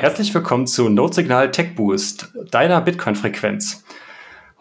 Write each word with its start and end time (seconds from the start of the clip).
Herzlich 0.00 0.32
willkommen 0.32 0.68
zu 0.68 0.88
Notesignal 0.88 1.50
Tech 1.50 1.74
Boost, 1.74 2.32
deiner 2.52 2.80
Bitcoin-Frequenz. 2.80 3.82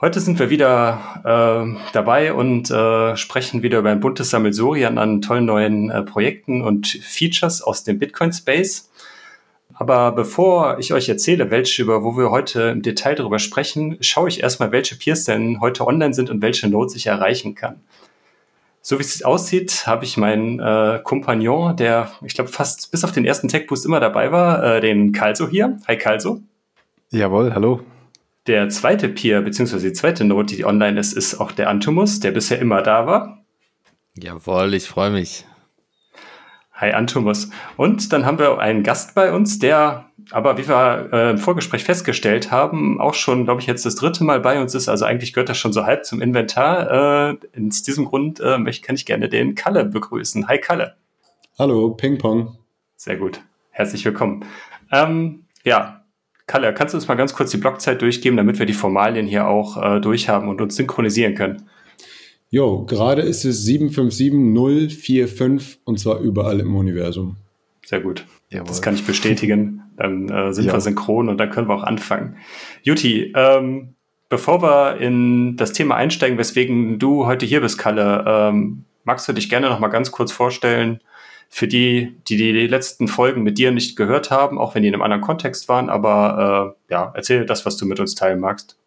Heute 0.02 0.20
sind 0.20 0.39
wir 0.39 0.50
wieder 0.50 1.21
äh, 1.23 1.79
dabei 1.94 2.34
und 2.34 2.71
äh, 2.71 3.16
sprechen 3.16 3.62
wieder 3.62 3.78
über 3.78 3.92
ein 3.92 4.00
buntes 4.00 4.31
Sammelsurian 4.31 4.97
an 4.97 5.21
tollen 5.21 5.46
neuen 5.46 5.91
äh, 5.91 6.02
Projekten 6.02 6.63
und 6.63 6.88
Features 6.88 7.62
aus 7.62 7.84
dem 7.84 8.00
Bitcoin-Space. 8.00 8.89
Aber 9.76 10.12
bevor 10.13 10.80
ich 10.80 10.91
euch 10.91 11.08
erzähle, 11.08 11.52
welche, 11.52 11.84
über 11.84 12.04
wo 12.04 12.17
wir 12.17 12.31
heute 12.31 12.63
im 12.70 12.81
Detail 12.81 13.13
darüber 13.13 13.38
sprechen, 13.38 13.98
schaue 14.02 14.30
ich 14.30 14.41
erstmal, 14.41 14.72
welche 14.72 14.95
Peers 14.95 15.26
denn 15.26 15.62
heute 15.62 15.85
online 15.85 16.16
sind 16.16 16.31
und 16.31 16.41
welche 16.41 16.67
Nodes 16.67 16.95
ich 16.95 17.05
erreichen 17.05 17.54
kann. 17.54 17.76
So 18.90 18.98
wie 19.00 19.04
es 19.04 19.22
aussieht, 19.22 19.86
habe 19.86 20.06
ich 20.06 20.16
meinen 20.16 20.62
äh, 20.62 21.02
Kompagnon, 21.04 21.76
der, 21.76 22.09
ich 22.23 22.36
glaube, 22.36 22.50
fast 22.50 22.90
bis 22.90 23.04
auf 23.04 23.12
den 23.12 23.26
ersten 23.26 23.50
Tech-Boost 23.50 23.86
immer 23.86 24.00
dabei 24.00 24.32
war, 24.32 24.64
äh, 24.64 24.80
den 24.80 25.12
Kalso 25.12 25.50
hier. 25.50 25.78
Hi 25.90 25.98
Kalso. 25.98 26.41
Jawohl, 27.09 27.54
hallo. 27.54 27.81
Der 28.48 28.70
zweite 28.70 29.09
Peer, 29.09 29.42
beziehungsweise 29.42 29.90
die 29.90 29.94
zweite 29.94 30.23
Note, 30.23 30.55
die 30.55 30.64
online 30.64 30.98
ist, 30.98 31.12
ist 31.12 31.36
auch 31.36 31.52
der 31.52 31.70
Antumus, 31.70 32.22
der 32.22 32.31
bisher 32.31 32.59
immer 32.59 32.81
da 32.81 33.05
war. 33.05 33.44
Jawohl, 34.14 34.73
ich 34.73 34.88
freue 34.88 35.09
mich. 35.09 35.44
Hi 36.80 36.91
Antumus. 36.91 37.49
Und 37.76 38.13
dann 38.13 38.23
haben 38.27 38.38
wir 38.38 38.59
einen 38.59 38.84
Gast 38.84 39.16
bei 39.16 39.34
uns, 39.34 39.58
der 39.58 40.05
aber, 40.30 40.59
wie 40.59 40.67
wir 40.67 41.09
äh, 41.12 41.31
im 41.31 41.40
Vorgespräch 41.40 41.84
festgestellt 41.84 42.52
haben, 42.52 43.02
auch 43.02 43.16
schon, 43.16 43.45
glaube 43.45 43.62
ich, 43.62 43.67
jetzt 43.67 43.84
das 43.86 43.95
dritte 43.95 44.23
Mal 44.23 44.41
bei 44.41 44.62
uns 44.62 44.76
ist. 44.76 44.88
Also 44.88 45.03
eigentlich 45.05 45.34
gehört 45.34 45.50
das 45.50 45.58
schon 45.58 45.73
so 45.73 45.86
halb 45.86 46.05
zum 46.05 46.22
Inventar. 46.22 47.31
Äh, 47.31 47.67
aus 47.67 47.81
diesem 47.81 48.05
Grund 48.05 48.40
äh, 48.41 48.59
kann 48.81 48.95
ich 48.95 49.08
gerne 49.08 49.27
den 49.27 49.55
Kalle 49.55 49.86
begrüßen. 49.86 50.48
Hi 50.48 50.59
Kalle. 50.59 50.98
Hallo, 51.58 51.95
Ping 51.95 52.20
Pong. 52.20 52.58
Sehr 52.95 53.16
gut. 53.16 53.41
Herzlich 53.72 54.05
willkommen. 54.05 54.45
Ähm, 54.92 55.45
ja, 55.64 56.03
Kalle, 56.45 56.75
kannst 56.75 56.94
du 56.94 56.98
uns 56.98 57.08
mal 57.08 57.16
ganz 57.16 57.33
kurz 57.33 57.50
die 57.50 57.58
Blockzeit 57.58 58.02
durchgeben, 58.03 58.38
damit 58.38 58.59
wir 58.59 58.67
die 58.67 58.73
Formalien 58.73 59.25
hier 59.25 59.48
auch 59.48 59.81
äh, 59.81 60.00
durchhaben 60.00 60.48
und 60.48 60.61
uns 60.61 60.75
synchronisieren 60.75 61.33
können? 61.33 61.67
Jo, 62.50 62.86
gerade 62.86 63.23
ist 63.23 63.45
es 63.45 63.66
757045 63.66 65.80
und 65.84 66.00
zwar 66.00 66.20
überall 66.20 66.59
im 66.59 66.76
Universum. 66.76 67.38
Sehr 67.86 68.02
gut. 68.02 68.26
Jawohl. 68.50 68.67
Das 68.67 68.81
kann 68.81 68.95
ich 68.95 69.06
bestätigen. 69.06 69.84
Dann 69.98 70.30
äh, 70.30 70.54
sind 70.54 70.66
ja. 70.66 70.73
wir 70.73 70.81
synchron 70.81 71.30
und 71.30 71.38
dann 71.38 71.50
können 71.50 71.67
wir 71.67 71.76
auch 71.76 71.84
anfangen. 71.84 72.38
Juti, 72.84 73.34
ähm, 73.36 73.95
bevor 74.30 74.62
wir 74.62 74.98
in 74.98 75.58
das 75.58 75.73
Thema 75.73 75.95
einsteigen, 75.95 76.38
weswegen 76.38 77.00
du 77.00 77.26
heute 77.26 77.45
hier 77.45 77.62
bist, 77.62 77.78
Kalle, 77.78 78.23
ähm, 78.28 78.86
magst 79.04 79.28
du 79.28 79.34
dich 79.34 79.50
gerne 79.50 79.70
noch 79.70 79.80
mal 79.80 79.88
ganz 79.88 80.11
kurz 80.11 80.32
vorstellen, 80.32 81.02
für 81.50 81.67
die, 81.67 82.17
die 82.28 82.38
die 82.38 82.67
letzten 82.67 83.08
Folgen 83.08 83.42
mit 83.42 83.58
dir 83.58 83.72
nicht 83.72 83.95
gehört 83.95 84.32
haben, 84.32 84.59
auch 84.59 84.76
wenn 84.76 84.84
die 84.84 84.89
in 84.89 84.94
einem 84.94 85.04
anderen 85.04 85.22
Kontext 85.22 85.70
waren, 85.70 85.89
aber 85.89 86.76
äh, 86.89 86.94
ja, 86.94 87.11
erzähl 87.16 87.45
das, 87.45 87.66
was 87.66 87.78
du 87.78 87.86
mit 87.86 88.00
uns 88.00 88.16
teilen 88.16 88.39
magst. 88.39 88.78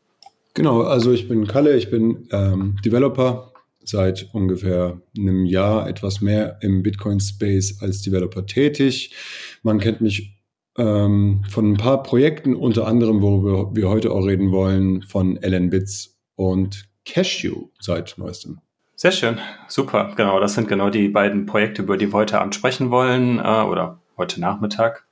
Genau, 0.55 0.83
also 0.83 1.13
ich 1.13 1.29
bin 1.29 1.47
Kalle, 1.47 1.77
ich 1.77 1.91
bin 1.91 2.29
ähm, 2.33 2.77
Developer 2.85 3.50
seit 3.85 4.29
ungefähr 4.33 5.01
einem 5.17 5.45
Jahr 5.45 5.89
etwas 5.89 6.21
mehr 6.21 6.59
im 6.61 6.83
Bitcoin-Space 6.83 7.81
als 7.81 8.03
Developer 8.03 8.47
tätig. 8.47 9.15
Man 9.63 9.79
kennt 9.79 10.01
mich 10.01 10.39
ähm, 10.77 11.43
von 11.49 11.73
ein 11.73 11.77
paar 11.77 12.03
Projekten, 12.03 12.55
unter 12.55 12.87
anderem, 12.87 13.23
worüber 13.23 13.75
wir 13.75 13.89
heute 13.89 14.13
auch 14.13 14.27
reden 14.27 14.53
wollen, 14.53 15.03
von 15.03 15.37
LN 15.37 15.71
Bits 15.71 16.19
und 16.37 16.89
Cashew 17.05 17.69
seit 17.81 18.15
neuestem. 18.19 18.61
Sehr 18.95 19.13
schön, 19.13 19.39
super. 19.67 20.13
Genau, 20.17 20.41
das 20.41 20.55
sind 20.55 20.69
genau 20.69 20.91
die 20.91 21.09
beiden 21.09 21.47
Projekte, 21.47 21.83
über 21.83 21.97
die 21.97 22.09
wir 22.09 22.19
heute 22.19 22.41
Abend 22.41 22.55
sprechen 22.55 22.91
wollen 22.91 23.39
äh, 23.39 23.63
oder 23.63 23.99
heute 24.17 24.41
Nachmittag. 24.41 25.07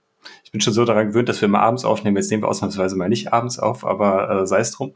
Ich 0.45 0.53
bin 0.53 0.61
schon 0.61 0.75
so 0.75 0.85
daran 0.85 1.09
gewöhnt, 1.09 1.29
dass 1.29 1.41
wir 1.41 1.49
mal 1.49 1.61
abends 1.61 1.85
aufnehmen. 1.85 2.17
Jetzt 2.17 2.31
nehmen 2.31 2.43
wir 2.43 2.49
ausnahmsweise 2.49 2.97
mal 2.97 3.09
nicht 3.09 3.33
abends 3.33 3.59
auf, 3.59 3.87
aber 3.87 4.43
äh, 4.43 4.47
sei 4.47 4.61
es 4.61 4.73
drum. 4.73 4.93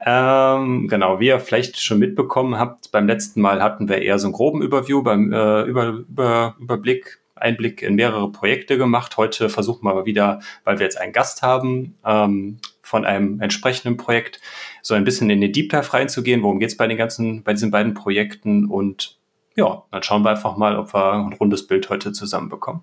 Ähm, 0.00 0.88
genau, 0.88 1.20
wie 1.20 1.28
ihr 1.28 1.40
vielleicht 1.40 1.80
schon 1.80 1.98
mitbekommen 1.98 2.58
habt, 2.58 2.92
beim 2.92 3.06
letzten 3.06 3.40
Mal 3.40 3.62
hatten 3.62 3.88
wir 3.88 4.02
eher 4.02 4.18
so 4.18 4.26
einen 4.26 4.34
groben 4.34 4.62
Überview, 4.62 5.02
beim 5.02 5.32
äh, 5.32 5.62
über, 5.62 5.86
über, 5.86 6.56
Überblick, 6.60 7.20
Einblick 7.34 7.82
in 7.82 7.94
mehrere 7.94 8.30
Projekte 8.30 8.78
gemacht. 8.78 9.16
Heute 9.16 9.48
versuchen 9.48 9.84
wir 9.84 9.94
mal 9.94 10.06
wieder, 10.06 10.40
weil 10.64 10.78
wir 10.78 10.84
jetzt 10.84 11.00
einen 11.00 11.12
Gast 11.12 11.42
haben, 11.42 11.96
ähm, 12.04 12.58
von 12.82 13.04
einem 13.04 13.40
entsprechenden 13.40 13.96
Projekt 13.96 14.40
so 14.80 14.94
ein 14.94 15.04
bisschen 15.04 15.28
in 15.28 15.40
den 15.40 15.52
Deep 15.52 15.70
Dive 15.70 15.92
reinzugehen. 15.92 16.42
Worum 16.42 16.60
geht 16.60 16.70
es 16.70 16.76
bei 16.76 16.86
den 16.86 16.96
ganzen, 16.96 17.42
bei 17.42 17.52
diesen 17.52 17.70
beiden 17.70 17.94
Projekten? 17.94 18.66
Und 18.66 19.18
ja, 19.56 19.82
dann 19.90 20.02
schauen 20.02 20.22
wir 20.22 20.30
einfach 20.30 20.56
mal, 20.56 20.76
ob 20.78 20.94
wir 20.94 21.12
ein 21.14 21.32
rundes 21.32 21.66
Bild 21.66 21.90
heute 21.90 22.12
zusammenbekommen. 22.12 22.82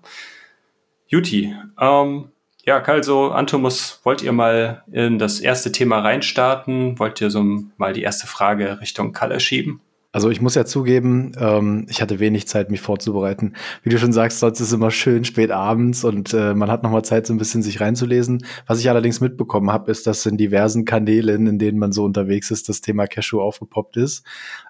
Juti, 1.06 1.54
ähm, 1.80 2.28
ja, 2.66 2.82
also 2.82 3.30
Antomus, 3.30 4.00
wollt 4.04 4.22
ihr 4.22 4.32
mal 4.32 4.84
in 4.90 5.18
das 5.18 5.40
erste 5.40 5.72
Thema 5.72 6.00
reinstarten? 6.00 6.98
Wollt 6.98 7.20
ihr 7.20 7.30
so 7.30 7.42
mal 7.76 7.92
die 7.92 8.02
erste 8.02 8.26
Frage 8.26 8.80
Richtung 8.80 9.12
Kalle 9.12 9.40
schieben? 9.40 9.80
Also 10.14 10.30
ich 10.30 10.40
muss 10.40 10.54
ja 10.54 10.64
zugeben, 10.64 11.32
ähm, 11.40 11.86
ich 11.90 12.00
hatte 12.00 12.20
wenig 12.20 12.46
Zeit, 12.46 12.70
mich 12.70 12.80
vorzubereiten. 12.80 13.54
Wie 13.82 13.90
du 13.90 13.98
schon 13.98 14.12
sagst, 14.12 14.38
sonst 14.38 14.60
ist 14.60 14.68
es 14.68 14.72
immer 14.72 14.92
schön 14.92 15.24
spät 15.24 15.50
abends 15.50 16.04
und 16.04 16.32
äh, 16.32 16.54
man 16.54 16.70
hat 16.70 16.84
noch 16.84 16.90
mal 16.92 17.02
Zeit, 17.02 17.26
so 17.26 17.34
ein 17.34 17.38
bisschen 17.38 17.64
sich 17.64 17.80
reinzulesen. 17.80 18.46
Was 18.68 18.78
ich 18.78 18.88
allerdings 18.88 19.20
mitbekommen 19.20 19.72
habe, 19.72 19.90
ist, 19.90 20.06
dass 20.06 20.24
in 20.24 20.36
diversen 20.36 20.84
Kanälen, 20.84 21.48
in 21.48 21.58
denen 21.58 21.80
man 21.80 21.90
so 21.90 22.04
unterwegs 22.04 22.52
ist, 22.52 22.68
das 22.68 22.80
Thema 22.80 23.08
Cashew 23.08 23.40
aufgepoppt 23.40 23.96
ist. 23.96 24.24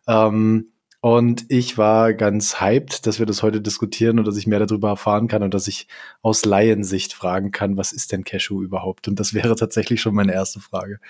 Ähm, 0.08 0.68
und 1.04 1.44
ich 1.50 1.76
war 1.76 2.14
ganz 2.14 2.62
hyped, 2.62 3.06
dass 3.06 3.18
wir 3.18 3.26
das 3.26 3.42
heute 3.42 3.60
diskutieren 3.60 4.18
und 4.18 4.26
dass 4.26 4.38
ich 4.38 4.46
mehr 4.46 4.64
darüber 4.64 4.88
erfahren 4.88 5.28
kann 5.28 5.42
und 5.42 5.52
dass 5.52 5.68
ich 5.68 5.86
aus 6.22 6.46
Laiensicht 6.46 7.12
fragen 7.12 7.50
kann, 7.50 7.76
was 7.76 7.92
ist 7.92 8.10
denn 8.10 8.24
Cashew 8.24 8.62
überhaupt? 8.62 9.06
Und 9.06 9.20
das 9.20 9.34
wäre 9.34 9.54
tatsächlich 9.54 10.00
schon 10.00 10.14
meine 10.14 10.32
erste 10.32 10.60
Frage. 10.60 11.00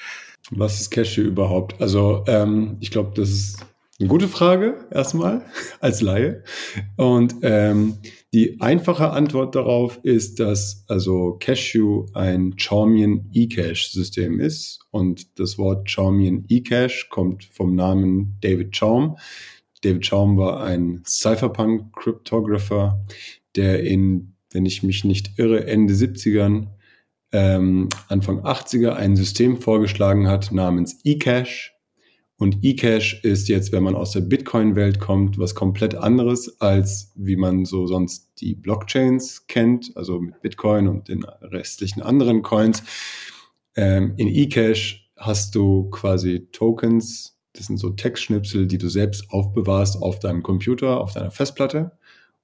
Was 0.50 0.80
ist 0.80 0.90
Cashew 0.90 1.20
überhaupt? 1.20 1.80
Also 1.80 2.24
ähm, 2.26 2.76
ich 2.80 2.90
glaube, 2.90 3.12
das 3.14 3.28
ist 3.28 3.66
eine 4.00 4.08
gute 4.08 4.26
Frage 4.26 4.84
erstmal 4.90 5.42
als 5.80 6.00
Laie. 6.00 6.42
Und 6.96 7.36
ähm, 7.42 7.98
die 8.32 8.60
einfache 8.60 9.10
Antwort 9.10 9.54
darauf 9.54 10.00
ist, 10.02 10.40
dass 10.40 10.82
also 10.88 11.36
Cashew 11.38 12.06
ein 12.14 12.54
Chaumian 12.56 13.30
eCache-System 13.32 14.40
ist. 14.40 14.80
Und 14.90 15.38
das 15.38 15.56
Wort 15.56 15.88
Chaumian 15.88 16.46
eCache 16.48 17.06
kommt 17.10 17.44
vom 17.44 17.76
Namen 17.76 18.38
David 18.40 18.76
Chaum. 18.76 19.18
David 19.84 20.08
Chaum 20.08 20.36
war 20.36 20.62
ein 20.62 21.02
Cypherpunk-Cryptographer, 21.06 23.04
der 23.56 23.82
in, 23.82 24.34
wenn 24.50 24.66
ich 24.66 24.82
mich 24.82 25.04
nicht 25.04 25.38
irre, 25.38 25.66
Ende 25.66 25.94
70ern, 25.94 26.68
ähm, 27.32 27.88
Anfang 28.08 28.40
80er 28.40 28.92
ein 28.92 29.16
System 29.16 29.60
vorgeschlagen 29.60 30.28
hat 30.28 30.52
namens 30.52 31.00
eCache 31.04 31.74
und 32.36 32.64
eCash 32.64 33.22
ist 33.22 33.48
jetzt, 33.48 33.70
wenn 33.72 33.84
man 33.84 33.94
aus 33.94 34.10
der 34.10 34.20
Bitcoin-Welt 34.20 34.98
kommt, 34.98 35.38
was 35.38 35.54
komplett 35.54 35.94
anderes, 35.94 36.60
als 36.60 37.12
wie 37.14 37.36
man 37.36 37.64
so 37.64 37.86
sonst 37.86 38.32
die 38.40 38.54
Blockchains 38.54 39.46
kennt, 39.46 39.96
also 39.96 40.20
mit 40.20 40.40
Bitcoin 40.42 40.88
und 40.88 41.08
den 41.08 41.24
restlichen 41.24 42.02
anderen 42.02 42.42
Coins. 42.42 42.82
Ähm, 43.76 44.14
in 44.16 44.28
eCash 44.28 45.10
hast 45.16 45.54
du 45.54 45.88
quasi 45.90 46.48
Tokens, 46.50 47.33
das 47.54 47.66
sind 47.66 47.78
so 47.78 47.90
Textschnipsel, 47.90 48.66
die 48.66 48.78
du 48.78 48.88
selbst 48.88 49.30
aufbewahrst 49.30 50.02
auf 50.02 50.18
deinem 50.18 50.42
Computer, 50.42 51.00
auf 51.00 51.12
deiner 51.12 51.30
Festplatte. 51.30 51.92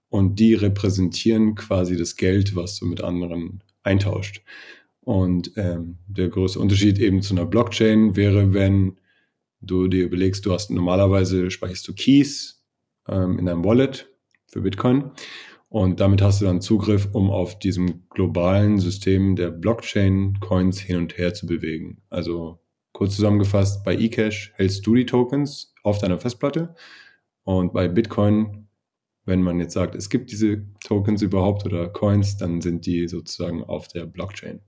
Und 0.08 0.40
die 0.40 0.54
repräsentieren 0.54 1.54
quasi 1.54 1.96
das 1.96 2.16
Geld, 2.16 2.56
was 2.56 2.78
du 2.78 2.86
mit 2.86 3.00
anderen 3.02 3.62
eintauscht. 3.82 4.42
Und 5.02 5.52
ähm, 5.56 5.98
der 6.06 6.28
größte 6.28 6.58
Unterschied 6.58 6.98
eben 6.98 7.22
zu 7.22 7.34
einer 7.34 7.46
Blockchain 7.46 8.16
wäre, 8.16 8.52
wenn 8.52 8.98
du 9.60 9.88
dir 9.88 10.04
überlegst, 10.04 10.46
du 10.46 10.52
hast 10.52 10.70
normalerweise 10.70 11.50
speicherst 11.50 11.86
du 11.86 11.94
Keys 11.94 12.62
ähm, 13.08 13.38
in 13.38 13.46
deinem 13.46 13.64
Wallet 13.64 14.08
für 14.48 14.62
Bitcoin 14.62 15.10
und 15.70 16.00
damit 16.00 16.20
hast 16.20 16.40
du 16.40 16.46
dann 16.46 16.60
Zugriff, 16.60 17.08
um 17.12 17.30
auf 17.30 17.58
diesem 17.60 18.02
globalen 18.10 18.80
System 18.80 19.36
der 19.36 19.50
Blockchain-Coins 19.50 20.80
hin 20.80 20.96
und 20.96 21.16
her 21.16 21.32
zu 21.32 21.46
bewegen. 21.46 22.02
Also 22.10 22.58
kurz 23.00 23.16
zusammengefasst, 23.16 23.82
bei 23.82 23.96
eCash 23.96 24.52
hältst 24.56 24.86
du 24.86 24.94
die 24.94 25.06
Tokens 25.06 25.72
auf 25.82 26.00
deiner 26.00 26.18
Festplatte 26.18 26.74
und 27.44 27.72
bei 27.72 27.88
Bitcoin, 27.88 28.68
wenn 29.24 29.40
man 29.40 29.58
jetzt 29.58 29.72
sagt, 29.72 29.94
es 29.94 30.10
gibt 30.10 30.30
diese 30.30 30.66
Tokens 30.84 31.22
überhaupt 31.22 31.64
oder 31.64 31.88
Coins, 31.88 32.36
dann 32.36 32.60
sind 32.60 32.84
die 32.84 33.08
sozusagen 33.08 33.64
auf 33.64 33.88
der 33.88 34.04
Blockchain. 34.04 34.60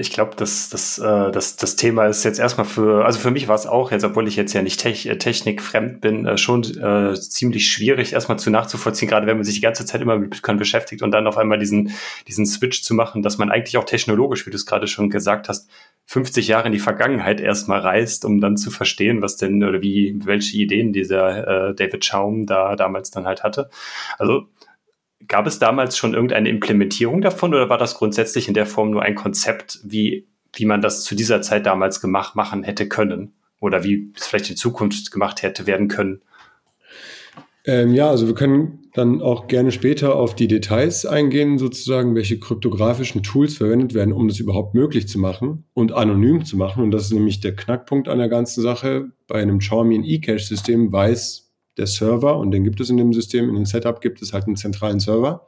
Ich 0.00 0.12
glaube, 0.12 0.36
das, 0.36 0.68
das, 0.68 1.00
äh, 1.00 1.32
das, 1.32 1.56
das 1.56 1.74
Thema 1.74 2.06
ist 2.06 2.22
jetzt 2.22 2.38
erstmal 2.38 2.66
für, 2.66 3.04
also 3.04 3.18
für 3.18 3.32
mich 3.32 3.48
war 3.48 3.56
es 3.56 3.66
auch 3.66 3.90
jetzt, 3.90 4.04
obwohl 4.04 4.28
ich 4.28 4.36
jetzt 4.36 4.52
ja 4.52 4.62
nicht 4.62 4.78
Tech, 4.78 5.06
äh, 5.06 5.18
technikfremd 5.18 6.00
bin, 6.00 6.24
äh, 6.24 6.38
schon 6.38 6.62
äh, 6.62 7.14
ziemlich 7.14 7.66
schwierig, 7.66 8.12
erstmal 8.12 8.38
zu 8.38 8.48
nachzuvollziehen, 8.50 9.08
gerade 9.08 9.26
wenn 9.26 9.38
man 9.38 9.44
sich 9.44 9.56
die 9.56 9.60
ganze 9.60 9.84
Zeit 9.84 10.00
immer 10.00 10.16
mit 10.16 10.30
Bitcoin 10.30 10.56
beschäftigt 10.56 11.02
und 11.02 11.10
dann 11.10 11.26
auf 11.26 11.36
einmal 11.36 11.58
diesen, 11.58 11.90
diesen 12.28 12.46
Switch 12.46 12.82
zu 12.82 12.94
machen, 12.94 13.22
dass 13.22 13.38
man 13.38 13.50
eigentlich 13.50 13.76
auch 13.76 13.86
technologisch, 13.86 14.46
wie 14.46 14.50
du 14.50 14.56
es 14.56 14.66
gerade 14.66 14.86
schon 14.86 15.10
gesagt 15.10 15.48
hast, 15.48 15.68
50 16.06 16.46
Jahre 16.46 16.68
in 16.68 16.72
die 16.72 16.78
Vergangenheit 16.78 17.40
erstmal 17.40 17.80
reist, 17.80 18.24
um 18.24 18.40
dann 18.40 18.56
zu 18.56 18.70
verstehen, 18.70 19.20
was 19.20 19.36
denn 19.36 19.64
oder 19.64 19.82
wie, 19.82 20.14
welche 20.24 20.58
Ideen 20.58 20.92
dieser 20.92 21.70
äh, 21.70 21.74
David 21.74 22.04
Schaum 22.04 22.46
da 22.46 22.76
damals 22.76 23.10
dann 23.10 23.26
halt 23.26 23.42
hatte. 23.42 23.68
Also 24.16 24.46
gab 25.26 25.46
es 25.46 25.58
damals 25.58 25.96
schon 25.96 26.14
irgendeine 26.14 26.48
Implementierung 26.48 27.20
davon 27.20 27.54
oder 27.54 27.68
war 27.68 27.78
das 27.78 27.94
grundsätzlich 27.94 28.48
in 28.48 28.54
der 28.54 28.66
Form 28.66 28.90
nur 28.90 29.02
ein 29.02 29.14
Konzept, 29.14 29.80
wie, 29.84 30.28
wie 30.52 30.64
man 30.64 30.80
das 30.80 31.02
zu 31.02 31.14
dieser 31.14 31.42
Zeit 31.42 31.66
damals 31.66 32.00
gemacht 32.00 32.36
machen 32.36 32.62
hätte 32.62 32.88
können? 32.88 33.32
Oder 33.60 33.82
wie 33.82 34.12
es 34.14 34.26
vielleicht 34.26 34.50
in 34.50 34.56
Zukunft 34.56 35.10
gemacht 35.10 35.42
hätte 35.42 35.66
werden 35.66 35.88
können? 35.88 36.22
Ähm, 37.64 37.92
ja, 37.92 38.08
also 38.08 38.26
wir 38.28 38.34
können 38.34 38.88
dann 38.94 39.20
auch 39.20 39.46
gerne 39.46 39.72
später 39.72 40.16
auf 40.16 40.34
die 40.34 40.48
Details 40.48 41.04
eingehen, 41.04 41.58
sozusagen, 41.58 42.14
welche 42.14 42.38
kryptografischen 42.38 43.22
Tools 43.22 43.56
verwendet 43.56 43.94
werden, 43.94 44.12
um 44.12 44.28
das 44.28 44.38
überhaupt 44.38 44.74
möglich 44.74 45.08
zu 45.08 45.18
machen 45.18 45.64
und 45.74 45.92
anonym 45.92 46.44
zu 46.44 46.56
machen. 46.56 46.82
Und 46.82 46.92
das 46.92 47.02
ist 47.02 47.12
nämlich 47.12 47.40
der 47.40 47.54
Knackpunkt 47.54 48.08
an 48.08 48.18
der 48.18 48.28
ganzen 48.28 48.62
Sache. 48.62 49.10
Bei 49.26 49.42
einem 49.42 49.60
Charmian 49.60 50.04
eCache-System 50.04 50.92
weiß 50.92 51.47
der 51.78 51.86
Server, 51.86 52.36
und 52.38 52.50
den 52.50 52.64
gibt 52.64 52.80
es 52.80 52.90
in 52.90 52.96
dem 52.96 53.12
System, 53.12 53.48
in 53.48 53.54
dem 53.54 53.66
Setup 53.66 54.00
gibt 54.00 54.20
es 54.22 54.32
halt 54.32 54.46
einen 54.46 54.56
zentralen 54.56 55.00
Server, 55.00 55.46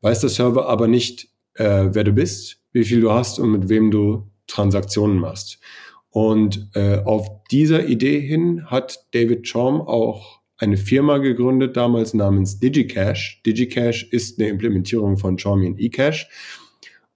weiß 0.00 0.20
der 0.20 0.30
Server 0.30 0.68
aber 0.68 0.88
nicht, 0.88 1.28
äh, 1.54 1.88
wer 1.90 2.04
du 2.04 2.12
bist, 2.12 2.58
wie 2.72 2.84
viel 2.84 3.00
du 3.00 3.12
hast 3.12 3.38
und 3.38 3.50
mit 3.52 3.68
wem 3.68 3.90
du 3.90 4.28
Transaktionen 4.46 5.18
machst. 5.18 5.60
Und 6.10 6.68
äh, 6.74 6.98
auf 7.04 7.28
dieser 7.50 7.86
Idee 7.86 8.20
hin 8.20 8.66
hat 8.66 9.06
David 9.14 9.50
Chaum 9.50 9.80
auch 9.80 10.40
eine 10.56 10.76
Firma 10.76 11.18
gegründet, 11.18 11.76
damals 11.76 12.14
namens 12.14 12.60
DigiCash. 12.60 13.42
DigiCash 13.44 14.04
ist 14.12 14.38
eine 14.38 14.48
Implementierung 14.48 15.16
von 15.16 15.38
Charmian 15.38 15.76
eCash. 15.78 16.28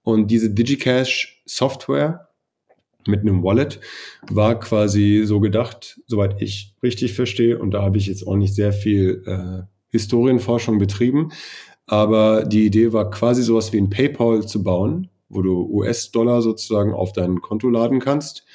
Und 0.01 0.29
diese 0.31 0.49
DigiCash 0.49 1.43
Software 1.45 2.28
mit 3.07 3.21
einem 3.21 3.43
Wallet 3.43 3.79
war 4.29 4.59
quasi 4.59 5.23
so 5.25 5.39
gedacht, 5.39 5.99
soweit 6.05 6.41
ich 6.41 6.75
richtig 6.83 7.13
verstehe. 7.13 7.57
Und 7.57 7.71
da 7.71 7.81
habe 7.81 7.97
ich 7.97 8.07
jetzt 8.07 8.27
auch 8.27 8.35
nicht 8.35 8.53
sehr 8.53 8.73
viel 8.73 9.23
äh, 9.25 9.63
Historienforschung 9.91 10.77
betrieben. 10.77 11.31
Aber 11.87 12.43
die 12.43 12.65
Idee 12.65 12.93
war 12.93 13.09
quasi 13.09 13.41
sowas 13.41 13.73
wie 13.73 13.77
ein 13.77 13.89
PayPal 13.89 14.45
zu 14.45 14.63
bauen, 14.63 15.09
wo 15.27 15.41
du 15.41 15.67
US-Dollar 15.71 16.41
sozusagen 16.41 16.93
auf 16.93 17.13
dein 17.13 17.41
Konto 17.41 17.69
laden 17.69 17.99
kannst, 17.99 18.45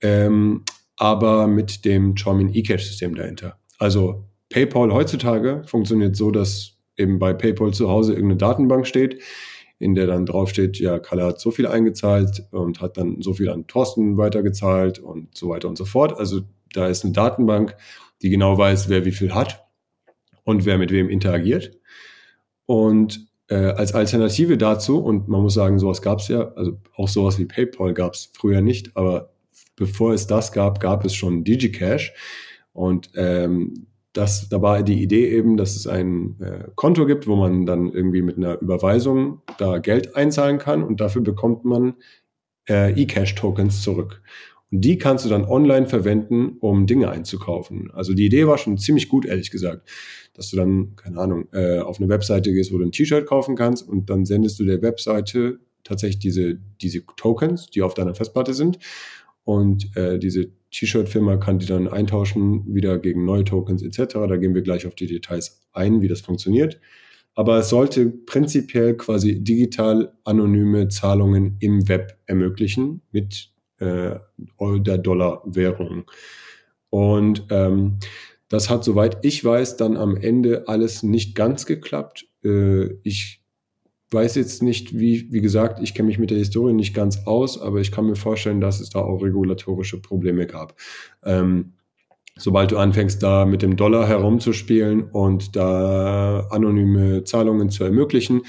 ähm, 0.00 0.64
aber 0.96 1.46
mit 1.46 1.84
dem 1.84 2.16
Charmin 2.16 2.52
eCash-System 2.52 3.14
dahinter. 3.14 3.58
Also 3.78 4.24
PayPal 4.48 4.92
heutzutage 4.92 5.62
funktioniert 5.66 6.16
so, 6.16 6.30
dass 6.30 6.76
eben 6.96 7.18
bei 7.18 7.32
PayPal 7.32 7.72
zu 7.72 7.88
Hause 7.88 8.12
irgendeine 8.12 8.38
Datenbank 8.38 8.86
steht, 8.86 9.22
in 9.80 9.94
der 9.94 10.06
dann 10.06 10.26
draufsteht, 10.26 10.78
ja, 10.78 10.98
Kalle 10.98 11.24
hat 11.24 11.40
so 11.40 11.50
viel 11.50 11.66
eingezahlt 11.66 12.46
und 12.52 12.82
hat 12.82 12.98
dann 12.98 13.22
so 13.22 13.32
viel 13.32 13.48
an 13.48 13.66
Thorsten 13.66 14.18
weitergezahlt 14.18 14.98
und 14.98 15.36
so 15.36 15.48
weiter 15.48 15.68
und 15.68 15.78
so 15.78 15.86
fort. 15.86 16.16
Also 16.16 16.42
da 16.74 16.86
ist 16.86 17.02
eine 17.02 17.14
Datenbank, 17.14 17.74
die 18.20 18.28
genau 18.28 18.58
weiß, 18.58 18.90
wer 18.90 19.06
wie 19.06 19.10
viel 19.10 19.34
hat 19.34 19.64
und 20.44 20.66
wer 20.66 20.76
mit 20.76 20.92
wem 20.92 21.08
interagiert. 21.08 21.78
Und 22.66 23.26
äh, 23.48 23.54
als 23.54 23.94
Alternative 23.94 24.58
dazu, 24.58 24.98
und 24.98 25.28
man 25.28 25.40
muss 25.40 25.54
sagen, 25.54 25.78
sowas 25.78 26.02
gab 26.02 26.18
es 26.20 26.28
ja, 26.28 26.52
also 26.52 26.78
auch 26.94 27.08
sowas 27.08 27.38
wie 27.38 27.46
PayPal 27.46 27.94
gab 27.94 28.12
es 28.12 28.30
früher 28.34 28.60
nicht, 28.60 28.96
aber 28.98 29.32
bevor 29.76 30.12
es 30.12 30.26
das 30.26 30.52
gab, 30.52 30.78
gab 30.78 31.06
es 31.06 31.14
schon 31.14 31.42
DigiCash. 31.42 32.12
Und 32.74 33.10
ähm, 33.16 33.86
das, 34.12 34.48
da 34.48 34.60
war 34.60 34.82
die 34.82 35.02
Idee 35.02 35.28
eben, 35.30 35.56
dass 35.56 35.76
es 35.76 35.86
ein 35.86 36.36
äh, 36.40 36.68
Konto 36.74 37.06
gibt, 37.06 37.26
wo 37.26 37.36
man 37.36 37.64
dann 37.64 37.92
irgendwie 37.92 38.22
mit 38.22 38.36
einer 38.36 38.60
Überweisung 38.60 39.42
da 39.58 39.78
Geld 39.78 40.16
einzahlen 40.16 40.58
kann 40.58 40.82
und 40.82 41.00
dafür 41.00 41.22
bekommt 41.22 41.64
man 41.64 41.94
äh, 42.68 42.92
eCash-Tokens 43.00 43.82
zurück. 43.82 44.22
Und 44.72 44.80
die 44.82 44.98
kannst 44.98 45.24
du 45.24 45.28
dann 45.28 45.44
online 45.44 45.86
verwenden, 45.86 46.56
um 46.60 46.86
Dinge 46.86 47.10
einzukaufen. 47.10 47.90
Also 47.92 48.14
die 48.14 48.26
Idee 48.26 48.46
war 48.46 48.58
schon 48.58 48.78
ziemlich 48.78 49.08
gut, 49.08 49.26
ehrlich 49.26 49.50
gesagt, 49.50 49.88
dass 50.34 50.50
du 50.50 50.56
dann, 50.56 50.96
keine 50.96 51.18
Ahnung, 51.18 51.48
äh, 51.52 51.78
auf 51.78 52.00
eine 52.00 52.08
Webseite 52.08 52.52
gehst, 52.52 52.72
wo 52.72 52.78
du 52.78 52.84
ein 52.84 52.92
T-Shirt 52.92 53.26
kaufen 53.26 53.56
kannst 53.56 53.88
und 53.88 54.10
dann 54.10 54.24
sendest 54.24 54.58
du 54.58 54.64
der 54.64 54.82
Webseite 54.82 55.58
tatsächlich 55.84 56.20
diese, 56.20 56.58
diese 56.80 57.04
Tokens, 57.16 57.70
die 57.70 57.82
auf 57.82 57.94
deiner 57.94 58.14
Festplatte 58.14 58.54
sind. 58.54 58.78
Und 59.44 59.96
äh, 59.96 60.18
diese 60.18 60.50
T-Shirt-Firma 60.70 61.36
kann 61.36 61.58
die 61.58 61.66
dann 61.66 61.88
eintauschen, 61.88 62.74
wieder 62.74 62.98
gegen 62.98 63.24
neue 63.24 63.44
Tokens 63.44 63.82
etc. 63.82 64.14
Da 64.14 64.36
gehen 64.36 64.54
wir 64.54 64.62
gleich 64.62 64.86
auf 64.86 64.94
die 64.94 65.06
Details 65.06 65.66
ein, 65.72 66.00
wie 66.02 66.08
das 66.08 66.20
funktioniert. 66.20 66.80
Aber 67.34 67.58
es 67.58 67.68
sollte 67.68 68.06
prinzipiell 68.08 68.96
quasi 68.96 69.42
digital 69.42 70.12
anonyme 70.24 70.88
Zahlungen 70.88 71.56
im 71.60 71.88
Web 71.88 72.18
ermöglichen 72.26 73.02
mit 73.12 73.50
äh, 73.78 74.16
der 74.60 74.98
Dollar-Währung. 74.98 76.10
Und 76.90 77.46
ähm, 77.50 77.98
das 78.48 78.68
hat, 78.68 78.84
soweit 78.84 79.24
ich 79.24 79.44
weiß, 79.44 79.76
dann 79.76 79.96
am 79.96 80.16
Ende 80.16 80.68
alles 80.68 81.02
nicht 81.02 81.34
ganz 81.34 81.66
geklappt. 81.66 82.26
Äh, 82.44 82.94
ich 83.04 83.39
weiß 84.10 84.34
jetzt 84.34 84.62
nicht, 84.62 84.98
wie, 84.98 85.32
wie 85.32 85.40
gesagt, 85.40 85.80
ich 85.82 85.94
kenne 85.94 86.08
mich 86.08 86.18
mit 86.18 86.30
der 86.30 86.38
Historie 86.38 86.72
nicht 86.72 86.94
ganz 86.94 87.26
aus, 87.26 87.60
aber 87.60 87.80
ich 87.80 87.92
kann 87.92 88.06
mir 88.06 88.16
vorstellen, 88.16 88.60
dass 88.60 88.80
es 88.80 88.90
da 88.90 89.00
auch 89.00 89.22
regulatorische 89.22 90.00
Probleme 90.00 90.46
gab. 90.46 90.74
Ähm, 91.24 91.74
sobald 92.36 92.72
du 92.72 92.78
anfängst, 92.78 93.22
da 93.22 93.44
mit 93.44 93.62
dem 93.62 93.76
Dollar 93.76 94.08
herumzuspielen 94.08 95.02
und 95.02 95.54
da 95.56 96.46
anonyme 96.50 97.24
Zahlungen 97.24 97.70
zu 97.70 97.84
ermöglichen, 97.84 98.42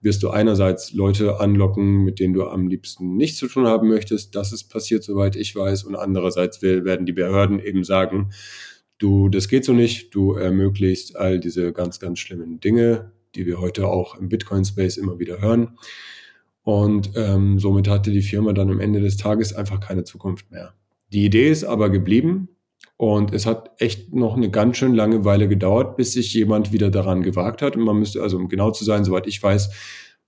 wirst 0.00 0.22
du 0.22 0.30
einerseits 0.30 0.92
Leute 0.92 1.40
anlocken, 1.40 2.04
mit 2.04 2.20
denen 2.20 2.34
du 2.34 2.44
am 2.44 2.68
liebsten 2.68 3.16
nichts 3.16 3.38
zu 3.38 3.48
tun 3.48 3.66
haben 3.66 3.88
möchtest. 3.88 4.34
Das 4.34 4.52
ist 4.52 4.68
passiert, 4.68 5.02
soweit 5.02 5.34
ich 5.34 5.56
weiß. 5.56 5.84
Und 5.84 5.96
andererseits 5.96 6.62
werden 6.62 7.06
die 7.06 7.12
Behörden 7.12 7.58
eben 7.58 7.82
sagen, 7.82 8.30
du, 8.98 9.28
das 9.28 9.48
geht 9.48 9.64
so 9.64 9.72
nicht, 9.72 10.14
du 10.14 10.34
ermöglichst 10.34 11.16
all 11.16 11.40
diese 11.40 11.72
ganz, 11.72 11.98
ganz 11.98 12.18
schlimmen 12.18 12.60
Dinge, 12.60 13.12
die 13.36 13.46
wir 13.46 13.60
heute 13.60 13.86
auch 13.88 14.16
im 14.16 14.28
Bitcoin-Space 14.28 14.96
immer 14.96 15.18
wieder 15.18 15.40
hören. 15.40 15.78
Und 16.62 17.12
ähm, 17.14 17.60
somit 17.60 17.88
hatte 17.88 18.10
die 18.10 18.22
Firma 18.22 18.52
dann 18.52 18.70
am 18.70 18.80
Ende 18.80 19.00
des 19.00 19.16
Tages 19.16 19.54
einfach 19.54 19.78
keine 19.78 20.02
Zukunft 20.02 20.50
mehr. 20.50 20.74
Die 21.12 21.24
Idee 21.24 21.48
ist 21.48 21.62
aber 21.62 21.90
geblieben 21.90 22.48
und 22.96 23.32
es 23.32 23.46
hat 23.46 23.70
echt 23.78 24.14
noch 24.14 24.36
eine 24.36 24.50
ganz 24.50 24.78
schön 24.78 24.94
lange 24.94 25.24
Weile 25.24 25.48
gedauert, 25.48 25.96
bis 25.96 26.12
sich 26.12 26.32
jemand 26.34 26.72
wieder 26.72 26.90
daran 26.90 27.22
gewagt 27.22 27.62
hat. 27.62 27.76
Und 27.76 27.84
man 27.84 27.98
müsste, 27.98 28.22
also 28.22 28.36
um 28.36 28.48
genau 28.48 28.70
zu 28.72 28.84
sein, 28.84 29.04
soweit 29.04 29.26
ich 29.26 29.40
weiß, 29.42 29.70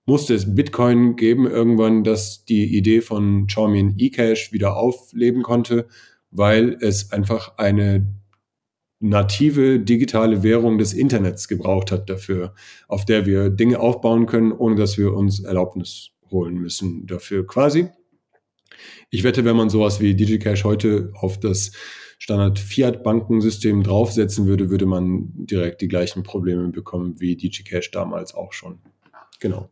musste 0.05 0.33
es 0.33 0.55
Bitcoin 0.55 1.15
geben 1.15 1.45
irgendwann, 1.45 2.03
dass 2.03 2.45
die 2.45 2.75
Idee 2.77 3.01
von 3.01 3.47
Charmian 3.49 3.95
eCash 3.97 4.53
wieder 4.53 4.77
aufleben 4.77 5.43
konnte, 5.43 5.87
weil 6.31 6.77
es 6.79 7.11
einfach 7.11 7.57
eine 7.57 8.07
native 8.99 9.79
digitale 9.79 10.43
Währung 10.43 10.77
des 10.77 10.93
Internets 10.93 11.47
gebraucht 11.47 11.91
hat 11.91 12.09
dafür, 12.09 12.53
auf 12.87 13.05
der 13.05 13.25
wir 13.25 13.49
Dinge 13.49 13.79
aufbauen 13.79 14.25
können, 14.25 14.51
ohne 14.51 14.75
dass 14.75 14.97
wir 14.97 15.13
uns 15.13 15.39
Erlaubnis 15.39 16.11
holen 16.29 16.55
müssen 16.55 17.07
dafür 17.07 17.47
quasi. 17.47 17.89
Ich 19.09 19.23
wette, 19.23 19.45
wenn 19.45 19.55
man 19.55 19.69
sowas 19.69 19.99
wie 19.99 20.15
DigiCash 20.15 20.63
heute 20.63 21.11
auf 21.15 21.39
das 21.39 21.71
Standard 22.19 22.59
Fiat 22.59 23.03
Bankensystem 23.03 23.81
draufsetzen 23.81 24.45
würde, 24.45 24.69
würde 24.69 24.85
man 24.85 25.29
direkt 25.33 25.81
die 25.81 25.87
gleichen 25.87 26.23
Probleme 26.23 26.67
bekommen 26.69 27.19
wie 27.19 27.35
DigiCash 27.35 27.91
damals 27.91 28.35
auch 28.35 28.53
schon. 28.53 28.79
Genau. 29.39 29.69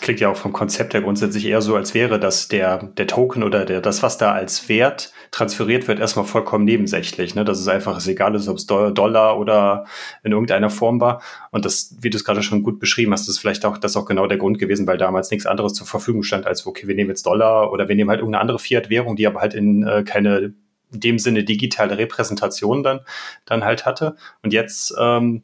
Es 0.00 0.04
klingt 0.04 0.20
ja 0.20 0.30
auch 0.30 0.36
vom 0.36 0.54
Konzept 0.54 0.94
her 0.94 1.02
grundsätzlich 1.02 1.44
eher 1.44 1.60
so, 1.60 1.76
als 1.76 1.92
wäre 1.92 2.18
das 2.18 2.48
der, 2.48 2.84
der 2.96 3.06
Token 3.06 3.42
oder 3.42 3.66
der, 3.66 3.82
das, 3.82 4.02
was 4.02 4.16
da 4.16 4.32
als 4.32 4.66
Wert 4.70 5.12
transferiert 5.30 5.88
wird, 5.88 6.00
erstmal 6.00 6.24
vollkommen 6.24 6.64
nebensächlich. 6.64 7.34
Ne? 7.34 7.44
Dass 7.44 7.60
es 7.60 7.68
einfach 7.68 7.98
ist 7.98 8.08
egal 8.08 8.34
ist, 8.34 8.48
ob 8.48 8.56
es 8.56 8.64
Dollar 8.64 9.38
oder 9.38 9.84
in 10.24 10.32
irgendeiner 10.32 10.70
Form 10.70 11.02
war. 11.02 11.20
Und 11.50 11.66
das, 11.66 11.96
wie 12.00 12.08
du 12.08 12.16
es 12.16 12.24
gerade 12.24 12.42
schon 12.42 12.62
gut 12.62 12.80
beschrieben 12.80 13.12
hast, 13.12 13.28
ist 13.28 13.40
vielleicht 13.40 13.66
auch 13.66 13.76
das 13.76 13.94
auch 13.94 14.06
genau 14.06 14.26
der 14.26 14.38
Grund 14.38 14.58
gewesen, 14.58 14.86
weil 14.86 14.96
damals 14.96 15.30
nichts 15.30 15.44
anderes 15.44 15.74
zur 15.74 15.86
Verfügung 15.86 16.22
stand, 16.22 16.46
als 16.46 16.66
okay, 16.66 16.88
wir 16.88 16.94
nehmen 16.94 17.10
jetzt 17.10 17.26
Dollar 17.26 17.70
oder 17.70 17.86
wir 17.86 17.94
nehmen 17.94 18.08
halt 18.08 18.20
irgendeine 18.20 18.40
andere 18.40 18.58
Fiat-Währung, 18.58 19.16
die 19.16 19.26
aber 19.26 19.42
halt 19.42 19.52
in 19.52 19.86
äh, 19.86 20.02
keine 20.02 20.54
in 20.92 21.00
dem 21.00 21.18
Sinne 21.18 21.44
digitale 21.44 21.98
Repräsentation 21.98 22.82
dann, 22.82 23.00
dann 23.44 23.64
halt 23.64 23.84
hatte. 23.84 24.16
Und 24.42 24.52
jetzt 24.52 24.94
ähm, 24.98 25.42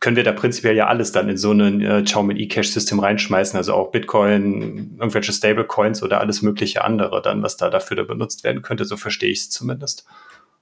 können 0.00 0.16
wir 0.16 0.24
da 0.24 0.32
prinzipiell 0.32 0.76
ja 0.76 0.86
alles 0.86 1.12
dann 1.12 1.28
in 1.28 1.36
so 1.36 1.52
ein 1.52 1.80
äh, 1.80 2.02
Xiaomi 2.02 2.34
eCash-System 2.34 3.00
reinschmeißen, 3.00 3.56
also 3.56 3.72
auch 3.72 3.90
Bitcoin, 3.90 4.96
irgendwelche 4.98 5.32
Stablecoins 5.32 6.02
oder 6.02 6.20
alles 6.20 6.42
mögliche 6.42 6.84
andere 6.84 7.22
dann, 7.22 7.42
was 7.42 7.56
da 7.56 7.70
dafür 7.70 7.96
da 7.96 8.02
benutzt 8.02 8.44
werden 8.44 8.62
könnte. 8.62 8.84
So 8.84 8.96
verstehe 8.96 9.30
ich 9.30 9.38
es 9.38 9.50
zumindest. 9.50 10.06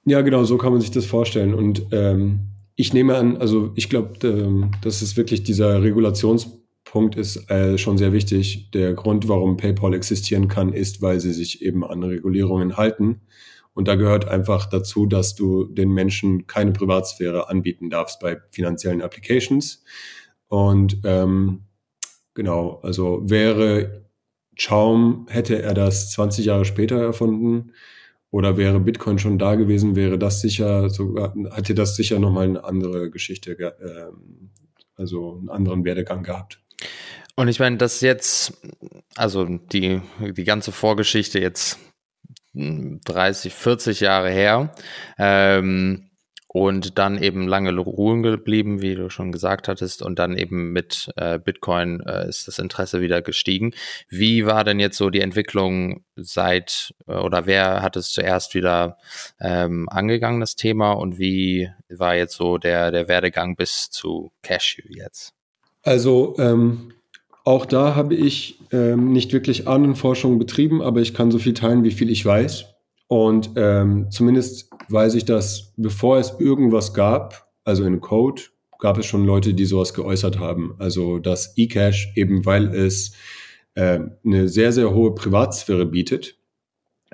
Ja, 0.04 0.20
genau, 0.20 0.44
so 0.44 0.56
kann 0.56 0.72
man 0.72 0.80
sich 0.80 0.92
das 0.92 1.06
vorstellen. 1.06 1.54
Und 1.54 1.86
ähm, 1.90 2.52
ich 2.76 2.92
nehme 2.92 3.16
an, 3.16 3.36
also 3.38 3.72
ich 3.74 3.88
glaube, 3.88 4.26
ähm, 4.26 4.70
dass 4.82 5.02
es 5.02 5.16
wirklich 5.16 5.42
dieser 5.42 5.82
Regulationspunkt 5.82 7.16
ist 7.16 7.50
äh, 7.50 7.76
schon 7.78 7.98
sehr 7.98 8.12
wichtig. 8.12 8.70
Der 8.70 8.94
Grund, 8.94 9.28
warum 9.28 9.56
PayPal 9.56 9.94
existieren 9.94 10.46
kann, 10.46 10.72
ist, 10.72 11.02
weil 11.02 11.18
sie 11.18 11.32
sich 11.32 11.62
eben 11.62 11.84
an 11.84 12.04
Regulierungen 12.04 12.76
halten. 12.76 13.22
Und 13.76 13.88
da 13.88 13.94
gehört 13.94 14.26
einfach 14.26 14.64
dazu, 14.64 15.04
dass 15.04 15.34
du 15.34 15.66
den 15.66 15.92
Menschen 15.92 16.46
keine 16.46 16.72
Privatsphäre 16.72 17.50
anbieten 17.50 17.90
darfst 17.90 18.20
bei 18.20 18.38
finanziellen 18.50 19.02
Applications. 19.02 19.84
Und 20.48 21.00
ähm, 21.04 21.66
genau, 22.32 22.80
also 22.82 23.20
wäre 23.28 24.06
Chaum, 24.58 25.26
hätte 25.28 25.60
er 25.60 25.74
das 25.74 26.10
20 26.12 26.46
Jahre 26.46 26.64
später 26.64 26.96
erfunden 26.96 27.74
oder 28.30 28.56
wäre 28.56 28.80
Bitcoin 28.80 29.18
schon 29.18 29.38
da 29.38 29.56
gewesen, 29.56 29.94
wäre 29.94 30.18
das 30.18 30.40
sicher 30.40 30.88
sogar, 30.88 31.34
hätte 31.52 31.74
das 31.74 31.96
sicher 31.96 32.18
nochmal 32.18 32.44
eine 32.44 32.64
andere 32.64 33.10
Geschichte 33.10 33.58
äh, 33.58 34.10
also 34.94 35.36
einen 35.36 35.50
anderen 35.50 35.84
Werdegang 35.84 36.22
gehabt. 36.22 36.62
Und 37.34 37.48
ich 37.48 37.58
meine, 37.58 37.76
das 37.76 38.00
jetzt, 38.00 38.54
also 39.16 39.44
die, 39.44 40.00
die 40.34 40.44
ganze 40.44 40.72
Vorgeschichte 40.72 41.38
jetzt 41.40 41.78
30, 42.56 43.54
40 43.54 44.00
Jahre 44.00 44.30
her. 44.30 44.72
Ähm, 45.18 46.06
und 46.56 46.96
dann 46.96 47.22
eben 47.22 47.46
lange 47.46 47.76
ruhen 47.76 48.22
geblieben, 48.22 48.80
wie 48.80 48.94
du 48.94 49.10
schon 49.10 49.30
gesagt 49.30 49.68
hattest, 49.68 50.00
und 50.00 50.18
dann 50.18 50.38
eben 50.38 50.72
mit 50.72 51.10
äh, 51.16 51.38
Bitcoin 51.38 52.00
äh, 52.00 52.26
ist 52.30 52.48
das 52.48 52.58
Interesse 52.58 53.02
wieder 53.02 53.20
gestiegen. 53.20 53.74
Wie 54.08 54.46
war 54.46 54.64
denn 54.64 54.80
jetzt 54.80 54.96
so 54.96 55.10
die 55.10 55.20
Entwicklung 55.20 56.02
seit 56.14 56.94
äh, 57.06 57.12
oder 57.12 57.44
wer 57.44 57.82
hat 57.82 57.96
es 57.96 58.10
zuerst 58.10 58.54
wieder 58.54 58.96
ähm, 59.38 59.86
angegangen, 59.90 60.40
das 60.40 60.56
Thema, 60.56 60.92
und 60.92 61.18
wie 61.18 61.68
war 61.90 62.16
jetzt 62.16 62.36
so 62.36 62.56
der, 62.56 62.90
der 62.90 63.06
Werdegang 63.06 63.56
bis 63.56 63.90
zu 63.90 64.32
Cashew 64.42 64.88
jetzt? 64.88 65.34
Also 65.82 66.36
ähm, 66.38 66.94
auch 67.46 67.64
da 67.64 67.94
habe 67.94 68.16
ich 68.16 68.58
ähm, 68.72 69.12
nicht 69.12 69.32
wirklich 69.32 69.68
Ahnenforschung 69.68 70.36
betrieben, 70.36 70.82
aber 70.82 71.00
ich 71.00 71.14
kann 71.14 71.30
so 71.30 71.38
viel 71.38 71.54
teilen, 71.54 71.84
wie 71.84 71.92
viel 71.92 72.10
ich 72.10 72.26
weiß. 72.26 72.66
Und 73.06 73.50
ähm, 73.54 74.08
zumindest 74.10 74.68
weiß 74.88 75.14
ich, 75.14 75.26
dass 75.26 75.72
bevor 75.76 76.18
es 76.18 76.34
irgendwas 76.40 76.92
gab, 76.92 77.48
also 77.62 77.84
in 77.84 78.00
Code, 78.00 78.42
gab 78.80 78.98
es 78.98 79.06
schon 79.06 79.24
Leute, 79.24 79.54
die 79.54 79.64
sowas 79.64 79.94
geäußert 79.94 80.40
haben. 80.40 80.74
Also 80.80 81.20
dass 81.20 81.56
eCash 81.56 82.12
eben, 82.16 82.44
weil 82.44 82.74
es 82.74 83.12
äh, 83.74 84.00
eine 84.24 84.48
sehr, 84.48 84.72
sehr 84.72 84.92
hohe 84.92 85.14
Privatsphäre 85.14 85.86
bietet 85.86 86.36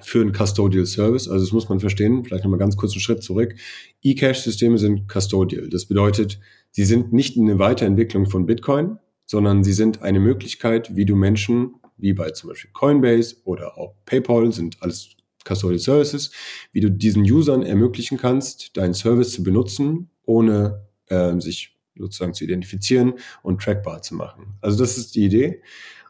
für 0.00 0.22
einen 0.22 0.32
Custodial 0.32 0.86
Service. 0.86 1.28
Also 1.28 1.44
das 1.44 1.52
muss 1.52 1.68
man 1.68 1.78
verstehen. 1.78 2.24
Vielleicht 2.24 2.44
nochmal 2.44 2.58
ganz 2.58 2.78
kurz 2.78 2.92
einen 2.92 3.02
Schritt 3.02 3.22
zurück. 3.22 3.54
eCash-Systeme 4.02 4.78
sind 4.78 5.12
Custodial. 5.12 5.68
Das 5.68 5.84
bedeutet, 5.84 6.40
sie 6.70 6.84
sind 6.84 7.12
nicht 7.12 7.36
eine 7.36 7.58
Weiterentwicklung 7.58 8.24
von 8.24 8.46
Bitcoin, 8.46 8.98
sondern 9.32 9.64
sie 9.64 9.72
sind 9.72 10.02
eine 10.02 10.20
Möglichkeit, 10.20 10.94
wie 10.94 11.06
du 11.06 11.16
Menschen, 11.16 11.76
wie 11.96 12.12
bei 12.12 12.32
zum 12.32 12.50
Beispiel 12.50 12.70
Coinbase 12.74 13.36
oder 13.44 13.78
auch 13.78 13.94
PayPal, 14.04 14.52
sind 14.52 14.76
alles 14.82 15.16
Custodial 15.42 15.78
Services, 15.78 16.32
wie 16.72 16.80
du 16.80 16.90
diesen 16.90 17.22
Usern 17.22 17.62
ermöglichen 17.62 18.18
kannst, 18.18 18.76
deinen 18.76 18.92
Service 18.92 19.32
zu 19.32 19.42
benutzen, 19.42 20.10
ohne 20.26 20.86
äh, 21.06 21.40
sich 21.40 21.78
sozusagen 21.96 22.34
zu 22.34 22.44
identifizieren 22.44 23.14
und 23.42 23.62
trackbar 23.62 24.02
zu 24.02 24.16
machen. 24.16 24.58
Also 24.60 24.78
das 24.78 24.98
ist 24.98 25.14
die 25.14 25.24
Idee. 25.24 25.62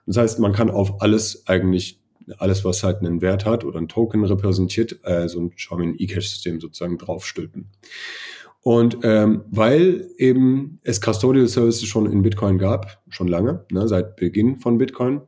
Das 0.05 0.17
heißt, 0.17 0.41
man 0.41 0.53
kann 0.53 0.69
auf 0.69 1.01
alles 1.01 1.47
eigentlich, 1.47 2.01
alles, 2.39 2.65
was 2.65 2.83
halt 2.83 2.99
einen 2.99 3.21
Wert 3.21 3.45
hat 3.45 3.63
oder 3.63 3.79
ein 3.79 3.87
Token 3.87 4.25
repräsentiert, 4.25 4.99
äh, 5.05 5.29
so 5.29 5.39
ein 5.39 5.55
Xiaomi 5.55 5.95
eCash-System 5.97 6.61
sozusagen 6.61 6.99
draufstülpen. 6.99 7.71
Und 8.63 8.99
ähm, 9.03 9.43
weil 9.51 10.09
eben 10.19 10.79
es 10.83 11.01
Custodial 11.01 11.49
Services 11.49 11.87
schon 11.87 12.11
in 12.11 12.23
Bitcoin 12.23 12.59
gab, 12.59 13.03
schon 13.09 13.29
lange, 13.29 13.65
ne, 13.71 13.89
seit 13.89 14.17
Beginn 14.17 14.59
von 14.59 14.79
Bitcoin, 14.79 15.21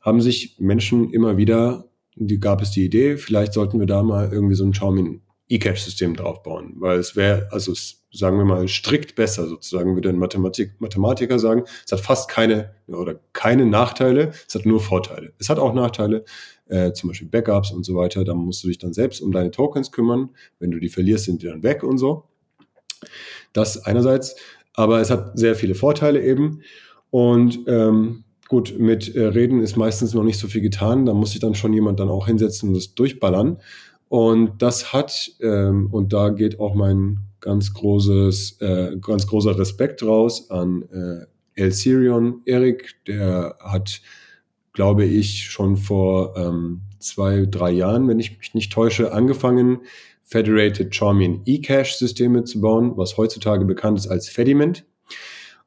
haben 0.00 0.20
sich 0.20 0.56
Menschen 0.58 1.10
immer 1.10 1.36
wieder 1.36 1.86
die 2.16 2.40
gab 2.40 2.62
es 2.62 2.70
die 2.70 2.84
Idee, 2.84 3.16
vielleicht 3.16 3.52
sollten 3.52 3.78
wir 3.78 3.86
da 3.86 4.02
mal 4.02 4.30
irgendwie 4.32 4.54
so 4.54 4.64
ein 4.64 4.72
Xiaomi 4.72 5.20
E-Cache-System 5.48 6.16
draufbauen, 6.16 6.74
weil 6.78 6.98
es 6.98 7.14
wäre, 7.14 7.48
also 7.52 7.70
es, 7.70 8.04
sagen 8.10 8.36
wir 8.36 8.44
mal, 8.44 8.66
strikt 8.66 9.14
besser 9.14 9.46
sozusagen, 9.46 9.94
würde 9.94 10.08
ein 10.08 10.18
Mathematik, 10.18 10.80
Mathematiker 10.80 11.38
sagen. 11.38 11.62
Es 11.84 11.92
hat 11.92 12.00
fast 12.00 12.28
keine 12.28 12.74
oder 12.88 13.20
keine 13.32 13.64
Nachteile, 13.64 14.32
es 14.48 14.54
hat 14.56 14.66
nur 14.66 14.80
Vorteile. 14.80 15.34
Es 15.38 15.48
hat 15.48 15.60
auch 15.60 15.72
Nachteile, 15.72 16.24
äh, 16.68 16.92
zum 16.92 17.08
Beispiel 17.08 17.28
Backups 17.28 17.70
und 17.70 17.84
so 17.84 17.94
weiter. 17.94 18.24
Da 18.24 18.34
musst 18.34 18.64
du 18.64 18.68
dich 18.68 18.78
dann 18.78 18.92
selbst 18.92 19.20
um 19.20 19.30
deine 19.30 19.52
Tokens 19.52 19.92
kümmern. 19.92 20.30
Wenn 20.58 20.72
du 20.72 20.80
die 20.80 20.88
verlierst, 20.88 21.26
sind 21.26 21.42
die 21.42 21.46
dann 21.46 21.62
weg 21.62 21.84
und 21.84 21.98
so. 21.98 22.24
Das 23.52 23.84
einerseits, 23.84 24.36
aber 24.74 25.00
es 25.00 25.10
hat 25.10 25.38
sehr 25.38 25.54
viele 25.54 25.74
Vorteile 25.74 26.22
eben. 26.22 26.62
Und 27.10 27.60
ähm, 27.66 28.24
gut, 28.48 28.78
mit 28.78 29.14
äh, 29.14 29.26
Reden 29.26 29.60
ist 29.60 29.76
meistens 29.76 30.14
noch 30.14 30.24
nicht 30.24 30.38
so 30.38 30.48
viel 30.48 30.60
getan. 30.60 31.06
Da 31.06 31.14
muss 31.14 31.32
sich 31.32 31.40
dann 31.40 31.54
schon 31.54 31.72
jemand 31.72 32.00
dann 32.00 32.08
auch 32.08 32.26
hinsetzen 32.26 32.68
und 32.68 32.74
das 32.74 32.94
durchballern. 32.94 33.58
Und 34.08 34.62
das 34.62 34.92
hat, 34.92 35.32
ähm, 35.40 35.88
und 35.90 36.12
da 36.12 36.28
geht 36.28 36.60
auch 36.60 36.74
mein 36.74 37.18
ganz 37.40 37.72
großes, 37.74 38.60
äh, 38.60 38.96
ganz 39.00 39.26
großer 39.26 39.58
Respekt 39.58 40.02
raus 40.02 40.50
an 40.50 40.82
äh, 40.92 41.26
El 41.60 41.72
Sirion 41.72 42.42
Erik, 42.44 42.96
der 43.06 43.56
hat, 43.60 44.00
glaube 44.72 45.04
ich, 45.04 45.44
schon 45.44 45.76
vor 45.76 46.36
ähm, 46.36 46.82
zwei, 46.98 47.46
drei 47.46 47.70
Jahren, 47.70 48.08
wenn 48.08 48.20
ich 48.20 48.38
mich 48.38 48.54
nicht 48.54 48.72
täusche, 48.72 49.12
angefangen, 49.12 49.78
Federated 50.26 50.92
Charmian 50.94 51.42
eCash-Systeme 51.46 52.42
zu 52.44 52.60
bauen, 52.60 52.96
was 52.96 53.16
heutzutage 53.16 53.64
bekannt 53.64 53.98
ist 53.98 54.08
als 54.08 54.28
Fediment. 54.28 54.84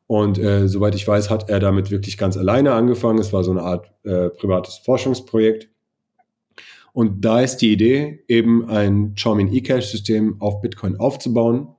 Und 0.06 0.38
äh, 0.38 0.68
soweit 0.68 0.96
ich 0.96 1.08
weiß, 1.08 1.30
hat 1.30 1.50
er 1.50 1.60
damit 1.60 1.92
wirklich 1.92 2.18
ganz 2.18 2.36
alleine 2.36 2.74
angefangen. 2.74 3.20
Es 3.20 3.32
war 3.32 3.44
so 3.44 3.52
eine 3.52 3.62
Art 3.62 3.90
äh, 4.04 4.30
privates 4.30 4.82
Forschungsprojekt. 4.84 5.70
Und 6.92 7.24
da 7.24 7.42
ist 7.42 7.58
die 7.58 7.72
Idee, 7.72 8.24
eben 8.28 8.68
ein 8.68 9.14
Charmin 9.16 9.54
eCash-System 9.54 10.42
auf 10.42 10.60
Bitcoin 10.62 11.00
aufzubauen, 11.00 11.70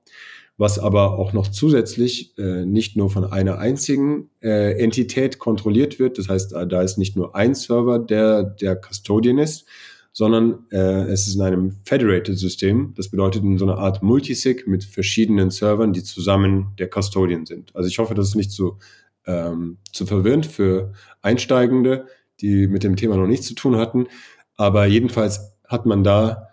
was 0.57 0.79
aber 0.79 1.19
auch 1.19 1.35
noch 1.35 1.49
zusätzlich 1.49 2.39
äh, 2.39 2.65
nicht 2.65 2.97
nur 2.97 3.11
von 3.11 3.25
einer 3.25 3.59
einzigen 3.59 4.31
äh, 4.41 4.81
Entität 4.83 5.39
kontrolliert 5.39 5.99
wird. 5.99 6.17
Das 6.17 6.29
heißt, 6.29 6.53
da 6.53 6.83
ist 6.83 6.97
nicht 6.97 7.17
nur 7.17 7.35
ein 7.35 7.55
Server, 7.55 7.99
der 7.99 8.45
der 8.45 8.77
Custodian 8.77 9.39
ist, 9.39 9.67
sondern 10.13 10.67
äh, 10.71 11.03
es 11.05 11.27
ist 11.27 11.37
in 11.37 11.43
einem 11.43 11.77
Federated-System. 11.85 12.95
Das 12.97 13.11
bedeutet 13.11 13.43
in 13.43 13.59
so 13.59 13.65
einer 13.65 13.79
Art 13.79 14.03
Multisig 14.03 14.67
mit 14.67 14.85
verschiedenen 14.85 15.51
Servern, 15.51 15.93
die 15.93 16.03
zusammen 16.03 16.73
der 16.79 16.89
Custodian 16.89 17.47
sind. 17.47 17.75
Also 17.75 17.89
ich 17.89 17.99
hoffe, 17.99 18.15
das 18.15 18.29
ist 18.29 18.35
nicht 18.35 18.51
zu, 18.51 18.79
ähm, 19.27 19.79
zu 19.93 20.07
verwirrend 20.07 20.47
für 20.47 20.93
Einsteigende, 21.23 22.07
die 22.41 22.67
mit 22.67 22.83
dem 22.83 22.97
Thema 22.97 23.17
noch 23.17 23.27
nichts 23.27 23.47
zu 23.47 23.55
tun 23.55 23.77
hatten. 23.77 24.09
Aber 24.57 24.87
jedenfalls 24.87 25.55
hat 25.69 25.87
man 25.87 26.03
da 26.03 26.49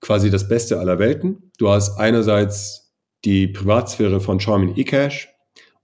quasi 0.00 0.30
das 0.30 0.48
Beste 0.48 0.78
aller 0.78 0.98
Welten. 0.98 1.50
Du 1.58 1.70
hast 1.70 1.98
einerseits 1.98 2.92
die 3.24 3.48
Privatsphäre 3.48 4.20
von 4.20 4.38
Charmin 4.38 4.76
eCash 4.76 5.28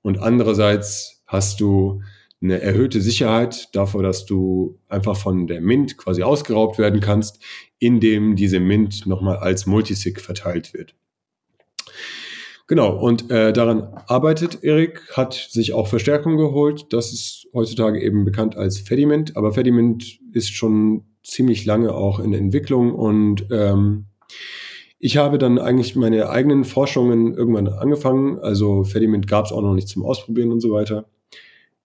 und 0.02 0.18
andererseits 0.18 1.24
hast 1.26 1.60
du 1.60 2.02
eine 2.44 2.60
erhöhte 2.60 3.00
Sicherheit 3.00 3.74
davor, 3.74 4.02
dass 4.02 4.26
du 4.26 4.78
einfach 4.88 5.16
von 5.16 5.46
der 5.46 5.62
Mint 5.62 5.96
quasi 5.96 6.22
ausgeraubt 6.22 6.78
werden 6.78 7.00
kannst, 7.00 7.42
indem 7.78 8.36
diese 8.36 8.60
Mint 8.60 9.06
nochmal 9.06 9.38
als 9.38 9.66
Multisig 9.66 10.20
verteilt 10.20 10.74
wird. 10.74 10.94
Genau, 12.66 12.98
und 12.98 13.30
äh, 13.30 13.52
daran 13.52 13.88
arbeitet 14.06 14.62
Erik, 14.62 15.02
hat 15.12 15.34
sich 15.34 15.72
auch 15.72 15.86
Verstärkung 15.86 16.36
geholt. 16.36 16.86
Das 16.90 17.12
ist 17.12 17.46
heutzutage 17.52 18.00
eben 18.00 18.24
bekannt 18.24 18.56
als 18.56 18.78
Fediment, 18.78 19.36
aber 19.36 19.52
Fediment 19.52 20.18
ist 20.32 20.50
schon 20.50 21.04
ziemlich 21.22 21.64
lange 21.64 21.94
auch 21.94 22.20
in 22.20 22.34
Entwicklung 22.34 22.94
und 22.94 23.46
ähm, 23.50 24.06
ich 24.98 25.18
habe 25.18 25.36
dann 25.36 25.58
eigentlich 25.58 25.96
meine 25.96 26.30
eigenen 26.30 26.64
Forschungen 26.64 27.34
irgendwann 27.34 27.68
angefangen. 27.68 28.38
Also 28.38 28.84
Fediment 28.84 29.26
gab 29.26 29.44
es 29.44 29.52
auch 29.52 29.60
noch 29.60 29.74
nicht 29.74 29.88
zum 29.88 30.02
Ausprobieren 30.02 30.50
und 30.50 30.60
so 30.60 30.70
weiter. 30.70 31.06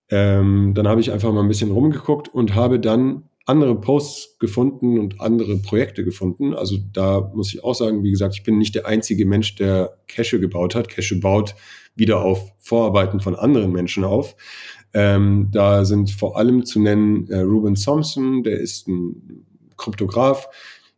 Ähm, 0.09 0.73
dann 0.75 0.87
habe 0.87 1.01
ich 1.01 1.11
einfach 1.11 1.31
mal 1.31 1.41
ein 1.41 1.47
bisschen 1.47 1.71
rumgeguckt 1.71 2.27
und 2.29 2.55
habe 2.55 2.79
dann 2.79 3.23
andere 3.45 3.79
Posts 3.79 4.37
gefunden 4.37 4.99
und 4.99 5.19
andere 5.19 5.57
Projekte 5.57 6.05
gefunden. 6.05 6.53
Also 6.53 6.77
da 6.93 7.31
muss 7.33 7.53
ich 7.53 7.63
auch 7.63 7.73
sagen, 7.73 8.03
wie 8.03 8.11
gesagt, 8.11 8.35
ich 8.35 8.43
bin 8.43 8.59
nicht 8.59 8.75
der 8.75 8.85
einzige 8.85 9.25
Mensch, 9.25 9.55
der 9.55 9.97
Cache 10.07 10.39
gebaut 10.39 10.75
hat. 10.75 10.87
Cache 10.87 11.15
baut 11.15 11.55
wieder 11.95 12.21
auf 12.21 12.51
Vorarbeiten 12.59 13.19
von 13.19 13.35
anderen 13.35 13.71
Menschen 13.71 14.03
auf. 14.03 14.35
Ähm, 14.93 15.49
da 15.51 15.83
sind 15.85 16.11
vor 16.11 16.37
allem 16.37 16.65
zu 16.65 16.79
nennen 16.79 17.27
äh, 17.29 17.39
Ruben 17.39 17.75
Thompson, 17.75 18.43
der 18.43 18.59
ist 18.59 18.87
ein 18.87 19.45
Kryptograph, 19.77 20.47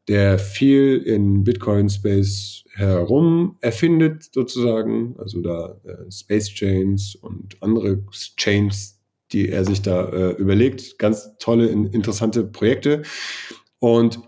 der 0.08 0.40
viel 0.40 0.98
in 0.98 1.44
Bitcoin-Space 1.44 2.66
herum 2.74 3.58
erfindet, 3.62 4.30
sozusagen. 4.34 5.16
Also 5.20 5.42
da 5.42 5.78
äh, 5.86 6.12
Space 6.12 6.50
Chains 6.50 7.16
und 7.16 7.62
andere 7.62 8.04
Chains 8.38 8.91
die 9.34 9.50
er 9.50 9.66
sich 9.66 9.82
da 9.82 10.10
äh, 10.10 10.32
überlegt. 10.32 10.98
Ganz 11.00 11.38
tolle, 11.40 11.68
interessante 11.68 12.44
Projekte. 12.44 13.04
Und 13.80 14.20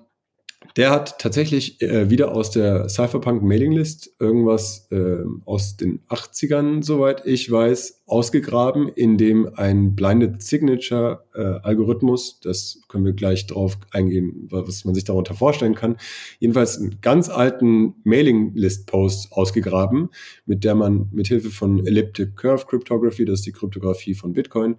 der 0.75 0.89
hat 0.89 1.20
tatsächlich 1.20 1.82
äh, 1.82 2.10
wieder 2.10 2.34
aus 2.34 2.50
der 2.50 2.89
Cypherpunk 2.89 3.44
Mailinglist 3.44 4.15
irgendwas 4.20 4.88
äh, 4.92 5.24
aus 5.46 5.77
den 5.77 6.00
80ern, 6.10 6.84
soweit 6.84 7.25
ich 7.27 7.51
weiß, 7.51 8.03
ausgegraben, 8.08 8.89
in 8.89 9.18
dem 9.18 9.53
ein 9.56 9.96
Blinded 9.96 10.42
Signature 10.42 11.25
äh, 11.36 11.42
Algorithmus, 11.42 12.39
das 12.39 12.82
können 12.88 13.06
wir 13.06 13.13
gleich 13.13 13.46
drauf 13.46 13.77
eingehen, 13.92 14.48
was 14.50 14.84
man 14.84 14.96
sich 14.96 15.03
darunter 15.03 15.36
vorstellen 15.36 15.75
kann, 15.75 15.98
jedenfalls 16.39 16.80
einen 16.80 17.01
ganz 17.01 17.30
alten 17.30 17.94
Mailinglist 18.03 18.88
Post 18.88 19.32
ausgegraben, 19.32 20.10
mit 20.46 20.63
der 20.63 20.74
man 20.74 21.08
mit 21.12 21.27
Hilfe 21.27 21.51
von 21.51 21.86
Elliptic 21.86 22.36
Curve 22.36 22.65
Cryptography, 22.65 23.25
das 23.25 23.39
ist 23.39 23.46
die 23.46 23.51
Kryptographie 23.51 24.15
von 24.15 24.34
Bitcoin, 24.34 24.77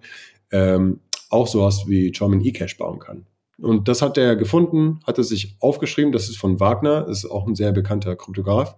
ähm, 0.51 0.99
auch 1.29 1.47
sowas 1.47 1.85
wie 1.87 2.13
Charmin 2.13 2.45
eCash 2.45 2.77
bauen 2.77 2.99
kann. 2.99 3.25
Und 3.57 3.87
das 3.87 4.01
hat 4.01 4.17
er 4.17 4.35
gefunden, 4.35 4.99
hat 5.05 5.17
er 5.17 5.23
sich 5.23 5.55
aufgeschrieben. 5.59 6.11
Das 6.11 6.29
ist 6.29 6.37
von 6.37 6.59
Wagner, 6.59 7.07
ist 7.07 7.25
auch 7.25 7.47
ein 7.47 7.55
sehr 7.55 7.71
bekannter 7.71 8.15
Kryptograph. 8.15 8.75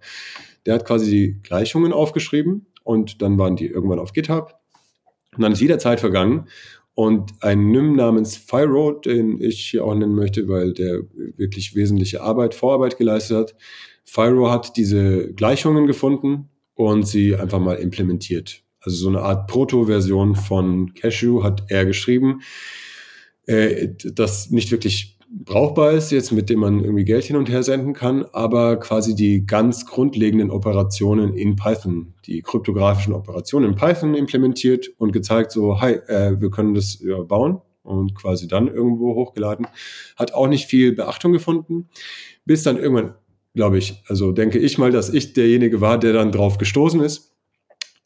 Der 0.66 0.74
hat 0.74 0.84
quasi 0.84 1.10
die 1.10 1.42
Gleichungen 1.42 1.92
aufgeschrieben 1.92 2.66
und 2.84 3.22
dann 3.22 3.38
waren 3.38 3.56
die 3.56 3.66
irgendwann 3.66 3.98
auf 3.98 4.12
GitHub. 4.12 4.54
Und 5.36 5.42
dann 5.42 5.52
ist 5.52 5.60
wieder 5.60 5.78
Zeit 5.78 6.00
vergangen 6.00 6.46
und 6.94 7.32
ein 7.42 7.70
NIM 7.70 7.94
namens 7.94 8.36
Fyro, 8.36 8.90
den 8.90 9.40
ich 9.40 9.66
hier 9.70 9.84
auch 9.84 9.94
nennen 9.94 10.16
möchte, 10.16 10.48
weil 10.48 10.72
der 10.72 11.02
wirklich 11.36 11.76
wesentliche 11.76 12.22
Arbeit, 12.22 12.54
Vorarbeit 12.54 12.98
geleistet 12.98 13.36
hat. 13.36 13.54
Fyro 14.04 14.50
hat 14.50 14.76
diese 14.76 15.32
Gleichungen 15.32 15.86
gefunden 15.86 16.48
und 16.74 17.06
sie 17.06 17.36
einfach 17.36 17.60
mal 17.60 17.74
implementiert. 17.74 18.64
Also 18.80 18.96
so 18.96 19.08
eine 19.10 19.20
Art 19.20 19.48
Proto-Version 19.48 20.34
von 20.34 20.92
Cashew 20.94 21.44
hat 21.44 21.64
er 21.68 21.84
geschrieben, 21.84 22.40
äh, 23.48 23.88
das 24.12 24.50
nicht 24.50 24.70
wirklich 24.70 25.18
brauchbar 25.30 25.92
ist, 25.92 26.10
jetzt 26.10 26.32
mit 26.32 26.48
dem 26.48 26.60
man 26.60 26.82
irgendwie 26.82 27.04
Geld 27.04 27.24
hin 27.24 27.36
und 27.36 27.48
her 27.48 27.62
senden 27.62 27.92
kann, 27.92 28.24
aber 28.32 28.78
quasi 28.78 29.14
die 29.14 29.46
ganz 29.46 29.86
grundlegenden 29.86 30.50
Operationen 30.50 31.34
in 31.34 31.56
Python, 31.56 32.14
die 32.26 32.42
kryptografischen 32.42 33.12
Operationen 33.12 33.70
in 33.70 33.76
Python 33.76 34.14
implementiert 34.14 34.88
und 34.98 35.12
gezeigt, 35.12 35.52
so, 35.52 35.80
hi, 35.80 35.92
äh, 36.08 36.40
wir 36.40 36.50
können 36.50 36.74
das 36.74 37.00
ja, 37.00 37.22
bauen 37.22 37.60
und 37.82 38.14
quasi 38.14 38.48
dann 38.48 38.68
irgendwo 38.68 39.14
hochgeladen. 39.14 39.66
Hat 40.16 40.34
auch 40.34 40.46
nicht 40.46 40.66
viel 40.66 40.94
Beachtung 40.94 41.32
gefunden, 41.32 41.88
bis 42.44 42.62
dann 42.62 42.78
irgendwann, 42.78 43.14
glaube 43.54 43.78
ich, 43.78 44.02
also 44.08 44.32
denke 44.32 44.58
ich 44.58 44.78
mal, 44.78 44.92
dass 44.92 45.08
ich 45.10 45.32
derjenige 45.32 45.80
war, 45.80 45.98
der 45.98 46.12
dann 46.12 46.32
drauf 46.32 46.58
gestoßen 46.58 47.00
ist 47.00 47.37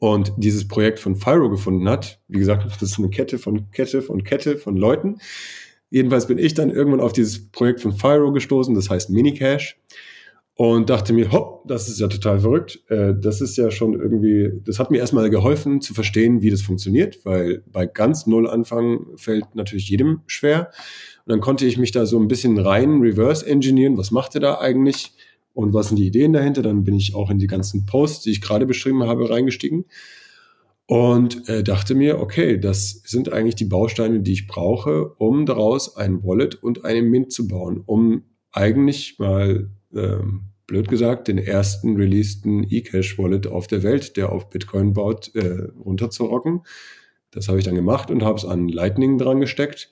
und 0.03 0.33
dieses 0.37 0.67
Projekt 0.67 0.99
von 0.99 1.15
Fyro 1.15 1.49
gefunden 1.49 1.89
hat. 1.89 2.21
Wie 2.27 2.39
gesagt, 2.39 2.67
das 2.67 2.83
ist 2.83 2.99
eine 2.99 3.09
Kette 3.09 3.39
von 3.39 3.71
Kette 3.71 4.03
von 4.03 4.25
Kette 4.25 4.57
von 4.57 4.77
Leuten, 4.77 5.19
Jedenfalls 5.93 6.27
bin 6.27 6.39
ich 6.39 6.55
dann 6.55 6.71
irgendwann 6.71 7.03
auf 7.03 7.13
dieses 7.13 7.51
Projekt 7.51 7.83
von 7.83 7.93
Fyro 7.93 8.33
gestoßen, 8.33 8.75
das 8.75 8.89
heißt 8.89 9.11
Minicash. 9.11 9.79
Und 10.55 10.89
dachte 10.89 11.13
mir, 11.13 11.33
hopp, 11.33 11.69
das 11.69 11.89
ist 11.89 12.01
ja 12.01 12.09
total 12.09 12.41
verrückt. 12.41 12.81
Äh, 12.89 13.13
das 13.21 13.43
ist 13.43 13.59
ja 13.59 13.71
schon 13.71 13.93
irgendwie, 13.93 14.53
das 14.65 14.79
hat 14.79 14.91
mir 14.91 14.99
erstmal 14.99 15.29
geholfen 15.29 15.83
zu 15.83 15.93
verstehen, 15.93 16.41
wie 16.41 16.51
das 16.51 16.63
funktioniert, 16.63 17.25
weil 17.25 17.63
bei 17.71 17.85
ganz 17.85 18.27
Null 18.27 18.49
anfangen 18.49 19.07
fällt 19.17 19.55
natürlich 19.55 19.89
jedem 19.91 20.23
schwer. 20.27 20.71
Und 21.27 21.33
dann 21.33 21.41
konnte 21.41 21.67
ich 21.67 21.77
mich 21.77 21.93
da 21.93 22.07
so 22.07 22.19
ein 22.19 22.29
bisschen 22.29 22.59
rein 22.59 23.01
reverse 23.01 23.47
engineeren. 23.47 23.99
Was 23.99 24.11
macht 24.11 24.35
er 24.35 24.41
da 24.41 24.59
eigentlich? 24.61 25.13
Und 25.55 25.75
was 25.75 25.89
sind 25.89 25.99
die 25.99 26.07
Ideen 26.07 26.33
dahinter? 26.33 26.63
Dann 26.63 26.85
bin 26.85 26.95
ich 26.95 27.15
auch 27.15 27.31
in 27.31 27.39
die 27.39 27.47
ganzen 27.47 27.87
Posts, 27.87 28.25
die 28.25 28.31
ich 28.31 28.41
gerade 28.41 28.67
beschrieben 28.67 29.05
habe, 29.05 29.29
reingestiegen 29.29 29.85
und 30.87 31.49
äh, 31.49 31.63
dachte 31.63 31.95
mir, 31.95 32.21
okay, 32.21 32.59
das 32.59 33.03
sind 33.05 33.33
eigentlich 33.33 33.55
die 33.55 33.65
Bausteine, 33.65 34.21
die 34.21 34.33
ich 34.33 34.47
brauche, 34.47 35.09
um 35.15 35.47
daraus 35.47 35.97
ein 35.97 36.23
Wallet 36.23 36.57
und 36.57 36.85
eine 36.85 37.03
Mint 37.03 37.33
zu 37.33 37.49
bauen, 37.49 37.83
um 37.87 38.25
eigentlich 38.51 39.19
mal, 39.19 39.71
ähm, 39.95 40.49
blöd 40.67 40.89
gesagt, 40.89 41.29
den 41.29 41.39
ersten 41.39 41.97
releaseden 41.97 42.65
eCash-Wallet 42.65 43.47
auf 43.47 43.67
der 43.69 43.83
Welt, 43.83 44.17
der 44.17 44.33
auf 44.33 44.51
Bitcoin 44.51 44.93
baut, 44.93 45.35
äh, 45.35 45.69
runterzurocken. 45.83 46.61
Das 47.31 47.49
habe 47.49 47.59
ich 47.59 47.65
dann 47.65 47.75
gemacht 47.75 48.11
und 48.11 48.23
habe 48.23 48.39
es 48.39 48.45
an 48.45 48.69
Lightning 48.69 49.19
dran 49.19 49.41
gesteckt. 49.41 49.91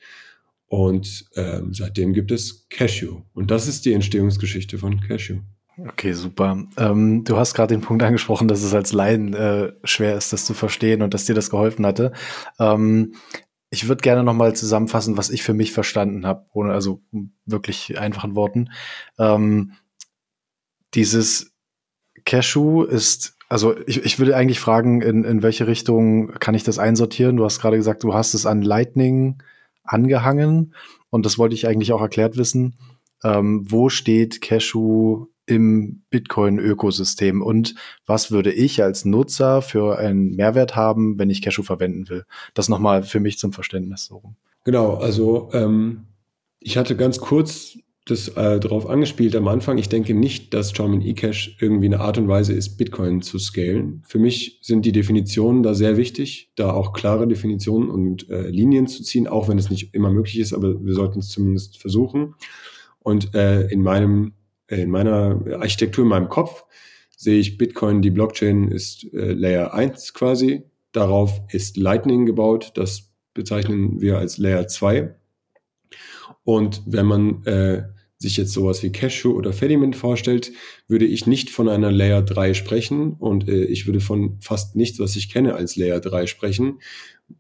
Und 0.70 1.26
ähm, 1.34 1.74
seitdem 1.74 2.12
gibt 2.12 2.30
es 2.30 2.68
Cashew. 2.68 3.22
Und 3.34 3.50
das 3.50 3.66
ist 3.66 3.84
die 3.86 3.92
Entstehungsgeschichte 3.92 4.78
von 4.78 5.00
Cashew. 5.00 5.40
Okay, 5.76 6.12
super. 6.12 6.64
Ähm, 6.76 7.24
du 7.24 7.36
hast 7.36 7.54
gerade 7.54 7.74
den 7.74 7.80
Punkt 7.80 8.04
angesprochen, 8.04 8.46
dass 8.46 8.62
es 8.62 8.72
als 8.72 8.92
Laien 8.92 9.34
äh, 9.34 9.72
schwer 9.82 10.16
ist, 10.16 10.32
das 10.32 10.46
zu 10.46 10.54
verstehen 10.54 11.02
und 11.02 11.12
dass 11.12 11.24
dir 11.24 11.34
das 11.34 11.50
geholfen 11.50 11.84
hatte. 11.84 12.12
Ähm, 12.60 13.14
ich 13.68 13.88
würde 13.88 14.00
gerne 14.00 14.22
nochmal 14.22 14.54
zusammenfassen, 14.54 15.16
was 15.16 15.30
ich 15.30 15.42
für 15.42 15.54
mich 15.54 15.72
verstanden 15.72 16.24
habe, 16.24 16.46
ohne 16.52 16.72
also 16.72 17.02
wirklich 17.46 17.98
einfachen 17.98 18.36
Worten. 18.36 18.70
Ähm, 19.18 19.72
dieses 20.94 21.52
Cashew 22.24 22.84
ist, 22.84 23.36
also 23.48 23.76
ich, 23.88 24.04
ich 24.04 24.20
würde 24.20 24.36
eigentlich 24.36 24.60
fragen, 24.60 25.02
in, 25.02 25.24
in 25.24 25.42
welche 25.42 25.66
Richtung 25.66 26.32
kann 26.38 26.54
ich 26.54 26.62
das 26.62 26.78
einsortieren? 26.78 27.36
Du 27.36 27.44
hast 27.44 27.58
gerade 27.58 27.76
gesagt, 27.76 28.04
du 28.04 28.14
hast 28.14 28.34
es 28.34 28.46
an 28.46 28.62
Lightning 28.62 29.42
angehangen 29.84 30.74
und 31.10 31.26
das 31.26 31.38
wollte 31.38 31.54
ich 31.54 31.66
eigentlich 31.66 31.92
auch 31.92 32.00
erklärt 32.00 32.36
wissen. 32.36 32.76
Ähm, 33.22 33.70
wo 33.70 33.88
steht 33.88 34.40
Cashew 34.40 35.26
im 35.46 36.02
Bitcoin-Ökosystem 36.10 37.42
und 37.42 37.74
was 38.06 38.30
würde 38.30 38.52
ich 38.52 38.82
als 38.82 39.04
Nutzer 39.04 39.62
für 39.62 39.98
einen 39.98 40.36
Mehrwert 40.36 40.76
haben, 40.76 41.18
wenn 41.18 41.28
ich 41.28 41.42
Cashew 41.42 41.62
verwenden 41.62 42.08
will? 42.08 42.24
Das 42.54 42.68
nochmal 42.68 43.02
für 43.02 43.20
mich 43.20 43.38
zum 43.38 43.52
Verständnis. 43.52 44.06
So. 44.06 44.22
Genau, 44.64 44.94
also 44.94 45.50
ähm, 45.52 46.06
ich 46.60 46.76
hatte 46.76 46.96
ganz 46.96 47.18
kurz 47.18 47.78
das 48.06 48.28
äh, 48.28 48.58
darauf 48.58 48.88
angespielt 48.88 49.36
am 49.36 49.46
Anfang. 49.46 49.78
Ich 49.78 49.88
denke 49.88 50.14
nicht, 50.14 50.54
dass 50.54 50.74
Charmin 50.74 51.02
eCash 51.02 51.56
irgendwie 51.60 51.86
eine 51.86 52.00
Art 52.00 52.18
und 52.18 52.28
Weise 52.28 52.52
ist, 52.52 52.76
Bitcoin 52.76 53.22
zu 53.22 53.38
scalen. 53.38 54.02
Für 54.06 54.18
mich 54.18 54.58
sind 54.62 54.84
die 54.84 54.92
Definitionen 54.92 55.62
da 55.62 55.74
sehr 55.74 55.96
wichtig, 55.96 56.50
da 56.56 56.72
auch 56.72 56.92
klare 56.92 57.28
Definitionen 57.28 57.90
und 57.90 58.28
äh, 58.30 58.48
Linien 58.48 58.86
zu 58.86 59.02
ziehen, 59.02 59.28
auch 59.28 59.48
wenn 59.48 59.58
es 59.58 59.70
nicht 59.70 59.94
immer 59.94 60.10
möglich 60.10 60.38
ist, 60.38 60.52
aber 60.52 60.84
wir 60.84 60.94
sollten 60.94 61.20
es 61.20 61.28
zumindest 61.28 61.78
versuchen. 61.78 62.34
Und 62.98 63.34
äh, 63.34 63.68
in 63.68 63.82
meinem 63.82 64.32
in 64.70 64.90
meiner 64.90 65.40
Architektur, 65.58 66.04
in 66.04 66.10
meinem 66.10 66.28
Kopf, 66.28 66.64
sehe 67.16 67.38
ich 67.38 67.58
Bitcoin, 67.58 68.02
die 68.02 68.10
Blockchain 68.10 68.68
ist 68.68 69.04
äh, 69.12 69.32
Layer 69.32 69.74
1 69.74 70.14
quasi. 70.14 70.62
Darauf 70.92 71.40
ist 71.48 71.76
Lightning 71.76 72.24
gebaut. 72.24 72.72
Das 72.74 73.10
bezeichnen 73.34 74.00
wir 74.00 74.18
als 74.18 74.38
Layer 74.38 74.66
2. 74.68 75.14
Und 76.50 76.82
wenn 76.84 77.06
man 77.06 77.44
äh, 77.44 77.84
sich 78.18 78.36
jetzt 78.36 78.50
sowas 78.50 78.82
wie 78.82 78.90
Cashew 78.90 79.30
oder 79.30 79.52
Fediment 79.52 79.94
vorstellt, 79.94 80.50
würde 80.88 81.04
ich 81.04 81.24
nicht 81.24 81.48
von 81.48 81.68
einer 81.68 81.92
Layer 81.92 82.22
3 82.22 82.54
sprechen 82.54 83.12
und 83.12 83.48
äh, 83.48 83.66
ich 83.66 83.86
würde 83.86 84.00
von 84.00 84.36
fast 84.40 84.74
nichts, 84.74 84.98
was 84.98 85.14
ich 85.14 85.30
kenne, 85.30 85.54
als 85.54 85.76
Layer 85.76 86.00
3 86.00 86.26
sprechen, 86.26 86.80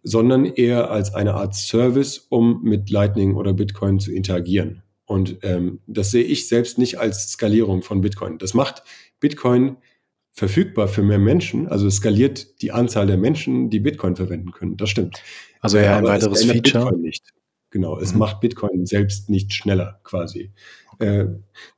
sondern 0.04 0.44
eher 0.44 0.92
als 0.92 1.12
eine 1.12 1.34
Art 1.34 1.56
Service, 1.56 2.18
um 2.28 2.62
mit 2.62 2.88
Lightning 2.88 3.34
oder 3.34 3.52
Bitcoin 3.52 3.98
zu 3.98 4.12
interagieren. 4.12 4.84
Und 5.06 5.38
ähm, 5.42 5.80
das 5.88 6.12
sehe 6.12 6.22
ich 6.22 6.46
selbst 6.46 6.78
nicht 6.78 7.00
als 7.00 7.32
Skalierung 7.32 7.82
von 7.82 8.02
Bitcoin. 8.02 8.38
Das 8.38 8.54
macht 8.54 8.84
Bitcoin 9.18 9.78
verfügbar 10.30 10.86
für 10.86 11.02
mehr 11.02 11.18
Menschen, 11.18 11.66
also 11.66 11.90
skaliert 11.90 12.62
die 12.62 12.70
Anzahl 12.70 13.08
der 13.08 13.16
Menschen, 13.16 13.70
die 13.70 13.80
Bitcoin 13.80 14.14
verwenden 14.14 14.52
können. 14.52 14.76
Das 14.76 14.88
stimmt. 14.88 15.20
Also 15.58 15.78
ja, 15.78 15.98
ein 15.98 16.04
weiteres 16.04 16.44
Feature. 16.44 16.84
Bitcoin 16.84 17.02
nicht. 17.02 17.24
Genau, 17.70 17.98
es 17.98 18.12
mhm. 18.12 18.18
macht 18.18 18.40
Bitcoin 18.40 18.86
selbst 18.86 19.30
nicht 19.30 19.52
schneller 19.52 20.00
quasi. 20.04 20.52
Äh, 20.98 21.26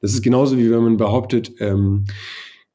das 0.01 0.13
ist 0.13 0.23
genauso 0.23 0.59
wie 0.59 0.71
wenn 0.71 0.83
man 0.83 0.97
behauptet, 0.97 1.53
ähm, 1.61 2.05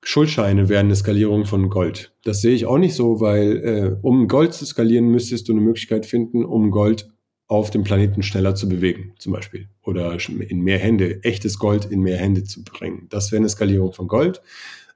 Schuldscheine 0.03 0.69
wären 0.69 0.86
eine 0.86 0.95
Skalierung 0.95 1.45
von 1.45 1.69
Gold. 1.69 2.13
Das 2.23 2.41
sehe 2.41 2.56
ich 2.56 2.65
auch 2.65 2.77
nicht 2.77 2.93
so, 2.93 3.19
weil 3.19 3.58
äh, 3.58 3.97
um 4.01 4.27
Gold 4.27 4.53
zu 4.53 4.65
skalieren, 4.65 5.10
müsstest 5.10 5.49
du 5.49 5.51
eine 5.51 5.62
Möglichkeit 5.62 6.06
finden, 6.06 6.45
um 6.45 6.71
Gold 6.71 7.10
auf 7.47 7.71
dem 7.71 7.84
Planeten 7.84 8.23
schneller 8.23 8.56
zu 8.56 8.69
bewegen, 8.69 9.13
zum 9.19 9.34
Beispiel. 9.34 9.69
Oder 9.84 10.17
in 10.47 10.62
mehr 10.62 10.80
Hände, 10.80 11.23
echtes 11.23 11.60
Gold 11.60 11.86
in 11.86 12.01
mehr 12.01 12.17
Hände 12.17 12.43
zu 12.43 12.63
bringen. 12.63 13.08
Das 13.10 13.32
wäre 13.32 13.41
eine 13.41 13.49
Skalierung 13.49 13.93
von 13.93 14.08
Gold. 14.08 14.41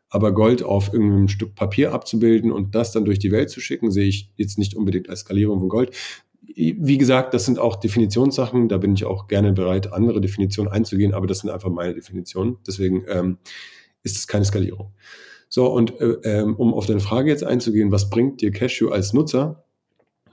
Aber 0.09 0.33
Gold 0.33 0.61
auf 0.61 0.93
irgendeinem 0.93 1.29
Stück 1.29 1.55
Papier 1.55 1.93
abzubilden 1.93 2.51
und 2.51 2.75
das 2.75 2.91
dann 2.91 3.05
durch 3.05 3.19
die 3.19 3.31
Welt 3.31 3.49
zu 3.49 3.61
schicken, 3.61 3.91
sehe 3.91 4.07
ich 4.07 4.29
jetzt 4.35 4.57
nicht 4.57 4.75
unbedingt 4.75 5.09
als 5.09 5.21
Skalierung 5.21 5.59
von 5.59 5.69
Gold. 5.69 5.91
Wie 6.55 6.97
gesagt, 6.97 7.33
das 7.33 7.45
sind 7.45 7.59
auch 7.59 7.75
Definitionssachen. 7.77 8.69
Da 8.69 8.77
bin 8.77 8.93
ich 8.93 9.05
auch 9.05 9.27
gerne 9.27 9.53
bereit, 9.53 9.91
andere 9.93 10.21
Definitionen 10.21 10.71
einzugehen, 10.71 11.13
aber 11.13 11.27
das 11.27 11.39
sind 11.39 11.49
einfach 11.49 11.69
meine 11.69 11.93
Definitionen. 11.93 12.57
Deswegen 12.65 13.05
ähm, 13.07 13.37
ist 14.03 14.17
es 14.17 14.27
keine 14.27 14.45
Skalierung. 14.45 14.93
So, 15.49 15.67
und 15.67 15.99
äh, 15.99 16.17
ähm, 16.23 16.55
um 16.55 16.73
auf 16.73 16.85
deine 16.85 17.01
Frage 17.01 17.29
jetzt 17.29 17.43
einzugehen, 17.43 17.91
was 17.91 18.09
bringt 18.09 18.41
dir 18.41 18.51
Cashew 18.51 18.89
als 18.89 19.13
Nutzer? 19.13 19.65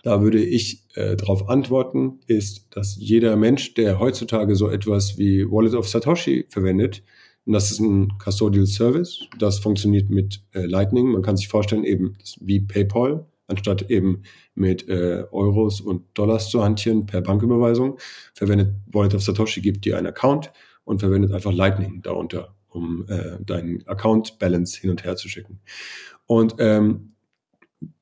Da 0.05 0.23
würde 0.23 0.43
ich 0.43 0.87
äh, 0.95 1.17
darauf 1.17 1.49
antworten, 1.49 2.21
ist, 2.29 2.69
dass 2.71 2.97
jeder 2.97 3.35
Mensch, 3.37 3.75
der 3.75 3.99
heutzutage 3.99 4.55
so 4.55 4.69
etwas 4.69 5.19
wie 5.19 5.45
Wallet 5.51 5.75
of 5.75 5.89
Satoshi 5.89 6.47
verwendet, 6.49 7.03
und 7.47 7.55
das 7.55 7.71
ist 7.71 7.81
ein 7.81 8.13
Custodial 8.23 8.67
Service, 8.67 9.21
das 9.39 9.59
funktioniert 9.59 10.11
mit 10.11 10.43
äh, 10.53 10.67
Lightning. 10.67 11.09
Man 11.09 11.23
kann 11.23 11.37
sich 11.37 11.49
vorstellen, 11.49 11.83
eben 11.83 12.17
wie 12.41 12.61
PayPal, 12.61 13.27
anstatt 13.47 13.91
eben 13.91 14.23
mit 14.59 14.88
äh, 14.88 15.25
Euros 15.31 15.81
und 15.81 16.05
Dollars 16.14 16.51
zu 16.51 16.62
hantieren 16.62 17.07
per 17.07 17.21
Banküberweisung, 17.21 17.99
verwendet 18.35 18.75
Wallet 18.92 19.14
of 19.14 19.23
Satoshi, 19.23 19.61
gibt 19.61 19.85
dir 19.85 19.97
einen 19.97 20.07
Account 20.07 20.53
und 20.85 21.01
verwendet 21.01 21.33
einfach 21.33 21.53
Lightning 21.53 22.03
darunter, 22.03 22.55
um 22.68 23.07
äh, 23.09 23.42
deinen 23.44 23.87
Account 23.87 24.38
Balance 24.38 24.81
hin 24.81 24.90
und 24.90 25.05
her 25.05 25.16
zu 25.16 25.29
schicken. 25.29 25.61
Und 26.27 26.57
ähm, 26.59 27.12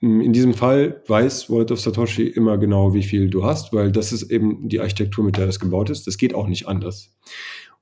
in 0.01 0.33
diesem 0.33 0.55
Fall 0.55 1.03
weiß 1.07 1.51
Wallet 1.51 1.71
of 1.71 1.81
Satoshi 1.81 2.27
immer 2.27 2.57
genau, 2.57 2.95
wie 2.95 3.03
viel 3.03 3.29
du 3.29 3.45
hast, 3.45 3.73
weil 3.73 3.93
das 3.93 4.13
ist 4.13 4.31
eben 4.31 4.69
die 4.69 4.81
Architektur, 4.81 5.23
mit 5.23 5.37
der 5.37 5.47
das 5.47 5.61
gebaut 5.61 5.91
ist. 5.91 6.07
Das 6.07 6.17
geht 6.17 6.35
auch 6.35 6.49
nicht 6.49 6.67
anders. 6.67 7.15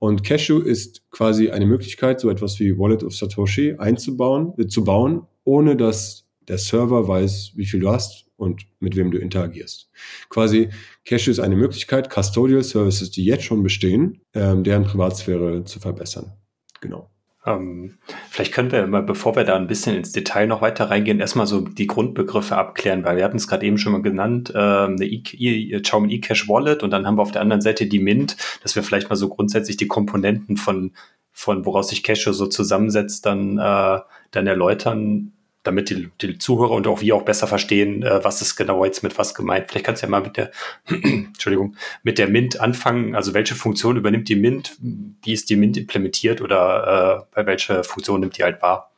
Und 0.00 0.24
Cashew 0.24 0.58
ist 0.58 1.08
quasi 1.12 1.50
eine 1.50 1.66
Möglichkeit, 1.66 2.18
so 2.18 2.28
etwas 2.28 2.58
wie 2.58 2.76
Wallet 2.76 3.04
of 3.04 3.14
Satoshi 3.14 3.76
einzubauen, 3.78 4.52
äh, 4.58 4.66
zu 4.66 4.82
bauen, 4.84 5.22
ohne 5.44 5.76
dass 5.76 6.26
der 6.48 6.58
Server 6.58 7.06
weiß, 7.06 7.52
wie 7.54 7.64
viel 7.64 7.80
du 7.80 7.90
hast 7.90 8.23
und 8.36 8.62
mit 8.80 8.96
wem 8.96 9.10
du 9.10 9.18
interagierst. 9.18 9.90
Quasi 10.28 10.70
Cashew 11.04 11.30
ist 11.30 11.40
eine 11.40 11.56
Möglichkeit, 11.56 12.10
Custodial 12.10 12.62
Services, 12.62 13.10
die 13.10 13.24
jetzt 13.24 13.44
schon 13.44 13.62
bestehen, 13.62 14.20
ähm, 14.34 14.64
deren 14.64 14.84
Privatsphäre 14.84 15.64
zu 15.64 15.80
verbessern. 15.80 16.32
Genau. 16.80 17.10
Ähm, 17.46 17.98
vielleicht 18.30 18.54
können 18.54 18.72
wir 18.72 18.86
mal, 18.86 19.02
bevor 19.02 19.36
wir 19.36 19.44
da 19.44 19.54
ein 19.56 19.66
bisschen 19.66 19.96
ins 19.96 20.12
Detail 20.12 20.46
noch 20.46 20.62
weiter 20.62 20.90
reingehen, 20.90 21.20
erstmal 21.20 21.46
so 21.46 21.60
die 21.60 21.86
Grundbegriffe 21.86 22.56
abklären, 22.56 23.04
weil 23.04 23.16
wir 23.18 23.24
hatten 23.24 23.36
es 23.36 23.46
gerade 23.46 23.66
eben 23.66 23.76
schon 23.76 23.92
mal 23.92 24.02
genannt, 24.02 24.50
äh, 24.54 24.58
eine 24.58 25.04
e 25.04 25.22
e 25.34 25.76
eCash 25.76 26.48
Wallet 26.48 26.82
und 26.82 26.90
dann 26.90 27.06
haben 27.06 27.18
wir 27.18 27.22
auf 27.22 27.32
der 27.32 27.42
anderen 27.42 27.60
Seite 27.60 27.86
die 27.86 27.98
Mint, 27.98 28.36
dass 28.62 28.76
wir 28.76 28.82
vielleicht 28.82 29.10
mal 29.10 29.16
so 29.16 29.28
grundsätzlich 29.28 29.76
die 29.76 29.88
Komponenten 29.88 30.56
von, 30.56 30.92
von 31.32 31.66
woraus 31.66 31.90
sich 31.90 32.02
Cache 32.02 32.32
so 32.32 32.46
zusammensetzt, 32.46 33.26
dann, 33.26 33.58
äh, 33.58 33.98
dann 34.30 34.46
erläutern, 34.46 35.33
damit 35.64 35.90
die, 35.90 36.08
die 36.20 36.38
Zuhörer 36.38 36.70
und 36.70 36.86
auch 36.86 37.00
wir 37.00 37.16
auch 37.16 37.22
besser 37.22 37.46
verstehen, 37.46 38.02
äh, 38.02 38.22
was 38.22 38.40
ist 38.40 38.54
genau 38.56 38.84
jetzt 38.84 39.02
mit 39.02 39.18
was 39.18 39.34
gemeint. 39.34 39.66
Vielleicht 39.68 39.86
kannst 39.86 40.02
du 40.02 40.06
ja 40.06 40.10
mal 40.10 40.22
mit 40.22 40.36
der, 40.36 40.50
Entschuldigung, 40.86 41.76
mit 42.02 42.18
der 42.18 42.28
Mint 42.28 42.60
anfangen. 42.60 43.16
Also 43.16 43.34
welche 43.34 43.54
Funktion 43.54 43.96
übernimmt 43.96 44.28
die 44.28 44.36
Mint? 44.36 44.76
Wie 44.80 45.32
ist 45.32 45.50
die 45.50 45.56
Mint 45.56 45.76
implementiert 45.76 46.40
oder 46.40 47.26
äh, 47.32 47.34
bei 47.34 47.46
welcher 47.46 47.82
Funktion 47.82 48.20
nimmt 48.20 48.38
die 48.38 48.44
halt 48.44 48.62
wahr? 48.62 48.90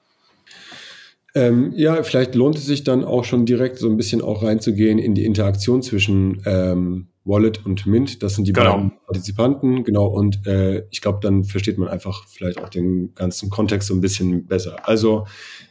Ähm, 1.34 1.72
ja, 1.76 2.02
vielleicht 2.02 2.34
lohnt 2.34 2.56
es 2.56 2.64
sich 2.64 2.82
dann 2.82 3.04
auch 3.04 3.24
schon 3.24 3.44
direkt 3.44 3.78
so 3.78 3.90
ein 3.90 3.98
bisschen 3.98 4.22
auch 4.22 4.42
reinzugehen 4.42 4.98
in 4.98 5.14
die 5.14 5.26
Interaktion 5.26 5.82
zwischen 5.82 6.42
ähm, 6.46 7.08
Wallet 7.26 7.66
und 7.66 7.84
Mint. 7.84 8.22
Das 8.22 8.36
sind 8.36 8.48
die 8.48 8.54
genau. 8.54 8.72
beiden 8.72 8.92
Partizipanten, 9.04 9.84
genau. 9.84 10.06
Und 10.06 10.46
äh, 10.46 10.84
ich 10.90 11.02
glaube, 11.02 11.18
dann 11.20 11.44
versteht 11.44 11.76
man 11.76 11.88
einfach 11.88 12.26
vielleicht 12.26 12.58
auch 12.58 12.70
den 12.70 13.14
ganzen 13.14 13.50
Kontext 13.50 13.88
so 13.88 13.94
ein 13.94 14.00
bisschen 14.00 14.46
besser. 14.46 14.88
Also 14.88 15.26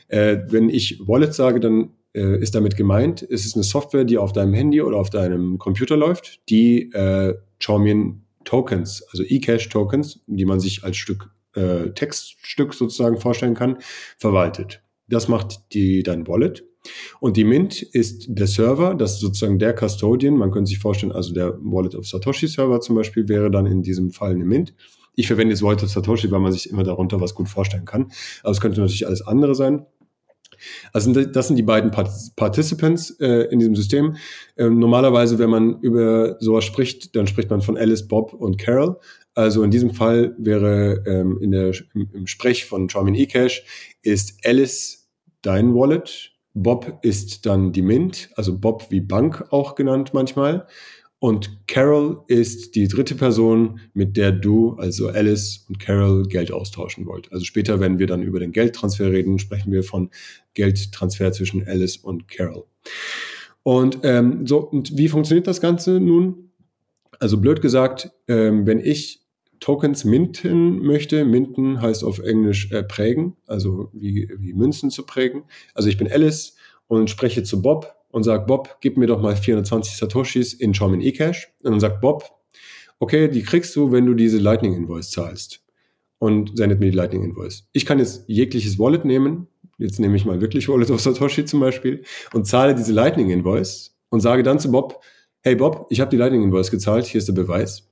äh, 0.07 0.37
wenn 0.47 0.69
ich 0.69 1.01
Wallet 1.07 1.33
sage, 1.33 1.59
dann 1.59 1.91
äh, 2.13 2.39
ist 2.39 2.55
damit 2.55 2.77
gemeint, 2.77 3.21
es 3.29 3.45
ist 3.45 3.55
eine 3.55 3.63
Software, 3.63 4.05
die 4.05 4.17
auf 4.17 4.33
deinem 4.33 4.53
Handy 4.53 4.81
oder 4.81 4.97
auf 4.97 5.09
deinem 5.09 5.57
Computer 5.57 5.97
läuft, 5.97 6.41
die 6.49 6.91
äh, 6.93 7.35
Chaumian 7.59 8.21
Tokens, 8.43 9.03
also 9.11 9.23
eCash 9.23 9.69
Tokens, 9.69 10.21
die 10.27 10.45
man 10.45 10.59
sich 10.59 10.83
als 10.83 10.97
Stück 10.97 11.29
äh, 11.55 11.91
Textstück 11.91 12.73
sozusagen 12.73 13.17
vorstellen 13.17 13.55
kann, 13.55 13.77
verwaltet. 14.17 14.81
Das 15.07 15.27
macht 15.27 15.73
die 15.73 16.03
dein 16.03 16.27
Wallet. 16.27 16.63
Und 17.19 17.35
die 17.37 17.43
Mint 17.43 17.81
ist 17.81 18.25
der 18.29 18.47
Server, 18.47 18.93
das 18.93 19.13
ist 19.13 19.19
sozusagen 19.21 19.57
der 19.57 19.73
Custodian. 19.73 20.37
Man 20.37 20.51
könnte 20.51 20.69
sich 20.69 20.79
vorstellen, 20.79 21.11
also 21.11 21.33
der 21.33 21.57
Wallet 21.61 21.95
of 21.95 22.07
Satoshi 22.07 22.47
Server 22.47 22.79
zum 22.79 22.95
Beispiel 22.95 23.27
wäre 23.27 23.49
dann 23.49 23.65
in 23.65 23.81
diesem 23.81 24.11
Fall 24.11 24.31
eine 24.31 24.45
Mint. 24.45 24.73
Ich 25.15 25.27
verwende 25.27 25.53
jetzt 25.53 25.63
Wallet 25.63 25.81
of 25.81 25.89
Satoshi, 25.89 26.29
weil 26.29 26.41
man 26.41 26.51
sich 26.51 26.69
immer 26.69 26.83
darunter 26.83 27.21
was 27.21 27.33
gut 27.33 27.49
vorstellen 27.49 27.85
kann. 27.85 28.11
Aber 28.43 28.51
es 28.51 28.61
könnte 28.61 28.81
natürlich 28.81 29.07
alles 29.07 29.25
andere 29.25 29.55
sein. 29.55 29.85
Also 30.93 31.11
das 31.23 31.47
sind 31.47 31.55
die 31.57 31.63
beiden 31.63 31.91
Participants 31.91 33.11
äh, 33.19 33.47
in 33.51 33.59
diesem 33.59 33.75
System. 33.75 34.15
Ähm, 34.57 34.79
normalerweise, 34.79 35.39
wenn 35.39 35.49
man 35.49 35.79
über 35.81 36.37
sowas 36.39 36.63
spricht, 36.63 37.15
dann 37.15 37.27
spricht 37.27 37.49
man 37.49 37.61
von 37.61 37.77
Alice, 37.77 38.07
Bob 38.07 38.33
und 38.33 38.57
Carol. 38.57 38.97
Also 39.33 39.63
in 39.63 39.71
diesem 39.71 39.93
Fall 39.93 40.33
wäre 40.37 41.03
ähm, 41.05 41.39
in 41.41 41.51
der, 41.51 41.73
im, 41.93 42.09
im 42.13 42.27
Sprech 42.27 42.65
von 42.65 42.89
Charmin 42.89 43.15
eCash 43.15 43.63
ist 44.01 44.39
Alice 44.45 45.09
dein 45.41 45.75
Wallet, 45.75 46.31
Bob 46.53 46.99
ist 47.01 47.45
dann 47.45 47.73
die 47.73 47.81
Mint, 47.81 48.29
also 48.35 48.57
Bob 48.57 48.89
wie 48.89 49.01
Bank 49.01 49.45
auch 49.51 49.75
genannt 49.75 50.11
manchmal. 50.13 50.67
Und 51.25 51.65
Carol 51.65 52.23
ist 52.27 52.75
die 52.75 52.87
dritte 52.87 53.15
Person, 53.15 53.79
mit 53.95 54.15
der 54.15 54.31
du, 54.31 54.73
also 54.73 55.07
Alice 55.07 55.65
und 55.67 55.79
Carol, 55.79 56.27
Geld 56.27 56.51
austauschen 56.51 57.07
wollt. 57.07 57.31
Also 57.31 57.45
später, 57.45 57.79
wenn 57.79 57.97
wir 57.97 58.05
dann 58.05 58.21
über 58.21 58.39
den 58.39 58.51
Geldtransfer 58.51 59.11
reden, 59.11 59.39
sprechen 59.39 59.71
wir 59.71 59.81
von 59.81 60.11
Geldtransfer 60.53 61.31
zwischen 61.31 61.67
Alice 61.67 61.97
und 61.97 62.27
Carol. 62.27 62.65
Und 63.63 64.01
ähm, 64.03 64.45
so, 64.45 64.59
und 64.59 64.99
wie 64.99 65.07
funktioniert 65.07 65.47
das 65.47 65.61
Ganze 65.61 65.99
nun? 65.99 66.51
Also 67.19 67.39
blöd 67.39 67.59
gesagt, 67.59 68.11
ähm, 68.27 68.67
wenn 68.67 68.79
ich 68.79 69.21
Tokens 69.59 70.05
minten 70.05 70.77
möchte, 70.85 71.25
minten 71.25 71.81
heißt 71.81 72.03
auf 72.03 72.19
Englisch 72.19 72.71
äh, 72.71 72.83
prägen, 72.83 73.35
also 73.47 73.89
wie, 73.93 74.29
wie 74.37 74.53
Münzen 74.53 74.91
zu 74.91 75.07
prägen. 75.07 75.45
Also 75.73 75.89
ich 75.89 75.97
bin 75.97 76.07
Alice 76.07 76.55
und 76.85 77.09
spreche 77.09 77.41
zu 77.41 77.63
Bob 77.63 77.95
und 78.15 78.23
sage, 78.23 78.45
Bob, 78.45 78.77
gib 78.79 78.95
mir 78.95 79.07
doch 79.07 79.21
mal 79.21 79.35
420 79.35 79.97
Satoshis 79.97 80.53
in 80.53 80.71
Xiaomi 80.71 81.05
eCash. 81.05 81.51
Und 81.63 81.71
dann 81.71 81.79
sagt 81.81 81.99
Bob, 81.99 82.23
okay, 82.97 83.27
die 83.27 83.43
kriegst 83.43 83.75
du, 83.75 83.91
wenn 83.91 84.05
du 84.05 84.13
diese 84.13 84.37
Lightning 84.37 84.73
Invoice 84.73 85.11
zahlst. 85.11 85.65
Und 86.17 86.55
sendet 86.57 86.79
mir 86.79 86.91
die 86.91 86.95
Lightning 86.95 87.25
Invoice. 87.25 87.67
Ich 87.73 87.85
kann 87.85 87.99
jetzt 87.99 88.23
jegliches 88.27 88.79
Wallet 88.79 89.03
nehmen. 89.03 89.47
Jetzt 89.79 89.99
nehme 89.99 90.15
ich 90.15 90.23
mal 90.23 90.39
wirklich 90.39 90.69
Wallet 90.69 90.91
of 90.91 91.01
Satoshi 91.01 91.43
zum 91.43 91.59
Beispiel 91.59 92.05
und 92.31 92.47
zahle 92.47 92.73
diese 92.73 92.93
Lightning 92.93 93.31
Invoice 93.31 93.97
und 94.07 94.21
sage 94.21 94.43
dann 94.43 94.59
zu 94.59 94.71
Bob, 94.71 95.03
hey 95.41 95.57
Bob, 95.57 95.87
ich 95.89 95.99
habe 95.99 96.09
die 96.09 96.15
Lightning 96.15 96.41
Invoice 96.41 96.71
gezahlt, 96.71 97.05
hier 97.05 97.19
ist 97.19 97.27
der 97.27 97.33
Beweis. 97.33 97.91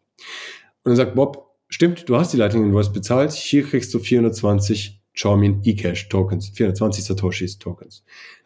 Und 0.86 0.92
dann 0.92 0.96
sagt 0.96 1.16
Bob, 1.16 1.54
stimmt, 1.68 2.08
du 2.08 2.16
hast 2.16 2.32
die 2.32 2.38
Lightning 2.38 2.64
Invoice 2.64 2.94
bezahlt, 2.94 3.34
hier 3.34 3.64
kriegst 3.64 3.94
du 3.94 4.00
420 4.00 5.02
Xiaomi 5.16 5.60
eCash 5.66 6.08
Tokens, 6.08 6.48
420 6.48 7.04
Satoshis 7.04 7.60
Tokens 7.60 8.06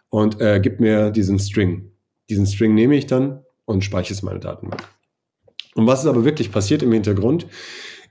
und 0.09 0.39
äh, 0.41 0.59
gibt 0.59 0.79
mir 0.79 1.11
diesen 1.11 1.39
String. 1.39 1.91
Diesen 2.29 2.45
String 2.45 2.73
nehme 2.73 2.95
ich 2.95 3.05
dann 3.05 3.43
und 3.65 3.83
speichere 3.83 4.13
es 4.13 4.21
in 4.21 4.27
meine 4.27 4.39
Datenbank. 4.39 4.83
Und 5.75 5.85
was 5.85 6.01
ist 6.01 6.07
aber 6.07 6.25
wirklich 6.25 6.51
passiert 6.51 6.81
im 6.81 6.91
Hintergrund, 6.91 7.47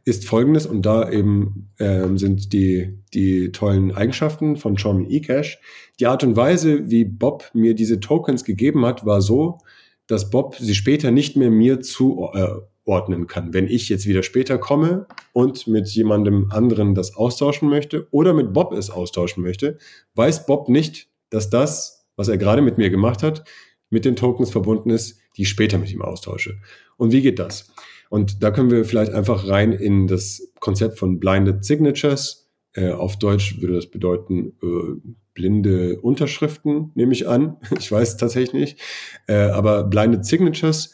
ist 0.05 0.25
folgendes, 0.25 0.67
und 0.67 0.83
da 0.83 1.11
eben 1.11 1.73
ähm, 1.81 2.17
sind 2.17 2.53
die, 2.53 2.97
die 3.13 3.51
tollen 3.51 3.93
Eigenschaften 3.93 4.57
von 4.57 4.77
Xiaomi 4.77 5.13
eCash. 5.13 5.59
Die 5.99 6.07
Art 6.07 6.23
und 6.23 6.37
Weise, 6.37 6.89
wie 6.89 7.05
Bob 7.05 7.51
mir 7.55 7.75
diese 7.75 7.99
Tokens 7.99 8.45
gegeben 8.45 8.87
hat, 8.87 9.05
war 9.05 9.21
so, 9.21 9.59
dass 10.07 10.31
Bob 10.31 10.55
sie 10.61 10.77
später 10.77 11.11
nicht 11.11 11.37
mehr 11.37 11.51
mir 11.51 11.81
zuordnen 11.81 13.27
kann. 13.27 13.53
Wenn 13.53 13.67
ich 13.67 13.89
jetzt 13.89 14.07
wieder 14.07 14.23
später 14.23 14.59
komme 14.59 15.07
und 15.33 15.67
mit 15.67 15.89
jemandem 15.89 16.53
anderen 16.53 16.95
das 16.95 17.17
austauschen 17.17 17.69
möchte 17.69 18.07
oder 18.13 18.33
mit 18.33 18.53
Bob 18.53 18.73
es 18.73 18.91
austauschen 18.91 19.43
möchte, 19.43 19.77
weiß 20.15 20.47
Bob 20.47 20.69
nicht, 20.69 21.09
dass 21.31 21.51
das, 21.51 22.07
was 22.17 22.29
er 22.29 22.39
gerade 22.39 22.63
mit 22.63 22.79
mir 22.79 22.91
gemacht 22.91 23.23
hat, 23.23 23.45
mit 23.91 24.05
den 24.05 24.17
Tokens 24.17 24.51
verbunden 24.51 24.91
ist, 24.91 25.19
die 25.37 25.43
ich 25.43 25.49
später 25.49 25.79
mit 25.79 25.91
ihm 25.93 26.03
austausche. 26.03 26.59
Und 26.97 27.13
wie 27.13 27.23
geht 27.23 27.39
das? 27.39 27.73
Und 28.09 28.43
da 28.43 28.51
können 28.51 28.71
wir 28.71 28.85
vielleicht 28.85 29.13
einfach 29.13 29.49
rein 29.49 29.73
in 29.73 30.07
das 30.07 30.53
Konzept 30.61 30.99
von 30.99 31.19
Blinded 31.19 31.65
Signatures. 31.65 32.49
Äh, 32.73 32.91
auf 32.91 33.19
Deutsch 33.19 33.61
würde 33.61 33.75
das 33.75 33.87
bedeuten 33.91 34.53
äh, 34.63 35.11
blinde 35.35 36.01
Unterschriften, 36.01 36.93
nehme 36.95 37.13
ich 37.13 37.29
an. 37.29 37.57
Ich 37.79 37.91
weiß 37.91 38.17
tatsächlich 38.17 38.53
nicht. 38.53 38.81
Äh, 39.27 39.51
aber 39.51 39.85
Blinded 39.85 40.25
Signatures. 40.25 40.93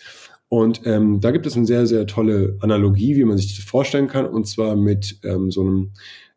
Und 0.49 0.83
ähm, 0.85 1.21
da 1.21 1.31
gibt 1.31 1.47
es 1.47 1.57
eine 1.57 1.65
sehr, 1.65 1.87
sehr 1.87 2.07
tolle 2.07 2.59
Analogie, 2.61 3.17
wie 3.17 3.25
man 3.25 3.39
sich 3.39 3.57
das 3.57 3.65
vorstellen 3.65 4.09
kann. 4.09 4.27
Und 4.27 4.47
zwar 4.47 4.77
mit 4.77 5.19
ähm, 5.25 5.51
so 5.51 5.63
einem 5.63 5.93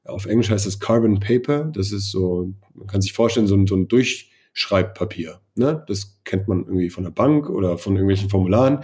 auf 0.05 0.25
Englisch 0.25 0.49
heißt 0.49 0.65
das 0.65 0.79
Carbon 0.79 1.19
Paper. 1.19 1.65
Das 1.65 1.91
ist 1.91 2.11
so, 2.11 2.53
man 2.73 2.87
kann 2.87 3.01
sich 3.01 3.13
vorstellen, 3.13 3.47
so 3.47 3.55
ein, 3.55 3.67
so 3.67 3.75
ein 3.75 3.87
Durchschreibpapier. 3.87 5.39
Ne? 5.55 5.83
Das 5.87 6.21
kennt 6.23 6.47
man 6.47 6.59
irgendwie 6.65 6.89
von 6.89 7.03
der 7.03 7.11
Bank 7.11 7.49
oder 7.49 7.77
von 7.77 7.93
irgendwelchen 7.93 8.29
Formularen. 8.29 8.79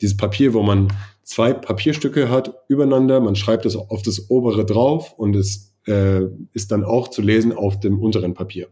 Dieses 0.00 0.16
Papier, 0.16 0.54
wo 0.54 0.62
man 0.62 0.92
zwei 1.22 1.52
Papierstücke 1.52 2.30
hat 2.30 2.54
übereinander, 2.68 3.20
man 3.20 3.36
schreibt 3.36 3.64
das 3.64 3.76
auf 3.76 4.02
das 4.02 4.30
obere 4.30 4.64
drauf 4.64 5.12
und 5.16 5.34
es 5.34 5.74
äh, 5.86 6.22
ist 6.52 6.72
dann 6.72 6.84
auch 6.84 7.08
zu 7.08 7.22
lesen 7.22 7.52
auf 7.52 7.80
dem 7.80 8.00
unteren 8.00 8.34
Papier. 8.34 8.68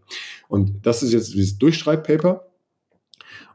Und 0.48 0.86
das 0.86 1.02
ist 1.02 1.12
jetzt 1.12 1.34
dieses 1.34 1.58
Durchschreibpaper. 1.58 2.46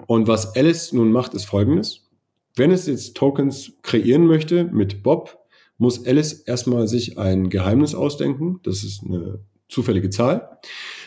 Und 0.08 0.28
was 0.28 0.56
Alice 0.56 0.94
nun 0.94 1.12
macht, 1.12 1.34
ist 1.34 1.46
folgendes. 1.46 2.10
Wenn 2.56 2.72
es 2.72 2.88
jetzt 2.88 3.16
Tokens 3.16 3.74
kreieren 3.84 4.26
möchte 4.26 4.64
mit 4.66 5.04
Bob, 5.04 5.38
muss 5.80 6.06
Alice 6.06 6.34
erstmal 6.34 6.88
sich 6.88 7.18
ein 7.18 7.50
Geheimnis 7.50 7.96
ausdenken. 7.96 8.60
Das 8.64 8.84
ist 8.84 9.04
eine 9.04 9.40
zufällige 9.70 10.10
Zahl 10.10 10.60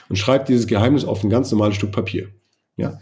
und 0.09 0.17
schreibt 0.17 0.49
dieses 0.49 0.67
Geheimnis 0.67 1.05
auf 1.05 1.23
ein 1.23 1.31
ganz 1.31 1.51
normales 1.53 1.77
Stück 1.77 1.93
Papier. 1.93 2.29
Ja. 2.77 2.99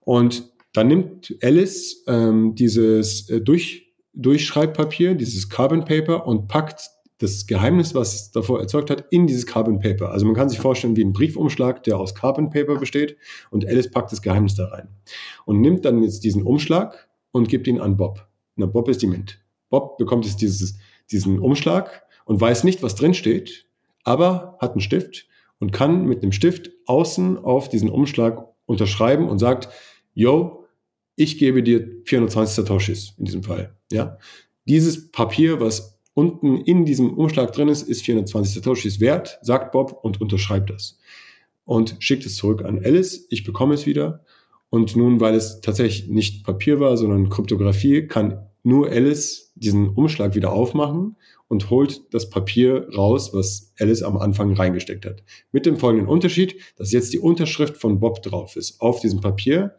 Und 0.00 0.52
dann 0.72 0.88
nimmt 0.88 1.34
Alice 1.42 2.04
ähm, 2.06 2.54
dieses 2.54 3.30
äh, 3.30 3.40
Durch, 3.40 3.94
Durchschreibpapier, 4.12 5.14
dieses 5.14 5.48
Carbon 5.48 5.84
Paper 5.84 6.26
und 6.26 6.48
packt 6.48 6.90
das 7.18 7.46
Geheimnis, 7.46 7.94
was 7.94 8.14
es 8.14 8.30
davor 8.30 8.60
erzeugt 8.60 8.90
hat, 8.90 9.06
in 9.10 9.26
dieses 9.26 9.46
Carbon 9.46 9.78
Paper. 9.78 10.10
Also 10.10 10.26
man 10.26 10.34
kann 10.34 10.50
sich 10.50 10.58
vorstellen 10.58 10.96
wie 10.96 11.04
ein 11.04 11.14
Briefumschlag, 11.14 11.82
der 11.84 11.98
aus 11.98 12.14
Carbon 12.14 12.50
Paper 12.50 12.76
besteht 12.76 13.16
und 13.50 13.66
Alice 13.66 13.90
packt 13.90 14.12
das 14.12 14.20
Geheimnis 14.20 14.54
da 14.54 14.66
rein 14.66 14.88
und 15.46 15.60
nimmt 15.60 15.84
dann 15.84 16.02
jetzt 16.02 16.24
diesen 16.24 16.42
Umschlag 16.42 17.08
und 17.32 17.48
gibt 17.48 17.66
ihn 17.68 17.80
an 17.80 17.96
Bob. 17.96 18.26
Na, 18.56 18.66
Bob 18.66 18.88
ist 18.88 19.00
die 19.02 19.06
Mint. 19.06 19.40
Bob 19.70 19.96
bekommt 19.98 20.26
jetzt 20.26 20.42
dieses 20.42 20.78
diesen 21.10 21.38
Umschlag 21.38 22.04
und 22.24 22.40
weiß 22.40 22.64
nicht, 22.64 22.82
was 22.82 22.94
drin 22.94 23.14
steht, 23.14 23.66
aber 24.04 24.56
hat 24.60 24.72
einen 24.72 24.80
Stift 24.80 25.26
und 25.58 25.72
kann 25.72 26.06
mit 26.06 26.22
dem 26.22 26.32
Stift 26.32 26.70
außen 26.86 27.38
auf 27.38 27.68
diesen 27.68 27.90
Umschlag 27.90 28.46
unterschreiben 28.66 29.28
und 29.28 29.38
sagt, 29.38 29.68
yo, 30.14 30.64
ich 31.14 31.38
gebe 31.38 31.62
dir 31.62 32.02
420 32.04 32.54
Satoshis 32.54 33.14
in 33.18 33.24
diesem 33.24 33.42
Fall. 33.42 33.74
Ja, 33.90 34.18
dieses 34.66 35.10
Papier, 35.10 35.60
was 35.60 35.98
unten 36.14 36.58
in 36.58 36.84
diesem 36.84 37.14
Umschlag 37.14 37.52
drin 37.52 37.68
ist, 37.68 37.82
ist 37.82 38.02
420 38.02 38.54
Satoshis 38.54 39.00
wert, 39.00 39.38
sagt 39.42 39.72
Bob 39.72 39.98
und 40.02 40.20
unterschreibt 40.20 40.70
das 40.70 40.98
und 41.66 41.96
schickt 41.98 42.24
es 42.24 42.36
zurück 42.36 42.64
an 42.64 42.82
Alice. 42.82 43.26
Ich 43.28 43.44
bekomme 43.44 43.74
es 43.74 43.84
wieder. 43.84 44.24
Und 44.70 44.96
nun, 44.96 45.20
weil 45.20 45.34
es 45.34 45.60
tatsächlich 45.60 46.08
nicht 46.08 46.44
Papier 46.44 46.80
war, 46.80 46.96
sondern 46.96 47.28
Kryptographie, 47.28 48.06
kann 48.06 48.45
nur 48.66 48.90
Alice 48.90 49.52
diesen 49.54 49.88
Umschlag 49.88 50.34
wieder 50.34 50.52
aufmachen 50.52 51.16
und 51.46 51.70
holt 51.70 52.12
das 52.12 52.28
Papier 52.28 52.88
raus, 52.92 53.32
was 53.32 53.72
Alice 53.78 54.02
am 54.02 54.18
Anfang 54.18 54.54
reingesteckt 54.54 55.06
hat. 55.06 55.22
Mit 55.52 55.66
dem 55.66 55.76
folgenden 55.76 56.08
Unterschied, 56.08 56.56
dass 56.76 56.90
jetzt 56.90 57.12
die 57.12 57.20
Unterschrift 57.20 57.76
von 57.76 58.00
Bob 58.00 58.22
drauf 58.22 58.56
ist 58.56 58.80
auf 58.80 59.00
diesem 59.00 59.20
Papier 59.20 59.76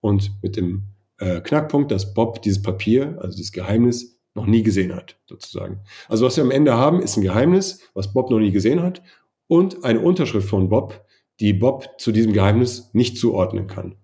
und 0.00 0.30
mit 0.40 0.56
dem 0.56 0.84
äh, 1.18 1.40
Knackpunkt, 1.40 1.90
dass 1.90 2.14
Bob 2.14 2.40
dieses 2.42 2.62
Papier, 2.62 3.18
also 3.20 3.36
das 3.36 3.50
Geheimnis, 3.50 4.20
noch 4.34 4.46
nie 4.46 4.62
gesehen 4.62 4.94
hat, 4.94 5.16
sozusagen. 5.26 5.80
Also 6.08 6.24
was 6.24 6.36
wir 6.36 6.44
am 6.44 6.52
Ende 6.52 6.74
haben, 6.74 7.02
ist 7.02 7.16
ein 7.16 7.22
Geheimnis, 7.22 7.80
was 7.94 8.12
Bob 8.12 8.30
noch 8.30 8.38
nie 8.38 8.52
gesehen 8.52 8.82
hat 8.82 9.02
und 9.48 9.84
eine 9.84 9.98
Unterschrift 9.98 10.48
von 10.48 10.68
Bob, 10.68 11.04
die 11.40 11.54
Bob 11.54 11.88
zu 11.98 12.12
diesem 12.12 12.32
Geheimnis 12.32 12.90
nicht 12.92 13.18
zuordnen 13.18 13.66
kann. 13.66 13.96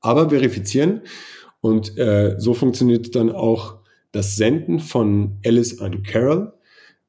Aber 0.00 0.30
verifizieren 0.30 1.02
und 1.64 1.96
äh, 1.96 2.34
so 2.36 2.52
funktioniert 2.52 3.14
dann 3.14 3.32
auch 3.32 3.76
das 4.12 4.36
Senden 4.36 4.80
von 4.80 5.38
Alice 5.46 5.80
an 5.80 6.02
Carol. 6.02 6.52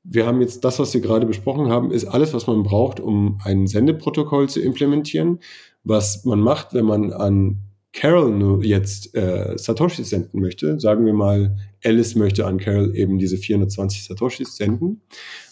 Wir 0.06 0.26
haben 0.26 0.40
jetzt 0.40 0.64
das, 0.64 0.80
was 0.80 0.94
wir 0.94 1.02
gerade 1.02 1.26
besprochen 1.26 1.68
haben, 1.68 1.92
ist 1.92 2.06
alles, 2.06 2.34
was 2.34 2.48
man 2.48 2.64
braucht, 2.64 3.02
um 3.02 3.38
ein 3.44 3.68
Sendeprotokoll 3.68 4.48
zu 4.48 4.62
implementieren. 4.62 5.40
Was 5.84 6.24
man 6.24 6.40
macht, 6.40 6.74
wenn 6.74 6.86
man 6.86 7.12
an 7.12 7.58
Carol 7.92 8.32
nur 8.32 8.64
jetzt 8.64 9.14
äh, 9.14 9.58
Satoshis 9.58 10.10
senden 10.10 10.40
möchte, 10.40 10.80
sagen 10.80 11.06
wir 11.06 11.14
mal, 11.14 11.58
Alice 11.84 12.16
möchte 12.16 12.46
an 12.46 12.58
Carol 12.58 12.96
eben 12.96 13.18
diese 13.18 13.36
420 13.36 14.06
Satoshis 14.06 14.56
senden. 14.56 15.02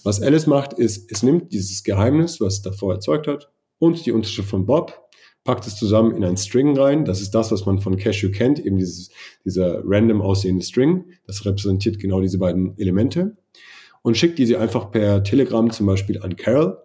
Was 0.05 0.21
Alice 0.21 0.47
macht, 0.47 0.71
ist, 0.71 1.11
es 1.11 1.23
nimmt 1.23 1.51
dieses 1.51 1.83
Geheimnis, 1.83 2.39
was 2.39 2.53
es 2.53 2.61
davor 2.61 2.93
erzeugt 2.93 3.27
hat, 3.27 3.51
und 3.79 4.05
die 4.05 4.13
Unterschrift 4.13 4.47
von 4.47 4.65
Bob, 4.65 4.97
packt 5.43 5.67
es 5.67 5.75
zusammen 5.75 6.15
in 6.15 6.23
ein 6.23 6.37
String 6.37 6.77
rein. 6.77 7.05
Das 7.05 7.21
ist 7.21 7.31
das, 7.31 7.51
was 7.51 7.65
man 7.65 7.79
von 7.79 7.97
Cashew 7.97 8.31
kennt, 8.31 8.59
eben 8.59 8.77
dieses, 8.77 9.09
dieser 9.43 9.81
random 9.85 10.21
aussehende 10.21 10.63
String. 10.63 11.05
Das 11.27 11.45
repräsentiert 11.45 11.99
genau 11.99 12.21
diese 12.21 12.37
beiden 12.37 12.77
Elemente. 12.77 13.35
Und 14.01 14.17
schickt 14.17 14.39
diese 14.39 14.59
einfach 14.59 14.91
per 14.91 15.23
Telegram 15.23 15.69
zum 15.71 15.85
Beispiel 15.85 16.21
an 16.21 16.35
Carol. 16.35 16.77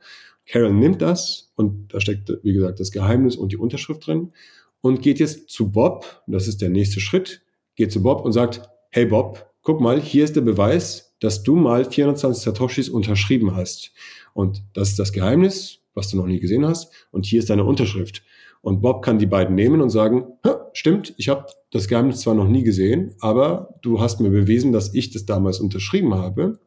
Carol 0.47 0.73
nimmt 0.73 1.03
das 1.03 1.53
und 1.57 1.93
da 1.93 2.01
steckt, 2.01 2.33
wie 2.43 2.53
gesagt, 2.53 2.81
das 2.81 2.91
Geheimnis 2.91 3.37
und 3.37 3.53
die 3.53 3.57
Unterschrift 3.57 4.07
drin 4.07 4.33
und 4.81 5.03
geht 5.03 5.19
jetzt 5.19 5.51
zu 5.51 5.71
Bob, 5.71 6.23
das 6.27 6.49
ist 6.49 6.63
der 6.63 6.71
nächste 6.71 7.01
Schritt, 7.01 7.43
geht 7.75 7.93
zu 7.93 8.03
Bob 8.03 8.25
und 8.25 8.33
sagt, 8.33 8.63
hey 8.91 9.07
Bob, 9.07 9.53
guck 9.63 9.81
mal, 9.81 10.01
hier 10.01 10.25
ist 10.25 10.37
der 10.37 10.41
Beweis, 10.41 11.17
dass 11.21 11.43
du 11.43 11.57
mal 11.57 11.85
420 11.85 12.43
Satoshis 12.45 12.89
unterschrieben 12.89 13.57
hast. 13.57 13.93
Und 14.33 14.63
das 14.73 14.91
ist 14.91 14.99
das 14.99 15.13
Geheimnis, 15.13 15.81
was 15.95 16.11
du 16.11 16.17
noch 16.17 16.27
nie 16.27 16.39
gesehen 16.39 16.65
hast. 16.65 16.93
Und 17.11 17.27
hier 17.27 17.41
ist 17.41 17.51
deine 17.51 17.65
Unterschrift. 17.65 18.23
Und 18.69 18.83
Bob 18.83 19.03
kann 19.03 19.19
die 19.19 19.25
beiden 19.25 19.55
nehmen 19.55 19.81
und 19.81 19.89
sagen, 19.89 20.27
stimmt, 20.75 21.15
ich 21.17 21.31
habe 21.31 21.47
das 21.71 21.89
Geheimnis 21.89 22.21
zwar 22.21 22.35
noch 22.35 22.47
nie 22.47 22.63
gesehen, 22.63 23.15
aber 23.19 23.75
du 23.81 23.99
hast 23.99 24.21
mir 24.21 24.29
bewiesen, 24.29 24.73
dass 24.73 24.93
ich 24.93 25.11
das 25.11 25.25
damals 25.25 25.59
unterschrieben 25.59 26.13
habe. 26.13 26.59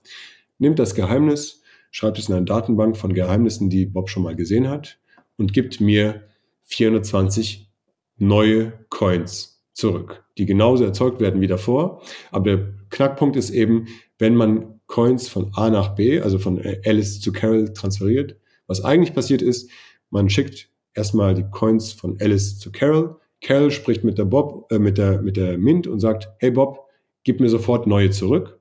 Nimmt 0.58 0.80
das 0.80 0.96
Geheimnis, 0.96 1.62
schreibt 1.92 2.18
es 2.18 2.28
in 2.28 2.34
eine 2.34 2.46
Datenbank 2.46 2.98
von 2.98 3.14
Geheimnissen, 3.14 3.70
die 3.70 3.86
Bob 3.86 4.10
schon 4.10 4.24
mal 4.24 4.36
gesehen 4.36 4.68
hat 4.68 4.98
und 5.38 5.54
gibt 5.54 5.80
mir 5.80 6.24
420 6.64 7.70
neue 8.18 8.74
Coins 8.90 9.64
zurück, 9.74 10.24
die 10.40 10.48
genauso 10.48 10.84
erzeugt 10.86 11.22
werden 11.22 11.40
wie 11.40 11.46
davor. 11.48 12.02
Aber 12.32 12.46
der 12.46 12.74
Knackpunkt 12.90 13.36
ist 13.36 13.52
eben, 13.52 13.90
wenn 14.18 14.34
man 14.34 14.80
Coins 14.88 15.30
von 15.30 15.52
A 15.54 15.70
nach 15.70 15.94
B, 15.94 16.20
also 16.20 16.40
von 16.40 16.60
Alice 16.84 17.20
zu 17.20 17.32
Carol 17.32 17.72
transferiert, 17.74 18.38
was 18.66 18.84
eigentlich 18.84 19.14
passiert 19.14 19.44
ist, 19.44 19.70
man 20.10 20.32
schickt 20.32 20.71
erstmal 20.93 21.34
die 21.34 21.49
Coins 21.49 21.91
von 21.91 22.17
Alice 22.19 22.60
zu 22.60 22.71
Carol. 22.71 23.17
Carol 23.41 23.71
spricht 23.71 24.04
mit 24.04 24.17
der 24.17 24.25
Bob, 24.25 24.71
äh, 24.71 24.80
mit 24.80 24.97
der, 24.97 25.21
mit 25.21 25.38
der 25.38 25.58
Mint 25.58 25.88
und 25.88 25.99
sagt, 25.99 26.30
hey 26.39 26.51
Bob, 26.51 26.88
gib 27.23 27.39
mir 27.39 27.49
sofort 27.49 27.88
neue 27.88 28.10
zurück. 28.12 28.60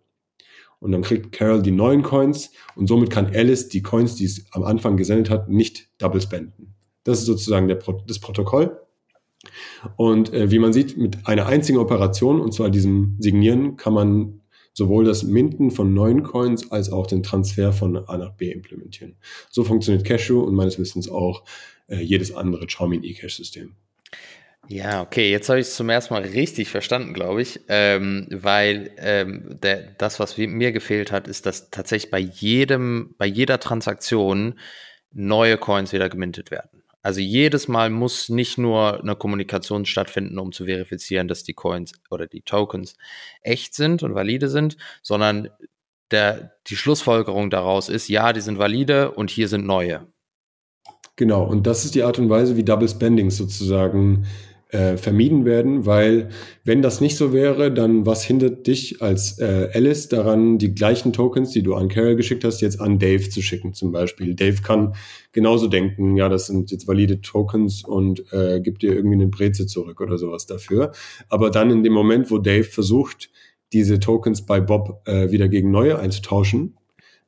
Und 0.79 0.93
dann 0.93 1.03
kriegt 1.03 1.33
Carol 1.33 1.63
die 1.63 1.73
neuen 1.73 2.03
Coins 2.03 2.53
und 2.75 2.87
somit 2.87 3.11
kann 3.11 3.35
Alice 3.35 3.69
die 3.69 3.83
Coins, 3.83 4.15
die 4.15 4.25
es 4.25 4.47
am 4.53 4.65
Anfang 4.65 4.97
gesendet 4.97 5.29
hat, 5.29 5.51
nicht 5.51 5.89
double 5.99 6.21
spenden. 6.23 6.75
Das 7.05 7.19
ist 7.19 7.27
sozusagen 7.27 7.69
der, 7.69 7.79
das 8.07 8.19
Protokoll. 8.19 8.81
Und 9.97 10.33
äh, 10.33 10.51
wie 10.51 10.59
man 10.59 10.73
sieht, 10.73 10.97
mit 10.97 11.27
einer 11.27 11.47
einzigen 11.47 11.79
Operation, 11.79 12.41
und 12.41 12.53
zwar 12.55 12.71
diesem 12.71 13.17
Signieren, 13.19 13.77
kann 13.77 13.95
man 13.95 14.41
sowohl 14.73 15.05
das 15.05 15.23
Minden 15.25 15.71
von 15.71 15.93
neuen 15.93 16.23
Coins 16.23 16.71
als 16.71 16.91
auch 16.91 17.07
den 17.07 17.23
Transfer 17.23 17.73
von 17.73 17.97
A 17.97 18.17
nach 18.17 18.33
B 18.33 18.51
implementieren. 18.51 19.17
So 19.51 19.65
funktioniert 19.65 20.07
Cashew 20.07 20.41
und 20.41 20.55
meines 20.55 20.79
Wissens 20.79 21.09
auch 21.09 21.45
äh, 21.91 22.01
jedes 22.01 22.33
andere 22.35 22.67
Xiaomi 22.67 23.01
eCash-System. 23.03 23.75
Ja, 24.69 25.03
okay, 25.03 25.31
jetzt 25.31 25.49
habe 25.49 25.59
ich 25.59 25.67
es 25.67 25.75
zum 25.75 25.89
ersten 25.89 26.15
Mal 26.15 26.23
richtig 26.23 26.69
verstanden, 26.69 27.13
glaube 27.13 27.43
ich, 27.43 27.61
ähm, 27.69 28.29
weil 28.31 28.93
ähm, 28.99 29.59
der, 29.61 29.95
das, 29.99 30.21
was 30.21 30.39
mir 30.39 30.71
gefehlt 30.71 31.11
hat, 31.11 31.27
ist, 31.27 31.45
dass 31.45 31.71
tatsächlich 31.71 32.11
bei 32.11 32.21
jedem, 32.21 33.15
bei 33.19 33.27
jeder 33.27 33.59
Transaktion 33.59 34.61
neue 35.13 35.59
Coins 35.59 35.93
wieder 35.93 36.09
gemintet 36.09 36.53
werden. 36.53 36.85
Also 37.03 37.21
jedes 37.21 37.67
Mal 37.67 37.91
muss 37.91 38.29
nicht 38.29 38.59
nur 38.59 39.01
eine 39.01 39.17
Kommunikation 39.17 39.87
stattfinden, 39.87 40.39
um 40.39 40.53
zu 40.53 40.67
verifizieren, 40.67 41.27
dass 41.27 41.43
die 41.43 41.55
Coins 41.55 41.95
oder 42.11 42.27
die 42.27 42.43
Tokens 42.43 42.97
echt 43.43 43.75
sind 43.75 44.03
und 44.03 44.15
valide 44.15 44.49
sind, 44.49 44.77
sondern 45.03 45.49
der, 46.11 46.53
die 46.67 46.77
Schlussfolgerung 46.77 47.51
daraus 47.51 47.89
ist, 47.89 48.09
ja, 48.09 48.33
die 48.33 48.41
sind 48.41 48.59
valide 48.59 49.13
und 49.13 49.31
hier 49.31 49.49
sind 49.49 49.67
neue. 49.67 50.07
Genau, 51.21 51.45
und 51.45 51.67
das 51.67 51.85
ist 51.85 51.95
die 51.95 52.03
Art 52.03 52.19
und 52.19 52.31
Weise, 52.31 52.57
wie 52.57 52.65
Double 52.65 52.89
Spendings 52.89 53.37
sozusagen 53.37 54.25
äh, 54.71 54.97
vermieden 54.97 55.45
werden, 55.45 55.85
weil 55.85 56.31
wenn 56.65 56.81
das 56.81 57.03
nicht 57.03 57.19
so 57.19 57.35
wäre, 57.35 57.71
dann 57.71 58.07
was 58.07 58.25
hindert 58.25 58.67
dich 58.67 59.03
als 59.03 59.39
äh, 59.39 59.69
Alice 59.75 60.09
daran, 60.09 60.57
die 60.57 60.75
gleichen 60.75 61.13
Tokens, 61.13 61.51
die 61.51 61.63
du 61.63 61.75
an 61.75 61.91
Carol 61.91 62.17
geschickt 62.17 62.43
hast, 62.43 62.63
jetzt 62.63 62.81
an 62.81 62.99
Dave 62.99 63.29
zu 63.29 63.43
schicken 63.43 63.75
zum 63.75 63.93
Beispiel. 63.93 64.35
Dave 64.35 64.63
kann 64.63 64.95
genauso 65.33 65.67
denken, 65.67 66.17
ja, 66.17 66.31
das 66.31 66.47
sind 66.47 66.71
jetzt 66.71 66.89
valide 66.89 67.21
Tokens 67.21 67.85
und 67.85 68.25
äh, 68.33 68.63
gibt 68.63 68.81
dir 68.81 68.95
irgendwie 68.95 69.17
eine 69.17 69.27
Breze 69.27 69.67
zurück 69.67 70.01
oder 70.01 70.17
sowas 70.17 70.47
dafür. 70.47 70.93
Aber 71.29 71.51
dann 71.51 71.71
in 71.71 71.83
dem 71.85 71.93
Moment, 71.93 72.31
wo 72.31 72.39
Dave 72.39 72.65
versucht, 72.65 73.29
diese 73.75 74.01
Tokens 74.01 74.47
bei 74.47 74.59
Bob 74.63 75.03
äh, 75.07 75.31
wieder 75.31 75.51
gegen 75.51 75.71
neue 75.71 75.99
einzutauschen, 75.99 76.79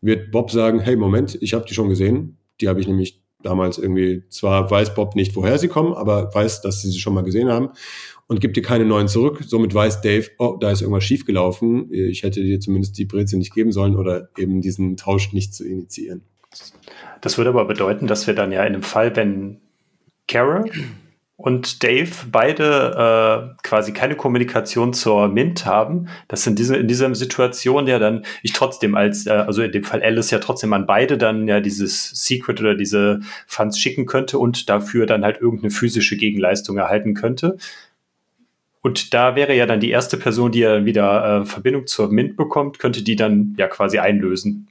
wird 0.00 0.30
Bob 0.30 0.50
sagen, 0.50 0.80
hey, 0.80 0.96
Moment, 0.96 1.36
ich 1.42 1.52
habe 1.52 1.66
die 1.68 1.74
schon 1.74 1.90
gesehen, 1.90 2.38
die 2.62 2.70
habe 2.70 2.80
ich 2.80 2.88
nämlich 2.88 3.21
damals 3.42 3.78
irgendwie, 3.78 4.22
zwar 4.28 4.70
weiß 4.70 4.94
Bob 4.94 5.14
nicht, 5.14 5.34
woher 5.36 5.58
sie 5.58 5.68
kommen, 5.68 5.94
aber 5.94 6.34
weiß, 6.34 6.62
dass 6.62 6.82
sie 6.82 6.90
sie 6.90 6.98
schon 6.98 7.14
mal 7.14 7.24
gesehen 7.24 7.48
haben 7.48 7.70
und 8.26 8.40
gibt 8.40 8.56
dir 8.56 8.62
keine 8.62 8.84
neuen 8.84 9.08
zurück. 9.08 9.42
Somit 9.46 9.74
weiß 9.74 10.00
Dave, 10.00 10.28
oh, 10.38 10.56
da 10.60 10.70
ist 10.70 10.80
irgendwas 10.80 11.04
schiefgelaufen. 11.04 11.92
Ich 11.92 12.22
hätte 12.22 12.42
dir 12.42 12.60
zumindest 12.60 12.96
die 12.98 13.04
Breze 13.04 13.36
nicht 13.36 13.54
geben 13.54 13.72
sollen 13.72 13.96
oder 13.96 14.28
eben 14.38 14.60
diesen 14.60 14.96
Tausch 14.96 15.32
nicht 15.32 15.54
zu 15.54 15.66
initiieren. 15.66 16.22
Das 17.20 17.38
würde 17.38 17.50
aber 17.50 17.64
bedeuten, 17.64 18.06
dass 18.06 18.26
wir 18.26 18.34
dann 18.34 18.52
ja 18.52 18.64
in 18.64 18.72
dem 18.72 18.82
Fall, 18.82 19.14
wenn 19.16 19.60
Carol 20.28 20.70
und 21.42 21.82
Dave 21.82 22.12
beide 22.30 23.50
äh, 23.52 23.62
quasi 23.64 23.92
keine 23.92 24.14
Kommunikation 24.14 24.92
zur 24.92 25.26
Mint 25.26 25.66
haben, 25.66 26.06
dass 26.28 26.46
in, 26.46 26.54
diese, 26.54 26.76
in 26.76 26.86
dieser 26.86 27.12
Situation 27.16 27.88
ja 27.88 27.98
dann 27.98 28.24
ich 28.44 28.52
trotzdem 28.52 28.94
als, 28.94 29.26
äh, 29.26 29.30
also 29.30 29.60
in 29.60 29.72
dem 29.72 29.82
Fall 29.82 30.04
Alice 30.04 30.30
ja 30.30 30.38
trotzdem 30.38 30.72
an 30.72 30.86
beide 30.86 31.18
dann 31.18 31.48
ja 31.48 31.58
dieses 31.58 32.10
Secret 32.10 32.60
oder 32.60 32.76
diese 32.76 33.18
Funds 33.48 33.76
schicken 33.80 34.06
könnte 34.06 34.38
und 34.38 34.68
dafür 34.68 35.04
dann 35.04 35.24
halt 35.24 35.40
irgendeine 35.40 35.72
physische 35.72 36.16
Gegenleistung 36.16 36.76
erhalten 36.76 37.14
könnte. 37.14 37.56
Und 38.80 39.12
da 39.12 39.34
wäre 39.34 39.56
ja 39.56 39.66
dann 39.66 39.80
die 39.80 39.90
erste 39.90 40.16
Person, 40.18 40.52
die 40.52 40.60
ja 40.60 40.84
wieder 40.84 41.40
äh, 41.40 41.44
Verbindung 41.44 41.88
zur 41.88 42.12
Mint 42.12 42.36
bekommt, 42.36 42.78
könnte 42.78 43.02
die 43.02 43.16
dann 43.16 43.56
ja 43.58 43.66
quasi 43.66 43.98
einlösen. 43.98 44.68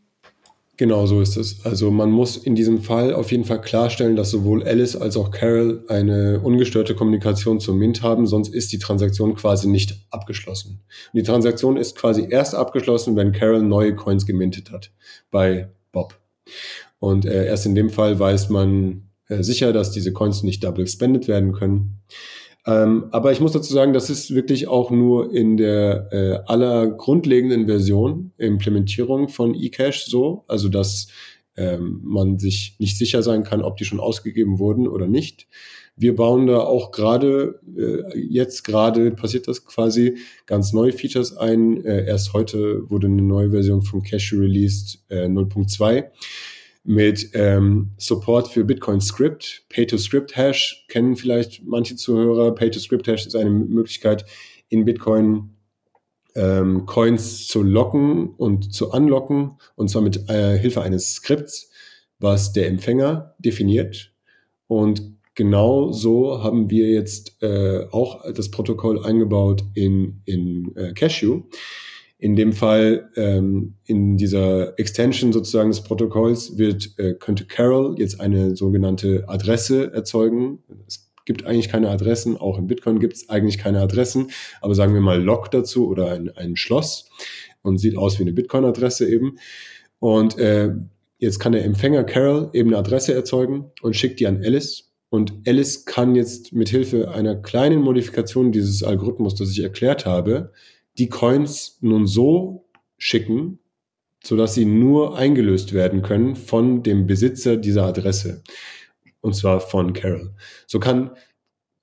Genau 0.78 1.06
so 1.06 1.22
ist 1.22 1.38
es. 1.38 1.64
Also 1.66 1.92
man 1.92 2.12
muss 2.12 2.38
in 2.38 2.56
diesem 2.56 2.82
Fall 2.82 3.14
auf 3.14 3.32
jeden 3.32 3.44
Fall 3.44 3.62
klarstellen, 3.62 4.16
dass 4.16 4.32
sowohl 4.32 4.64
Alice 4.64 4.96
als 4.96 5.16
auch 5.18 5.30
Carol 5.30 5.84
eine 5.88 6.40
ungestörte 6.40 6.96
Kommunikation 6.96 7.60
zum 7.60 7.78
Mint 7.78 8.02
haben, 8.02 8.26
sonst 8.26 8.54
ist 8.54 8.72
die 8.72 8.80
Transaktion 8.80 9.36
quasi 9.36 9.68
nicht 9.68 10.00
abgeschlossen. 10.10 10.82
Und 11.14 11.18
die 11.20 11.24
Transaktion 11.24 11.78
ist 11.78 11.96
quasi 11.96 12.26
erst 12.30 12.56
abgeschlossen, 12.56 13.16
wenn 13.16 13.32
Carol 13.32 13.62
neue 13.62 13.96
Coins 13.96 14.26
gemintet 14.26 14.72
hat 14.72 14.92
bei 15.30 15.70
Bob. 15.92 16.20
Und 17.00 17.26
äh, 17.26 17.46
erst 17.46 17.66
in 17.66 17.76
dem 17.76 17.90
Fall 17.90 18.18
weiß 18.18 18.50
man 18.50 19.10
äh, 19.28 19.44
sicher, 19.44 19.74
dass 19.74 19.92
diese 19.92 20.14
Coins 20.14 20.44
nicht 20.44 20.64
double 20.64 20.88
spendet 20.88 21.28
werden 21.28 21.54
können. 21.54 22.02
Ähm, 22.66 23.06
aber 23.12 23.32
ich 23.32 23.40
muss 23.40 23.54
dazu 23.54 23.74
sagen, 23.74 23.94
das 23.94 24.10
ist 24.10 24.36
wirklich 24.36 24.68
auch 24.68 24.92
nur 24.92 25.34
in 25.34 25.58
der 25.58 26.08
äh, 26.12 26.52
aller 26.52 26.88
grundlegenden 26.88 27.66
Version 27.66 28.34
Implementierung 28.38 29.30
von 29.30 29.56
eCash 29.56 30.06
so, 30.06 30.44
also 30.48 30.70
dass 30.70 31.08
ähm, 31.58 32.02
man 32.04 32.38
sich 32.38 32.76
nicht 32.78 32.98
sicher 32.98 33.24
sein 33.24 33.44
kann, 33.44 33.64
ob 33.64 33.78
die 33.78 33.86
schon 33.86 34.00
ausgegeben 34.00 34.60
wurden 34.60 34.88
oder 34.88 35.08
nicht. 35.08 35.48
Wir 35.98 36.16
bauen 36.16 36.48
da 36.48 36.60
auch 36.60 36.92
gerade, 36.92 37.60
äh, 37.78 38.18
jetzt 38.18 38.64
gerade 38.64 39.12
passiert 39.12 39.48
das 39.48 39.66
quasi, 39.66 40.18
ganz 40.46 40.72
neue 40.72 40.94
Features 40.94 41.36
ein. 41.36 41.84
Äh, 41.84 42.06
erst 42.06 42.34
heute 42.34 42.90
wurde 42.90 43.08
eine 43.08 43.22
neue 43.22 43.52
Version 43.52 43.82
von 43.82 44.02
Cash 44.02 44.34
released, 44.34 45.04
äh, 45.10 45.26
0.2 45.26 46.06
mit 46.84 47.32
ähm, 47.34 47.92
Support 47.98 48.48
für 48.48 48.64
Bitcoin 48.64 49.02
Script. 49.02 49.66
Pay-to-Script 49.70 50.36
Hash 50.36 50.86
kennen 50.88 51.16
vielleicht 51.16 51.64
manche 51.66 51.96
Zuhörer. 51.96 52.56
Pay-to-Script 52.56 53.08
Hash 53.08 53.28
ist 53.28 53.36
eine 53.36 53.50
Möglichkeit, 53.50 54.26
in 54.70 54.86
Bitcoin 54.86 55.52
ähm, 56.36 56.86
Coins 56.86 57.48
zu 57.48 57.62
locken 57.62 58.30
und 58.36 58.74
zu 58.74 58.92
unlocken, 58.92 59.58
und 59.76 59.90
zwar 59.90 60.02
mit 60.02 60.30
äh, 60.30 60.58
Hilfe 60.58 60.82
eines 60.82 61.16
Skripts, 61.16 61.70
was 62.20 62.54
der 62.54 62.68
Empfänger 62.68 63.36
definiert. 63.40 64.14
Und 64.68 65.18
genau 65.36 65.92
so 65.92 66.42
haben 66.44 66.70
wir 66.70 66.90
jetzt 66.90 67.42
äh, 67.44 67.86
auch 67.92 68.32
das 68.32 68.50
Protokoll 68.50 69.04
eingebaut 69.04 69.64
in, 69.76 70.22
in 70.26 70.76
äh, 70.76 70.94
Cashew. 70.94 71.44
In 72.22 72.36
dem 72.36 72.54
Fall, 72.54 73.10
ähm, 73.16 73.74
in 73.88 74.16
dieser 74.16 74.78
Extension 74.78 75.34
sozusagen 75.34 75.72
des 75.72 75.82
Protokolls 75.82 76.56
wird, 76.56 76.92
äh, 77.00 77.16
könnte 77.16 77.46
Carol 77.46 77.96
jetzt 77.98 78.22
eine 78.22 78.56
sogenannte 78.56 79.24
Adresse 79.28 79.92
erzeugen. 79.92 80.60
Es 80.88 81.12
gibt 81.26 81.48
eigentlich 81.48 81.68
keine 81.68 81.90
Adressen, 81.90 82.38
auch 82.38 82.60
in 82.60 82.68
Bitcoin 82.68 83.00
gibt 83.00 83.16
es 83.16 83.30
eigentlich 83.30 83.58
keine 83.58 83.82
Adressen, 83.82 84.28
aber 84.62 84.76
sagen 84.76 84.94
wir 84.94 85.02
mal 85.02 85.20
Lock 85.20 85.50
dazu 85.50 85.88
oder 85.88 86.12
ein, 86.12 86.30
ein 86.36 86.56
Schloss 86.58 87.10
und 87.64 87.80
sieht 87.80 87.98
aus 87.98 88.20
wie 88.20 88.24
eine 88.24 88.34
Bitcoin-Adresse 88.34 89.10
eben. 89.10 89.38
Und 89.98 90.38
äh, 90.38 90.76
jetzt 91.18 91.40
kann 91.40 91.54
der 91.54 91.66
Empfänger 91.66 92.04
Carol 92.04 92.52
eben 92.54 92.70
eine 92.70 92.78
Adresse 92.78 93.16
erzeugen 93.16 93.72
und 93.82 93.96
schickt 93.96 94.20
die 94.20 94.28
an 94.28 94.44
Alice. 94.44 94.92
Und 95.10 95.34
Alice 95.48 95.86
kann 95.86 96.14
jetzt 96.14 96.54
mit 96.54 96.70
Hilfe 96.70 97.10
einer 97.10 97.36
kleinen 97.36 97.82
Modifikation 97.82 98.52
dieses 98.52 98.84
Algorithmus, 98.84 99.34
das 99.34 99.50
ich 99.50 99.64
erklärt 99.64 100.06
habe, 100.06 100.52
die 100.98 101.10
Coins 101.10 101.78
nun 101.82 102.06
so 102.08 102.66
schicken, 102.98 103.60
sodass 104.24 104.54
sie 104.54 104.66
nur 104.66 105.18
eingelöst 105.18 105.74
werden 105.74 106.02
können 106.02 106.36
von 106.36 106.84
dem 106.84 107.08
Besitzer 107.08 107.58
dieser 107.58 107.86
Adresse. 107.86 108.44
Und 109.22 109.36
zwar 109.36 109.60
von 109.60 109.94
Carol. 109.94 110.34
So 110.68 110.80
kann 110.80 111.12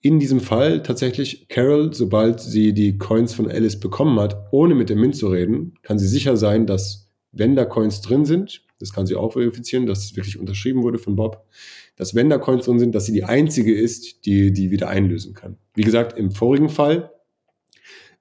in 0.01 0.21
diesem 0.21 0.41
Fall 0.41 0.83
tatsächlich 0.83 1.49
Carol, 1.49 1.93
sobald 1.93 2.41
sie 2.41 2.73
die 2.73 2.99
Coins 2.99 3.35
von 3.35 3.51
Alice 3.51 3.81
bekommen 3.81 4.19
hat, 4.21 4.49
ohne 4.53 4.75
mit 4.75 4.91
dem 4.91 5.01
Mint 5.01 5.17
zu 5.17 5.29
reden, 5.29 5.75
kann 5.83 5.99
sie 5.99 6.07
sicher 6.07 6.37
sein, 6.37 6.67
dass 6.67 7.11
wenn 7.33 7.57
da 7.57 7.65
Coins 7.65 8.01
drin 8.01 8.25
sind, 8.25 8.65
das 8.79 8.93
kann 8.93 9.07
sie 9.07 9.17
auch 9.17 9.33
verifizieren, 9.33 9.87
dass 9.87 10.05
es 10.05 10.17
wirklich 10.17 10.39
unterschrieben 10.39 10.83
wurde 10.83 10.99
von 10.99 11.17
Bob, 11.17 11.45
dass 11.97 12.15
wenn 12.15 12.31
da 12.31 12.39
Coins 12.39 12.67
drin 12.67 12.79
sind, 12.79 12.95
dass 12.95 13.07
sie 13.07 13.13
die 13.13 13.25
einzige 13.25 13.75
ist, 13.75 14.25
die 14.25 14.53
die 14.53 14.71
wieder 14.71 14.89
einlösen 14.89 15.35
kann. 15.35 15.57
Wie 15.75 15.83
gesagt, 15.83 16.17
im 16.17 16.31
vorigen 16.31 16.69
Fall 16.69 17.11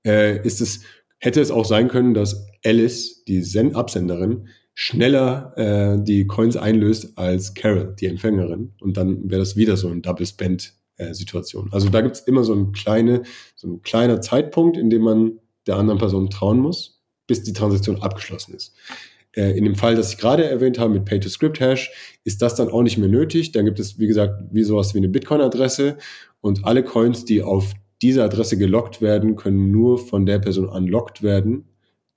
äh, 0.08 0.42
ist 0.44 0.62
es, 0.62 0.82
hätte 1.20 1.42
es 1.42 1.52
auch 1.52 1.66
sein 1.66 1.90
können, 1.90 2.14
dass 2.14 2.48
Alice, 2.66 3.24
die 3.26 3.42
Sen 3.42 3.76
Absenderin, 3.76 4.48
schneller 4.74 5.54
äh, 5.58 6.04
die 6.04 6.28
Coins 6.28 6.56
einlöst 6.56 7.18
als 7.18 7.54
Carol, 7.54 7.96
die 8.00 8.06
Empfängerin. 8.06 8.74
Und 8.80 8.96
dann 8.96 9.30
wäre 9.30 9.40
das 9.40 9.56
wieder 9.56 9.76
so 9.76 9.90
ein 9.90 10.02
Double 10.02 10.26
Spend 10.26 10.74
äh, 10.98 11.14
Situation. 11.14 11.70
Also 11.72 11.90
da 11.90 12.02
gibt 12.02 12.16
es 12.16 12.22
immer 12.22 12.44
so 12.44 12.54
ein 12.54 12.72
kleine, 12.72 13.24
so 13.56 13.68
ein 13.68 13.82
kleiner 13.82 14.22
Zeitpunkt, 14.22 14.78
in 14.78 14.90
dem 14.90 15.02
man 15.02 15.40
der 15.66 15.78
anderen 15.78 16.00
Person 16.00 16.30
trauen 16.30 16.60
muss, 16.60 17.04
bis 17.26 17.44
die 17.44 17.54
Transaktion 17.54 18.02
abgeschlossen 18.02 18.56
ist. 18.56 18.76
Äh, 19.36 19.58
in 19.58 19.66
dem 19.66 19.76
Fall, 19.76 19.96
das 19.96 20.14
ich 20.14 20.18
gerade 20.20 20.46
erwähnt 20.46 20.80
habe 20.80 20.94
mit 20.94 21.06
Pay-to-Script-Hash, 21.06 22.20
ist 22.24 22.42
das 22.42 22.56
dann 22.56 22.70
auch 22.70 22.84
nicht 22.84 22.98
mehr 22.98 23.10
nötig. 23.10 23.52
Dann 23.52 23.66
gibt 23.66 23.80
es, 23.80 24.00
wie 24.00 24.08
gesagt, 24.08 24.44
wie 24.52 24.64
sowas 24.64 24.94
wie 24.94 25.00
eine 25.00 25.10
Bitcoin-Adresse 25.10 25.98
und 26.40 26.66
alle 26.66 26.84
Coins, 26.84 27.26
die 27.26 27.42
auf 27.42 27.74
diese 28.02 28.24
Adresse 28.24 28.58
gelockt 28.58 29.02
werden, 29.02 29.36
können 29.36 29.72
nur 29.72 29.98
von 29.98 30.26
der 30.26 30.40
Person 30.40 30.70
unlocked 30.70 31.24
werden, 31.24 31.66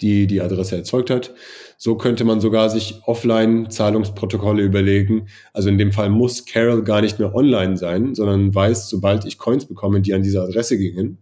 die 0.01 0.27
die 0.27 0.41
Adresse 0.41 0.77
erzeugt 0.77 1.11
hat. 1.11 1.35
So 1.77 1.97
könnte 1.97 2.25
man 2.25 2.41
sogar 2.41 2.71
sich 2.71 3.01
Offline-Zahlungsprotokolle 3.05 4.63
überlegen. 4.63 5.29
Also 5.53 5.69
in 5.69 5.79
dem 5.79 5.93
Fall 5.93 6.11
muss 6.11 6.45
Carol 6.45 6.83
gar 6.83 7.01
nicht 7.01 7.19
mehr 7.19 7.35
online 7.35 7.77
sein, 7.77 8.15
sondern 8.15 8.55
weiß, 8.55 8.89
sobald 8.89 9.25
ich 9.25 9.39
Coins 9.39 9.67
bekomme, 9.67 10.01
die 10.01 10.15
an 10.15 10.23
diese 10.23 10.43
Adresse 10.43 10.79
gingen, 10.79 11.19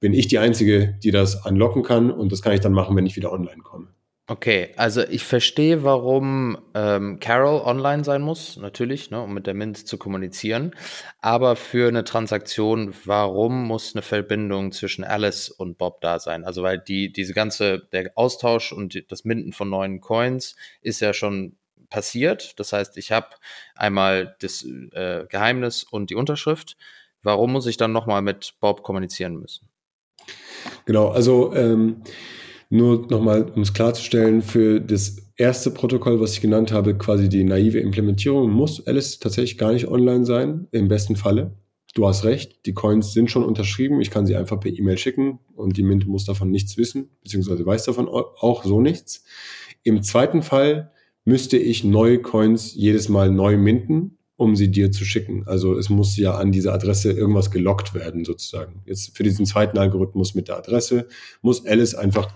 bin 0.00 0.12
ich 0.12 0.28
die 0.28 0.38
Einzige, 0.38 0.98
die 1.02 1.10
das 1.10 1.46
unlocken 1.46 1.82
kann 1.82 2.10
und 2.10 2.32
das 2.32 2.42
kann 2.42 2.52
ich 2.52 2.60
dann 2.60 2.72
machen, 2.72 2.96
wenn 2.96 3.06
ich 3.06 3.16
wieder 3.16 3.32
online 3.32 3.62
komme. 3.62 3.88
Okay, 4.28 4.72
also 4.76 5.02
ich 5.02 5.22
verstehe, 5.22 5.84
warum 5.84 6.58
ähm, 6.74 7.20
Carol 7.20 7.60
online 7.60 8.02
sein 8.02 8.22
muss, 8.22 8.56
natürlich, 8.56 9.12
ne, 9.12 9.22
um 9.22 9.32
mit 9.32 9.46
der 9.46 9.54
Mint 9.54 9.86
zu 9.86 9.98
kommunizieren. 9.98 10.74
Aber 11.20 11.54
für 11.54 11.86
eine 11.86 12.02
Transaktion, 12.02 12.92
warum 13.04 13.68
muss 13.68 13.94
eine 13.94 14.02
Verbindung 14.02 14.72
zwischen 14.72 15.04
Alice 15.04 15.48
und 15.48 15.78
Bob 15.78 16.00
da 16.00 16.18
sein? 16.18 16.42
Also 16.42 16.64
weil 16.64 16.78
die 16.80 17.12
diese 17.12 17.34
ganze 17.34 17.78
der 17.92 18.10
Austausch 18.16 18.72
und 18.72 19.00
das 19.12 19.24
Minden 19.24 19.52
von 19.52 19.70
neuen 19.70 20.00
Coins 20.00 20.56
ist 20.80 20.98
ja 20.98 21.12
schon 21.12 21.56
passiert. 21.88 22.58
Das 22.58 22.72
heißt, 22.72 22.96
ich 22.96 23.12
habe 23.12 23.28
einmal 23.76 24.34
das 24.40 24.64
äh, 24.64 25.24
Geheimnis 25.28 25.84
und 25.84 26.10
die 26.10 26.16
Unterschrift. 26.16 26.76
Warum 27.22 27.52
muss 27.52 27.66
ich 27.66 27.76
dann 27.76 27.92
nochmal 27.92 28.22
mit 28.22 28.54
Bob 28.58 28.82
kommunizieren 28.82 29.36
müssen? 29.36 29.68
Genau, 30.84 31.10
also 31.10 31.54
ähm, 31.54 32.02
nur 32.68 33.06
nochmal, 33.08 33.50
um 33.54 33.62
es 33.62 33.72
klarzustellen, 33.72 34.42
für 34.42 34.80
das 34.80 35.16
erste 35.36 35.70
Protokoll, 35.70 36.20
was 36.20 36.32
ich 36.32 36.40
genannt 36.40 36.72
habe, 36.72 36.96
quasi 36.96 37.28
die 37.28 37.44
naive 37.44 37.78
Implementierung, 37.78 38.50
muss 38.50 38.86
Alice 38.86 39.18
tatsächlich 39.18 39.58
gar 39.58 39.72
nicht 39.72 39.88
online 39.88 40.24
sein, 40.24 40.66
im 40.72 40.88
besten 40.88 41.16
Falle. 41.16 41.52
Du 41.94 42.06
hast 42.06 42.24
recht, 42.24 42.66
die 42.66 42.74
Coins 42.74 43.12
sind 43.12 43.30
schon 43.30 43.44
unterschrieben, 43.44 44.00
ich 44.00 44.10
kann 44.10 44.26
sie 44.26 44.36
einfach 44.36 44.60
per 44.60 44.70
E-Mail 44.70 44.98
schicken 44.98 45.38
und 45.54 45.76
die 45.76 45.82
Mint 45.82 46.06
muss 46.06 46.24
davon 46.26 46.50
nichts 46.50 46.76
wissen, 46.76 47.08
beziehungsweise 47.22 47.64
weiß 47.64 47.84
davon 47.84 48.08
auch 48.08 48.64
so 48.64 48.80
nichts. 48.80 49.24
Im 49.82 50.02
zweiten 50.02 50.42
Fall 50.42 50.90
müsste 51.24 51.56
ich 51.56 51.84
neue 51.84 52.20
Coins 52.20 52.74
jedes 52.74 53.08
Mal 53.08 53.30
neu 53.30 53.56
minten, 53.56 54.18
um 54.36 54.56
sie 54.56 54.70
dir 54.70 54.92
zu 54.92 55.04
schicken. 55.04 55.44
Also 55.46 55.78
es 55.78 55.88
muss 55.88 56.16
ja 56.16 56.34
an 56.34 56.52
diese 56.52 56.72
Adresse 56.72 57.12
irgendwas 57.12 57.50
gelockt 57.50 57.94
werden, 57.94 58.24
sozusagen. 58.24 58.82
Jetzt 58.84 59.16
für 59.16 59.22
diesen 59.22 59.46
zweiten 59.46 59.78
Algorithmus 59.78 60.34
mit 60.34 60.48
der 60.48 60.58
Adresse 60.58 61.08
muss 61.40 61.64
Alice 61.64 61.94
einfach 61.94 62.28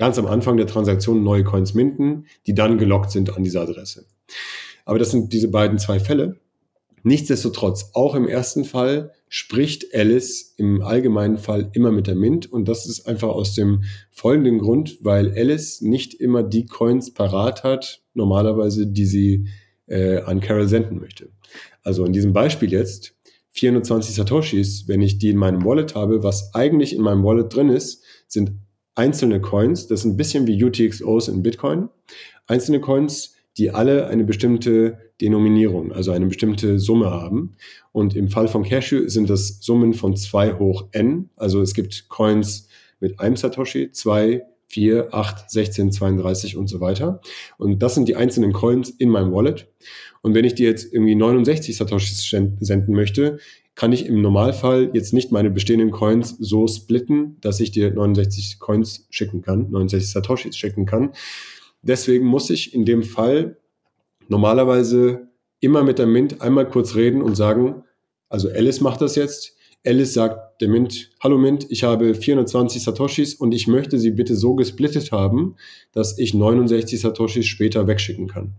ganz 0.00 0.18
am 0.18 0.24
Anfang 0.24 0.56
der 0.56 0.66
Transaktion 0.66 1.22
neue 1.22 1.44
Coins 1.44 1.74
minten, 1.74 2.24
die 2.46 2.54
dann 2.54 2.78
gelockt 2.78 3.10
sind 3.10 3.36
an 3.36 3.44
diese 3.44 3.60
Adresse. 3.60 4.06
Aber 4.86 4.98
das 4.98 5.10
sind 5.10 5.34
diese 5.34 5.48
beiden 5.48 5.78
zwei 5.78 6.00
Fälle. 6.00 6.40
Nichtsdestotrotz, 7.02 7.90
auch 7.92 8.14
im 8.14 8.26
ersten 8.26 8.64
Fall 8.64 9.12
spricht 9.28 9.94
Alice 9.94 10.54
im 10.56 10.80
allgemeinen 10.80 11.36
Fall 11.36 11.68
immer 11.74 11.92
mit 11.92 12.06
der 12.06 12.14
Mint 12.14 12.50
und 12.50 12.66
das 12.66 12.86
ist 12.86 13.06
einfach 13.06 13.28
aus 13.28 13.54
dem 13.54 13.84
folgenden 14.10 14.58
Grund, 14.58 14.96
weil 15.02 15.34
Alice 15.36 15.82
nicht 15.82 16.14
immer 16.14 16.42
die 16.42 16.64
Coins 16.64 17.12
parat 17.12 17.62
hat, 17.62 18.00
normalerweise, 18.14 18.86
die 18.86 19.04
sie 19.04 19.48
äh, 19.86 20.22
an 20.22 20.40
Carol 20.40 20.66
senden 20.66 20.98
möchte. 20.98 21.28
Also 21.82 22.06
in 22.06 22.14
diesem 22.14 22.32
Beispiel 22.32 22.72
jetzt 22.72 23.14
420 23.50 24.14
Satoshis, 24.14 24.88
wenn 24.88 25.02
ich 25.02 25.18
die 25.18 25.28
in 25.28 25.36
meinem 25.36 25.62
Wallet 25.62 25.94
habe, 25.94 26.22
was 26.22 26.54
eigentlich 26.54 26.94
in 26.96 27.02
meinem 27.02 27.22
Wallet 27.22 27.54
drin 27.54 27.68
ist, 27.68 28.02
sind 28.26 28.52
einzelne 29.00 29.40
Coins, 29.40 29.86
das 29.86 30.00
ist 30.00 30.04
ein 30.04 30.18
bisschen 30.18 30.46
wie 30.46 30.62
UTXOs 30.62 31.28
in 31.28 31.42
Bitcoin, 31.42 31.88
einzelne 32.46 32.80
Coins, 32.80 33.34
die 33.56 33.70
alle 33.70 34.08
eine 34.08 34.24
bestimmte 34.24 34.98
Denominierung, 35.22 35.90
also 35.90 36.12
eine 36.12 36.26
bestimmte 36.26 36.78
Summe 36.78 37.10
haben. 37.10 37.56
Und 37.92 38.14
im 38.14 38.28
Fall 38.28 38.46
von 38.46 38.62
Cashew 38.62 39.08
sind 39.08 39.30
das 39.30 39.60
Summen 39.60 39.94
von 39.94 40.16
2 40.16 40.58
hoch 40.58 40.88
n. 40.92 41.30
Also 41.36 41.62
es 41.62 41.72
gibt 41.72 42.10
Coins 42.10 42.68
mit 43.00 43.18
einem 43.20 43.36
Satoshi, 43.36 43.90
2, 43.90 44.42
4, 44.68 45.14
8, 45.14 45.50
16, 45.50 45.92
32 45.92 46.56
und 46.58 46.68
so 46.68 46.80
weiter. 46.80 47.22
Und 47.56 47.82
das 47.82 47.94
sind 47.94 48.06
die 48.06 48.16
einzelnen 48.16 48.52
Coins 48.52 48.90
in 48.90 49.08
meinem 49.08 49.32
Wallet. 49.32 49.66
Und 50.20 50.34
wenn 50.34 50.44
ich 50.44 50.54
dir 50.54 50.68
jetzt 50.68 50.92
irgendwie 50.92 51.14
69 51.14 51.74
Satoshis 51.74 52.28
senden 52.28 52.94
möchte, 52.94 53.38
kann 53.80 53.92
ich 53.92 54.04
im 54.04 54.20
Normalfall 54.20 54.90
jetzt 54.92 55.14
nicht 55.14 55.32
meine 55.32 55.48
bestehenden 55.48 55.90
Coins 55.90 56.36
so 56.38 56.68
splitten, 56.68 57.38
dass 57.40 57.60
ich 57.60 57.70
dir 57.70 57.90
69 57.90 58.58
Coins 58.58 59.06
schicken 59.08 59.40
kann, 59.40 59.70
69 59.70 60.10
Satoshis 60.10 60.54
schicken 60.54 60.84
kann. 60.84 61.12
Deswegen 61.80 62.26
muss 62.26 62.50
ich 62.50 62.74
in 62.74 62.84
dem 62.84 63.02
Fall 63.02 63.56
normalerweise 64.28 65.28
immer 65.60 65.82
mit 65.82 65.98
der 65.98 66.04
Mint 66.06 66.42
einmal 66.42 66.68
kurz 66.68 66.94
reden 66.94 67.22
und 67.22 67.36
sagen, 67.36 67.84
also 68.28 68.50
Alice 68.50 68.82
macht 68.82 69.00
das 69.00 69.16
jetzt. 69.16 69.56
Alice 69.86 70.12
sagt 70.12 70.60
der 70.60 70.68
Mint, 70.68 71.12
hallo 71.20 71.38
Mint, 71.38 71.66
ich 71.70 71.82
habe 71.82 72.14
420 72.14 72.82
Satoshis 72.82 73.32
und 73.32 73.52
ich 73.52 73.66
möchte 73.66 73.98
sie 73.98 74.10
bitte 74.10 74.36
so 74.36 74.56
gesplittet 74.56 75.10
haben, 75.10 75.56
dass 75.92 76.18
ich 76.18 76.34
69 76.34 77.00
Satoshis 77.00 77.46
später 77.46 77.86
wegschicken 77.86 78.28
kann. 78.28 78.56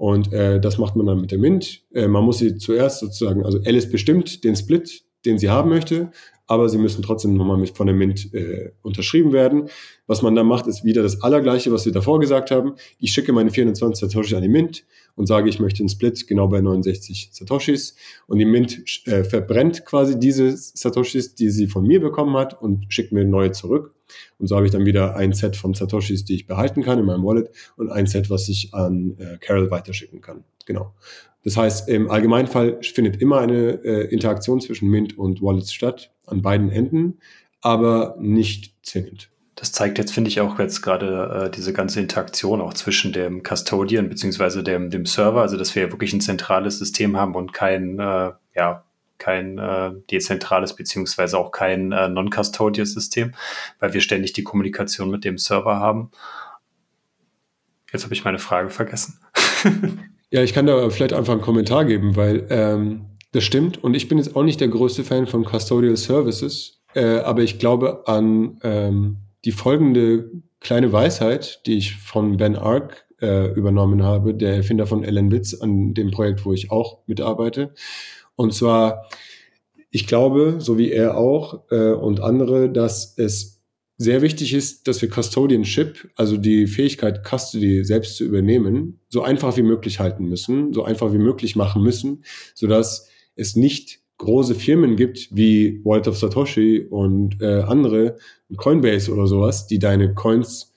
Und 0.00 0.32
äh, 0.32 0.58
das 0.58 0.78
macht 0.78 0.96
man 0.96 1.04
dann 1.04 1.20
mit 1.20 1.30
der 1.30 1.36
Mint. 1.36 1.82
Äh, 1.92 2.08
man 2.08 2.24
muss 2.24 2.38
sie 2.38 2.56
zuerst 2.56 3.00
sozusagen, 3.00 3.44
also 3.44 3.58
Alice 3.66 3.90
bestimmt 3.90 4.44
den 4.44 4.56
Split, 4.56 5.02
den 5.26 5.38
sie 5.38 5.50
haben 5.50 5.68
möchte, 5.68 6.10
aber 6.46 6.70
sie 6.70 6.78
müssen 6.78 7.02
trotzdem 7.02 7.34
nochmal 7.34 7.58
mit 7.58 7.76
von 7.76 7.86
der 7.86 7.94
Mint 7.94 8.32
äh, 8.32 8.70
unterschrieben 8.80 9.34
werden. 9.34 9.68
Was 10.06 10.22
man 10.22 10.34
dann 10.34 10.46
macht, 10.46 10.66
ist 10.66 10.86
wieder 10.86 11.02
das 11.02 11.20
Allergleiche, 11.20 11.70
was 11.70 11.84
wir 11.84 11.92
davor 11.92 12.18
gesagt 12.18 12.50
haben. 12.50 12.76
Ich 12.98 13.12
schicke 13.12 13.34
meine 13.34 13.50
420 13.50 14.08
Satoshis 14.08 14.32
an 14.32 14.40
die 14.40 14.48
Mint 14.48 14.86
und 15.16 15.26
sage, 15.26 15.50
ich 15.50 15.60
möchte 15.60 15.80
einen 15.80 15.90
Split 15.90 16.26
genau 16.26 16.48
bei 16.48 16.62
69 16.62 17.28
Satoshis. 17.32 17.94
Und 18.26 18.38
die 18.38 18.46
Mint 18.46 18.82
äh, 19.06 19.22
verbrennt 19.22 19.84
quasi 19.84 20.18
diese 20.18 20.56
Satoshis, 20.56 21.34
die 21.34 21.50
sie 21.50 21.66
von 21.66 21.86
mir 21.86 22.00
bekommen 22.00 22.34
hat 22.38 22.58
und 22.62 22.86
schickt 22.88 23.12
mir 23.12 23.26
neue 23.26 23.52
zurück. 23.52 23.92
Und 24.38 24.46
so 24.46 24.56
habe 24.56 24.66
ich 24.66 24.72
dann 24.72 24.86
wieder 24.86 25.16
ein 25.16 25.32
Set 25.32 25.56
von 25.56 25.74
Satoshis, 25.74 26.24
die 26.24 26.34
ich 26.34 26.46
behalten 26.46 26.82
kann 26.82 26.98
in 26.98 27.04
meinem 27.04 27.24
Wallet 27.24 27.50
und 27.76 27.90
ein 27.90 28.06
Set, 28.06 28.30
was 28.30 28.48
ich 28.48 28.74
an 28.74 29.16
äh, 29.18 29.38
Carol 29.38 29.70
weiterschicken 29.70 30.20
kann. 30.20 30.44
Genau. 30.66 30.94
Das 31.42 31.56
heißt, 31.56 31.88
im 31.88 32.10
Allgemeinfall 32.10 32.80
findet 32.82 33.20
immer 33.20 33.40
eine 33.40 33.82
äh, 33.84 34.12
Interaktion 34.12 34.60
zwischen 34.60 34.88
Mint 34.88 35.16
und 35.16 35.40
Wallets 35.42 35.72
statt, 35.72 36.12
an 36.26 36.42
beiden 36.42 36.70
Enden, 36.70 37.18
aber 37.60 38.16
nicht 38.20 38.74
zwingend. 38.82 39.30
Das 39.60 39.72
zeigt 39.72 39.98
jetzt, 39.98 40.12
finde 40.12 40.28
ich, 40.28 40.40
auch 40.40 40.58
jetzt 40.58 40.80
gerade 40.80 41.46
äh, 41.46 41.50
diese 41.50 41.72
ganze 41.72 42.00
Interaktion 42.00 42.60
auch 42.62 42.72
zwischen 42.72 43.12
dem 43.12 43.42
Custodian 43.42 44.08
beziehungsweise 44.08 44.62
dem, 44.62 44.90
dem 44.90 45.04
Server, 45.04 45.42
also 45.42 45.56
dass 45.58 45.74
wir 45.74 45.82
ja 45.82 45.92
wirklich 45.92 46.12
ein 46.14 46.22
zentrales 46.22 46.78
System 46.78 47.16
haben 47.16 47.34
und 47.34 47.52
kein, 47.52 47.98
äh, 47.98 48.32
ja, 48.56 48.84
kein 49.20 49.58
äh, 49.58 49.92
dezentrales 50.10 50.74
beziehungsweise 50.74 51.38
auch 51.38 51.52
kein 51.52 51.92
äh, 51.92 52.08
Non-Custodial-System, 52.08 53.32
weil 53.78 53.92
wir 53.92 54.00
ständig 54.00 54.32
die 54.32 54.42
Kommunikation 54.42 55.10
mit 55.10 55.24
dem 55.24 55.38
Server 55.38 55.76
haben. 55.76 56.10
Jetzt 57.92 58.04
habe 58.04 58.14
ich 58.14 58.24
meine 58.24 58.38
Frage 58.38 58.70
vergessen. 58.70 59.20
ja, 60.30 60.42
ich 60.42 60.52
kann 60.52 60.66
da 60.66 60.90
vielleicht 60.90 61.12
einfach 61.12 61.34
einen 61.34 61.42
Kommentar 61.42 61.84
geben, 61.84 62.16
weil 62.16 62.46
ähm, 62.50 63.06
das 63.32 63.44
stimmt 63.44 63.82
und 63.82 63.94
ich 63.94 64.08
bin 64.08 64.18
jetzt 64.18 64.34
auch 64.34 64.42
nicht 64.42 64.60
der 64.60 64.68
größte 64.68 65.04
Fan 65.04 65.26
von 65.26 65.44
Custodial 65.44 65.96
Services, 65.96 66.82
äh, 66.94 67.18
aber 67.18 67.42
ich 67.42 67.58
glaube 67.58 68.02
an 68.06 68.58
ähm, 68.62 69.18
die 69.44 69.52
folgende 69.52 70.30
kleine 70.60 70.92
Weisheit, 70.92 71.62
die 71.66 71.78
ich 71.78 71.96
von 71.96 72.36
Ben 72.36 72.56
Ark 72.56 73.06
äh, 73.20 73.52
übernommen 73.52 74.02
habe, 74.02 74.34
der 74.34 74.56
Erfinder 74.56 74.86
von 74.86 75.04
Ellen 75.04 75.30
Witz, 75.30 75.54
an 75.54 75.94
dem 75.94 76.10
Projekt, 76.10 76.44
wo 76.44 76.52
ich 76.52 76.70
auch 76.70 76.98
mitarbeite. 77.06 77.74
Und 78.40 78.54
zwar, 78.54 79.06
ich 79.90 80.06
glaube, 80.06 80.56
so 80.60 80.78
wie 80.78 80.90
er 80.90 81.18
auch 81.18 81.70
äh, 81.70 81.92
und 81.92 82.20
andere, 82.20 82.70
dass 82.70 83.12
es 83.18 83.60
sehr 83.98 84.22
wichtig 84.22 84.54
ist, 84.54 84.88
dass 84.88 85.02
wir 85.02 85.10
Custodianship, 85.10 86.10
also 86.16 86.38
die 86.38 86.66
Fähigkeit, 86.66 87.22
Custody 87.22 87.84
selbst 87.84 88.16
zu 88.16 88.24
übernehmen, 88.24 88.98
so 89.10 89.20
einfach 89.20 89.58
wie 89.58 89.62
möglich 89.62 90.00
halten 90.00 90.24
müssen, 90.24 90.72
so 90.72 90.84
einfach 90.84 91.12
wie 91.12 91.18
möglich 91.18 91.54
machen 91.54 91.82
müssen, 91.82 92.24
sodass 92.54 93.10
es 93.36 93.56
nicht 93.56 94.00
große 94.16 94.54
Firmen 94.54 94.96
gibt 94.96 95.28
wie 95.36 95.84
Wallet 95.84 96.08
of 96.08 96.16
Satoshi 96.16 96.86
und 96.88 97.42
äh, 97.42 97.60
andere, 97.60 98.16
Coinbase 98.56 99.12
oder 99.12 99.26
sowas, 99.26 99.66
die 99.66 99.78
deine 99.78 100.14
Coins 100.14 100.69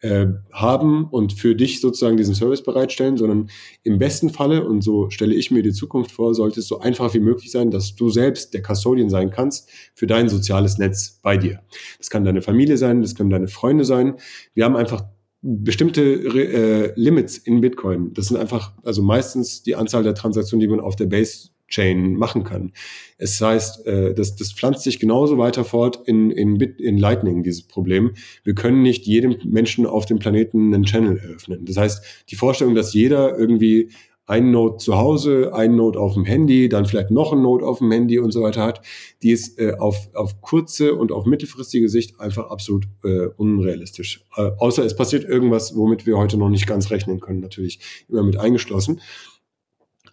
äh, 0.00 0.26
haben 0.52 1.06
und 1.06 1.32
für 1.32 1.54
dich 1.54 1.80
sozusagen 1.80 2.16
diesen 2.16 2.34
Service 2.34 2.62
bereitstellen, 2.62 3.16
sondern 3.16 3.50
im 3.82 3.98
besten 3.98 4.30
Falle, 4.30 4.66
und 4.66 4.82
so 4.82 5.10
stelle 5.10 5.34
ich 5.34 5.50
mir 5.50 5.62
die 5.62 5.72
Zukunft 5.72 6.10
vor, 6.10 6.34
sollte 6.34 6.60
es 6.60 6.68
so 6.68 6.80
einfach 6.80 7.14
wie 7.14 7.20
möglich 7.20 7.50
sein, 7.50 7.70
dass 7.70 7.96
du 7.96 8.10
selbst 8.10 8.54
der 8.54 8.62
Custodian 8.62 9.08
sein 9.08 9.30
kannst 9.30 9.70
für 9.94 10.06
dein 10.06 10.28
soziales 10.28 10.78
Netz 10.78 11.18
bei 11.22 11.36
dir. 11.36 11.60
Das 11.98 12.10
kann 12.10 12.24
deine 12.24 12.42
Familie 12.42 12.76
sein, 12.76 13.02
das 13.02 13.14
können 13.14 13.30
deine 13.30 13.48
Freunde 13.48 13.84
sein. 13.84 14.16
Wir 14.54 14.64
haben 14.64 14.76
einfach 14.76 15.04
bestimmte 15.42 16.02
äh, 16.02 16.92
Limits 16.96 17.38
in 17.38 17.60
Bitcoin. 17.60 18.12
Das 18.14 18.26
sind 18.26 18.36
einfach, 18.36 18.72
also 18.82 19.02
meistens 19.02 19.62
die 19.62 19.76
Anzahl 19.76 20.02
der 20.02 20.14
Transaktionen, 20.14 20.60
die 20.60 20.68
man 20.68 20.80
auf 20.80 20.96
der 20.96 21.06
Base 21.06 21.50
Chain 21.68 22.14
machen 22.14 22.44
kann. 22.44 22.72
Es 23.18 23.40
heißt, 23.40 23.86
äh, 23.86 24.14
das, 24.14 24.36
das 24.36 24.52
pflanzt 24.52 24.82
sich 24.82 25.00
genauso 25.00 25.38
weiter 25.38 25.64
fort 25.64 26.00
in, 26.06 26.30
in, 26.30 26.58
Bit, 26.58 26.80
in 26.80 26.98
Lightning, 26.98 27.42
dieses 27.42 27.62
Problem. 27.62 28.12
Wir 28.44 28.54
können 28.54 28.82
nicht 28.82 29.06
jedem 29.06 29.36
Menschen 29.44 29.86
auf 29.86 30.06
dem 30.06 30.18
Planeten 30.18 30.72
einen 30.72 30.84
Channel 30.84 31.18
eröffnen. 31.18 31.64
Das 31.64 31.76
heißt, 31.76 32.24
die 32.30 32.36
Vorstellung, 32.36 32.74
dass 32.74 32.94
jeder 32.94 33.36
irgendwie 33.38 33.90
ein 34.26 34.50
Node 34.50 34.78
zu 34.78 34.96
Hause, 34.96 35.52
ein 35.54 35.76
Node 35.76 36.00
auf 36.00 36.14
dem 36.14 36.24
Handy, 36.24 36.68
dann 36.68 36.86
vielleicht 36.86 37.12
noch 37.12 37.32
ein 37.32 37.42
Node 37.42 37.64
auf 37.64 37.78
dem 37.78 37.92
Handy 37.92 38.18
und 38.18 38.32
so 38.32 38.42
weiter 38.42 38.62
hat, 38.62 38.80
die 39.22 39.30
ist 39.30 39.58
äh, 39.58 39.74
auf, 39.78 40.08
auf 40.14 40.40
kurze 40.40 40.94
und 40.94 41.12
auf 41.12 41.26
mittelfristige 41.26 41.88
Sicht 41.88 42.20
einfach 42.20 42.50
absolut 42.50 42.88
äh, 43.04 43.28
unrealistisch. 43.36 44.24
Äh, 44.36 44.50
außer 44.58 44.84
es 44.84 44.96
passiert 44.96 45.24
irgendwas, 45.24 45.76
womit 45.76 46.06
wir 46.06 46.18
heute 46.18 46.36
noch 46.38 46.48
nicht 46.48 46.66
ganz 46.66 46.90
rechnen 46.90 47.20
können, 47.20 47.40
natürlich 47.40 47.78
immer 48.08 48.24
mit 48.24 48.36
eingeschlossen. 48.36 49.00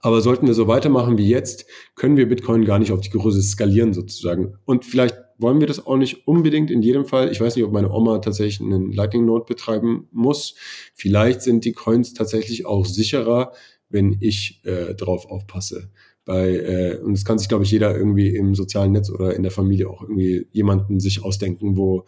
Aber 0.03 0.19
sollten 0.19 0.47
wir 0.47 0.53
so 0.53 0.67
weitermachen 0.67 1.17
wie 1.17 1.29
jetzt, 1.29 1.65
können 1.95 2.17
wir 2.17 2.27
Bitcoin 2.27 2.65
gar 2.65 2.77
nicht 2.77 2.91
auf 2.91 2.99
die 2.99 3.09
Größe 3.09 3.41
skalieren 3.41 3.93
sozusagen. 3.93 4.55
Und 4.65 4.83
vielleicht 4.83 5.15
wollen 5.37 5.61
wir 5.61 5.67
das 5.67 5.85
auch 5.85 5.95
nicht 5.95 6.27
unbedingt 6.27 6.69
in 6.69 6.81
jedem 6.81 7.05
Fall. 7.05 7.31
Ich 7.31 7.39
weiß 7.39 7.55
nicht, 7.55 7.63
ob 7.63 7.71
meine 7.71 7.89
Oma 7.89 8.19
tatsächlich 8.19 8.59
einen 8.59 8.91
Lightning 8.91 9.23
Node 9.23 9.45
betreiben 9.45 10.09
muss. 10.11 10.55
Vielleicht 10.93 11.41
sind 11.41 11.63
die 11.63 11.71
Coins 11.71 12.13
tatsächlich 12.13 12.65
auch 12.65 12.85
sicherer, 12.85 13.53
wenn 13.87 14.17
ich 14.19 14.61
äh, 14.65 14.93
drauf 14.93 15.25
aufpasse. 15.25 15.89
Bei, 16.25 16.49
äh, 16.49 16.97
und 16.97 17.13
das 17.13 17.23
kann 17.23 17.39
sich, 17.39 17.47
glaube 17.47 17.63
ich, 17.63 17.71
jeder 17.71 17.95
irgendwie 17.95 18.35
im 18.35 18.55
sozialen 18.55 18.91
Netz 18.91 19.09
oder 19.09 19.33
in 19.33 19.41
der 19.43 19.53
Familie 19.53 19.89
auch 19.89 20.01
irgendwie 20.01 20.47
jemanden 20.51 20.99
sich 20.99 21.23
ausdenken, 21.23 21.77
wo 21.77 22.03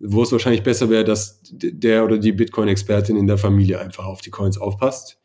wo 0.00 0.22
es 0.22 0.32
wahrscheinlich 0.32 0.64
besser 0.64 0.90
wäre, 0.90 1.04
dass 1.04 1.40
der 1.52 2.04
oder 2.04 2.18
die 2.18 2.32
Bitcoin-Expertin 2.32 3.16
in 3.16 3.28
der 3.28 3.38
Familie 3.38 3.80
einfach 3.80 4.04
auf 4.06 4.20
die 4.20 4.30
Coins 4.30 4.58
aufpasst 4.58 5.18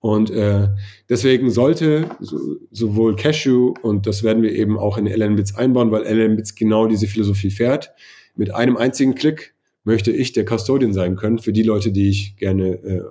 und 0.00 0.30
äh, 0.30 0.68
deswegen 1.08 1.50
sollte 1.50 2.08
so, 2.20 2.56
sowohl 2.70 3.16
Cashew, 3.16 3.74
und 3.82 4.06
das 4.06 4.22
werden 4.22 4.42
wir 4.42 4.52
eben 4.52 4.78
auch 4.78 4.96
in 4.96 5.06
LNBits 5.06 5.54
einbauen, 5.56 5.90
weil 5.90 6.04
LNBits 6.04 6.54
genau 6.54 6.86
diese 6.86 7.06
Philosophie 7.06 7.50
fährt, 7.50 7.92
mit 8.34 8.54
einem 8.54 8.78
einzigen 8.78 9.14
Klick 9.14 9.54
möchte 9.84 10.10
ich 10.10 10.32
der 10.32 10.46
Custodian 10.46 10.94
sein 10.94 11.16
können 11.16 11.38
für 11.38 11.52
die 11.52 11.62
Leute, 11.62 11.92
die 11.92 12.08
ich 12.08 12.36
gerne 12.36 12.68
äh, 12.82 13.02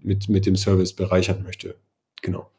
mit, 0.00 0.28
mit 0.28 0.46
dem 0.46 0.56
Service 0.56 0.94
bereichern 0.94 1.44
möchte. 1.44 1.76
Genau. 2.22 2.50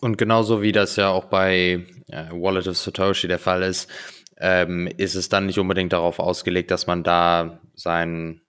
Und 0.00 0.16
genauso 0.16 0.62
wie 0.62 0.72
das 0.72 0.96
ja 0.96 1.10
auch 1.10 1.26
bei 1.26 1.84
äh, 2.08 2.30
Wallet 2.32 2.68
of 2.68 2.78
Satoshi 2.78 3.28
der 3.28 3.38
Fall 3.38 3.62
ist, 3.62 3.90
ähm, 4.38 4.88
ist 4.96 5.16
es 5.16 5.28
dann 5.28 5.46
nicht 5.46 5.58
unbedingt 5.58 5.92
darauf 5.92 6.18
ausgelegt, 6.18 6.70
dass 6.70 6.86
man 6.86 7.02
da 7.02 7.60
sein 7.74 8.40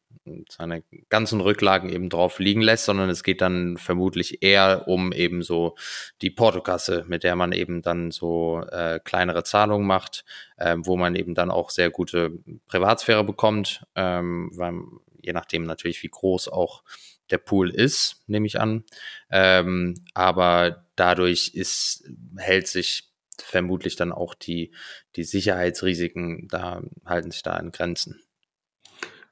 seine 0.49 0.83
ganzen 1.09 1.41
Rücklagen 1.41 1.89
eben 1.89 2.09
drauf 2.09 2.39
liegen 2.39 2.61
lässt, 2.61 2.85
sondern 2.85 3.09
es 3.09 3.23
geht 3.23 3.41
dann 3.41 3.77
vermutlich 3.77 4.41
eher 4.41 4.87
um 4.87 5.11
eben 5.11 5.41
so 5.41 5.75
die 6.21 6.29
Portokasse, 6.29 7.05
mit 7.07 7.23
der 7.23 7.35
man 7.35 7.51
eben 7.51 7.81
dann 7.81 8.11
so 8.11 8.61
äh, 8.71 8.99
kleinere 9.03 9.43
Zahlungen 9.43 9.87
macht, 9.87 10.25
äh, 10.57 10.75
wo 10.79 10.97
man 10.97 11.15
eben 11.15 11.35
dann 11.35 11.51
auch 11.51 11.69
sehr 11.69 11.89
gute 11.89 12.31
Privatsphäre 12.67 13.23
bekommt, 13.23 13.85
ähm, 13.95 14.51
weil, 14.53 14.81
je 15.21 15.33
nachdem 15.33 15.63
natürlich, 15.63 16.01
wie 16.03 16.09
groß 16.09 16.47
auch 16.47 16.83
der 17.29 17.37
Pool 17.37 17.69
ist, 17.69 18.23
nehme 18.27 18.47
ich 18.47 18.59
an. 18.59 18.83
Ähm, 19.29 19.95
aber 20.13 20.85
dadurch 20.95 21.51
ist, 21.53 22.09
hält 22.37 22.67
sich 22.67 23.09
vermutlich 23.37 23.95
dann 23.95 24.11
auch 24.11 24.33
die, 24.33 24.71
die 25.15 25.23
Sicherheitsrisiken 25.23 26.47
da, 26.49 26.81
halten 27.05 27.31
sich 27.31 27.43
da 27.43 27.57
in 27.57 27.71
Grenzen. 27.71 28.21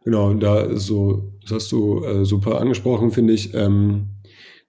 Genau, 0.08 0.34
da 0.36 0.74
so, 0.78 1.34
das 1.42 1.52
hast 1.52 1.72
du 1.74 2.02
äh, 2.06 2.24
super 2.24 2.62
angesprochen, 2.62 3.12
finde 3.12 3.34
ich. 3.34 3.54
Ähm, 3.54 4.08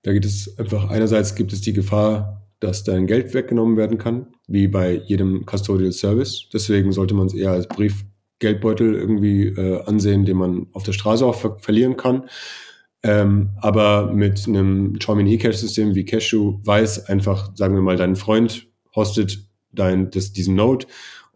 da 0.03 0.13
geht 0.13 0.25
es 0.25 0.59
einfach, 0.59 0.91
einerseits 0.91 1.37
gibt 1.37 1.53
es 1.53 1.61
die 1.61 1.73
Gefahr, 1.73 2.51
dass 2.59 2.83
dein 2.83 3.07
Geld 3.07 3.35
weggenommen 3.35 3.77
werden 3.77 3.99
kann, 3.99 4.27
wie 4.49 4.67
bei 4.67 5.01
jedem 5.07 5.47
Custodial 5.47 5.93
Service. 5.93 6.49
Deswegen 6.53 6.91
sollte 6.91 7.15
man 7.15 7.29
es 7.29 7.35
eher 7.35 7.53
als 7.53 7.69
Briefgeldbeutel 7.69 8.97
irgendwie 8.97 9.47
äh, 9.47 9.81
ansehen, 9.85 10.25
den 10.25 10.39
man 10.39 10.67
auf 10.73 10.83
der 10.83 10.91
Straße 10.91 11.25
auch 11.25 11.37
ver 11.37 11.57
verlieren 11.61 11.97
kann. 11.97 12.29
Ähm, 13.05 13.51
aber 13.59 14.13
mit 14.13 14.49
einem 14.49 14.99
Charmin 15.01 15.29
eCash-System 15.29 15.95
wie 15.95 16.05
Cashew 16.05 16.59
weiß 16.65 17.07
einfach, 17.07 17.55
sagen 17.55 17.77
wir 17.77 17.83
mal, 17.83 17.97
dein 17.97 18.17
Freund 18.17 18.67
hostet 18.93 19.39
dein, 19.71 20.11
das, 20.11 20.33
diesen 20.33 20.57
Node 20.57 20.87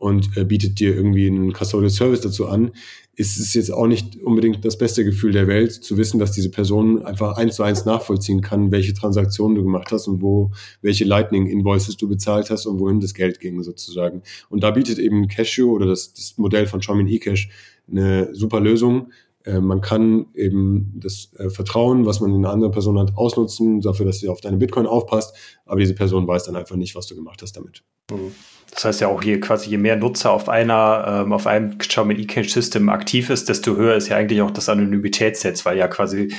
und 0.02 0.36
äh, 0.36 0.44
bietet 0.44 0.80
dir 0.80 0.96
irgendwie 0.96 1.28
einen 1.28 1.52
Custodial 1.52 1.88
Service 1.88 2.22
dazu 2.22 2.48
an, 2.48 2.72
ist 3.14 3.38
es 3.38 3.52
jetzt 3.52 3.70
auch 3.70 3.86
nicht 3.86 4.22
unbedingt 4.22 4.64
das 4.64 4.78
beste 4.78 5.04
Gefühl 5.04 5.32
der 5.32 5.46
Welt, 5.46 5.72
zu 5.72 5.98
wissen, 5.98 6.18
dass 6.18 6.32
diese 6.32 6.50
Person 6.50 7.04
einfach 7.04 7.36
eins 7.36 7.56
zu 7.56 7.62
eins 7.62 7.84
nachvollziehen 7.84 8.40
kann, 8.40 8.70
welche 8.70 8.94
Transaktionen 8.94 9.54
du 9.54 9.62
gemacht 9.62 9.92
hast 9.92 10.08
und 10.08 10.22
wo, 10.22 10.50
welche 10.80 11.04
Lightning-Invoices 11.04 11.98
du 11.98 12.08
bezahlt 12.08 12.50
hast 12.50 12.64
und 12.64 12.78
wohin 12.78 13.00
das 13.00 13.12
Geld 13.12 13.38
ging 13.38 13.62
sozusagen. 13.62 14.22
Und 14.48 14.62
da 14.62 14.70
bietet 14.70 14.98
eben 14.98 15.28
Cashew 15.28 15.72
oder 15.72 15.86
das, 15.86 16.14
das 16.14 16.38
Modell 16.38 16.66
von 16.66 16.80
Charmin 16.80 17.06
eCash 17.06 17.50
eine 17.90 18.34
super 18.34 18.60
Lösung. 18.60 19.12
Äh, 19.44 19.60
man 19.60 19.80
kann 19.80 20.26
eben 20.34 20.92
das 20.96 21.32
äh, 21.38 21.50
Vertrauen, 21.50 22.06
was 22.06 22.20
man 22.20 22.30
in 22.30 22.36
eine 22.44 22.50
andere 22.50 22.70
Person 22.70 22.98
hat, 22.98 23.16
ausnutzen, 23.16 23.80
dafür, 23.80 24.06
dass 24.06 24.20
sie 24.20 24.28
auf 24.28 24.40
deine 24.40 24.56
Bitcoin 24.56 24.86
aufpasst, 24.86 25.34
aber 25.66 25.80
diese 25.80 25.94
Person 25.94 26.26
weiß 26.26 26.44
dann 26.44 26.56
einfach 26.56 26.76
nicht, 26.76 26.94
was 26.94 27.06
du 27.06 27.14
gemacht 27.14 27.42
hast 27.42 27.56
damit. 27.56 27.82
Mhm. 28.10 28.32
Das 28.70 28.84
heißt 28.86 29.00
ja 29.02 29.08
auch 29.08 29.22
je 29.22 29.38
quasi, 29.38 29.68
je 29.68 29.76
mehr 29.76 29.96
Nutzer 29.96 30.32
auf 30.32 30.48
einer, 30.48 31.24
ähm, 31.24 31.32
auf 31.32 31.46
einem 31.46 31.76
Xiaomi 31.76 32.14
eCache-System 32.14 32.88
aktiv 32.88 33.28
ist, 33.28 33.48
desto 33.48 33.76
höher 33.76 33.96
ist 33.96 34.08
ja 34.08 34.16
eigentlich 34.16 34.40
auch 34.40 34.50
das 34.50 34.68
Anonymitätssetz, 34.68 35.66
weil 35.66 35.76
ja 35.76 35.88
quasi 35.88 36.32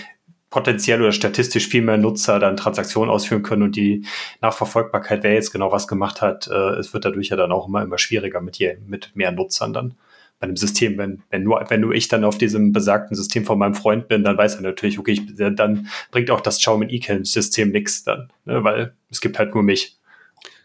potenziell 0.49 1.01
oder 1.01 1.11
statistisch 1.11 1.67
viel 1.67 1.81
mehr 1.81 1.97
Nutzer 1.97 2.39
dann 2.39 2.57
Transaktionen 2.57 3.09
ausführen 3.09 3.43
können 3.43 3.63
und 3.63 3.75
die 3.75 4.05
Nachverfolgbarkeit, 4.41 5.23
wer 5.23 5.33
jetzt 5.33 5.51
genau 5.51 5.71
was 5.71 5.87
gemacht 5.87 6.21
hat, 6.21 6.47
äh, 6.47 6.75
es 6.75 6.93
wird 6.93 7.05
dadurch 7.05 7.29
ja 7.29 7.37
dann 7.37 7.51
auch 7.51 7.67
immer, 7.67 7.81
immer 7.83 7.97
schwieriger 7.97 8.41
mit, 8.41 8.57
je, 8.57 8.77
mit 8.85 9.15
mehr 9.15 9.31
Nutzern 9.31 9.73
dann 9.73 9.95
bei 10.43 10.47
einem 10.47 10.57
System. 10.57 10.97
Wenn, 10.97 11.23
wenn, 11.29 11.43
nur, 11.43 11.63
wenn 11.69 11.79
nur 11.81 11.93
ich 11.93 12.09
dann 12.09 12.25
auf 12.25 12.37
diesem 12.37 12.73
besagten 12.73 13.15
System 13.15 13.45
von 13.45 13.57
meinem 13.57 13.75
Freund 13.75 14.09
bin, 14.09 14.23
dann 14.23 14.37
weiß 14.37 14.55
er 14.55 14.61
natürlich, 14.61 14.99
okay, 14.99 15.13
ich, 15.13 15.21
dann 15.37 15.87
bringt 16.11 16.29
auch 16.29 16.41
das 16.41 16.57
Xiaomi 16.57 16.87
eCache-System 16.87 17.71
nichts 17.71 18.03
dann, 18.03 18.29
ne, 18.45 18.63
weil 18.63 18.93
es 19.09 19.21
gibt 19.21 19.39
halt 19.39 19.53
nur 19.53 19.63
mich. 19.63 19.97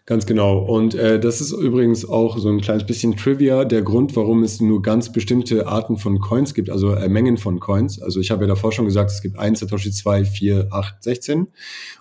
Ganz 0.05 0.25
genau. 0.25 0.59
Und 0.59 0.95
äh, 0.95 1.21
das 1.21 1.41
ist 1.41 1.53
übrigens 1.53 2.09
auch 2.09 2.39
so 2.39 2.49
ein 2.49 2.63
kleines 2.63 2.87
bisschen 2.87 3.17
Trivia, 3.17 3.67
der 3.67 3.83
Grund, 3.83 4.17
warum 4.17 4.43
es 4.43 4.61
nur 4.61 4.81
ganz 4.83 5.13
bestimmte 5.13 5.67
Arten 5.69 5.99
von 5.99 6.19
Coins 6.19 6.55
gibt, 6.55 6.71
also 6.71 6.95
äh, 6.95 7.09
Mengen 7.09 7.37
von 7.37 7.61
Coins. 7.61 8.01
Also 8.01 8.19
ich 8.19 8.31
habe 8.31 8.45
ja 8.45 8.49
davor 8.49 8.73
schon 8.73 8.87
gesagt, 8.87 9.11
es 9.11 9.21
gibt 9.21 9.39
1, 9.39 9.61
Satoshi 9.61 9.93
2, 9.93 10.25
4, 10.25 10.69
8, 10.71 11.03
16. 11.03 11.49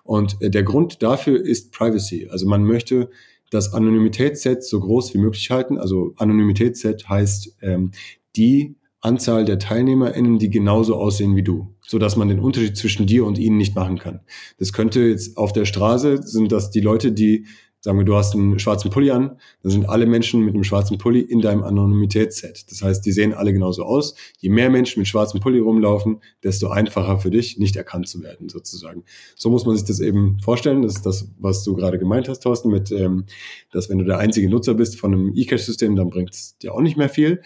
Und 0.03 0.41
äh, 0.41 0.49
der 0.49 0.63
Grund 0.63 1.03
dafür 1.03 1.43
ist 1.43 1.73
Privacy. 1.73 2.29
Also 2.31 2.47
man 2.47 2.63
möchte 2.63 3.09
das 3.49 3.73
Anonymitätsset 3.73 4.63
so 4.63 4.79
groß 4.79 5.13
wie 5.13 5.19
möglich 5.19 5.49
halten. 5.51 5.77
Also 5.77 6.13
Anonymitätsset 6.17 7.07
heißt, 7.07 7.57
ähm, 7.61 7.91
die 8.35 8.75
Anzahl 8.99 9.45
der 9.45 9.59
TeilnehmerInnen, 9.59 10.39
die 10.39 10.49
genauso 10.49 10.95
aussehen 10.95 11.35
wie 11.35 11.43
du, 11.43 11.75
so 11.85 11.99
dass 11.99 12.15
man 12.15 12.27
den 12.27 12.39
Unterschied 12.39 12.75
zwischen 12.75 13.05
dir 13.05 13.25
und 13.25 13.37
ihnen 13.37 13.57
nicht 13.57 13.75
machen 13.75 13.99
kann. 13.99 14.21
Das 14.57 14.73
könnte 14.73 15.01
jetzt 15.01 15.37
auf 15.37 15.53
der 15.53 15.65
Straße 15.65 16.23
sind 16.23 16.51
das 16.51 16.71
die 16.71 16.81
Leute, 16.81 17.11
die 17.11 17.45
Sagen 17.87 17.99
wir, 17.99 18.03
du 18.03 18.17
hast 18.17 18.35
einen 18.35 18.59
schwarzen 18.59 18.91
Pulli 18.91 19.11
an, 19.11 19.37
dann 19.63 19.71
sind 19.71 19.87
alle 19.87 20.07
Menschen 20.07 20.41
mit 20.41 20.53
einem 20.53 20.65
schwarzen 20.65 20.97
Pulli 20.97 21.21
in 21.21 21.39
deinem 21.39 21.63
Anonymitätsset. 21.63 22.69
Das 22.69 22.81
heißt, 22.81 23.05
die 23.05 23.13
sehen 23.13 23.33
alle 23.33 23.53
genauso 23.53 23.85
aus. 23.85 24.13
Je 24.39 24.49
mehr 24.49 24.69
Menschen 24.69 24.99
mit 24.99 25.07
schwarzem 25.07 25.39
Pulli 25.39 25.59
rumlaufen, 25.59 26.19
desto 26.43 26.67
einfacher 26.67 27.17
für 27.19 27.29
dich, 27.29 27.59
nicht 27.59 27.77
erkannt 27.77 28.09
zu 28.09 28.21
werden, 28.21 28.49
sozusagen. 28.49 29.05
So 29.37 29.49
muss 29.49 29.65
man 29.65 29.77
sich 29.77 29.87
das 29.87 30.01
eben 30.01 30.37
vorstellen. 30.41 30.81
Das 30.81 30.95
ist 30.95 31.05
das, 31.05 31.31
was 31.39 31.63
du 31.63 31.77
gerade 31.77 31.97
gemeint 31.97 32.27
hast, 32.27 32.41
Thorsten, 32.41 32.71
mit, 32.71 32.91
ähm, 32.91 33.23
dass 33.71 33.89
wenn 33.89 33.99
du 33.99 34.03
der 34.03 34.17
einzige 34.17 34.49
Nutzer 34.49 34.73
bist 34.73 34.99
von 34.99 35.13
einem 35.13 35.31
E-Cash-System, 35.33 35.95
dann 35.95 36.09
bringt 36.09 36.31
es 36.31 36.57
dir 36.57 36.73
auch 36.73 36.81
nicht 36.81 36.97
mehr 36.97 37.07
viel. 37.07 37.41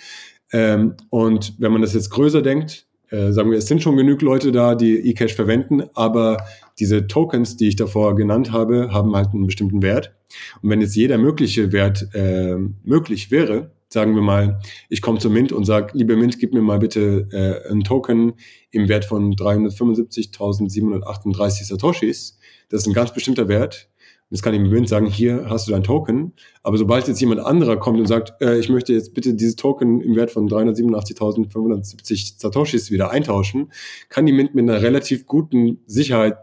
Ähm, 0.52 0.96
und 1.12 1.54
wenn 1.60 1.72
man 1.72 1.84
das 1.84 1.94
jetzt 1.94 2.10
größer 2.10 2.42
denkt, 2.42 2.88
äh, 3.12 3.32
sagen 3.32 3.52
wir, 3.52 3.58
es 3.58 3.68
sind 3.68 3.84
schon 3.84 3.98
genug 3.98 4.22
Leute 4.22 4.52
da, 4.52 4.74
die 4.74 5.12
eCash 5.12 5.36
verwenden, 5.36 5.84
aber 5.94 6.38
diese 6.82 7.08
Tokens, 7.08 7.56
die 7.56 7.70
ich 7.70 7.78
davor 7.78 8.16
genannt 8.16 8.52
habe, 8.52 8.90
haben 8.92 9.16
halt 9.16 9.30
einen 9.34 9.46
bestimmten 9.46 9.84
Wert. 9.84 10.16
Und 10.62 10.70
wenn 10.72 10.82
jetzt 10.82 10.96
jeder 10.96 11.20
mögliche 11.20 11.72
Wert 11.72 12.10
äh, 12.14 12.58
möglich 12.84 13.32
wäre, 13.32 13.72
sagen 13.88 14.16
wir 14.16 14.22
mal, 14.22 14.60
ich 14.90 15.02
komme 15.02 15.20
zu 15.20 15.30
Mint 15.30 15.52
und 15.52 15.66
sage, 15.66 15.92
liebe 15.94 16.16
Mint, 16.16 16.40
gib 16.40 16.54
mir 16.54 16.62
mal 16.62 16.80
bitte 16.80 17.28
äh, 17.32 17.70
einen 17.70 17.84
Token 17.84 18.34
im 18.72 18.88
Wert 18.90 19.06
von 19.06 19.36
375.738 19.36 21.66
Satoshis. 21.66 22.40
Das 22.70 22.82
ist 22.82 22.88
ein 22.88 22.94
ganz 22.94 23.14
bestimmter 23.14 23.48
Wert. 23.48 23.92
Jetzt 24.32 24.44
kann 24.44 24.54
ich 24.54 24.62
mit 24.62 24.72
Wind 24.72 24.88
sagen, 24.88 25.08
hier 25.08 25.48
hast 25.50 25.68
du 25.68 25.72
dein 25.72 25.84
Token. 25.84 26.32
Aber 26.64 26.78
sobald 26.78 27.06
jetzt 27.10 27.20
jemand 27.20 27.42
anderer 27.42 27.78
kommt 27.78 28.00
und 28.00 28.08
sagt, 28.08 28.42
äh, 28.42 28.58
ich 28.58 28.70
möchte 28.70 28.94
jetzt 28.94 29.14
bitte 29.14 29.34
dieses 29.34 29.58
Token 29.58 30.00
im 30.00 30.16
Wert 30.16 30.32
von 30.32 30.48
387.570 30.48 32.40
Satoshis 32.40 32.92
wieder 32.92 33.12
eintauschen, 33.12 33.74
kann 34.08 34.26
die 34.26 34.32
Mint 34.32 34.56
mit 34.56 34.70
einer 34.70 34.82
relativ 34.82 35.28
guten 35.28 35.82
Sicherheit 35.86 36.38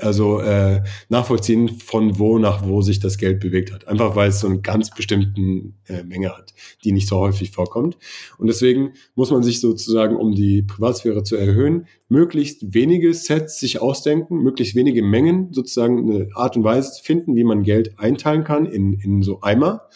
also 0.00 0.40
äh, 0.40 0.82
nachvollziehen, 1.08 1.68
von 1.68 2.18
wo 2.18 2.38
nach 2.38 2.66
wo 2.66 2.82
sich 2.82 3.00
das 3.00 3.18
Geld 3.18 3.40
bewegt 3.40 3.72
hat. 3.72 3.88
Einfach 3.88 4.16
weil 4.16 4.28
es 4.28 4.40
so 4.40 4.46
eine 4.46 4.60
ganz 4.60 4.90
bestimmten 4.90 5.74
äh, 5.86 6.02
Menge 6.04 6.36
hat, 6.36 6.54
die 6.84 6.92
nicht 6.92 7.08
so 7.08 7.18
häufig 7.18 7.50
vorkommt. 7.50 7.96
Und 8.38 8.46
deswegen 8.46 8.92
muss 9.14 9.30
man 9.30 9.42
sich 9.42 9.60
sozusagen, 9.60 10.16
um 10.16 10.34
die 10.34 10.62
Privatsphäre 10.62 11.22
zu 11.22 11.36
erhöhen, 11.36 11.86
möglichst 12.08 12.74
wenige 12.74 13.12
Sets 13.12 13.58
sich 13.58 13.80
ausdenken, 13.80 14.38
möglichst 14.38 14.74
wenige 14.74 15.02
Mengen, 15.02 15.52
sozusagen 15.52 16.10
eine 16.10 16.28
Art 16.34 16.56
und 16.56 16.64
Weise 16.64 17.02
finden, 17.02 17.36
wie 17.36 17.44
man 17.44 17.62
Geld 17.62 17.98
einteilen 17.98 18.44
kann 18.44 18.66
in, 18.66 18.94
in 18.94 19.22
so 19.22 19.42
Eimer 19.42 19.88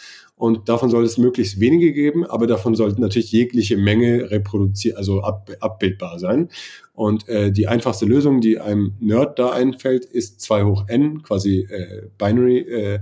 und 0.42 0.68
davon 0.68 0.90
soll 0.90 1.04
es 1.04 1.18
möglichst 1.18 1.60
wenige 1.60 1.92
geben, 1.92 2.26
aber 2.26 2.48
davon 2.48 2.74
sollte 2.74 3.00
natürlich 3.00 3.30
jegliche 3.30 3.76
Menge 3.76 4.28
reproduziert, 4.28 4.96
also 4.96 5.22
ab, 5.22 5.48
abbildbar 5.60 6.18
sein. 6.18 6.48
Und 6.94 7.28
äh, 7.28 7.52
die 7.52 7.68
einfachste 7.68 8.06
Lösung, 8.06 8.40
die 8.40 8.58
einem 8.58 8.94
Nerd 8.98 9.38
da 9.38 9.50
einfällt, 9.50 10.04
ist 10.04 10.40
2 10.40 10.64
hoch 10.64 10.88
n, 10.88 11.22
quasi 11.22 11.68
äh, 11.70 12.08
Binary 12.18 12.58
äh, 12.58 12.94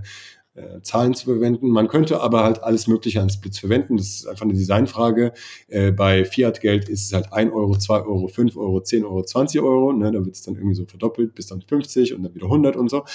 äh, 0.53 0.83
Zahlen 0.83 1.15
zu 1.15 1.33
verwenden. 1.33 1.71
Man 1.71 1.89
könnte 1.89 2.21
aber 2.21 2.45
halt 2.45 2.63
alles 2.63 2.87
Mögliche 2.89 3.23
an 3.23 3.31
Splits 3.31 3.59
verwenden. 3.59 3.97
Das 3.97 4.09
ist 4.09 4.27
einfach 4.27 4.45
eine 4.45 4.53
Designfrage. 4.53 5.33
Äh, 5.69 5.93
bei 5.93 6.27
Fiat-Geld 6.27 6.91
ist 6.91 7.07
es 7.07 7.15
halt 7.15 7.33
1 7.33 7.55
Euro, 7.55 7.75
2 7.75 8.03
Euro, 8.03 8.29
5 8.29 8.55
Euro, 8.59 8.83
10 8.83 9.03
Euro, 9.07 9.23
20 9.23 9.63
Euro. 9.63 9.95
Ne? 9.95 10.13
Da 10.13 10.23
wird 10.23 10.35
es 10.35 10.43
dann 10.43 10.57
irgendwie 10.57 10.75
so 10.75 10.85
verdoppelt 10.85 11.35
bis 11.35 11.47
dann 11.47 11.63
50 11.63 12.13
und 12.13 12.23
dann 12.23 12.35
wieder 12.35 12.45
100 12.45 12.77
und 12.77 12.91
so. 12.91 13.07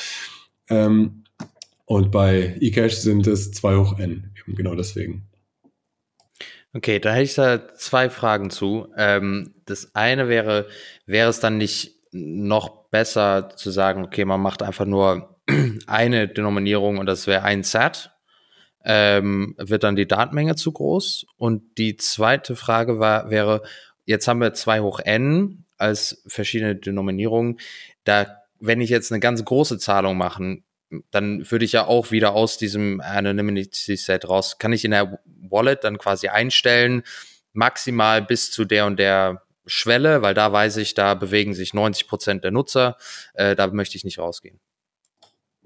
Ähm, 0.68 1.25
und 1.86 2.12
bei 2.12 2.58
eCash 2.60 2.96
sind 2.96 3.28
es 3.28 3.52
2 3.52 3.76
hoch 3.78 4.00
n, 4.00 4.34
eben 4.40 4.56
genau 4.56 4.76
deswegen. 4.76 5.30
Okay, 6.76 7.00
da 7.00 7.14
hätte 7.14 7.24
ich 7.24 7.36
da 7.36 7.74
zwei 7.76 8.10
Fragen 8.10 8.50
zu. 8.50 8.90
Ähm, 8.98 9.54
das 9.66 9.96
eine 9.96 10.28
wäre, 10.28 10.68
wäre 11.06 11.30
es 11.30 11.40
dann 11.40 11.58
nicht 11.58 11.96
noch 12.12 12.90
besser 12.90 13.50
zu 13.56 13.72
sagen, 13.72 14.04
okay, 14.04 14.26
man 14.26 14.42
macht 14.42 14.62
einfach 14.62 14.86
nur 14.86 15.40
eine 15.88 16.28
Denominierung 16.28 16.98
und 16.98 17.06
das 17.06 17.28
wäre 17.28 17.44
ein 17.44 17.64
Set? 17.64 18.12
Ähm, 18.84 19.56
wird 19.58 19.84
dann 19.84 19.96
die 19.96 20.08
Datenmenge 20.08 20.56
zu 20.56 20.74
groß? 20.74 21.28
Und 21.38 21.78
die 21.78 21.96
zweite 21.96 22.58
Frage 22.58 23.00
war, 23.00 23.30
wäre, 23.30 23.62
jetzt 24.04 24.28
haben 24.28 24.42
wir 24.42 24.54
2 24.54 24.82
hoch 24.82 25.00
n 25.00 25.64
als 25.78 26.24
verschiedene 26.28 26.76
Denominierungen. 26.76 27.58
Da, 28.04 28.42
wenn 28.60 28.82
ich 28.82 28.90
jetzt 28.90 29.14
eine 29.14 29.22
ganz 29.22 29.46
große 29.46 29.78
Zahlung 29.78 30.18
machen 30.18 30.65
dann 31.12 31.50
würde 31.50 31.66
ich 31.66 31.72
ja 31.74 31.86
auch 31.86 32.12
wieder 32.12 32.34
aus 32.34 32.58
diesem 32.58 33.02
Anonymity 33.02 33.96
Set 33.96 34.28
raus, 34.28 34.58
kann 34.58 34.74
ich 34.74 34.86
in 34.86 34.92
der 34.92 35.20
Wallet 35.26 35.84
dann 35.84 35.98
quasi 35.98 36.28
einstellen, 36.28 37.04
maximal 37.54 38.22
bis 38.22 38.52
zu 38.52 38.66
der 38.66 38.86
und 38.86 38.98
der 38.98 39.44
Schwelle, 39.66 40.22
weil 40.22 40.34
da 40.34 40.52
weiß 40.52 40.78
ich, 40.78 40.94
da 40.94 41.16
bewegen 41.16 41.54
sich 41.54 41.74
90 41.74 42.08
Prozent 42.08 42.44
der 42.44 42.52
Nutzer, 42.52 42.98
äh, 43.34 43.56
da 43.56 43.68
möchte 43.68 43.98
ich 43.98 44.04
nicht 44.04 44.20
rausgehen. 44.20 44.60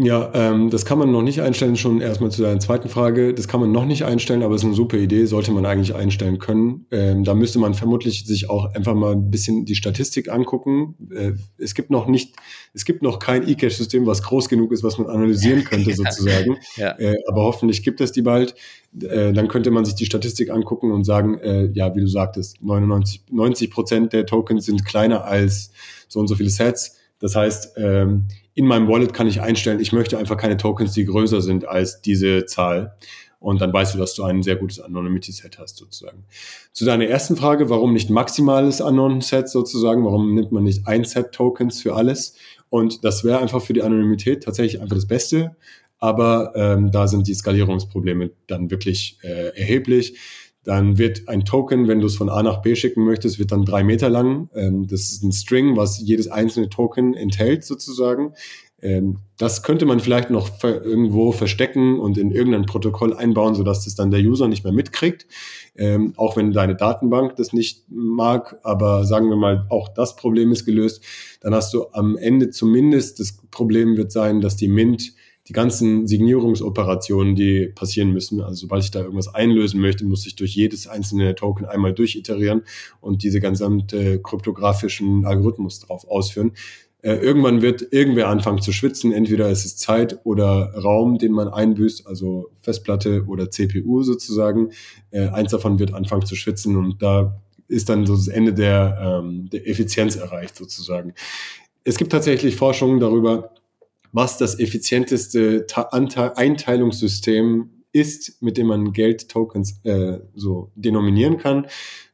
Ja, 0.01 0.31
ähm, 0.33 0.69
das 0.69 0.85
kann 0.85 0.97
man 0.97 1.11
noch 1.11 1.21
nicht 1.21 1.41
einstellen, 1.41 1.75
schon 1.75 1.99
erstmal 1.99 2.31
zu 2.31 2.41
deiner 2.41 2.61
zweiten 2.61 2.87
Frage. 2.87 3.33
Das 3.33 3.49
kann 3.49 3.59
man 3.59 3.73
noch 3.73 3.83
nicht 3.83 4.05
einstellen, 4.05 4.43
aber 4.43 4.55
es 4.55 4.61
ist 4.61 4.67
eine 4.67 4.73
super 4.73 4.95
Idee, 4.95 5.25
sollte 5.25 5.51
man 5.51 5.65
eigentlich 5.65 5.93
einstellen 5.93 6.39
können. 6.39 6.85
Ähm, 6.89 7.25
da 7.25 7.33
müsste 7.33 7.59
man 7.59 7.73
vermutlich 7.73 8.25
sich 8.25 8.49
auch 8.49 8.73
einfach 8.73 8.93
mal 8.93 9.11
ein 9.11 9.29
bisschen 9.29 9.65
die 9.65 9.75
Statistik 9.75 10.31
angucken. 10.31 10.95
Äh, 11.13 11.33
es 11.57 11.73
gibt 11.73 11.89
noch 11.89 12.07
nicht, 12.07 12.33
es 12.73 12.85
gibt 12.85 13.03
noch 13.03 13.19
kein 13.19 13.45
E-Cache-System, 13.45 14.05
was 14.05 14.23
groß 14.23 14.47
genug 14.47 14.71
ist, 14.71 14.83
was 14.83 14.97
man 14.97 15.07
analysieren 15.07 15.63
könnte 15.65 15.93
sozusagen. 15.93 16.55
ja. 16.77 16.97
Äh, 16.97 17.17
aber 17.27 17.43
hoffentlich 17.43 17.83
gibt 17.83 17.99
es 17.99 18.13
die 18.13 18.21
bald. 18.21 18.55
Äh, 19.01 19.33
dann 19.33 19.49
könnte 19.49 19.69
man 19.69 19.83
sich 19.83 19.95
die 19.95 20.05
Statistik 20.05 20.49
angucken 20.49 20.93
und 20.93 21.03
sagen, 21.03 21.39
äh, 21.39 21.71
ja, 21.73 21.93
wie 21.93 21.99
du 21.99 22.07
sagtest, 22.07 22.63
99, 22.63 23.23
90 23.31 23.69
Prozent 23.69 24.13
der 24.13 24.25
Tokens 24.25 24.65
sind 24.65 24.85
kleiner 24.85 25.25
als 25.25 25.71
so 26.07 26.21
und 26.21 26.29
so 26.29 26.35
viele 26.35 26.49
Sets. 26.49 26.95
Das 27.19 27.35
heißt, 27.35 27.73
ähm, 27.75 28.27
in 28.59 28.67
meinem 28.67 28.89
Wallet 28.89 29.13
kann 29.13 29.25
ich 29.25 29.39
einstellen, 29.39 29.79
ich 29.79 29.93
möchte 29.93 30.17
einfach 30.17 30.35
keine 30.35 30.57
Tokens, 30.57 30.91
die 30.91 31.05
größer 31.05 31.41
sind 31.41 31.65
als 31.65 32.01
diese 32.01 32.45
Zahl. 32.45 32.97
Und 33.39 33.61
dann 33.61 33.71
weißt 33.71 33.93
du, 33.93 33.97
dass 33.97 34.15
du 34.15 34.23
ein 34.23 34.43
sehr 34.43 34.57
gutes 34.57 34.81
Anonymity-Set 34.81 35.57
hast, 35.57 35.77
sozusagen. 35.77 36.25
Zu 36.73 36.83
deiner 36.83 37.05
ersten 37.05 37.37
Frage, 37.37 37.69
warum 37.69 37.93
nicht 37.93 38.09
maximales 38.09 38.81
Anon-Set 38.81 39.47
sozusagen? 39.47 40.03
Warum 40.03 40.35
nimmt 40.35 40.51
man 40.51 40.63
nicht 40.63 40.85
ein 40.87 41.05
Set 41.05 41.31
Tokens 41.31 41.81
für 41.81 41.95
alles? 41.95 42.35
Und 42.69 43.05
das 43.05 43.23
wäre 43.23 43.39
einfach 43.39 43.61
für 43.61 43.71
die 43.71 43.81
Anonymität 43.81 44.43
tatsächlich 44.43 44.81
einfach 44.81 44.97
das 44.97 45.07
Beste. 45.07 45.55
Aber 45.97 46.51
ähm, 46.55 46.91
da 46.91 47.07
sind 47.07 47.29
die 47.29 47.35
Skalierungsprobleme 47.35 48.31
dann 48.47 48.69
wirklich 48.71 49.19
äh, 49.23 49.57
erheblich. 49.57 50.17
Dann 50.69 50.99
wird 50.99 51.27
ein 51.27 51.45
Token, 51.45 51.87
wenn 51.87 51.99
du 51.99 52.05
es 52.05 52.15
von 52.15 52.29
A 52.29 52.43
nach 52.43 52.61
B 52.61 52.75
schicken 52.75 53.03
möchtest, 53.03 53.39
wird 53.39 53.51
dann 53.51 53.65
drei 53.65 53.83
Meter 53.83 54.07
lang. 54.07 54.51
Ähm, 54.53 54.85
das 54.85 55.09
ist 55.09 55.23
ein 55.23 55.31
String, 55.31 55.75
was 55.75 55.99
jedes 55.99 56.27
einzelne 56.27 56.69
Token 56.69 57.15
enthält 57.15 57.63
sozusagen. 57.63 58.35
Ähm, 58.79 59.17
das 59.39 59.63
könnte 59.63 59.87
man 59.87 59.99
vielleicht 59.99 60.29
noch 60.29 60.63
irgendwo 60.63 61.31
verstecken 61.31 61.99
und 61.99 62.19
in 62.19 62.29
irgendein 62.29 62.67
Protokoll 62.67 63.15
einbauen, 63.15 63.55
sodass 63.55 63.85
das 63.85 63.95
dann 63.95 64.11
der 64.11 64.19
User 64.19 64.47
nicht 64.47 64.63
mehr 64.63 64.71
mitkriegt. 64.71 65.25
Ähm, 65.75 66.13
auch 66.17 66.37
wenn 66.37 66.51
deine 66.51 66.75
Datenbank 66.75 67.35
das 67.37 67.51
nicht 67.51 67.85
mag, 67.89 68.59
aber 68.61 69.05
sagen 69.05 69.27
wir 69.29 69.37
mal, 69.37 69.65
auch 69.69 69.89
das 69.89 70.17
Problem 70.17 70.51
ist 70.51 70.65
gelöst. 70.65 71.03
Dann 71.41 71.55
hast 71.55 71.73
du 71.73 71.87
am 71.93 72.15
Ende 72.15 72.51
zumindest 72.51 73.19
das 73.19 73.39
Problem 73.49 73.97
wird 73.97 74.11
sein, 74.11 74.39
dass 74.39 74.55
die 74.55 74.67
Mint 74.67 75.13
die 75.49 75.53
ganzen 75.53 76.05
Signierungsoperationen, 76.05 77.35
die 77.35 77.71
passieren 77.73 78.11
müssen. 78.11 78.39
Also 78.41 78.61
sobald 78.61 78.83
ich 78.83 78.91
da 78.91 78.99
irgendwas 78.99 79.33
einlösen 79.33 79.81
möchte, 79.81 80.05
muss 80.05 80.27
ich 80.27 80.35
durch 80.35 80.55
jedes 80.55 80.87
einzelne 80.87 81.33
Token 81.33 81.65
einmal 81.65 81.93
durchiterieren 81.93 82.61
und 83.01 83.23
diese 83.23 83.39
gesamte 83.39 84.21
kryptografischen 84.21 85.25
Algorithmus 85.25 85.79
drauf 85.79 86.07
ausführen. 86.07 86.51
Äh, 87.01 87.13
irgendwann 87.13 87.63
wird 87.63 87.87
irgendwer 87.91 88.27
anfangen 88.27 88.61
zu 88.61 88.71
schwitzen. 88.71 89.11
Entweder 89.11 89.49
ist 89.49 89.65
es 89.65 89.75
Zeit 89.75 90.19
oder 90.23 90.71
Raum, 90.75 91.17
den 91.17 91.31
man 91.31 91.47
einbüßt, 91.47 92.05
also 92.05 92.51
Festplatte 92.61 93.25
oder 93.25 93.49
CPU 93.49 94.03
sozusagen. 94.03 94.69
Äh, 95.09 95.29
eins 95.29 95.51
davon 95.51 95.79
wird 95.79 95.95
anfangen 95.95 96.25
zu 96.27 96.35
schwitzen 96.35 96.77
und 96.77 97.01
da 97.01 97.41
ist 97.67 97.89
dann 97.89 98.05
so 98.05 98.15
das 98.15 98.27
Ende 98.27 98.53
der, 98.53 99.21
ähm, 99.23 99.49
der 99.49 99.67
Effizienz 99.67 100.15
erreicht 100.15 100.55
sozusagen. 100.55 101.13
Es 101.83 101.97
gibt 101.97 102.11
tatsächlich 102.11 102.55
Forschungen 102.55 102.99
darüber, 102.99 103.51
was 104.11 104.37
das 104.37 104.59
effizienteste 104.59 105.65
Einteilungssystem 105.75 107.69
ist, 107.91 108.41
mit 108.41 108.57
dem 108.57 108.67
man 108.67 108.93
Geldtokens 108.93 109.79
äh, 109.83 110.19
so 110.35 110.71
denominieren 110.75 111.37
kann. 111.37 111.65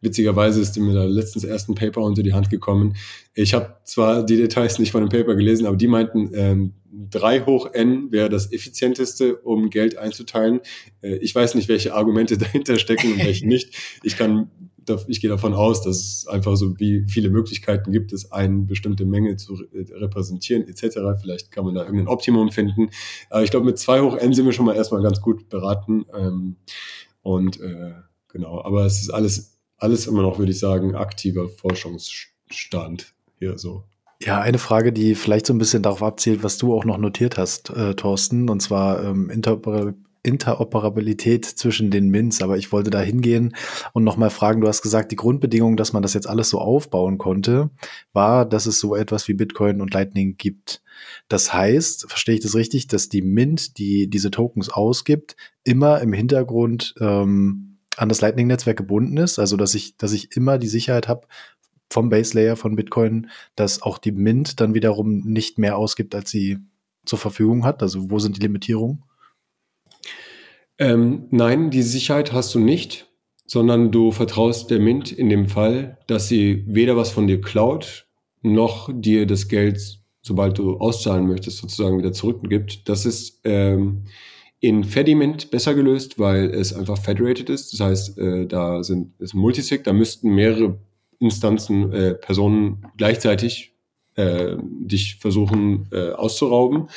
Witzigerweise 0.01 0.61
ist 0.61 0.77
mir 0.77 0.93
da 0.93 1.03
letztens 1.03 1.43
erst 1.43 1.67
ein 1.67 1.75
Paper 1.75 2.01
unter 2.01 2.23
die 2.23 2.33
Hand 2.33 2.49
gekommen. 2.49 2.95
Ich 3.33 3.53
habe 3.53 3.75
zwar 3.83 4.25
die 4.25 4.37
Details 4.37 4.79
nicht 4.79 4.91
von 4.91 5.01
dem 5.01 5.09
Paper 5.09 5.35
gelesen, 5.35 5.65
aber 5.65 5.75
die 5.75 5.87
meinten, 5.87 6.31
ähm, 6.33 6.73
3 7.09 7.41
hoch 7.41 7.73
n 7.73 8.09
wäre 8.11 8.29
das 8.29 8.53
effizienteste, 8.53 9.35
um 9.37 9.69
Geld 9.69 9.97
einzuteilen. 9.97 10.61
Äh, 11.01 11.17
ich 11.17 11.35
weiß 11.35 11.55
nicht, 11.55 11.67
welche 11.67 11.93
Argumente 11.93 12.37
dahinter 12.37 12.79
stecken 12.79 13.13
und 13.13 13.19
welche 13.25 13.47
nicht. 13.47 13.75
Ich 14.03 14.17
kann 14.17 14.49
ich 15.07 15.21
gehe 15.21 15.29
davon 15.29 15.53
aus, 15.53 15.81
dass 15.81 15.97
es 15.97 16.27
einfach 16.27 16.55
so 16.55 16.79
wie 16.79 17.05
viele 17.07 17.29
Möglichkeiten 17.29 17.91
gibt 17.91 18.13
es, 18.13 18.31
eine 18.31 18.63
bestimmte 18.63 19.05
Menge 19.05 19.35
zu 19.37 19.57
repräsentieren 19.73 20.67
etc. 20.67 20.99
Vielleicht 21.21 21.51
kann 21.51 21.65
man 21.65 21.75
da 21.75 21.83
irgendein 21.83 22.07
Optimum 22.07 22.51
finden. 22.51 22.89
Aber 23.29 23.43
ich 23.43 23.51
glaube, 23.51 23.65
mit 23.65 23.77
2 23.77 24.01
hoch 24.01 24.17
n 24.17 24.33
sind 24.33 24.45
wir 24.45 24.53
schon 24.53 24.65
mal 24.65 24.75
erstmal 24.75 25.01
ganz 25.01 25.21
gut 25.21 25.49
beraten. 25.49 26.05
Ähm, 26.17 26.55
und 27.21 27.59
äh, 27.59 27.93
genau, 28.27 28.63
aber 28.63 28.85
es 28.85 29.01
ist 29.01 29.09
alles 29.09 29.55
alles 29.77 30.07
immer 30.07 30.21
noch, 30.21 30.39
würde 30.39 30.51
ich 30.51 30.59
sagen, 30.59 30.95
aktiver 30.95 31.49
Forschungsstand 31.49 33.13
hier 33.37 33.57
so. 33.57 33.83
Ja, 34.21 34.39
eine 34.39 34.57
Frage, 34.57 34.93
die 34.93 35.13
vielleicht 35.13 35.45
so 35.45 35.53
ein 35.53 35.57
bisschen 35.57 35.83
darauf 35.83 36.01
abzielt, 36.01 36.43
was 36.43 36.57
du 36.57 36.73
auch 36.73 36.85
noch 36.85 36.97
notiert 36.97 37.37
hast, 37.37 37.69
äh, 37.71 37.95
Thorsten, 37.95 38.49
und 38.49 38.61
zwar 38.61 39.03
ähm, 39.03 39.29
Interoper 39.29 39.93
Interoperabilität 40.25 41.45
zwischen 41.45 41.91
den 41.91 42.09
Mints. 42.09 42.41
Aber 42.41 42.57
ich 42.57 42.71
wollte 42.71 42.89
da 42.89 42.99
hingehen 42.99 43.55
und 43.93 44.03
nochmal 44.03 44.29
fragen, 44.29 44.61
du 44.61 44.67
hast 44.67 44.81
gesagt, 44.81 45.11
die 45.11 45.15
Grundbedingung, 45.15 45.77
dass 45.77 45.93
man 45.93 46.01
das 46.01 46.13
jetzt 46.13 46.27
alles 46.27 46.49
so 46.49 46.59
aufbauen 46.59 47.17
konnte, 47.17 47.69
war, 48.13 48.45
dass 48.45 48.65
es 48.65 48.79
so 48.79 48.95
etwas 48.95 49.27
wie 49.27 49.33
Bitcoin 49.33 49.81
und 49.81 49.93
Lightning 49.93 50.35
gibt. 50.37 50.81
Das 51.27 51.53
heißt, 51.53 52.09
verstehe 52.09 52.35
ich 52.35 52.41
das 52.41 52.55
richtig, 52.55 52.87
dass 52.87 53.09
die 53.09 53.21
Mint, 53.21 53.77
die 53.77 54.09
diese 54.09 54.31
Tokens 54.31 54.69
ausgibt, 54.69 55.35
immer 55.63 56.01
im 56.01 56.13
Hintergrund 56.13 56.95
ähm, 56.99 57.77
an 57.97 58.09
das 58.09 58.21
Lightning-Netzwerk 58.21 58.77
gebunden 58.77 59.17
ist, 59.17 59.39
also 59.39 59.55
dass 59.55 59.73
ich, 59.73 59.95
dass 59.97 60.11
ich 60.11 60.35
immer 60.35 60.57
die 60.57 60.67
Sicherheit 60.67 61.07
habe, 61.07 61.27
vom 61.89 62.09
Base 62.09 62.33
Layer 62.33 62.55
von 62.55 62.75
Bitcoin, 62.75 63.29
dass 63.55 63.81
auch 63.81 63.97
die 63.97 64.11
Mint 64.11 64.59
dann 64.59 64.73
wiederum 64.73 65.19
nicht 65.19 65.59
mehr 65.59 65.77
ausgibt, 65.77 66.15
als 66.15 66.31
sie 66.31 66.57
zur 67.05 67.19
Verfügung 67.19 67.63
hat? 67.63 67.81
Also 67.81 68.09
wo 68.09 68.19
sind 68.19 68.37
die 68.37 68.41
Limitierungen? 68.41 69.03
Ähm, 70.77 71.27
nein, 71.31 71.69
die 71.71 71.81
Sicherheit 71.81 72.33
hast 72.33 72.53
du 72.53 72.59
nicht, 72.59 73.07
sondern 73.45 73.91
du 73.91 74.11
vertraust 74.11 74.71
der 74.71 74.79
Mint 74.79 75.11
in 75.11 75.29
dem 75.29 75.47
Fall, 75.47 75.97
dass 76.07 76.27
sie 76.27 76.63
weder 76.67 76.97
was 76.97 77.11
von 77.11 77.27
dir 77.27 77.39
klaut, 77.39 78.07
noch 78.41 78.89
dir 78.93 79.25
das 79.25 79.47
Geld, 79.47 79.99
sobald 80.21 80.57
du 80.57 80.77
auszahlen 80.77 81.27
möchtest, 81.27 81.57
sozusagen 81.57 81.97
wieder 81.97 82.11
zurückgibt. 82.11 82.89
Das 82.89 83.05
ist 83.05 83.39
ähm, 83.43 84.03
in 84.59 84.83
Fediment 84.83 85.51
besser 85.51 85.75
gelöst, 85.75 86.19
weil 86.19 86.49
es 86.49 86.73
einfach 86.73 86.97
federated 86.97 87.49
ist. 87.49 87.73
Das 87.73 87.79
heißt, 87.79 88.17
äh, 88.17 88.47
da 88.47 88.83
sind, 88.83 89.13
ist 89.19 89.33
Multisig, 89.33 89.83
da 89.83 89.93
müssten 89.93 90.33
mehrere 90.33 90.79
Instanzen, 91.19 91.93
äh, 91.93 92.15
Personen 92.15 92.85
gleichzeitig 92.97 93.73
äh, 94.15 94.55
dich 94.79 95.17
versuchen 95.17 95.87
äh, 95.91 96.11
auszurauben. 96.11 96.87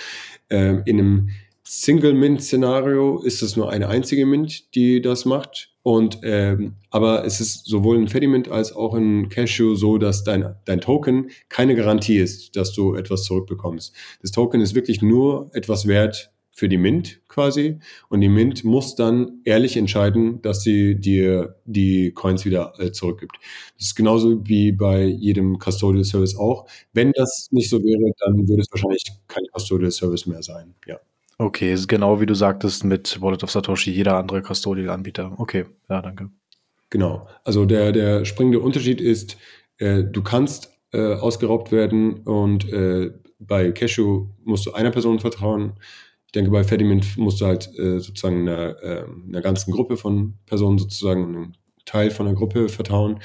Äh, 0.48 0.82
in 0.86 0.98
einem 0.98 1.28
Single-Mint-Szenario 1.70 3.20
ist 3.20 3.42
es 3.42 3.54
nur 3.56 3.70
eine 3.70 3.88
einzige 3.88 4.24
Mint, 4.24 4.74
die 4.74 5.02
das 5.02 5.26
macht. 5.26 5.74
Und 5.82 6.20
ähm, 6.22 6.76
aber 6.90 7.24
es 7.26 7.40
ist 7.40 7.66
sowohl 7.66 7.98
in 7.98 8.08
Fediment 8.08 8.48
als 8.48 8.74
auch 8.74 8.94
in 8.94 9.28
Cashew 9.28 9.74
so, 9.74 9.98
dass 9.98 10.24
dein, 10.24 10.56
dein 10.64 10.80
Token 10.80 11.30
keine 11.50 11.74
Garantie 11.74 12.18
ist, 12.18 12.56
dass 12.56 12.72
du 12.72 12.94
etwas 12.94 13.24
zurückbekommst. 13.24 13.94
Das 14.22 14.30
Token 14.30 14.62
ist 14.62 14.74
wirklich 14.74 15.02
nur 15.02 15.50
etwas 15.52 15.86
wert, 15.86 16.32
für 16.58 16.68
die 16.68 16.78
Mint 16.78 17.20
quasi. 17.28 17.78
Und 18.08 18.20
die 18.20 18.28
Mint 18.28 18.64
muss 18.64 18.96
dann 18.96 19.40
ehrlich 19.44 19.76
entscheiden, 19.76 20.42
dass 20.42 20.62
sie 20.62 20.96
dir 20.96 21.54
die 21.66 22.10
Coins 22.12 22.44
wieder 22.44 22.72
äh, 22.78 22.90
zurückgibt. 22.90 23.36
Das 23.76 23.88
ist 23.88 23.94
genauso 23.94 24.44
wie 24.48 24.72
bei 24.72 25.04
jedem 25.04 25.58
Custodial 25.58 26.04
Service 26.04 26.36
auch. 26.36 26.66
Wenn 26.92 27.12
das 27.12 27.48
nicht 27.52 27.70
so 27.70 27.78
wäre, 27.84 28.12
dann 28.18 28.48
würde 28.48 28.62
es 28.62 28.72
wahrscheinlich 28.72 29.04
kein 29.28 29.44
Custodial 29.52 29.92
Service 29.92 30.26
mehr 30.26 30.42
sein. 30.42 30.74
Ja. 30.86 30.98
Okay, 31.38 31.72
ist 31.72 31.88
genau 31.88 32.20
wie 32.20 32.26
du 32.26 32.34
sagtest 32.34 32.84
mit 32.84 33.20
Wallet 33.22 33.44
of 33.44 33.50
Satoshi, 33.50 33.92
jeder 33.92 34.16
andere 34.16 34.42
Custodial-Anbieter. 34.42 35.34
Okay, 35.38 35.66
ja, 35.88 36.02
danke. 36.02 36.30
Genau. 36.90 37.28
Also 37.44 37.64
der, 37.64 37.92
der 37.92 38.24
springende 38.24 38.60
Unterschied 38.60 39.00
ist, 39.00 39.36
äh, 39.78 40.02
du 40.02 40.22
kannst 40.22 40.76
äh, 40.92 41.14
ausgeraubt 41.14 41.70
werden 41.70 42.20
und 42.24 42.68
äh, 42.72 43.12
bei 43.38 43.70
Cashew 43.70 44.26
musst 44.44 44.66
du 44.66 44.72
einer 44.72 44.90
Person 44.90 45.20
vertrauen 45.20 45.74
ich 46.28 46.32
denke, 46.32 46.50
bei 46.50 46.62
Fediment 46.62 47.16
musst 47.16 47.40
du 47.40 47.46
halt 47.46 47.70
äh, 47.78 48.00
sozusagen 48.00 48.46
einer, 48.46 48.82
äh, 48.82 49.04
einer 49.28 49.40
ganzen 49.40 49.72
Gruppe 49.72 49.96
von 49.96 50.34
Personen 50.44 50.76
sozusagen, 50.76 51.24
einem 51.24 51.52
Teil 51.86 52.10
von 52.10 52.26
der 52.26 52.34
Gruppe 52.34 52.68
vertrauen. 52.68 53.20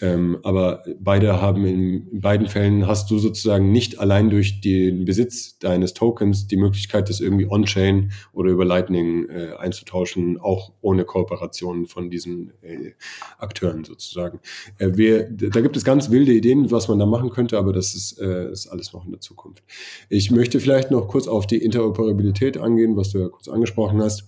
Ähm, 0.00 0.38
aber 0.42 0.84
beide 1.00 1.40
haben 1.40 1.64
in, 1.64 2.20
beiden 2.20 2.48
Fällen 2.48 2.86
hast 2.86 3.10
du 3.10 3.18
sozusagen 3.18 3.72
nicht 3.72 3.98
allein 3.98 4.30
durch 4.30 4.60
den 4.60 5.04
Besitz 5.04 5.58
deines 5.58 5.94
Tokens 5.94 6.46
die 6.46 6.56
Möglichkeit, 6.56 7.08
das 7.08 7.20
irgendwie 7.20 7.46
on-chain 7.46 8.12
oder 8.32 8.50
über 8.50 8.64
Lightning 8.64 9.28
äh, 9.28 9.54
einzutauschen, 9.58 10.38
auch 10.38 10.72
ohne 10.80 11.04
Kooperation 11.04 11.86
von 11.86 12.10
diesen 12.10 12.52
äh, 12.62 12.92
Akteuren 13.38 13.84
sozusagen. 13.84 14.40
Äh, 14.78 14.90
wir, 14.94 15.28
da 15.30 15.60
gibt 15.60 15.76
es 15.76 15.84
ganz 15.84 16.10
wilde 16.10 16.32
Ideen, 16.32 16.70
was 16.70 16.88
man 16.88 16.98
da 16.98 17.06
machen 17.06 17.30
könnte, 17.30 17.58
aber 17.58 17.72
das 17.72 17.94
ist, 17.94 18.20
äh, 18.20 18.50
ist 18.50 18.68
alles 18.68 18.92
noch 18.92 19.04
in 19.04 19.12
der 19.12 19.20
Zukunft. 19.20 19.62
Ich 20.08 20.30
möchte 20.30 20.60
vielleicht 20.60 20.90
noch 20.90 21.08
kurz 21.08 21.26
auf 21.26 21.46
die 21.46 21.58
Interoperabilität 21.58 22.58
angehen, 22.58 22.96
was 22.96 23.10
du 23.10 23.18
ja 23.18 23.28
kurz 23.28 23.48
angesprochen 23.48 24.00
hast. 24.00 24.24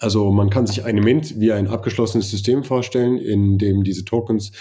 Also 0.00 0.32
man 0.32 0.50
kann 0.50 0.66
sich 0.66 0.84
eine 0.84 1.02
Mint 1.02 1.38
wie 1.38 1.52
ein 1.52 1.68
abgeschlossenes 1.68 2.30
System 2.30 2.64
vorstellen, 2.64 3.18
in 3.18 3.58
dem 3.58 3.84
diese 3.84 4.04
Tokens 4.04 4.52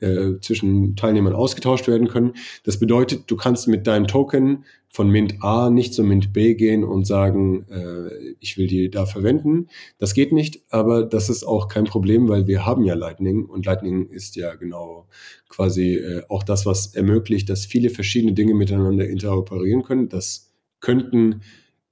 äh, 0.00 0.40
zwischen 0.40 0.96
Teilnehmern 0.96 1.34
ausgetauscht 1.34 1.88
werden 1.88 2.08
können. 2.08 2.34
Das 2.64 2.78
bedeutet, 2.78 3.24
du 3.26 3.36
kannst 3.36 3.68
mit 3.68 3.86
deinem 3.86 4.06
Token 4.06 4.64
von 4.88 5.10
Mint 5.10 5.42
A 5.42 5.70
nicht 5.70 5.92
zu 5.92 6.04
Mint 6.04 6.32
B 6.32 6.54
gehen 6.54 6.84
und 6.84 7.06
sagen, 7.06 7.66
äh, 7.68 8.34
ich 8.38 8.56
will 8.56 8.68
die 8.68 8.90
da 8.90 9.06
verwenden. 9.06 9.68
Das 9.98 10.14
geht 10.14 10.30
nicht, 10.30 10.62
aber 10.70 11.02
das 11.02 11.28
ist 11.28 11.42
auch 11.42 11.68
kein 11.68 11.84
Problem, 11.84 12.28
weil 12.28 12.46
wir 12.46 12.64
haben 12.64 12.84
ja 12.84 12.94
Lightning 12.94 13.44
und 13.44 13.66
Lightning 13.66 14.08
ist 14.08 14.36
ja 14.36 14.54
genau 14.54 15.08
quasi 15.48 15.94
äh, 15.96 16.22
auch 16.28 16.44
das, 16.44 16.66
was 16.66 16.94
ermöglicht, 16.94 17.50
dass 17.50 17.66
viele 17.66 17.90
verschiedene 17.90 18.32
Dinge 18.32 18.54
miteinander 18.54 19.08
interoperieren 19.08 19.82
können. 19.82 20.08
Das 20.08 20.52
könnten 20.80 21.40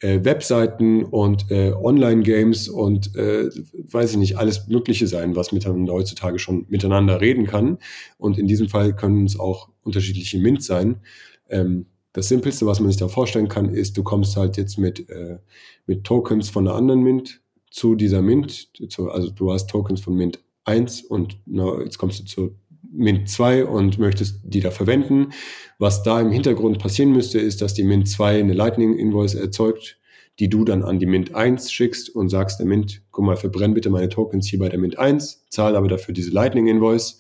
äh, 0.03 0.24
Webseiten 0.24 1.05
und 1.05 1.50
äh, 1.50 1.72
Online-Games 1.72 2.68
und 2.68 3.14
äh, 3.16 3.48
weiß 3.72 4.12
ich 4.12 4.16
nicht, 4.18 4.36
alles 4.36 4.66
Mögliche 4.68 5.07
sein, 5.07 5.36
was 5.36 5.53
miteinander 5.53 5.92
heutzutage 5.92 6.38
schon 6.38 6.66
miteinander 6.68 7.20
reden 7.20 7.46
kann. 7.46 7.78
Und 8.18 8.36
in 8.38 8.46
diesem 8.46 8.68
Fall 8.68 8.94
können 8.94 9.24
es 9.24 9.38
auch 9.38 9.68
unterschiedliche 9.82 10.38
Mint 10.38 10.62
sein. 10.62 11.00
Ähm, 11.48 11.86
das 12.12 12.28
Simpelste, 12.28 12.66
was 12.66 12.80
man 12.80 12.90
sich 12.90 12.98
da 12.98 13.09
vorstellen 13.09 13.48
kann, 13.48 13.70
ist, 13.70 13.96
du 13.96 14.03
kommst 14.03 14.36
halt 14.36 14.57
jetzt 14.57 14.76
mit, 14.76 15.09
äh, 15.09 15.38
mit 15.86 16.05
Tokens 16.05 16.50
von 16.50 16.66
einer 16.66 16.76
anderen 16.76 17.03
Mint 17.03 17.40
zu 17.70 17.94
dieser 17.94 18.22
Mint. 18.22 18.70
Zu, 18.90 19.11
also 19.11 19.30
du 19.30 19.53
hast 19.53 19.70
Tokens 19.70 20.00
von 20.00 20.14
Mint 20.14 20.40
1 20.64 21.03
und 21.03 21.38
na, 21.46 21.80
jetzt 21.80 21.98
kommst 21.98 22.20
du 22.20 22.24
zu 22.24 22.57
Mint 22.93 23.28
2 23.28 23.64
und 23.64 23.99
möchtest 23.99 24.40
die 24.45 24.61
da 24.61 24.70
verwenden. 24.70 25.32
Was 25.78 26.03
da 26.03 26.20
im 26.20 26.30
Hintergrund 26.30 26.78
passieren 26.78 27.12
müsste, 27.12 27.38
ist, 27.38 27.62
dass 27.62 27.74
die 27.74 27.82
Mint 27.82 28.09
2 28.09 28.40
eine 28.40 28.53
Lightning 28.53 28.97
Invoice 28.97 29.34
erzeugt, 29.34 29.99
die 30.38 30.49
du 30.49 30.64
dann 30.64 30.82
an 30.82 30.99
die 30.99 31.07
Mint 31.07 31.34
1 31.34 31.72
schickst 31.72 32.11
und 32.14 32.28
sagst 32.28 32.59
der 32.59 32.66
Mint, 32.66 33.03
guck 33.11 33.24
mal, 33.24 33.36
verbrenn 33.36 33.74
bitte 33.74 33.90
meine 33.90 34.09
Tokens 34.09 34.49
hier 34.49 34.59
bei 34.59 34.68
der 34.68 34.78
Mint 34.78 34.99
1, 34.99 35.47
zahl 35.49 35.76
aber 35.76 35.88
dafür 35.88 36.14
diese 36.14 36.30
Lightning 36.30 36.66
Invoice. 36.66 37.18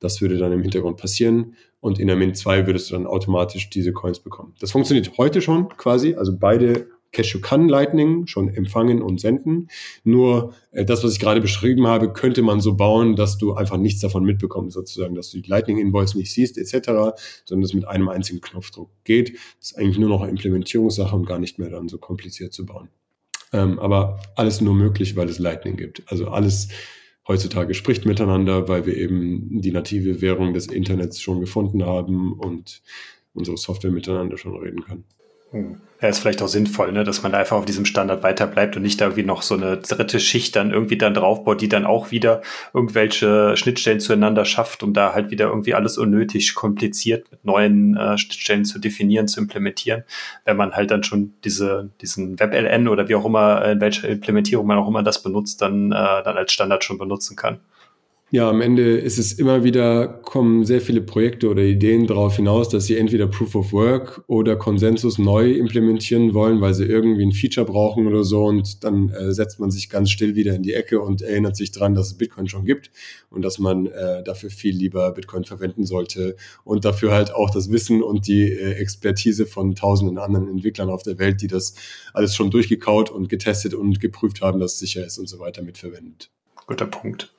Das 0.00 0.20
würde 0.20 0.36
dann 0.36 0.52
im 0.52 0.62
Hintergrund 0.62 0.98
passieren 0.98 1.54
und 1.80 1.98
in 1.98 2.06
der 2.06 2.16
Mint 2.16 2.36
2 2.36 2.66
würdest 2.66 2.90
du 2.90 2.94
dann 2.94 3.06
automatisch 3.06 3.70
diese 3.70 3.92
Coins 3.92 4.20
bekommen. 4.20 4.54
Das 4.60 4.72
funktioniert 4.72 5.16
heute 5.18 5.40
schon 5.40 5.68
quasi, 5.76 6.14
also 6.14 6.36
beide 6.36 6.88
Cashew 7.16 7.40
kann 7.40 7.68
Lightning 7.68 8.26
schon 8.26 8.48
empfangen 8.48 9.00
und 9.00 9.20
senden. 9.20 9.68
Nur 10.04 10.54
äh, 10.70 10.84
das, 10.84 11.02
was 11.02 11.12
ich 11.14 11.18
gerade 11.18 11.40
beschrieben 11.40 11.86
habe, 11.86 12.12
könnte 12.12 12.42
man 12.42 12.60
so 12.60 12.76
bauen, 12.76 13.16
dass 13.16 13.38
du 13.38 13.54
einfach 13.54 13.78
nichts 13.78 14.00
davon 14.00 14.24
mitbekommst, 14.24 14.74
sozusagen, 14.74 15.14
dass 15.14 15.30
du 15.30 15.40
die 15.40 15.48
Lightning-Invoice 15.48 16.14
nicht 16.14 16.32
siehst, 16.32 16.58
etc., 16.58 17.16
sondern 17.44 17.64
es 17.64 17.74
mit 17.74 17.88
einem 17.88 18.08
einzigen 18.08 18.40
Knopfdruck 18.40 18.90
geht. 19.04 19.34
Das 19.58 19.70
ist 19.70 19.78
eigentlich 19.78 19.98
nur 19.98 20.10
noch 20.10 20.20
eine 20.20 20.30
Implementierungssache 20.30 21.16
und 21.16 21.26
gar 21.26 21.38
nicht 21.38 21.58
mehr 21.58 21.70
dann 21.70 21.88
so 21.88 21.98
kompliziert 21.98 22.52
zu 22.52 22.66
bauen. 22.66 22.88
Ähm, 23.52 23.78
aber 23.78 24.20
alles 24.34 24.60
nur 24.60 24.74
möglich, 24.74 25.16
weil 25.16 25.28
es 25.28 25.38
Lightning 25.38 25.76
gibt. 25.76 26.02
Also 26.06 26.28
alles 26.28 26.68
heutzutage 27.26 27.74
spricht 27.74 28.04
miteinander, 28.04 28.68
weil 28.68 28.86
wir 28.86 28.96
eben 28.96 29.60
die 29.62 29.72
native 29.72 30.20
Währung 30.20 30.52
des 30.52 30.66
Internets 30.66 31.20
schon 31.20 31.40
gefunden 31.40 31.84
haben 31.84 32.34
und 32.34 32.82
unsere 33.32 33.56
Software 33.56 33.90
miteinander 33.90 34.36
schon 34.36 34.56
reden 34.56 34.84
kann. 34.84 35.04
Ja, 35.52 36.08
ist 36.08 36.18
vielleicht 36.18 36.42
auch 36.42 36.48
sinnvoll, 36.48 36.92
ne, 36.92 37.04
dass 37.04 37.22
man 37.22 37.32
da 37.32 37.38
einfach 37.38 37.56
auf 37.56 37.64
diesem 37.64 37.86
Standard 37.86 38.22
weiterbleibt 38.22 38.76
und 38.76 38.82
nicht 38.82 39.00
da 39.00 39.06
irgendwie 39.06 39.22
noch 39.22 39.40
so 39.40 39.54
eine 39.54 39.78
dritte 39.78 40.20
Schicht 40.20 40.54
dann 40.54 40.70
irgendwie 40.70 40.98
dann 40.98 41.14
draufbaut, 41.14 41.62
die 41.62 41.70
dann 41.70 41.86
auch 41.86 42.10
wieder 42.10 42.42
irgendwelche 42.74 43.56
Schnittstellen 43.56 44.00
zueinander 44.00 44.44
schafft, 44.44 44.82
um 44.82 44.92
da 44.92 45.14
halt 45.14 45.30
wieder 45.30 45.46
irgendwie 45.46 45.72
alles 45.72 45.96
unnötig 45.96 46.54
kompliziert 46.54 47.30
mit 47.30 47.44
neuen 47.46 47.96
äh, 47.96 48.18
Schnittstellen 48.18 48.66
zu 48.66 48.78
definieren, 48.78 49.26
zu 49.26 49.40
implementieren, 49.40 50.04
wenn 50.44 50.58
man 50.58 50.72
halt 50.72 50.90
dann 50.90 51.02
schon 51.02 51.32
diese, 51.44 51.88
diesen 52.02 52.38
WebLN 52.38 52.88
oder 52.88 53.08
wie 53.08 53.14
auch 53.14 53.24
immer, 53.24 53.64
in 53.64 53.80
welcher 53.80 54.08
Implementierung 54.08 54.66
man 54.66 54.76
auch 54.76 54.88
immer 54.88 55.02
das 55.02 55.22
benutzt, 55.22 55.62
dann, 55.62 55.92
äh, 55.92 55.94
dann 55.94 56.36
als 56.36 56.52
Standard 56.52 56.84
schon 56.84 56.98
benutzen 56.98 57.36
kann. 57.36 57.60
Ja, 58.32 58.50
am 58.50 58.60
Ende 58.60 58.98
ist 58.98 59.18
es 59.18 59.34
immer 59.34 59.62
wieder, 59.62 60.08
kommen 60.08 60.64
sehr 60.64 60.80
viele 60.80 61.00
Projekte 61.00 61.48
oder 61.48 61.62
Ideen 61.62 62.08
darauf 62.08 62.34
hinaus, 62.34 62.68
dass 62.68 62.86
sie 62.86 62.96
entweder 62.96 63.28
Proof 63.28 63.54
of 63.54 63.72
Work 63.72 64.24
oder 64.26 64.56
Konsensus 64.56 65.16
neu 65.16 65.52
implementieren 65.52 66.34
wollen, 66.34 66.60
weil 66.60 66.74
sie 66.74 66.86
irgendwie 66.86 67.24
ein 67.24 67.30
Feature 67.30 67.64
brauchen 67.64 68.08
oder 68.08 68.24
so 68.24 68.46
und 68.46 68.82
dann 68.82 69.10
äh, 69.10 69.32
setzt 69.32 69.60
man 69.60 69.70
sich 69.70 69.88
ganz 69.90 70.10
still 70.10 70.34
wieder 70.34 70.56
in 70.56 70.64
die 70.64 70.74
Ecke 70.74 71.00
und 71.00 71.22
erinnert 71.22 71.54
sich 71.54 71.70
dran, 71.70 71.94
dass 71.94 72.08
es 72.08 72.14
Bitcoin 72.18 72.48
schon 72.48 72.64
gibt 72.64 72.90
und 73.30 73.42
dass 73.42 73.60
man 73.60 73.86
äh, 73.86 74.24
dafür 74.24 74.50
viel 74.50 74.74
lieber 74.74 75.12
Bitcoin 75.12 75.44
verwenden 75.44 75.86
sollte 75.86 76.34
und 76.64 76.84
dafür 76.84 77.12
halt 77.12 77.32
auch 77.32 77.50
das 77.50 77.70
Wissen 77.70 78.02
und 78.02 78.26
die 78.26 78.50
äh, 78.50 78.72
Expertise 78.72 79.46
von 79.46 79.76
tausenden 79.76 80.18
anderen 80.18 80.48
Entwicklern 80.48 80.90
auf 80.90 81.04
der 81.04 81.20
Welt, 81.20 81.42
die 81.42 81.46
das 81.46 81.74
alles 82.12 82.34
schon 82.34 82.50
durchgekaut 82.50 83.08
und 83.08 83.28
getestet 83.28 83.72
und 83.72 84.00
geprüft 84.00 84.40
haben, 84.40 84.58
dass 84.58 84.72
es 84.72 84.78
sicher 84.80 85.06
ist 85.06 85.16
und 85.18 85.28
so 85.28 85.38
weiter 85.38 85.62
mitverwendet. 85.62 86.28
Guter 86.66 86.86
Punkt. 86.86 87.32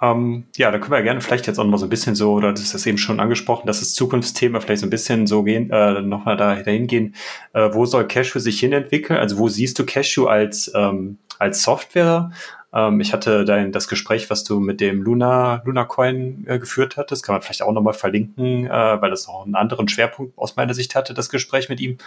Ähm, 0.00 0.44
ja, 0.56 0.70
da 0.70 0.78
können 0.78 0.92
wir 0.92 1.02
gerne 1.02 1.20
vielleicht 1.20 1.46
jetzt 1.48 1.58
auch 1.58 1.64
mal 1.64 1.78
so 1.78 1.86
ein 1.86 1.90
bisschen 1.90 2.14
so, 2.14 2.32
oder 2.32 2.52
das 2.52 2.62
ist 2.62 2.74
das 2.74 2.86
eben 2.86 2.98
schon 2.98 3.18
angesprochen, 3.18 3.66
dass 3.66 3.80
das 3.80 3.94
Zukunftsthema 3.94 4.60
vielleicht 4.60 4.80
so 4.80 4.86
ein 4.86 4.90
bisschen 4.90 5.26
so 5.26 5.42
gehen, 5.42 5.70
äh, 5.70 6.00
nochmal 6.02 6.36
da, 6.36 6.54
dahin 6.54 6.86
gehen. 6.86 7.14
Äh, 7.52 7.70
wo 7.72 7.84
soll 7.84 8.06
Cashew 8.06 8.38
sich 8.38 8.60
hinentwickeln? 8.60 9.18
Also 9.18 9.38
wo 9.38 9.48
siehst 9.48 9.78
du 9.78 9.84
Cashew 9.84 10.26
als, 10.26 10.70
ähm, 10.74 11.18
als 11.38 11.62
Software? 11.64 12.30
Ähm, 12.72 13.00
ich 13.00 13.12
hatte 13.12 13.44
dein, 13.44 13.72
das 13.72 13.88
Gespräch, 13.88 14.30
was 14.30 14.44
du 14.44 14.60
mit 14.60 14.80
dem 14.80 15.02
Luna, 15.02 15.62
Luna 15.64 15.84
Coin 15.84 16.44
äh, 16.46 16.58
geführt 16.58 16.96
hattest, 16.96 17.24
kann 17.24 17.34
man 17.34 17.42
vielleicht 17.42 17.62
auch 17.62 17.72
nochmal 17.72 17.94
verlinken, 17.94 18.66
äh, 18.66 18.70
weil 19.02 19.10
das 19.10 19.26
noch 19.26 19.44
einen 19.44 19.54
anderen 19.56 19.88
Schwerpunkt 19.88 20.36
aus 20.38 20.54
meiner 20.54 20.74
Sicht 20.74 20.94
hatte, 20.94 21.14
das 21.14 21.28
Gespräch 21.30 21.68
mit 21.68 21.80
ihm. 21.80 21.98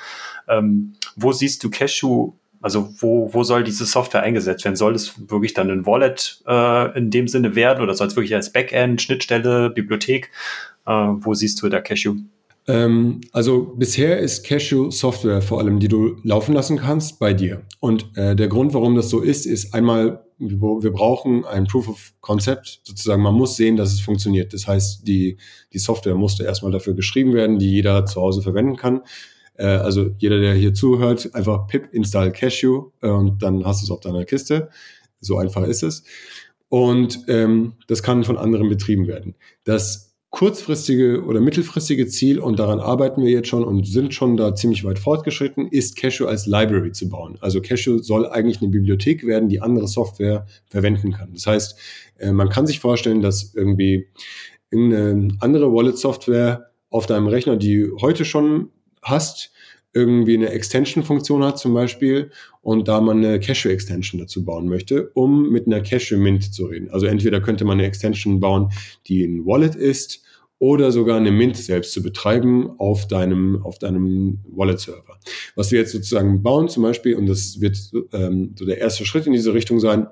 Ähm, 0.48 0.94
wo 1.16 1.34
siehst 1.34 1.64
du 1.64 1.70
Cashew 1.70 2.34
also 2.62 2.94
wo, 3.00 3.34
wo 3.34 3.44
soll 3.44 3.64
diese 3.64 3.86
Software 3.86 4.24
eingesetzt 4.24 4.64
werden? 4.64 4.76
Soll 4.76 4.96
es 4.96 5.14
wirklich 5.30 5.54
dann 5.54 5.70
ein 5.70 5.86
Wallet 5.86 6.42
äh, 6.48 6.98
in 6.98 7.10
dem 7.10 7.28
Sinne 7.28 7.56
werden 7.56 7.82
oder 7.82 7.94
soll 7.94 8.08
es 8.08 8.16
wirklich 8.16 8.36
als 8.36 8.52
Backend, 8.52 9.02
Schnittstelle, 9.02 9.70
Bibliothek? 9.70 10.30
Äh, 10.86 10.92
wo 10.92 11.34
siehst 11.34 11.62
du 11.62 11.70
da 11.70 11.82
Cashew? 11.82 12.16
Ähm, 12.68 13.22
also 13.32 13.74
bisher 13.76 14.20
ist 14.20 14.46
Cashew 14.46 14.92
Software 14.92 15.42
vor 15.42 15.60
allem, 15.60 15.80
die 15.80 15.88
du 15.88 16.18
laufen 16.24 16.54
lassen 16.54 16.78
kannst 16.78 17.20
bei 17.20 17.34
dir. 17.34 17.64
Und 17.80 18.16
äh, 18.16 18.36
der 18.36 18.48
Grund, 18.48 18.74
warum 18.74 18.96
das 18.96 19.10
so 19.10 19.20
ist, 19.20 19.46
ist 19.46 19.74
einmal, 19.74 20.24
wir 20.38 20.92
brauchen 20.92 21.46
ein 21.46 21.66
Proof 21.66 21.88
of 21.90 22.14
Concept, 22.22 22.82
sozusagen. 22.84 23.22
Man 23.22 23.36
muss 23.36 23.58
sehen, 23.58 23.78
dass 23.78 23.94
es 23.94 24.00
funktioniert. 24.00 24.54
Das 24.54 24.68
heißt, 24.68 25.08
die, 25.08 25.38
die 25.74 25.80
Software 25.80 26.16
musste 26.16 26.44
erstmal 26.44 26.72
dafür 26.72 26.94
geschrieben 26.94 27.34
werden, 27.34 27.60
die 27.60 27.70
jeder 27.70 28.06
zu 28.06 28.22
Hause 28.22 28.42
verwenden 28.42 28.76
kann. 28.76 29.02
Äh, 29.56 29.66
also 29.66 30.12
jeder, 30.18 30.40
der 30.40 30.54
hier 30.54 30.74
zuhört, 30.74 31.34
einfach 31.34 31.68
pip 31.68 31.94
install 31.94 32.32
Cashew 32.32 32.92
äh, 33.02 33.10
und 33.10 33.42
dann 33.44 33.66
hast 33.66 33.82
du 33.82 33.86
es 33.86 33.92
auf 33.92 34.00
deiner 34.00 34.26
Kiste. 34.26 34.70
So 35.20 35.38
einfach 35.38 35.64
ist 35.64 35.84
es. 35.84 36.04
Und 36.70 37.26
ähm, 37.28 37.74
das 37.88 38.02
kann 38.02 38.24
von 38.24 38.38
anderen 38.38 38.70
betrieben 38.70 39.08
werden. 39.08 39.36
Das 39.66 40.12
kurzfristige 40.32 41.26
oder 41.26 41.42
mittelfristige 41.42 42.08
Ziel, 42.08 42.40
und 42.40 42.58
daran 42.58 42.80
arbeiten 42.80 43.22
wir 43.22 43.30
jetzt 43.30 43.50
schon 43.50 43.66
und 43.66 43.86
sind 43.86 44.14
schon 44.14 44.38
da 44.38 44.56
ziemlich 44.56 44.86
weit 44.86 44.98
fortgeschritten, 44.98 45.68
ist 45.68 45.98
Cashew 45.98 46.26
als 46.26 46.48
Library 46.48 46.94
zu 46.94 47.10
bauen. 47.10 47.38
Also 47.42 47.62
Cashew 47.62 48.00
soll 48.00 48.26
eigentlich 48.26 48.62
eine 48.62 48.72
Bibliothek 48.72 49.26
werden, 49.28 49.50
die 49.50 49.62
andere 49.62 49.90
Software 49.90 50.48
verwenden 50.70 51.12
kann. 51.12 51.34
Das 51.34 51.46
heißt, 51.46 51.78
äh, 52.18 52.32
man 52.32 52.48
kann 52.48 52.66
sich 52.66 52.80
vorstellen, 52.80 53.22
dass 53.22 53.54
irgendwie 53.54 54.08
irgendeine 54.72 55.36
andere 55.42 55.74
Wallet-Software 55.74 56.72
auf 56.90 57.06
deinem 57.06 57.28
Rechner, 57.28 57.58
die 57.58 57.90
heute 58.00 58.24
schon 58.24 58.70
hast, 59.02 59.52
irgendwie 59.94 60.36
eine 60.36 60.50
Extension-Funktion 60.50 61.44
hat 61.44 61.60
zum 61.60 61.74
Beispiel 61.74 62.32
und 62.62 62.88
da 62.88 63.02
man 63.02 63.18
eine 63.18 63.40
Cashew-Extension 63.40 64.22
dazu 64.22 64.46
bauen 64.46 64.70
möchte, 64.70 65.10
um 65.14 65.50
mit 65.50 65.68
einer 65.68 65.82
Cashew-Mint 65.82 66.54
zu 66.54 66.66
reden. 66.66 66.90
Also 66.92 67.08
entweder 67.08 67.42
könnte 67.42 67.66
man 67.66 67.80
eine 67.80 67.88
Extension 67.88 68.40
bauen, 68.40 68.72
die 69.08 69.24
ein 69.24 69.46
Wallet 69.46 69.76
ist 69.76 70.24
oder 70.60 70.92
sogar 70.92 71.18
eine 71.18 71.32
Mint 71.32 71.58
selbst 71.58 71.92
zu 71.92 72.04
betreiben 72.04 72.70
auf 72.78 73.08
deinem, 73.08 73.62
auf 73.64 73.80
deinem 73.80 74.40
Wallet-Server. 74.48 75.18
Was 75.56 75.72
wir 75.72 75.80
jetzt 75.80 75.92
sozusagen 75.92 76.44
bauen 76.44 76.70
zum 76.70 76.84
Beispiel, 76.84 77.16
und 77.16 77.26
das 77.26 77.60
wird 77.60 77.78
ähm, 78.14 78.54
so 78.58 78.66
der 78.66 78.78
erste 78.78 79.06
Schritt 79.06 79.26
in 79.26 79.34
diese 79.34 79.54
Richtung 79.54 79.80
sein, 79.80 80.08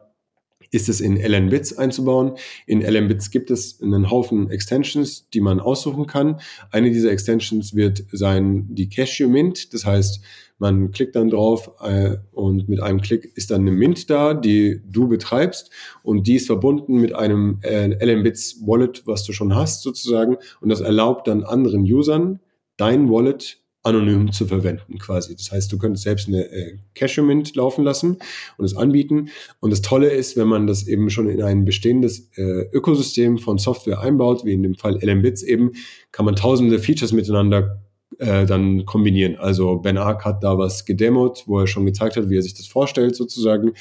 ist 0.71 0.89
es 0.89 1.01
in 1.01 1.17
LN-Bits 1.17 1.77
einzubauen. 1.77 2.33
In 2.65 2.81
LN-Bits 2.81 3.31
gibt 3.31 3.51
es 3.51 3.81
einen 3.81 4.09
Haufen 4.09 4.49
Extensions, 4.49 5.29
die 5.29 5.41
man 5.41 5.59
aussuchen 5.59 6.05
kann. 6.07 6.39
Eine 6.71 6.91
dieser 6.91 7.11
Extensions 7.11 7.75
wird 7.75 8.03
sein 8.11 8.67
die 8.69 8.89
Cashew 8.89 9.27
Mint. 9.27 9.73
Das 9.73 9.85
heißt, 9.85 10.21
man 10.59 10.91
klickt 10.91 11.15
dann 11.15 11.29
drauf 11.29 11.71
äh, 11.81 12.17
und 12.33 12.67
mit 12.67 12.81
einem 12.81 13.01
Klick 13.01 13.31
ist 13.35 13.49
dann 13.49 13.61
eine 13.61 13.71
Mint 13.71 14.09
da, 14.09 14.33
die 14.33 14.81
du 14.85 15.07
betreibst 15.07 15.71
und 16.03 16.27
die 16.27 16.35
ist 16.35 16.47
verbunden 16.47 16.99
mit 16.99 17.15
einem 17.15 17.59
äh, 17.61 17.87
LN-Bits 17.87 18.61
Wallet, 18.65 19.03
was 19.07 19.23
du 19.23 19.31
schon 19.31 19.55
hast 19.55 19.81
sozusagen 19.81 20.37
und 20.59 20.69
das 20.69 20.81
erlaubt 20.81 21.27
dann 21.27 21.43
anderen 21.43 21.83
Usern 21.83 22.39
dein 22.75 23.09
Wallet 23.09 23.61
anonym 23.83 24.31
zu 24.31 24.45
verwenden 24.45 24.97
quasi. 24.97 25.35
Das 25.35 25.51
heißt, 25.51 25.71
du 25.71 25.77
könntest 25.77 26.03
selbst 26.03 26.27
eine 26.27 26.45
äh, 26.51 26.77
Cachement 26.95 27.55
laufen 27.55 27.83
lassen 27.83 28.17
und 28.57 28.65
es 28.65 28.75
anbieten. 28.75 29.29
Und 29.59 29.71
das 29.71 29.81
Tolle 29.81 30.09
ist, 30.09 30.35
wenn 30.35 30.47
man 30.47 30.67
das 30.67 30.87
eben 30.87 31.09
schon 31.09 31.29
in 31.29 31.41
ein 31.41 31.65
bestehendes 31.65 32.29
äh, 32.37 32.67
Ökosystem 32.73 33.37
von 33.37 33.57
Software 33.57 33.99
einbaut, 33.99 34.43
wie 34.43 34.53
in 34.53 34.63
dem 34.63 34.75
Fall 34.75 34.99
LMBits 35.01 35.43
eben, 35.43 35.71
kann 36.11 36.25
man 36.25 36.35
tausende 36.35 36.79
Features 36.79 37.13
miteinander 37.13 37.81
äh, 38.17 38.45
dann 38.45 38.85
kombinieren. 38.85 39.37
Also 39.37 39.77
Ben 39.77 39.97
Ark 39.97 40.25
hat 40.25 40.43
da 40.43 40.57
was 40.57 40.85
gedemot, 40.85 41.43
wo 41.45 41.59
er 41.59 41.67
schon 41.67 41.85
gezeigt 41.85 42.17
hat, 42.17 42.29
wie 42.29 42.37
er 42.37 42.41
sich 42.41 42.55
das 42.55 42.67
vorstellt 42.67 43.15
sozusagen. 43.15 43.71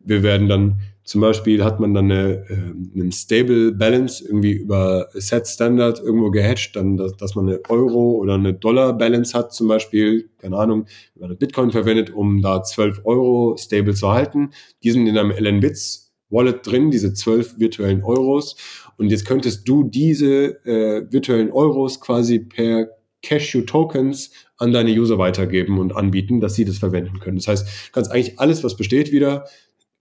Wir 0.00 0.22
werden 0.22 0.48
dann 0.48 0.80
zum 1.04 1.20
Beispiel 1.20 1.62
hat 1.62 1.80
man 1.80 1.92
dann 1.92 2.10
eine, 2.10 2.46
äh, 2.48 2.98
einen 2.98 3.12
Stable 3.12 3.72
Balance 3.72 4.24
irgendwie 4.24 4.52
über 4.52 5.08
Set 5.12 5.46
Standard 5.46 6.00
irgendwo 6.00 6.30
gehatcht, 6.30 6.74
dann, 6.76 6.96
dass, 6.96 7.14
dass 7.16 7.34
man 7.34 7.46
eine 7.48 7.60
Euro 7.68 8.12
oder 8.12 8.34
eine 8.34 8.54
Dollar 8.54 8.96
Balance 8.96 9.36
hat 9.36 9.52
zum 9.52 9.68
Beispiel, 9.68 10.30
keine 10.38 10.56
Ahnung, 10.56 10.86
wenn 11.14 11.28
man 11.28 11.38
Bitcoin 11.38 11.70
verwendet, 11.70 12.10
um 12.10 12.40
da 12.40 12.62
12 12.62 13.02
Euro 13.04 13.54
stable 13.58 13.94
zu 13.94 14.10
halten. 14.10 14.50
Die 14.82 14.90
sind 14.90 15.06
in 15.06 15.18
einem 15.18 15.30
LN-Bits 15.30 16.12
Wallet 16.30 16.66
drin, 16.66 16.90
diese 16.90 17.12
12 17.12 17.58
virtuellen 17.58 18.02
Euros. 18.02 18.56
Und 18.96 19.10
jetzt 19.10 19.26
könntest 19.26 19.68
du 19.68 19.84
diese 19.84 20.64
äh, 20.64 21.06
virtuellen 21.12 21.52
Euros 21.52 22.00
quasi 22.00 22.38
per 22.38 22.88
Cashew 23.22 23.62
Tokens 23.62 24.30
an 24.56 24.72
deine 24.72 24.90
User 24.90 25.18
weitergeben 25.18 25.78
und 25.78 25.96
anbieten, 25.96 26.40
dass 26.40 26.54
sie 26.54 26.64
das 26.64 26.78
verwenden 26.78 27.18
können. 27.18 27.36
Das 27.36 27.48
heißt, 27.48 27.92
kannst 27.92 28.10
eigentlich 28.10 28.38
alles, 28.38 28.62
was 28.62 28.76
besteht, 28.76 29.12
wieder 29.12 29.46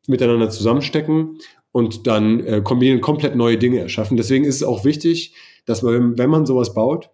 miteinander 0.07 0.49
zusammenstecken 0.49 1.39
und 1.71 2.07
dann 2.07 2.45
äh, 2.45 2.61
kombinieren, 2.61 3.01
komplett 3.01 3.35
neue 3.35 3.57
Dinge 3.57 3.79
erschaffen. 3.79 4.17
Deswegen 4.17 4.45
ist 4.45 4.55
es 4.55 4.63
auch 4.63 4.85
wichtig, 4.85 5.33
dass 5.65 5.81
man, 5.81 6.17
wenn 6.17 6.29
man 6.29 6.45
sowas 6.45 6.73
baut, 6.73 7.09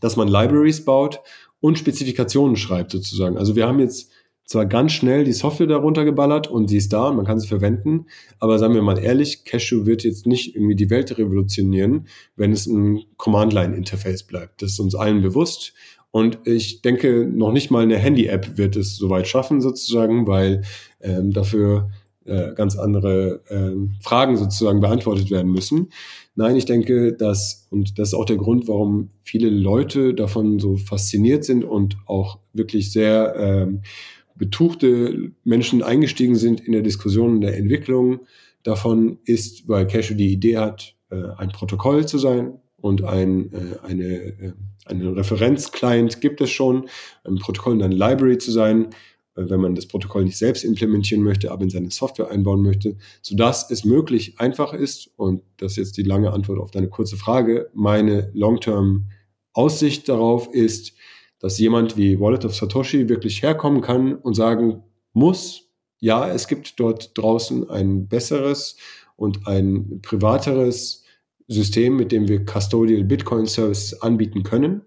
dass 0.00 0.16
man 0.16 0.28
Libraries 0.28 0.84
baut 0.84 1.20
und 1.60 1.78
Spezifikationen 1.78 2.56
schreibt 2.56 2.92
sozusagen. 2.92 3.36
Also 3.38 3.56
wir 3.56 3.66
haben 3.66 3.80
jetzt 3.80 4.10
zwar 4.44 4.66
ganz 4.66 4.92
schnell 4.92 5.24
die 5.24 5.32
Software 5.32 5.66
darunter 5.66 6.04
geballert 6.04 6.48
und 6.48 6.68
sie 6.68 6.76
ist 6.76 6.92
da 6.92 7.08
und 7.08 7.16
man 7.16 7.24
kann 7.24 7.40
sie 7.40 7.48
verwenden, 7.48 8.06
aber 8.38 8.58
sagen 8.58 8.74
wir 8.74 8.82
mal 8.82 8.98
ehrlich, 8.98 9.44
Cashew 9.44 9.86
wird 9.86 10.04
jetzt 10.04 10.26
nicht 10.26 10.54
irgendwie 10.54 10.76
die 10.76 10.90
Welt 10.90 11.16
revolutionieren, 11.16 12.06
wenn 12.36 12.52
es 12.52 12.66
ein 12.66 13.02
Command-Line-Interface 13.16 14.24
bleibt. 14.24 14.60
Das 14.60 14.72
ist 14.72 14.80
uns 14.80 14.94
allen 14.94 15.22
bewusst. 15.22 15.72
Und 16.10 16.38
ich 16.44 16.82
denke, 16.82 17.26
noch 17.26 17.50
nicht 17.50 17.70
mal 17.70 17.82
eine 17.82 17.98
Handy-App 17.98 18.56
wird 18.56 18.76
es 18.76 18.96
soweit 18.96 19.26
schaffen, 19.26 19.60
sozusagen, 19.60 20.26
weil 20.26 20.62
ähm, 21.00 21.32
dafür 21.32 21.90
äh, 22.24 22.54
ganz 22.54 22.76
andere 22.76 23.42
äh, 23.48 24.02
Fragen 24.02 24.36
sozusagen 24.36 24.80
beantwortet 24.80 25.30
werden 25.30 25.50
müssen. 25.50 25.90
Nein, 26.34 26.56
ich 26.56 26.64
denke, 26.64 27.12
dass, 27.12 27.66
und 27.70 27.98
das 27.98 28.08
ist 28.08 28.14
auch 28.14 28.24
der 28.24 28.36
Grund, 28.36 28.66
warum 28.66 29.10
viele 29.22 29.50
Leute 29.50 30.14
davon 30.14 30.58
so 30.58 30.76
fasziniert 30.76 31.44
sind 31.44 31.64
und 31.64 31.96
auch 32.06 32.38
wirklich 32.52 32.92
sehr 32.92 33.34
ähm, 33.36 33.82
betuchte 34.36 35.32
Menschen 35.44 35.82
eingestiegen 35.82 36.36
sind 36.36 36.60
in 36.60 36.72
der 36.72 36.82
Diskussion 36.82 37.40
der 37.40 37.56
Entwicklung 37.56 38.20
davon, 38.62 39.18
ist, 39.24 39.68
weil 39.68 39.86
Cashew 39.86 40.14
die 40.14 40.32
Idee 40.32 40.58
hat, 40.58 40.96
äh, 41.10 41.22
ein 41.36 41.50
Protokoll 41.50 42.06
zu 42.06 42.18
sein 42.18 42.58
und 42.80 43.04
ein, 43.04 43.52
äh, 43.52 43.86
eine, 43.86 44.04
äh, 44.04 44.52
einen 44.86 45.14
Referenzclient 45.14 46.20
gibt 46.20 46.40
es 46.40 46.50
schon, 46.50 46.88
ein 47.24 47.36
Protokoll 47.36 47.74
und 47.74 47.82
eine 47.82 47.94
Library 47.94 48.38
zu 48.38 48.50
sein, 48.50 48.88
wenn 49.34 49.60
man 49.60 49.74
das 49.74 49.86
Protokoll 49.86 50.24
nicht 50.24 50.36
selbst 50.36 50.64
implementieren 50.64 51.22
möchte, 51.22 51.50
aber 51.50 51.62
in 51.62 51.70
seine 51.70 51.90
Software 51.90 52.30
einbauen 52.30 52.62
möchte, 52.62 52.96
sodass 53.22 53.70
es 53.70 53.84
möglich 53.84 54.38
einfach 54.38 54.72
ist, 54.72 55.10
und 55.16 55.42
das 55.56 55.72
ist 55.72 55.78
jetzt 55.78 55.96
die 55.96 56.02
lange 56.02 56.32
Antwort 56.32 56.60
auf 56.60 56.70
deine 56.70 56.88
kurze 56.88 57.16
Frage, 57.16 57.70
meine 57.74 58.30
Long-Term-Aussicht 58.34 60.08
darauf 60.08 60.52
ist, 60.52 60.92
dass 61.40 61.58
jemand 61.58 61.96
wie 61.96 62.20
Wallet 62.20 62.44
of 62.44 62.54
Satoshi 62.54 63.08
wirklich 63.08 63.42
herkommen 63.42 63.82
kann 63.82 64.14
und 64.14 64.34
sagen 64.34 64.82
muss, 65.12 65.68
ja, 65.98 66.28
es 66.28 66.48
gibt 66.48 66.78
dort 66.78 67.16
draußen 67.18 67.68
ein 67.70 68.08
besseres 68.08 68.76
und 69.16 69.46
ein 69.46 70.00
privateres 70.02 71.02
System, 71.48 71.96
mit 71.96 72.12
dem 72.12 72.28
wir 72.28 72.44
Custodial 72.44 73.04
Bitcoin 73.04 73.46
Services 73.46 74.00
anbieten 74.00 74.42
können 74.42 74.82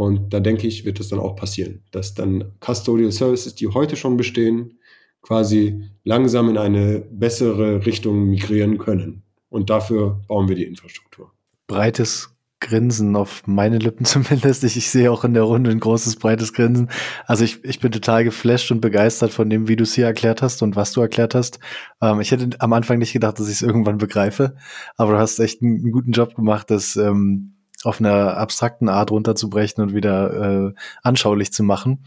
und 0.00 0.32
da 0.32 0.40
denke 0.40 0.66
ich, 0.66 0.86
wird 0.86 0.98
es 0.98 1.08
dann 1.08 1.18
auch 1.18 1.36
passieren, 1.36 1.82
dass 1.90 2.14
dann 2.14 2.52
Custodial 2.60 3.12
Services, 3.12 3.54
die 3.54 3.68
heute 3.68 3.96
schon 3.96 4.16
bestehen, 4.16 4.78
quasi 5.20 5.90
langsam 6.04 6.48
in 6.48 6.56
eine 6.56 7.00
bessere 7.00 7.84
Richtung 7.84 8.30
migrieren 8.30 8.78
können. 8.78 9.24
Und 9.50 9.68
dafür 9.68 10.22
bauen 10.26 10.48
wir 10.48 10.56
die 10.56 10.64
Infrastruktur. 10.64 11.32
Breites 11.66 12.34
Grinsen 12.60 13.14
auf 13.14 13.42
meine 13.46 13.76
Lippen 13.76 14.04
zumindest. 14.06 14.64
Ich, 14.64 14.78
ich 14.78 14.88
sehe 14.88 15.12
auch 15.12 15.22
in 15.22 15.34
der 15.34 15.42
Runde 15.42 15.70
ein 15.70 15.80
großes, 15.80 16.16
breites 16.16 16.54
Grinsen. 16.54 16.88
Also 17.26 17.44
ich, 17.44 17.62
ich 17.66 17.78
bin 17.80 17.92
total 17.92 18.24
geflasht 18.24 18.70
und 18.70 18.80
begeistert 18.80 19.32
von 19.32 19.50
dem, 19.50 19.68
wie 19.68 19.76
du 19.76 19.82
es 19.82 19.92
hier 19.92 20.06
erklärt 20.06 20.40
hast 20.40 20.62
und 20.62 20.76
was 20.76 20.92
du 20.92 21.02
erklärt 21.02 21.34
hast. 21.34 21.60
Ähm, 22.00 22.22
ich 22.22 22.30
hätte 22.30 22.48
am 22.58 22.72
Anfang 22.72 23.00
nicht 23.00 23.12
gedacht, 23.12 23.38
dass 23.38 23.48
ich 23.48 23.56
es 23.56 23.62
irgendwann 23.62 23.98
begreife, 23.98 24.56
aber 24.96 25.12
du 25.12 25.18
hast 25.18 25.38
echt 25.40 25.60
einen, 25.60 25.76
einen 25.80 25.92
guten 25.92 26.12
Job 26.12 26.34
gemacht, 26.36 26.70
das 26.70 26.96
ähm, 26.96 27.59
auf 27.84 28.00
einer 28.00 28.36
abstrakten 28.36 28.88
Art 28.88 29.10
runterzubrechen 29.10 29.82
und 29.82 29.94
wieder 29.94 30.68
äh, 30.68 30.74
anschaulich 31.02 31.52
zu 31.52 31.62
machen. 31.62 32.04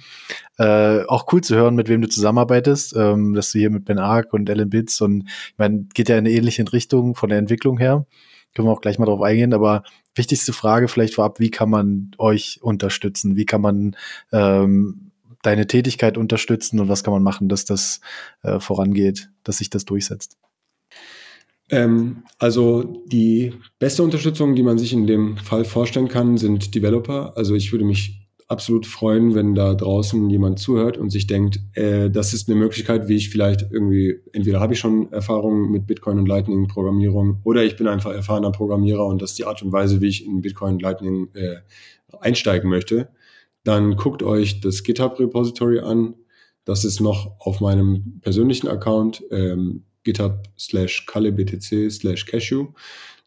Äh, 0.57 1.03
auch 1.05 1.31
cool 1.33 1.41
zu 1.41 1.55
hören, 1.55 1.75
mit 1.75 1.89
wem 1.89 2.01
du 2.01 2.09
zusammenarbeitest, 2.09 2.95
ähm, 2.95 3.33
dass 3.33 3.51
du 3.51 3.59
hier 3.59 3.71
mit 3.71 3.85
Ben 3.85 3.99
Ark 3.99 4.33
und 4.33 4.49
Ellen 4.49 4.69
Bits 4.69 5.01
und 5.01 5.23
ich 5.27 5.57
meine, 5.57 5.85
geht 5.93 6.09
ja 6.09 6.15
in 6.17 6.25
eine 6.25 6.31
ähnliche 6.31 6.71
Richtung 6.71 7.15
von 7.15 7.29
der 7.29 7.39
Entwicklung 7.39 7.77
her. 7.77 8.05
Können 8.53 8.67
wir 8.67 8.71
auch 8.71 8.81
gleich 8.81 8.99
mal 8.99 9.05
drauf 9.05 9.21
eingehen, 9.21 9.53
aber 9.53 9.83
wichtigste 10.13 10.53
Frage 10.53 10.87
vielleicht 10.87 11.15
vorab, 11.15 11.39
wie 11.39 11.49
kann 11.49 11.71
man 11.71 12.11
euch 12.19 12.59
unterstützen? 12.61 13.35
Wie 13.35 13.45
kann 13.45 13.61
man 13.61 13.95
ähm, 14.31 15.11
deine 15.41 15.65
Tätigkeit 15.65 16.19
unterstützen 16.19 16.79
und 16.79 16.87
was 16.87 17.03
kann 17.03 17.13
man 17.13 17.23
machen, 17.23 17.49
dass 17.49 17.65
das 17.65 17.99
äh, 18.43 18.59
vorangeht, 18.59 19.29
dass 19.43 19.57
sich 19.57 19.71
das 19.71 19.85
durchsetzt? 19.85 20.37
Ähm, 21.73 22.23
also 22.37 22.83
die 23.07 23.53
beste 23.79 24.03
Unterstützung, 24.03 24.53
die 24.53 24.61
man 24.61 24.77
sich 24.77 24.93
in 24.93 25.07
dem 25.07 25.37
Fall 25.37 25.65
vorstellen 25.65 26.07
kann, 26.07 26.37
sind 26.37 26.75
Developer. 26.75 27.35
Also 27.35 27.55
ich 27.55 27.71
würde 27.71 27.83
mich 27.83 28.27
absolut 28.47 28.85
freuen, 28.85 29.33
wenn 29.33 29.55
da 29.55 29.73
draußen 29.73 30.29
jemand 30.29 30.59
zuhört 30.59 30.99
und 30.99 31.09
sich 31.09 31.25
denkt, 31.25 31.59
äh, 31.73 32.11
das 32.11 32.35
ist 32.35 32.47
eine 32.47 32.59
Möglichkeit, 32.59 33.07
wie 33.07 33.15
ich 33.15 33.31
vielleicht 33.31 33.65
irgendwie, 33.71 34.19
entweder 34.33 34.59
habe 34.59 34.73
ich 34.73 34.79
schon 34.79 35.11
Erfahrung 35.11 35.71
mit 35.71 35.87
Bitcoin 35.87 36.19
und 36.19 36.27
Lightning 36.27 36.67
Programmierung 36.67 37.39
oder 37.43 37.63
ich 37.63 37.75
bin 37.75 37.87
einfach 37.87 38.13
erfahrener 38.13 38.51
Programmierer 38.51 39.07
und 39.07 39.19
das 39.19 39.31
ist 39.31 39.39
die 39.39 39.45
Art 39.45 39.63
und 39.63 39.71
Weise, 39.71 39.99
wie 39.99 40.09
ich 40.09 40.27
in 40.27 40.41
Bitcoin 40.41 40.73
und 40.73 40.81
Lightning 40.83 41.29
äh, 41.33 41.55
einsteigen 42.19 42.69
möchte. 42.69 43.09
Dann 43.63 43.95
guckt 43.95 44.21
euch 44.21 44.61
das 44.61 44.83
GitHub 44.83 45.19
Repository 45.19 45.79
an. 45.79 46.13
Das 46.65 46.85
ist 46.85 46.99
noch 46.99 47.39
auf 47.39 47.61
meinem 47.61 48.19
persönlichen 48.21 48.67
Account. 48.67 49.23
Ähm, 49.31 49.85
github 50.03 50.43
slash 50.57 51.05
kalebtc 51.05 51.89
slash 51.89 52.25
cashew. 52.25 52.67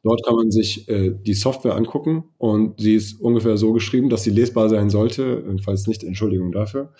Dort 0.02 0.24
kann 0.24 0.36
man 0.36 0.50
sich 0.52 0.88
äh, 0.88 1.10
die 1.10 1.34
Software 1.34 1.74
angucken 1.74 2.24
und 2.38 2.80
sie 2.80 2.94
ist 2.94 3.20
ungefähr 3.20 3.56
so 3.56 3.72
geschrieben, 3.72 4.08
dass 4.08 4.22
sie 4.22 4.30
lesbar 4.30 4.68
sein 4.68 4.88
sollte. 4.88 5.42
Falls 5.64 5.88
nicht, 5.88 6.04
Entschuldigung 6.04 6.52
dafür. 6.52 6.92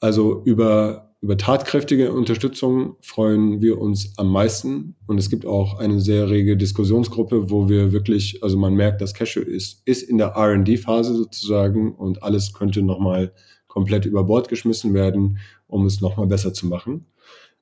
Also 0.00 0.42
über, 0.44 1.14
über 1.20 1.36
tatkräftige 1.36 2.12
Unterstützung 2.12 2.96
freuen 3.02 3.60
wir 3.60 3.78
uns 3.78 4.14
am 4.16 4.32
meisten. 4.32 4.96
Und 5.06 5.18
es 5.18 5.28
gibt 5.28 5.44
auch 5.44 5.78
eine 5.78 6.00
sehr 6.00 6.30
rege 6.30 6.56
Diskussionsgruppe, 6.56 7.50
wo 7.50 7.68
wir 7.68 7.92
wirklich, 7.92 8.42
also 8.42 8.56
man 8.56 8.74
merkt, 8.74 9.02
dass 9.02 9.14
Cashew 9.14 9.42
ist, 9.42 9.82
ist 9.84 10.02
in 10.02 10.18
der 10.18 10.34
RD-Phase 10.36 11.14
sozusagen 11.14 11.94
und 11.94 12.22
alles 12.22 12.54
könnte 12.54 12.82
nochmal 12.82 13.34
komplett 13.68 14.06
über 14.06 14.24
Bord 14.24 14.48
geschmissen 14.48 14.94
werden, 14.94 15.38
um 15.66 15.86
es 15.86 16.00
nochmal 16.00 16.26
besser 16.26 16.52
zu 16.52 16.66
machen. 16.66 17.06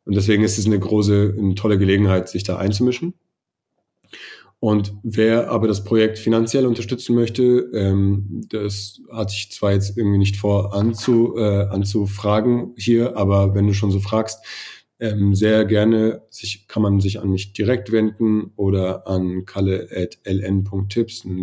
Und 0.05 0.17
deswegen 0.17 0.43
ist 0.43 0.59
es 0.59 0.67
eine 0.67 0.79
große, 0.79 1.35
eine 1.39 1.55
tolle 1.55 1.79
Gelegenheit, 1.79 2.29
sich 2.29 2.43
da 2.43 2.57
einzumischen. 2.57 3.15
Und 4.61 4.93
wer 5.03 5.51
aber 5.51 5.69
das 5.69 5.85
Projekt 5.85 6.19
finanziell 6.19 6.67
unterstützen 6.67 7.15
möchte, 7.15 7.71
ähm, 7.73 8.43
das 8.51 9.01
hatte 9.11 9.33
ich 9.35 9.51
zwar 9.51 9.73
jetzt 9.73 9.97
irgendwie 9.97 10.19
nicht 10.19 10.37
vor 10.37 10.75
anzu, 10.75 11.35
äh, 11.39 11.65
anzufragen 11.65 12.75
hier, 12.77 13.17
aber 13.17 13.55
wenn 13.55 13.67
du 13.67 13.73
schon 13.73 13.91
so 13.91 14.01
fragst, 14.01 14.45
ähm, 15.01 15.35
sehr 15.35 15.65
gerne 15.65 16.23
sich, 16.29 16.69
kann 16.69 16.83
man 16.83 17.01
sich 17.01 17.21
an 17.21 17.31
mich 17.31 17.55
direkt 17.55 17.91
wenden 17.91 18.53
oder 18.57 19.09
an 19.09 19.47
kalle.ln.tips, 19.47 21.25
einen 21.25 21.43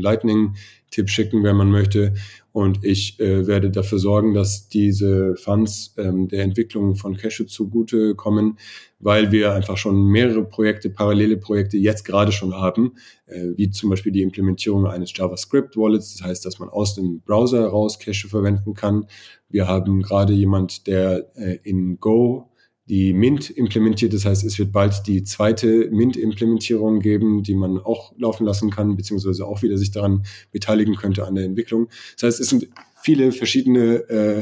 Lightning-Tipp 0.87 1.09
schicken, 1.09 1.43
wenn 1.43 1.55
man 1.55 1.71
möchte. 1.71 2.13
Und 2.51 2.83
ich 2.83 3.19
äh, 3.19 3.45
werde 3.45 3.69
dafür 3.69 3.99
sorgen, 3.99 4.33
dass 4.33 4.67
diese 4.67 5.35
Funds 5.35 5.93
ähm, 5.97 6.27
der 6.27 6.43
Entwicklung 6.43 6.95
von 6.95 7.15
Cashew 7.15 7.45
zugute 7.45 8.15
kommen, 8.15 8.57
weil 8.99 9.31
wir 9.31 9.53
einfach 9.53 9.77
schon 9.77 10.07
mehrere 10.07 10.43
Projekte, 10.43 10.89
parallele 10.89 11.37
Projekte 11.37 11.77
jetzt 11.77 12.03
gerade 12.03 12.31
schon 12.31 12.55
haben, 12.55 12.93
äh, 13.27 13.49
wie 13.55 13.69
zum 13.69 13.91
Beispiel 13.91 14.11
die 14.11 14.23
Implementierung 14.23 14.87
eines 14.87 15.15
JavaScript-Wallets. 15.15 16.17
Das 16.17 16.27
heißt, 16.27 16.45
dass 16.45 16.57
man 16.57 16.69
aus 16.69 16.95
dem 16.95 17.21
Browser 17.21 17.61
heraus 17.61 17.99
Cashew 17.99 18.27
verwenden 18.27 18.73
kann. 18.73 19.05
Wir 19.49 19.67
haben 19.67 20.01
gerade 20.01 20.33
jemand, 20.33 20.87
der 20.87 21.29
äh, 21.35 21.59
in 21.63 21.99
Go 21.99 22.49
die 22.89 23.13
Mint 23.13 23.49
implementiert. 23.49 24.13
Das 24.13 24.25
heißt, 24.25 24.43
es 24.45 24.57
wird 24.57 24.71
bald 24.71 25.07
die 25.07 25.23
zweite 25.23 25.89
Mint-Implementierung 25.91 26.99
geben, 26.99 27.43
die 27.43 27.55
man 27.55 27.77
auch 27.79 28.13
laufen 28.17 28.45
lassen 28.45 28.69
kann, 28.69 28.95
beziehungsweise 28.95 29.45
auch 29.45 29.61
wieder 29.61 29.77
sich 29.77 29.91
daran 29.91 30.25
beteiligen 30.51 30.95
könnte 30.95 31.25
an 31.25 31.35
der 31.35 31.45
Entwicklung. 31.45 31.89
Das 32.15 32.23
heißt, 32.23 32.39
es 32.39 32.49
sind 32.49 32.69
viele 33.01 33.31
verschiedene, 33.31 33.95
äh, 34.09 34.41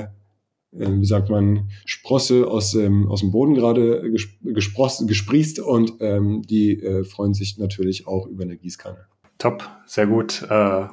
äh, 0.78 1.02
wie 1.02 1.06
sagt 1.06 1.30
man, 1.30 1.70
Sprosse 1.86 2.48
aus, 2.48 2.76
ähm, 2.76 3.08
aus 3.08 3.22
dem 3.22 3.32
Boden 3.32 3.56
gerade 3.56 4.12
gesprossen, 4.44 5.08
gesprießt 5.08 5.60
und 5.60 5.94
ähm, 6.00 6.44
die 6.44 6.80
äh, 6.82 7.04
freuen 7.04 7.34
sich 7.34 7.58
natürlich 7.58 8.08
auch 8.08 8.28
über 8.28 8.44
eine 8.44 8.58
Gießkanne. 8.58 9.06
Top, 9.38 9.68
sehr 9.88 10.08
gut. 10.08 10.46
Äh 10.50 10.86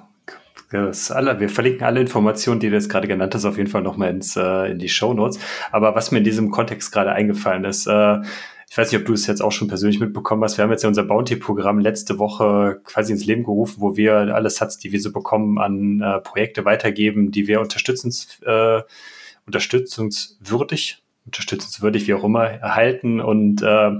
das 0.72 1.10
alle, 1.10 1.38
wir 1.40 1.48
verlinken 1.48 1.84
alle 1.84 2.00
Informationen, 2.00 2.60
die 2.60 2.68
du 2.68 2.74
jetzt 2.74 2.88
gerade 2.88 3.08
genannt 3.08 3.34
hast, 3.34 3.44
auf 3.44 3.56
jeden 3.56 3.70
Fall 3.70 3.82
nochmal 3.82 4.10
ins, 4.10 4.36
äh, 4.36 4.72
in 4.72 4.78
die 4.78 4.88
Show 4.88 5.14
Notes. 5.14 5.38
Aber 5.70 5.94
was 5.94 6.10
mir 6.10 6.18
in 6.18 6.24
diesem 6.24 6.50
Kontext 6.50 6.92
gerade 6.92 7.12
eingefallen 7.12 7.64
ist, 7.64 7.86
äh, 7.86 8.18
ich 8.72 8.78
weiß 8.78 8.90
nicht, 8.90 9.02
ob 9.02 9.06
du 9.06 9.12
es 9.12 9.26
jetzt 9.26 9.42
auch 9.42 9.52
schon 9.52 9.68
persönlich 9.68 10.00
mitbekommen 10.00 10.42
hast. 10.42 10.56
Wir 10.56 10.64
haben 10.64 10.70
jetzt 10.70 10.82
ja 10.82 10.88
unser 10.88 11.04
Bounty-Programm 11.04 11.78
letzte 11.78 12.18
Woche 12.18 12.80
quasi 12.84 13.12
ins 13.12 13.26
Leben 13.26 13.44
gerufen, 13.44 13.82
wo 13.82 13.98
wir 13.98 14.14
alle 14.34 14.48
Sats, 14.48 14.78
die 14.78 14.92
wir 14.92 15.00
so 15.00 15.12
bekommen, 15.12 15.58
an 15.58 16.00
äh, 16.00 16.20
Projekte 16.20 16.64
weitergeben, 16.64 17.30
die 17.30 17.46
wir 17.46 17.60
unterstützens, 17.60 18.40
äh, 18.46 18.80
unterstützungswürdig, 19.44 21.02
unterstützungswürdig, 21.26 22.06
wie 22.06 22.14
auch 22.14 22.24
immer, 22.24 22.44
erhalten 22.46 23.20
und 23.20 23.60
äh, 23.60 23.90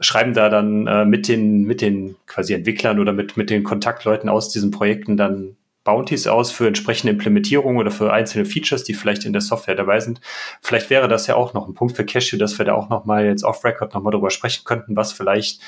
schreiben 0.00 0.34
da 0.34 0.48
dann 0.48 0.88
äh, 0.88 1.04
mit 1.04 1.28
den 1.28 1.62
mit 1.62 1.80
den 1.80 2.16
quasi 2.26 2.54
Entwicklern 2.54 2.98
oder 2.98 3.12
mit 3.12 3.36
mit 3.36 3.48
den 3.48 3.62
Kontaktleuten 3.62 4.28
aus 4.28 4.48
diesen 4.48 4.72
Projekten 4.72 5.16
dann 5.16 5.56
Bounties 5.90 6.28
aus 6.28 6.52
für 6.52 6.68
entsprechende 6.68 7.12
Implementierungen 7.12 7.78
oder 7.78 7.90
für 7.90 8.12
einzelne 8.12 8.44
Features, 8.44 8.84
die 8.84 8.94
vielleicht 8.94 9.24
in 9.24 9.32
der 9.32 9.42
Software 9.42 9.74
dabei 9.74 9.98
sind. 9.98 10.20
Vielleicht 10.62 10.88
wäre 10.88 11.08
das 11.08 11.26
ja 11.26 11.34
auch 11.34 11.52
noch 11.52 11.66
ein 11.66 11.74
Punkt 11.74 11.96
für 11.96 12.04
Cashew, 12.04 12.38
dass 12.38 12.56
wir 12.58 12.64
da 12.64 12.74
auch 12.74 12.88
noch 12.88 13.06
mal 13.06 13.26
jetzt 13.26 13.42
off-Record 13.42 13.92
noch 13.92 14.02
mal 14.02 14.12
drüber 14.12 14.30
sprechen 14.30 14.62
könnten, 14.64 14.94
was 14.94 15.12
vielleicht 15.12 15.60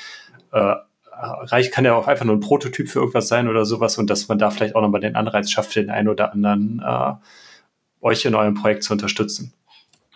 äh, 0.53 0.75
reicht, 1.11 1.73
kann 1.73 1.83
ja 1.83 1.93
auch 1.93 2.07
einfach 2.07 2.23
nur 2.23 2.35
ein 2.35 2.39
Prototyp 2.39 2.87
für 2.87 2.99
irgendwas 2.99 3.27
sein 3.27 3.49
oder 3.49 3.65
sowas 3.65 3.97
und 3.97 4.09
dass 4.09 4.29
man 4.29 4.37
da 4.37 4.49
vielleicht 4.49 4.75
auch 4.75 4.81
noch 4.81 4.89
mal 4.89 5.01
den 5.01 5.17
Anreiz 5.17 5.51
schafft, 5.51 5.75
den 5.75 5.89
einen 5.89 6.07
oder 6.07 6.31
anderen 6.31 6.81
äh, 6.85 7.13
euch 7.99 8.23
in 8.23 8.33
eurem 8.33 8.53
Projekt 8.53 8.83
zu 8.83 8.93
unterstützen. 8.93 9.51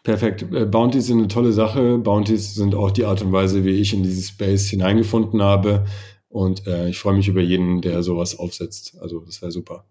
Perfekt. 0.04 0.44
Äh, 0.54 0.66
Bounties 0.66 1.08
sind 1.08 1.18
eine 1.18 1.28
tolle 1.28 1.52
Sache. 1.52 1.98
Bounties 1.98 2.56
sind 2.56 2.76
auch 2.76 2.92
die 2.92 3.04
Art 3.04 3.22
und 3.22 3.34
Weise, 3.34 3.66
wie 3.66 3.82
ich 3.82 3.94
in 3.94 4.04
dieses 4.04 4.30
Space 4.30 4.70
hineingefunden 4.70 5.42
habe. 5.42 5.84
Und 6.30 6.66
äh, 6.66 6.88
ich 6.88 6.98
freue 6.98 7.16
mich 7.16 7.28
über 7.28 7.42
jeden, 7.42 7.82
der 7.82 8.04
sowas 8.04 8.40
aufsetzt. 8.40 8.98
Also 9.02 9.20
das 9.20 9.42
wäre 9.42 9.52
super. 9.52 9.84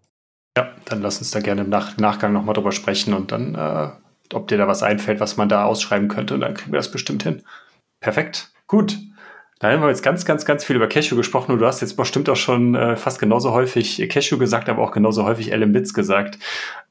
Ja, 0.57 0.71
dann 0.85 1.03
lass 1.03 1.19
uns 1.19 1.29
da 1.29 1.39
gerne 1.39 1.61
im 1.61 1.69
Nach 1.69 1.97
Nachgang 1.97 2.33
nochmal 2.33 2.55
drüber 2.55 2.71
sprechen 2.71 3.13
und 3.13 3.31
dann, 3.31 3.53
äh, 3.53 3.89
ob 4.33 4.47
dir 4.47 4.57
da 4.57 4.67
was 4.67 4.81
einfällt, 4.81 5.19
was 5.19 5.37
man 5.37 5.49
da 5.49 5.65
ausschreiben 5.65 6.07
könnte. 6.07 6.33
Und 6.33 6.41
dann 6.41 6.55
kriegen 6.55 6.71
wir 6.71 6.79
das 6.79 6.89
bestimmt 6.89 7.21
hin. 7.21 7.43
Perfekt. 7.99 8.49
Gut. 8.65 8.97
Da 9.59 9.71
haben 9.71 9.83
wir 9.83 9.89
jetzt 9.89 10.01
ganz, 10.01 10.25
ganz, 10.25 10.45
ganz 10.45 10.65
viel 10.65 10.75
über 10.75 10.87
Cashew 10.87 11.15
gesprochen 11.15 11.51
und 11.51 11.59
du 11.59 11.67
hast 11.67 11.81
jetzt 11.81 11.95
bestimmt 11.95 12.27
auch 12.27 12.35
schon 12.35 12.73
äh, 12.73 12.95
fast 12.95 13.19
genauso 13.19 13.51
häufig 13.51 14.03
Cashew 14.09 14.39
gesagt, 14.39 14.67
aber 14.67 14.81
auch 14.81 14.91
genauso 14.91 15.25
häufig 15.25 15.51
LM-Bits 15.51 15.93
gesagt. 15.93 16.39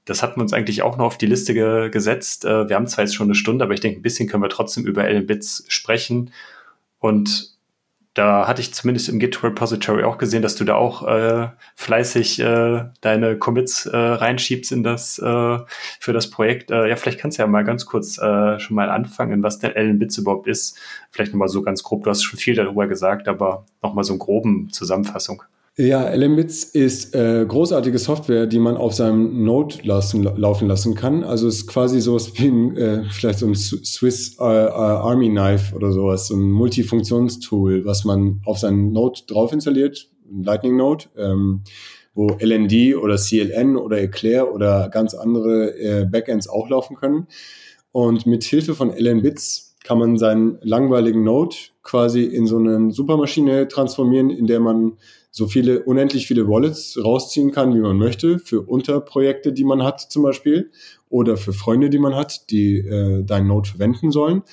Das 0.05 0.23
hatten 0.23 0.37
wir 0.37 0.43
uns 0.43 0.53
eigentlich 0.53 0.83
auch 0.83 0.97
noch 0.97 1.07
auf 1.07 1.19
die 1.19 1.27
Liste 1.27 1.53
ge 1.53 1.91
gesetzt. 1.91 2.45
Äh, 2.45 2.69
wir 2.69 2.77
haben 2.77 2.87
zwar 2.87 3.03
jetzt 3.03 3.17
schon 3.17 3.27
eine 3.27 3.35
Stunde, 3.35 3.64
aber 3.64 3.75
ich 3.75 3.81
denke, 3.81 3.99
ein 3.99 4.03
bisschen 4.03 4.29
können 4.29 4.45
wir 4.45 4.49
trotzdem 4.49 4.87
über 4.87 5.11
LM-Bits 5.11 5.64
sprechen. 5.67 6.31
Und 7.01 7.55
da 8.17 8.49
hatte 8.49 8.62
ich 8.62 8.73
zumindest 8.73 9.11
im 9.11 9.19
Git 9.19 9.43
Repository 9.43 10.03
auch 10.05 10.17
gesehen, 10.17 10.41
dass 10.41 10.57
du 10.57 10.64
da 10.64 10.75
auch 10.75 11.07
äh, 11.07 11.49
fleißig 11.75 12.41
äh, 12.41 12.85
deine 13.03 13.37
Commits 13.37 13.85
äh, 13.85 13.95
reinschiebst 13.95 14.73
in 14.73 14.83
das 14.83 15.19
äh, 15.19 15.59
für 16.01 16.12
das 16.14 16.31
Projekt. 16.31 16.71
Äh, 16.71 16.89
ja, 16.89 16.97
vielleicht 16.97 17.21
kannst 17.21 17.37
du 17.37 17.43
ja 17.43 17.47
mal 17.47 17.62
ganz 17.62 17.85
kurz 17.85 18.17
äh, 18.17 18.59
schon 18.59 18.75
mal 18.75 18.89
anfangen, 18.89 19.43
was 19.43 19.59
der 19.59 19.77
Ellen 19.77 19.99
Bits 19.99 20.17
überhaupt 20.17 20.47
ist. 20.47 20.79
Vielleicht 21.11 21.33
nochmal 21.33 21.49
so 21.49 21.61
ganz 21.61 21.83
grob. 21.83 22.05
Du 22.05 22.11
hast 22.11 22.23
schon 22.23 22.39
viel 22.39 22.55
darüber 22.55 22.87
gesagt, 22.87 23.29
aber 23.29 23.67
nochmal 23.83 24.05
so 24.05 24.14
eine 24.14 24.19
groben 24.19 24.71
Zusammenfassung. 24.71 25.43
Ja, 25.79 26.09
LMBits 26.09 26.64
ist 26.64 27.14
äh, 27.14 27.45
großartige 27.47 27.99
Software, 27.99 28.47
die 28.47 28.59
man 28.59 28.79
auf 28.79 28.95
seinem 28.95 29.45
Node 29.45 29.77
lassen, 29.83 30.22
laufen 30.22 30.68
lassen 30.68 30.95
kann. 30.95 31.22
Also 31.22 31.49
es 31.49 31.57
ist 31.57 31.66
quasi 31.66 32.01
sowas 32.01 32.33
wie 32.39 32.47
ein, 32.47 32.77
äh, 32.79 33.05
vielleicht 33.11 33.41
so 33.41 33.47
ein 33.47 33.55
Swiss 33.55 34.39
äh, 34.41 34.43
äh, 34.43 34.70
Army 34.70 35.29
Knife 35.29 35.74
oder 35.74 35.93
sowas, 35.93 36.29
so 36.29 36.35
ein 36.35 36.51
Multifunktionstool, 36.51 37.85
was 37.85 38.07
man 38.07 38.41
auf 38.47 38.59
seinen 38.59 38.93
Node 38.93 39.20
drauf 39.27 39.53
installiert, 39.53 40.09
ein 40.31 40.45
Lightning 40.45 40.77
Node, 40.77 41.05
ähm, 41.18 41.62
wo 42.14 42.29
LND 42.41 42.97
oder 42.97 43.16
CLN 43.16 43.77
oder 43.77 44.01
Eclair 44.01 44.55
oder 44.55 44.89
ganz 44.89 45.12
andere 45.12 45.79
äh, 45.79 46.07
Backends 46.07 46.49
auch 46.49 46.70
laufen 46.70 46.97
können. 46.97 47.27
Und 47.93 48.24
mit 48.24 48.45
Hilfe 48.45 48.74
von 48.74 48.97
LNBits 48.97 49.77
kann 49.85 49.99
man 49.99 50.16
seinen 50.16 50.59
langweiligen 50.62 51.22
Node 51.22 51.55
quasi 51.83 52.24
in 52.24 52.47
so 52.47 52.57
eine 52.57 52.91
Supermaschine 52.91 53.68
transformieren, 53.68 54.31
in 54.31 54.47
der 54.47 54.61
man 54.61 54.95
so 55.37 55.47
viele, 55.49 55.82
unendlich 55.82 56.26
viele 56.26 56.49
Wallets 56.49 56.97
rausziehen 56.97 57.53
kann, 57.53 57.74
wie 57.74 57.80
man 57.80 57.99
möchte, 57.99 58.39
für 58.39 58.62
Unterprojekte, 58.62 59.53
die 59.53 59.64
man 59.64 59.82
hat 59.82 60.01
zum 60.01 60.22
Beispiel, 60.22 60.70
oder 61.11 61.37
für 61.37 61.53
Freunde, 61.53 61.91
die 61.91 61.99
man 61.99 62.14
hat, 62.14 62.51
die 62.51 62.78
äh, 62.78 63.22
deinen 63.22 63.49
Node 63.49 63.68
verwenden 63.68 64.11
sollen. 64.11 64.45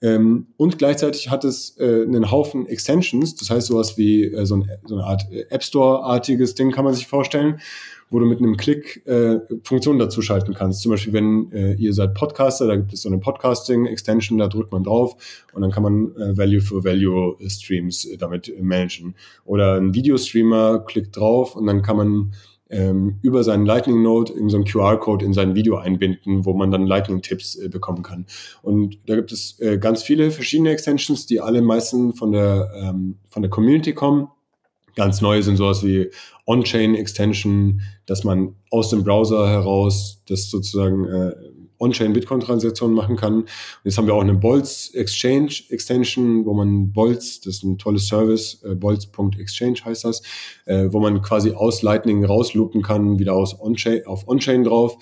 Ähm, 0.00 0.46
und 0.56 0.78
gleichzeitig 0.78 1.28
hat 1.28 1.44
es 1.44 1.76
äh, 1.78 2.04
einen 2.04 2.30
Haufen 2.30 2.66
Extensions, 2.66 3.34
das 3.34 3.50
heißt 3.50 3.66
sowas 3.66 3.98
wie 3.98 4.26
äh, 4.26 4.46
so, 4.46 4.58
ein, 4.58 4.70
so 4.84 4.94
eine 4.94 5.04
Art 5.06 5.26
äh, 5.32 5.46
App 5.50 5.64
Store-artiges 5.64 6.54
Ding 6.54 6.70
kann 6.70 6.84
man 6.84 6.94
sich 6.94 7.08
vorstellen, 7.08 7.58
wo 8.10 8.18
du 8.18 8.26
mit 8.26 8.38
einem 8.38 8.56
Klick 8.56 9.06
äh, 9.06 9.40
Funktionen 9.62 9.98
dazu 9.98 10.22
schalten 10.22 10.54
kannst. 10.54 10.82
Zum 10.82 10.90
Beispiel, 10.90 11.12
wenn 11.12 11.52
äh, 11.52 11.74
ihr 11.74 11.92
seid 11.92 12.14
Podcaster, 12.14 12.66
da 12.66 12.76
gibt 12.76 12.92
es 12.92 13.02
so 13.02 13.08
eine 13.08 13.18
Podcasting-Extension, 13.18 14.38
da 14.38 14.48
drückt 14.48 14.72
man 14.72 14.84
drauf 14.84 15.16
und 15.52 15.62
dann 15.62 15.70
kann 15.70 15.82
man 15.82 16.16
äh, 16.16 16.36
Value-for-Value-Streams 16.36 18.06
äh, 18.06 18.16
damit 18.16 18.48
äh, 18.48 18.62
managen. 18.62 19.14
Oder 19.44 19.74
ein 19.74 19.94
Videostreamer 19.94 20.80
klickt 20.80 21.16
drauf 21.16 21.56
und 21.56 21.66
dann 21.66 21.82
kann 21.82 21.96
man 21.96 22.32
ähm, 22.70 23.18
über 23.22 23.44
seinen 23.44 23.66
Lightning 23.66 24.02
Node 24.02 24.32
in 24.32 24.48
so 24.48 24.56
einen 24.56 24.66
QR-Code 24.66 25.24
in 25.24 25.32
sein 25.32 25.54
Video 25.54 25.76
einbinden, 25.76 26.44
wo 26.44 26.52
man 26.52 26.70
dann 26.70 26.86
Lightning-Tipps 26.86 27.56
äh, 27.56 27.68
bekommen 27.68 28.02
kann. 28.02 28.26
Und 28.62 28.98
da 29.06 29.16
gibt 29.16 29.32
es 29.32 29.58
äh, 29.60 29.78
ganz 29.78 30.02
viele 30.02 30.30
verschiedene 30.30 30.70
Extensions, 30.70 31.26
die 31.26 31.40
alle 31.40 31.62
meistens 31.62 32.18
von 32.18 32.32
der, 32.32 32.70
ähm, 32.76 33.16
von 33.30 33.42
der 33.42 33.50
Community 33.50 33.94
kommen. 33.94 34.28
Ganz 34.98 35.20
neu 35.20 35.40
sind 35.42 35.58
sowas 35.58 35.84
wie 35.84 36.10
On-Chain 36.44 36.96
Extension, 36.96 37.82
dass 38.06 38.24
man 38.24 38.56
aus 38.72 38.90
dem 38.90 39.04
Browser 39.04 39.48
heraus 39.48 40.24
das 40.26 40.50
sozusagen 40.50 41.04
äh, 41.04 41.32
On-Chain-Bitcoin-Transaktionen 41.78 42.96
machen 42.96 43.14
kann. 43.14 43.34
Und 43.42 43.46
jetzt 43.84 43.96
haben 43.96 44.08
wir 44.08 44.14
auch 44.14 44.22
eine 44.22 44.34
Bolz 44.34 44.90
Exchange 44.94 45.52
Extension, 45.68 46.44
wo 46.44 46.52
man 46.52 46.92
Bolz, 46.92 47.40
das 47.40 47.58
ist 47.58 47.62
ein 47.62 47.78
tolles 47.78 48.08
Service, 48.08 48.60
äh, 48.64 48.74
bolz.exchange 48.74 49.84
heißt 49.84 50.04
das, 50.04 50.20
äh, 50.66 50.88
wo 50.90 50.98
man 50.98 51.22
quasi 51.22 51.52
aus 51.52 51.82
Lightning 51.82 52.24
rausloopen 52.24 52.82
kann, 52.82 53.20
wieder 53.20 53.34
aus 53.34 53.56
On-Chain, 53.60 54.04
auf 54.04 54.26
On-Chain 54.26 54.64
drauf. 54.64 54.96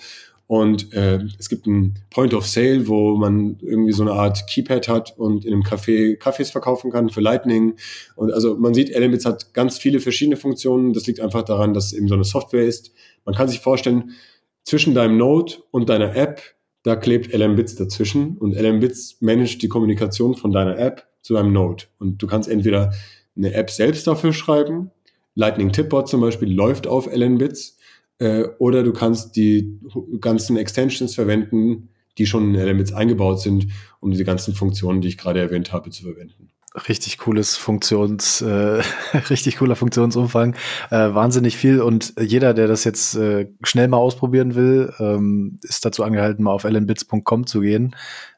Und 0.47 0.93
äh, 0.93 1.19
es 1.37 1.49
gibt 1.49 1.67
ein 1.67 1.99
Point 2.09 2.33
of 2.33 2.47
Sale, 2.47 2.87
wo 2.87 3.15
man 3.17 3.57
irgendwie 3.61 3.91
so 3.91 4.03
eine 4.03 4.13
Art 4.13 4.47
Keypad 4.47 4.87
hat 4.87 5.17
und 5.17 5.43
in 5.43 5.53
einem 5.53 5.63
Café 5.63 6.15
Kaffees 6.17 6.51
verkaufen 6.51 6.89
kann 6.89 7.09
für 7.09 7.19
Lightning. 7.19 7.75
Und 8.15 8.31
also 8.31 8.55
man 8.55 8.73
sieht, 8.73 8.89
Elements 8.89 9.25
hat 9.25 9.53
ganz 9.53 9.77
viele 9.77 9.99
verschiedene 9.99 10.37
Funktionen. 10.37 10.93
Das 10.93 11.05
liegt 11.05 11.19
einfach 11.19 11.43
daran, 11.43 11.73
dass 11.73 11.87
es 11.87 11.93
eben 11.93 12.07
so 12.07 12.15
eine 12.15 12.23
Software 12.23 12.65
ist. 12.65 12.93
Man 13.25 13.35
kann 13.35 13.49
sich 13.49 13.59
vorstellen, 13.59 14.11
zwischen 14.63 14.93
deinem 14.93 15.17
Node 15.17 15.53
und 15.71 15.89
deiner 15.89 16.15
App 16.15 16.41
da 16.83 16.95
klebt 16.95 17.33
LM-Bits 17.33 17.75
dazwischen 17.75 18.37
und 18.37 18.53
LM-Bits 18.55 19.17
managt 19.19 19.61
die 19.61 19.67
Kommunikation 19.67 20.35
von 20.35 20.53
deiner 20.53 20.79
App 20.79 21.05
zu 21.21 21.33
deinem 21.33 21.51
Node. 21.51 21.83
Und 21.99 22.21
du 22.21 22.27
kannst 22.27 22.47
entweder 22.47 22.93
eine 23.35 23.53
App 23.53 23.69
selbst 23.69 24.07
dafür 24.07 24.31
schreiben, 24.31 24.91
Lightning 25.35 25.71
Tipbot 25.73 26.07
zum 26.07 26.21
Beispiel 26.21 26.51
läuft 26.51 26.87
auf 26.87 27.13
LM-Bits, 27.13 27.76
äh, 28.19 28.43
oder 28.59 28.83
du 28.83 28.93
kannst 28.93 29.35
die 29.35 29.79
ganzen 30.19 30.57
Extensions 30.57 31.15
verwenden, 31.15 31.89
die 32.17 32.25
schon 32.25 32.55
in 32.55 32.59
LM-Bits 32.59 32.93
eingebaut 32.93 33.41
sind, 33.41 33.67
um 33.99 34.11
diese 34.11 34.25
ganzen 34.25 34.53
Funktionen, 34.53 35.01
die 35.01 35.09
ich 35.09 35.17
gerade 35.17 35.39
erwähnt 35.39 35.71
habe, 35.71 35.89
zu 35.91 36.03
verwenden 36.03 36.49
richtig 36.87 37.17
cooles 37.17 37.55
Funktions, 37.55 38.41
äh, 38.41 38.81
richtig 39.29 39.57
cooler 39.57 39.75
Funktionsumfang, 39.75 40.55
äh, 40.91 41.13
wahnsinnig 41.13 41.57
viel 41.57 41.81
und 41.81 42.13
jeder, 42.19 42.53
der 42.53 42.67
das 42.67 42.83
jetzt 42.83 43.15
äh, 43.15 43.49
schnell 43.63 43.87
mal 43.87 43.97
ausprobieren 43.97 44.55
will, 44.55 44.93
ähm, 44.99 45.59
ist 45.63 45.85
dazu 45.85 46.03
angehalten, 46.03 46.43
mal 46.43 46.51
auf 46.51 46.63
lnbits.com 46.63 47.47
zu 47.47 47.61
gehen. 47.61 47.95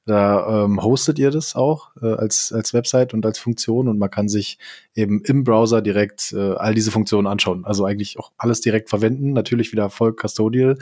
Da 0.09 0.63
ähm, 0.65 0.81
hostet 0.81 1.19
ihr 1.19 1.29
das 1.29 1.55
auch 1.55 1.91
äh, 2.01 2.07
als, 2.07 2.51
als 2.51 2.73
Website 2.73 3.13
und 3.13 3.23
als 3.27 3.37
Funktion 3.37 3.87
und 3.87 3.99
man 3.99 4.09
kann 4.09 4.27
sich 4.27 4.57
eben 4.95 5.21
im 5.23 5.43
Browser 5.43 5.83
direkt 5.83 6.33
äh, 6.33 6.53
all 6.53 6.73
diese 6.73 6.89
Funktionen 6.89 7.27
anschauen. 7.27 7.63
Also 7.63 7.85
eigentlich 7.85 8.17
auch 8.17 8.31
alles 8.35 8.59
direkt 8.61 8.89
verwenden. 8.89 9.33
Natürlich 9.33 9.71
wieder 9.71 9.91
voll 9.91 10.15
custodial 10.15 10.79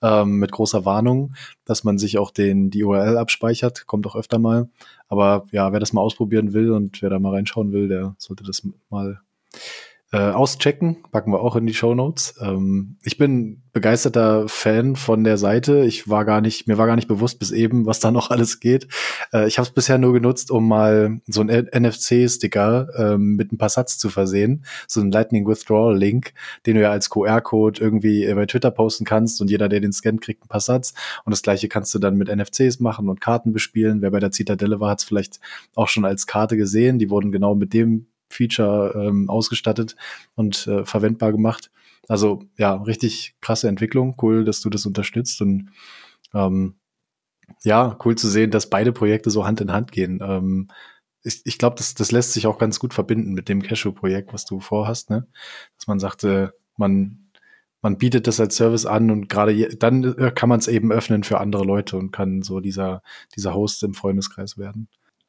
ähm, 0.00 0.38
mit 0.38 0.52
großer 0.52 0.84
Warnung, 0.84 1.34
dass 1.64 1.82
man 1.82 1.98
sich 1.98 2.18
auch 2.18 2.30
den, 2.30 2.70
die 2.70 2.84
URL 2.84 3.16
abspeichert. 3.16 3.88
Kommt 3.88 4.06
auch 4.06 4.14
öfter 4.14 4.38
mal. 4.38 4.68
Aber 5.08 5.46
ja, 5.52 5.72
wer 5.72 5.80
das 5.80 5.92
mal 5.92 6.02
ausprobieren 6.02 6.52
will 6.52 6.70
und 6.70 7.00
wer 7.02 7.10
da 7.10 7.18
mal 7.18 7.34
reinschauen 7.34 7.72
will, 7.72 7.88
der 7.88 8.14
sollte 8.18 8.44
das 8.44 8.66
mal 8.90 9.20
äh, 10.10 10.30
auschecken. 10.30 11.04
Packen 11.12 11.32
wir 11.32 11.40
auch 11.40 11.54
in 11.56 11.66
die 11.66 11.74
Show 11.74 11.94
Notes. 11.94 12.34
Ähm, 12.40 12.96
ich 13.02 13.18
bin 13.18 13.62
begeisterter 13.72 14.48
Fan 14.48 14.96
von 14.96 15.22
der 15.22 15.36
Seite. 15.36 15.84
Ich 15.84 16.08
war 16.08 16.24
gar 16.24 16.40
nicht, 16.40 16.66
mir 16.66 16.78
war 16.78 16.86
gar 16.86 16.96
nicht 16.96 17.08
bewusst 17.08 17.38
bis 17.38 17.50
eben, 17.50 17.84
was 17.84 18.00
da 18.00 18.10
noch 18.10 18.30
alles 18.30 18.58
geht. 18.58 18.88
Äh, 19.34 19.46
ich 19.48 19.58
habe 19.58 19.68
es 19.68 19.74
bisher 19.74 19.98
nur 19.98 20.14
genutzt, 20.14 20.50
um 20.50 20.66
mal 20.66 21.20
so 21.26 21.42
einen 21.42 21.68
NFC-Sticker 21.74 22.88
ähm, 22.96 23.36
mit 23.36 23.52
ein 23.52 23.58
paar 23.58 23.68
Satz 23.68 23.98
zu 23.98 24.08
versehen. 24.08 24.64
So 24.86 25.00
ein 25.02 25.10
Lightning 25.10 25.46
Withdrawal 25.46 25.96
Link, 25.96 26.32
den 26.64 26.76
du 26.76 26.82
ja 26.82 26.90
als 26.90 27.10
QR-Code 27.10 27.78
irgendwie 27.78 28.32
bei 28.32 28.46
Twitter 28.46 28.70
posten 28.70 29.04
kannst 29.04 29.42
und 29.42 29.50
jeder, 29.50 29.68
der 29.68 29.80
den 29.80 29.92
scannt, 29.92 30.22
kriegt 30.22 30.44
ein 30.44 30.48
paar 30.48 30.60
Satz. 30.60 30.94
Und 31.26 31.32
das 31.32 31.42
gleiche 31.42 31.68
kannst 31.68 31.94
du 31.94 31.98
dann 31.98 32.16
mit 32.16 32.34
NFCs 32.34 32.80
machen 32.80 33.10
und 33.10 33.20
Karten 33.20 33.52
bespielen. 33.52 34.00
Wer 34.00 34.10
bei 34.10 34.20
der 34.20 34.30
Zitadelle 34.30 34.80
war, 34.80 34.90
hat 34.90 35.00
es 35.00 35.04
vielleicht 35.04 35.38
auch 35.74 35.88
schon 35.88 36.06
als 36.06 36.26
Karte 36.26 36.56
gesehen. 36.56 36.98
Die 36.98 37.10
wurden 37.10 37.30
genau 37.30 37.54
mit 37.54 37.74
dem 37.74 38.06
Feature 38.28 38.94
ähm, 38.96 39.28
ausgestattet 39.28 39.96
und 40.34 40.66
äh, 40.66 40.84
verwendbar 40.84 41.32
gemacht. 41.32 41.70
Also 42.08 42.44
ja, 42.56 42.74
richtig 42.74 43.36
krasse 43.40 43.68
Entwicklung. 43.68 44.16
Cool, 44.20 44.44
dass 44.44 44.60
du 44.60 44.70
das 44.70 44.86
unterstützt 44.86 45.40
und 45.42 45.70
ähm, 46.34 46.76
ja, 47.64 47.98
cool 48.04 48.16
zu 48.16 48.28
sehen, 48.28 48.50
dass 48.50 48.70
beide 48.70 48.92
Projekte 48.92 49.30
so 49.30 49.46
Hand 49.46 49.60
in 49.60 49.72
Hand 49.72 49.92
gehen. 49.92 50.20
Ähm, 50.22 50.68
ich 51.22 51.40
ich 51.44 51.58
glaube, 51.58 51.76
das, 51.76 51.94
das 51.94 52.12
lässt 52.12 52.32
sich 52.32 52.46
auch 52.46 52.58
ganz 52.58 52.78
gut 52.78 52.94
verbinden 52.94 53.32
mit 53.34 53.48
dem 53.48 53.62
Cashew-Projekt, 53.62 54.32
was 54.32 54.44
du 54.44 54.60
vorhast, 54.60 55.10
ne? 55.10 55.26
Dass 55.76 55.86
man 55.86 55.98
sagte, 55.98 56.54
man 56.76 57.28
man 57.80 57.98
bietet 57.98 58.26
das 58.26 58.40
als 58.40 58.56
Service 58.56 58.86
an 58.86 59.10
und 59.10 59.28
gerade 59.28 59.76
dann 59.76 60.04
äh, 60.18 60.32
kann 60.34 60.48
man 60.48 60.58
es 60.58 60.68
eben 60.68 60.90
öffnen 60.92 61.24
für 61.24 61.38
andere 61.40 61.64
Leute 61.64 61.96
und 61.96 62.10
kann 62.10 62.42
so 62.42 62.60
dieser, 62.60 63.02
dieser 63.36 63.54
Host 63.54 63.82
im 63.84 63.94
Freundeskreis 63.94 64.58
werden. 64.58 64.88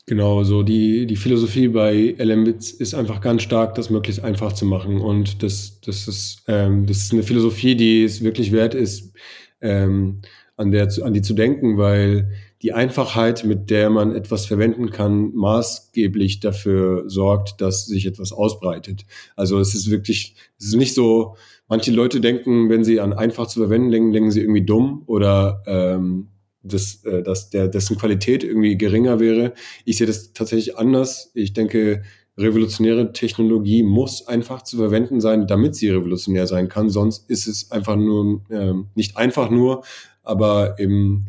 Genau, 0.10 0.44
so 0.44 0.64
die, 0.64 1.06
die 1.06 1.16
Philosophie 1.16 1.68
bei 1.68 2.16
LMBits 2.18 2.72
ist 2.72 2.96
einfach 2.96 3.22
ganz 3.22 3.44
stark, 3.44 3.76
das 3.76 3.92
möglichst 3.92 4.24
einfach 4.24 4.54
zu 4.54 4.66
machen. 4.66 5.00
Und 5.00 5.44
das, 5.44 5.82
das, 5.82 6.08
ist, 6.08 6.42
ähm, 6.48 6.88
das 6.88 6.98
ist 6.98 7.14
eine 7.14 7.22
Philosophie, 7.22 7.76
die 7.76 8.06
es 8.06 8.24
wirklich 8.24 8.52
wert 8.52 8.74
ist, 8.74 9.14
ähm, 9.62 10.24
an, 10.58 10.72
der, 10.72 10.90
an 11.04 11.14
die 11.14 11.22
zu 11.22 11.36
denken, 11.36 11.78
weil 11.78 12.32
die 12.64 12.74
Einfachheit, 12.74 13.44
mit 13.46 13.70
der 13.70 13.92
man 13.92 14.16
etwas 14.16 14.48
verwenden 14.48 14.90
kann, 14.90 15.32
maßgeblich 15.36 16.40
dafür 16.40 17.04
sorgt, 17.08 17.62
dass 17.62 17.86
sich 17.86 18.08
etwas 18.08 18.32
ausbreitet. 18.32 19.06
Also 19.36 19.60
es 19.60 19.76
ist 19.76 19.92
wirklich, 19.92 20.34
es 20.58 20.70
ist 20.70 20.76
nicht 20.76 20.96
so, 20.96 21.36
manche 21.68 21.92
Leute 21.92 22.20
denken, 22.20 22.68
wenn 22.72 22.84
sie 22.84 23.00
an 23.00 23.14
einfach 23.14 23.46
zu 23.46 23.60
verwenden 23.60 23.92
denken, 23.92 24.12
denken 24.12 24.32
sie 24.32 24.42
irgendwie 24.42 24.66
dumm 24.66 25.04
oder 25.06 25.62
ähm, 25.68 26.30
dass, 26.74 27.04
äh, 27.06 27.22
dass 27.24 27.50
der, 27.50 27.68
dessen 27.68 27.98
Qualität 27.98 28.44
irgendwie 28.44 28.78
geringer 28.78 29.20
wäre. 29.20 29.54
Ich 29.86 29.98
sehe 29.98 30.08
das 30.08 30.34
tatsächlich 30.34 30.78
anders. 30.78 31.32
Ich 31.34 31.54
denke, 31.54 32.04
revolutionäre 32.38 33.12
Technologie 33.12 33.84
muss 33.84 34.28
einfach 34.28 34.64
zu 34.64 34.78
verwenden 34.78 35.20
sein, 35.20 35.46
damit 35.46 35.76
sie 35.76 35.90
revolutionär 35.90 36.48
sein 36.48 36.70
kann. 36.70 36.90
Sonst 36.90 37.30
ist 37.30 37.48
es 37.48 37.72
einfach 37.72 37.98
nur, 37.98 38.42
äh, 38.50 38.74
nicht 38.96 39.18
einfach 39.18 39.50
nur, 39.50 39.84
aber 40.24 40.80
eben 40.80 41.28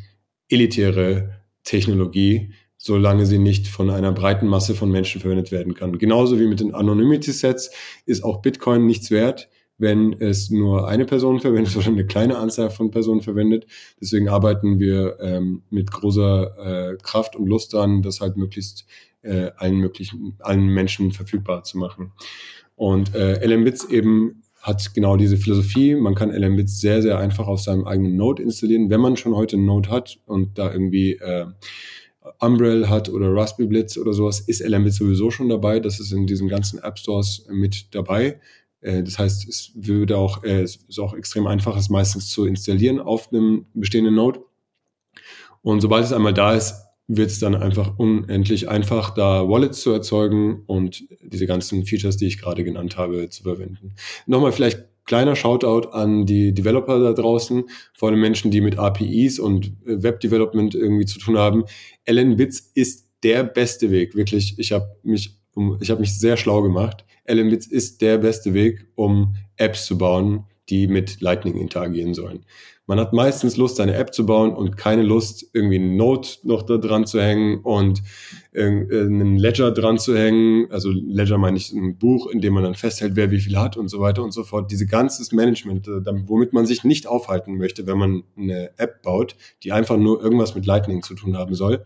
elitäre 0.48 1.40
Technologie, 1.64 2.52
solange 2.76 3.26
sie 3.26 3.38
nicht 3.38 3.68
von 3.68 3.90
einer 3.90 4.12
breiten 4.12 4.46
Masse 4.46 4.74
von 4.74 4.90
Menschen 4.90 5.20
verwendet 5.20 5.52
werden 5.52 5.74
kann. 5.74 5.98
Genauso 5.98 6.38
wie 6.40 6.46
mit 6.46 6.60
den 6.60 6.74
Anonymity-Sets 6.74 7.70
ist 8.06 8.24
auch 8.24 8.40
Bitcoin 8.40 8.86
nichts 8.86 9.10
wert, 9.10 9.48
wenn 9.80 10.12
es 10.12 10.50
nur 10.50 10.88
eine 10.88 11.06
Person 11.06 11.40
verwendet 11.40 11.76
oder 11.76 11.88
eine 11.88 12.06
kleine 12.06 12.38
Anzahl 12.38 12.70
von 12.70 12.90
Personen 12.90 13.22
verwendet. 13.22 13.66
Deswegen 14.00 14.28
arbeiten 14.28 14.78
wir 14.78 15.18
ähm, 15.20 15.62
mit 15.70 15.90
großer 15.90 16.92
äh, 16.92 16.96
Kraft 17.02 17.36
und 17.36 17.46
Lust 17.46 17.74
daran, 17.74 18.02
das 18.02 18.20
halt 18.20 18.36
möglichst 18.36 18.86
äh, 19.22 19.50
allen 19.56 19.76
möglichen, 19.78 20.36
allen 20.40 20.66
Menschen 20.66 21.12
verfügbar 21.12 21.64
zu 21.64 21.78
machen. 21.78 22.12
Und 22.76 23.14
äh, 23.14 23.44
LMBits 23.44 23.84
eben 23.86 24.42
hat 24.60 24.94
genau 24.94 25.16
diese 25.16 25.36
Philosophie. 25.36 25.94
Man 25.94 26.14
kann 26.14 26.30
LMBits 26.30 26.80
sehr, 26.80 27.02
sehr 27.02 27.18
einfach 27.18 27.46
auf 27.46 27.60
seinem 27.60 27.86
eigenen 27.86 28.16
Node 28.16 28.42
installieren, 28.42 28.90
wenn 28.90 29.00
man 29.00 29.16
schon 29.16 29.34
heute 29.34 29.56
einen 29.56 29.66
Node 29.66 29.90
hat 29.90 30.18
und 30.26 30.58
da 30.58 30.70
irgendwie 30.72 31.12
äh, 31.14 31.46
Umbrel 32.38 32.88
hat 32.88 33.08
oder 33.08 33.34
Raspberry 33.34 33.68
Blitz 33.68 33.96
oder 33.96 34.12
sowas, 34.12 34.40
ist 34.40 34.62
LMBit 34.66 34.92
sowieso 34.92 35.30
schon 35.30 35.48
dabei. 35.48 35.80
Das 35.80 36.00
ist 36.00 36.12
in 36.12 36.26
diesen 36.26 36.48
ganzen 36.48 36.78
App 36.78 36.98
Stores 36.98 37.46
mit 37.50 37.94
dabei. 37.94 38.38
Äh, 38.80 39.02
das 39.02 39.18
heißt, 39.18 39.48
es 39.48 39.72
würde 39.74 40.16
auch, 40.16 40.44
äh, 40.44 40.62
es 40.62 40.76
ist 40.76 40.98
auch 40.98 41.14
extrem 41.14 41.46
einfach, 41.46 41.76
es 41.76 41.88
meistens 41.88 42.28
zu 42.28 42.46
installieren 42.46 43.00
auf 43.00 43.32
einem 43.32 43.66
bestehenden 43.74 44.14
Node. 44.14 44.40
Und 45.62 45.80
sobald 45.80 46.04
es 46.04 46.12
einmal 46.12 46.34
da 46.34 46.54
ist, 46.54 46.74
wird 47.06 47.30
es 47.30 47.40
dann 47.40 47.56
einfach 47.56 47.98
unendlich 47.98 48.68
einfach, 48.68 49.10
da 49.10 49.48
Wallets 49.48 49.80
zu 49.80 49.90
erzeugen 49.90 50.62
und 50.66 51.04
diese 51.22 51.46
ganzen 51.46 51.84
Features, 51.84 52.16
die 52.16 52.26
ich 52.26 52.38
gerade 52.38 52.62
genannt 52.62 52.96
habe, 52.96 53.28
zu 53.28 53.42
verwenden. 53.42 53.94
Nochmal 54.26 54.52
vielleicht 54.52 54.84
kleiner 55.06 55.34
Shoutout 55.34 55.88
an 55.90 56.24
die 56.24 56.54
Developer 56.54 57.00
da 57.00 57.12
draußen, 57.12 57.64
vor 57.94 58.10
allem 58.10 58.20
Menschen, 58.20 58.52
die 58.52 58.60
mit 58.60 58.78
APIs 58.78 59.40
und 59.40 59.72
Web-Development 59.84 60.74
irgendwie 60.76 61.04
zu 61.04 61.18
tun 61.18 61.36
haben. 61.36 61.64
LN-Bits 62.08 62.70
ist 62.74 63.08
der 63.24 63.42
beste 63.42 63.90
Weg, 63.90 64.14
wirklich. 64.14 64.56
Ich 64.58 64.70
habe 64.70 64.86
mich, 65.02 65.36
ich 65.80 65.90
habe 65.90 66.00
mich 66.00 66.16
sehr 66.16 66.36
schlau 66.36 66.62
gemacht. 66.62 67.04
LMBits 67.28 67.66
ist 67.66 68.00
der 68.02 68.18
beste 68.18 68.54
Weg, 68.54 68.86
um 68.94 69.36
Apps 69.56 69.86
zu 69.86 69.98
bauen, 69.98 70.44
die 70.68 70.86
mit 70.86 71.20
Lightning 71.20 71.56
interagieren 71.56 72.14
sollen. 72.14 72.44
Man 72.90 72.98
hat 72.98 73.12
meistens 73.12 73.56
Lust, 73.56 73.78
eine 73.78 73.94
App 73.94 74.12
zu 74.12 74.26
bauen 74.26 74.52
und 74.52 74.76
keine 74.76 75.02
Lust, 75.02 75.48
irgendwie 75.52 75.78
ein 75.78 75.96
Note 75.96 76.38
noch 76.42 76.62
da 76.62 76.76
dran 76.76 77.06
zu 77.06 77.22
hängen 77.22 77.60
und 77.60 78.02
einen 78.52 79.36
Ledger 79.36 79.70
dran 79.70 79.96
zu 79.98 80.16
hängen. 80.16 80.66
Also 80.72 80.90
Ledger 80.90 81.38
meine 81.38 81.56
ich 81.56 81.72
ein 81.72 81.98
Buch, 81.98 82.26
in 82.26 82.40
dem 82.40 82.54
man 82.54 82.64
dann 82.64 82.74
festhält, 82.74 83.14
wer 83.14 83.30
wie 83.30 83.38
viel 83.38 83.58
hat 83.58 83.76
und 83.76 83.86
so 83.86 84.00
weiter 84.00 84.24
und 84.24 84.32
so 84.32 84.42
fort. 84.42 84.72
Diese 84.72 84.86
ganzes 84.86 85.30
Management, 85.30 85.86
äh, 85.86 86.04
womit 86.26 86.52
man 86.52 86.66
sich 86.66 86.82
nicht 86.82 87.06
aufhalten 87.06 87.58
möchte, 87.58 87.86
wenn 87.86 87.98
man 87.98 88.24
eine 88.36 88.70
App 88.76 89.02
baut, 89.02 89.36
die 89.62 89.70
einfach 89.70 89.96
nur 89.96 90.20
irgendwas 90.20 90.56
mit 90.56 90.66
Lightning 90.66 91.02
zu 91.02 91.14
tun 91.14 91.36
haben 91.36 91.54
soll. 91.54 91.84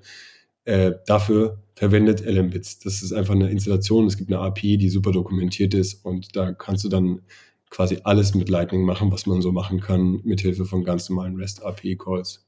Äh, 0.65 0.93
dafür 1.07 1.59
verwendet 1.75 2.25
LMBits. 2.25 2.79
Das 2.81 3.03
ist 3.03 3.12
einfach 3.12 3.35
eine 3.35 3.51
Installation. 3.51 4.07
Es 4.07 4.17
gibt 4.17 4.31
eine 4.31 4.41
API, 4.41 4.79
die 4.79 4.89
super 4.89 5.12
dokumentiert 5.12 5.75
ist 5.75 6.05
und 6.05 6.37
da 6.37 6.53
kannst 6.53 6.85
du 6.85 6.89
dann 6.89 7.21
quasi 7.71 7.99
alles 8.05 8.35
mit 8.35 8.49
Lightning 8.49 8.85
machen, 8.85 9.11
was 9.11 9.27
man 9.27 9.43
so 9.43 9.51
machen 9.51 9.81
kann, 9.81 10.21
mit 10.25 10.41
Hilfe 10.41 10.65
von 10.65 10.85
ganz 10.85 11.11
normalen 11.11 11.37
REST 11.37 11.65
API 11.65 11.97
Calls. 11.97 12.47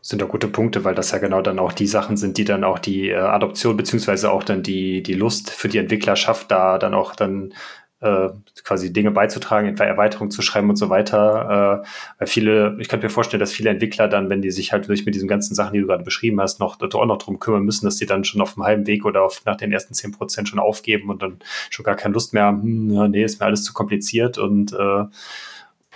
Sind 0.00 0.20
doch 0.20 0.28
gute 0.28 0.48
Punkte, 0.48 0.82
weil 0.82 0.96
das 0.96 1.12
ja 1.12 1.18
genau 1.18 1.42
dann 1.42 1.60
auch 1.60 1.72
die 1.72 1.86
Sachen 1.86 2.16
sind, 2.16 2.36
die 2.36 2.44
dann 2.44 2.64
auch 2.64 2.80
die 2.80 3.10
äh, 3.10 3.14
Adoption 3.16 3.76
beziehungsweise 3.76 4.32
auch 4.32 4.42
dann 4.42 4.62
die, 4.62 5.02
die 5.02 5.14
Lust 5.14 5.50
für 5.50 5.68
die 5.68 5.78
Entwickler 5.78 6.16
schafft, 6.16 6.50
da 6.50 6.78
dann 6.78 6.94
auch 6.94 7.14
dann 7.14 7.54
äh, 8.02 8.30
quasi 8.64 8.92
Dinge 8.92 9.10
beizutragen, 9.10 9.68
etwa 9.68 9.84
Erweiterungen 9.84 10.30
zu 10.30 10.42
schreiben 10.42 10.68
und 10.68 10.76
so 10.76 10.90
weiter. 10.90 11.82
Äh, 11.84 11.86
weil 12.18 12.26
viele, 12.26 12.76
ich 12.80 12.88
könnte 12.88 13.06
mir 13.06 13.10
vorstellen, 13.10 13.40
dass 13.40 13.52
viele 13.52 13.70
Entwickler 13.70 14.08
dann, 14.08 14.28
wenn 14.28 14.42
die 14.42 14.50
sich 14.50 14.72
halt 14.72 14.88
durch 14.88 15.06
mit 15.06 15.14
diesen 15.14 15.28
ganzen 15.28 15.54
Sachen, 15.54 15.74
die 15.74 15.80
du 15.80 15.86
gerade 15.86 16.04
beschrieben 16.04 16.40
hast, 16.40 16.60
noch 16.60 16.80
auch 16.80 17.06
noch 17.06 17.18
drum 17.18 17.38
kümmern 17.38 17.62
müssen, 17.62 17.86
dass 17.86 17.96
die 17.96 18.06
dann 18.06 18.24
schon 18.24 18.40
auf 18.40 18.54
dem 18.54 18.64
halben 18.64 18.86
Weg 18.86 19.04
oder 19.04 19.22
auf, 19.22 19.42
nach 19.46 19.56
den 19.56 19.72
ersten 19.72 19.94
zehn 19.94 20.12
Prozent 20.12 20.48
schon 20.48 20.58
aufgeben 20.58 21.10
und 21.10 21.22
dann 21.22 21.38
schon 21.70 21.84
gar 21.84 21.94
keine 21.94 22.14
Lust 22.14 22.34
mehr 22.34 22.44
haben, 22.44 22.62
hm, 22.62 22.90
ja, 22.92 23.08
nee, 23.08 23.24
ist 23.24 23.40
mir 23.40 23.46
alles 23.46 23.64
zu 23.64 23.72
kompliziert 23.72 24.38
und 24.38 24.72
äh, 24.72 25.04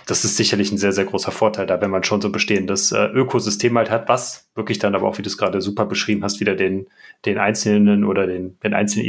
das 0.05 0.23
ist 0.23 0.37
sicherlich 0.37 0.71
ein 0.71 0.77
sehr, 0.77 0.93
sehr 0.93 1.03
großer 1.03 1.31
Vorteil 1.31 1.65
da, 1.67 1.81
wenn 1.81 1.91
man 1.91 2.05
schon 2.05 2.21
so 2.21 2.31
bestehendes 2.31 2.93
äh, 2.93 3.07
Ökosystem 3.07 3.77
halt 3.77 3.89
hat, 3.91 4.07
was 4.07 4.47
wirklich 4.55 4.79
dann 4.79 4.95
aber 4.95 5.07
auch, 5.07 5.17
wie 5.17 5.21
du 5.21 5.27
es 5.27 5.37
gerade 5.37 5.61
super 5.61 5.85
beschrieben 5.85 6.23
hast, 6.23 6.39
wieder 6.39 6.55
den, 6.55 6.87
den 7.25 7.37
Einzelnen 7.37 8.05
oder 8.05 8.25
den, 8.25 8.57
den 8.63 8.73
einzelnen 8.73 9.05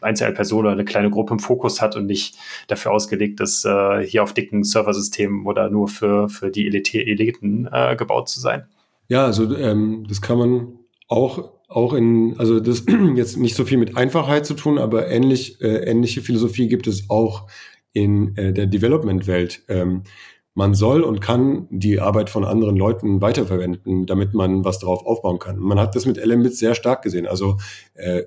einzelne 0.00 0.34
Person 0.34 0.60
oder 0.60 0.72
eine 0.72 0.84
kleine 0.84 1.10
Gruppe 1.10 1.34
im 1.34 1.38
Fokus 1.38 1.80
hat 1.80 1.96
und 1.96 2.06
nicht 2.06 2.36
dafür 2.66 2.92
ausgelegt 2.92 3.40
ist, 3.40 3.64
äh, 3.64 4.02
hier 4.04 4.22
auf 4.22 4.32
dicken 4.32 4.64
Serversystemen 4.64 5.46
oder 5.46 5.70
nur 5.70 5.88
für, 5.88 6.28
für 6.28 6.50
die 6.50 6.66
Elite, 6.66 6.98
Eliten 6.98 7.68
äh, 7.70 7.96
gebaut 7.96 8.28
zu 8.28 8.40
sein. 8.40 8.64
Ja, 9.08 9.24
also 9.24 9.56
ähm, 9.56 10.04
das 10.08 10.20
kann 10.20 10.38
man 10.38 10.78
auch 11.08 11.58
auch 11.68 11.92
in, 11.92 12.34
also 12.38 12.60
das 12.60 12.84
jetzt 13.14 13.36
nicht 13.36 13.54
so 13.54 13.64
viel 13.64 13.78
mit 13.78 13.96
Einfachheit 13.96 14.46
zu 14.46 14.54
tun, 14.54 14.78
aber 14.78 15.08
ähnlich, 15.08 15.60
äh, 15.60 15.84
ähnliche 15.84 16.22
Philosophie 16.22 16.66
gibt 16.66 16.86
es 16.86 17.10
auch 17.10 17.46
in 17.92 18.36
äh, 18.36 18.52
der 18.52 18.66
Development-Welt. 18.66 19.62
Ähm, 19.68 20.02
man 20.54 20.74
soll 20.74 21.02
und 21.02 21.20
kann 21.20 21.68
die 21.70 22.00
Arbeit 22.00 22.30
von 22.30 22.44
anderen 22.44 22.76
Leuten 22.76 23.20
weiterverwenden, 23.20 24.06
damit 24.06 24.34
man 24.34 24.64
was 24.64 24.80
darauf 24.80 25.06
aufbauen 25.06 25.38
kann. 25.38 25.58
Man 25.58 25.78
hat 25.78 25.94
das 25.94 26.04
mit 26.04 26.16
LMBits 26.16 26.58
sehr 26.58 26.74
stark 26.74 27.02
gesehen. 27.02 27.28
Also 27.28 27.58
äh, 27.94 28.24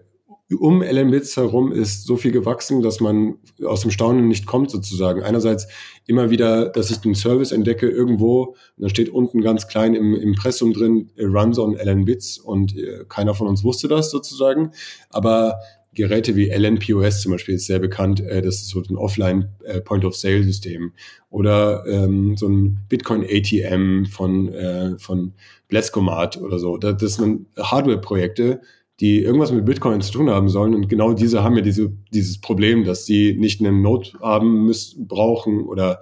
um 0.55 0.81
LMBits 0.81 1.37
herum 1.37 1.71
ist 1.71 2.05
so 2.05 2.17
viel 2.17 2.31
gewachsen, 2.31 2.81
dass 2.81 2.99
man 2.99 3.35
aus 3.65 3.81
dem 3.81 3.91
Staunen 3.91 4.27
nicht 4.27 4.45
kommt 4.45 4.69
sozusagen. 4.69 5.23
Einerseits 5.23 5.67
immer 6.05 6.29
wieder, 6.29 6.69
dass 6.69 6.91
ich 6.91 6.97
den 6.97 7.15
Service 7.15 7.51
entdecke 7.51 7.87
irgendwo, 7.87 8.43
und 8.43 8.57
dann 8.77 8.89
steht 8.89 9.09
unten 9.09 9.41
ganz 9.41 9.67
klein 9.67 9.93
im 9.93 10.15
Impressum 10.15 10.73
drin, 10.73 11.09
runs 11.19 11.57
on 11.57 11.75
LNBits 11.75 12.37
und 12.39 12.77
äh, 12.77 13.05
keiner 13.07 13.33
von 13.33 13.47
uns 13.47 13.63
wusste 13.63 13.87
das 13.87 14.11
sozusagen. 14.11 14.71
Aber 15.09 15.59
Geräte 15.93 16.35
wie 16.37 16.49
LNPOS 16.49 17.21
zum 17.21 17.33
Beispiel 17.33 17.55
ist 17.55 17.65
sehr 17.65 17.79
bekannt. 17.79 18.21
Äh, 18.21 18.41
das 18.41 18.55
ist 18.55 18.69
so 18.69 18.81
ein 18.81 18.97
Offline 18.97 19.49
äh, 19.63 19.81
Point-of-Sale-System 19.81 20.93
oder 21.29 21.85
ähm, 21.85 22.37
so 22.37 22.47
ein 22.47 22.79
Bitcoin-ATM 22.87 24.05
von, 24.05 24.53
äh, 24.53 24.97
von 24.97 25.33
Bleskomat 25.67 26.37
oder 26.37 26.59
so. 26.59 26.77
Das, 26.77 26.97
das 26.97 27.15
sind 27.15 27.47
Hardware-Projekte, 27.57 28.61
die 29.01 29.21
irgendwas 29.21 29.51
mit 29.51 29.65
Bitcoin 29.65 29.99
zu 30.01 30.13
tun 30.13 30.29
haben 30.29 30.47
sollen. 30.47 30.75
Und 30.75 30.87
genau 30.87 31.13
diese 31.13 31.43
haben 31.43 31.55
ja 31.55 31.61
diese, 31.61 31.91
dieses 32.13 32.39
Problem, 32.39 32.85
dass 32.85 33.05
sie 33.05 33.35
nicht 33.37 33.59
einen 33.59 33.81
Node 33.81 34.11
haben 34.21 34.65
müssen, 34.65 35.07
brauchen 35.07 35.61
oder 35.61 35.99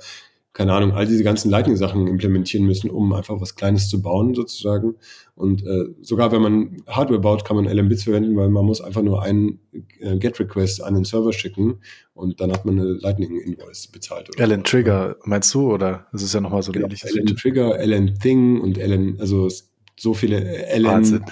keine 0.51 0.73
Ahnung, 0.73 0.91
all 0.91 1.05
diese 1.05 1.23
ganzen 1.23 1.49
Lightning-Sachen 1.49 2.07
implementieren 2.07 2.65
müssen, 2.65 2.89
um 2.89 3.13
einfach 3.13 3.39
was 3.39 3.55
Kleines 3.55 3.87
zu 3.87 4.01
bauen 4.01 4.33
sozusagen. 4.33 4.95
Und 5.35 5.65
äh, 5.65 5.85
sogar 6.01 6.33
wenn 6.33 6.41
man 6.41 6.83
Hardware 6.85 7.21
baut, 7.21 7.45
kann 7.45 7.55
man 7.55 7.65
LM-Bits 7.65 8.03
verwenden, 8.03 8.35
weil 8.35 8.49
man 8.49 8.65
muss 8.65 8.81
einfach 8.81 9.01
nur 9.01 9.21
einen 9.21 9.61
äh, 10.01 10.17
GET-Request 10.17 10.83
an 10.83 10.95
den 10.95 11.05
Server 11.05 11.31
schicken 11.31 11.79
und 12.13 12.41
dann 12.41 12.51
hat 12.51 12.65
man 12.65 12.77
eine 12.77 12.91
Lightning-Invoice 12.91 13.87
bezahlt. 13.87 14.29
LN 14.37 14.65
Trigger 14.65 15.15
meinst 15.23 15.53
du 15.53 15.71
oder 15.71 16.07
das 16.11 16.23
ist 16.23 16.33
ja 16.33 16.41
nochmal 16.41 16.63
so 16.63 16.73
genau, 16.73 16.87
ähnlich? 16.87 17.05
LN 17.05 17.37
Trigger, 17.37 17.79
LN 17.79 18.19
Thing 18.19 18.59
und 18.59 18.77
LN, 18.77 19.17
also 19.21 19.47
so 19.97 20.13
viele 20.13 20.41
LN 20.75 20.83
Wahnsinn. 20.83 21.23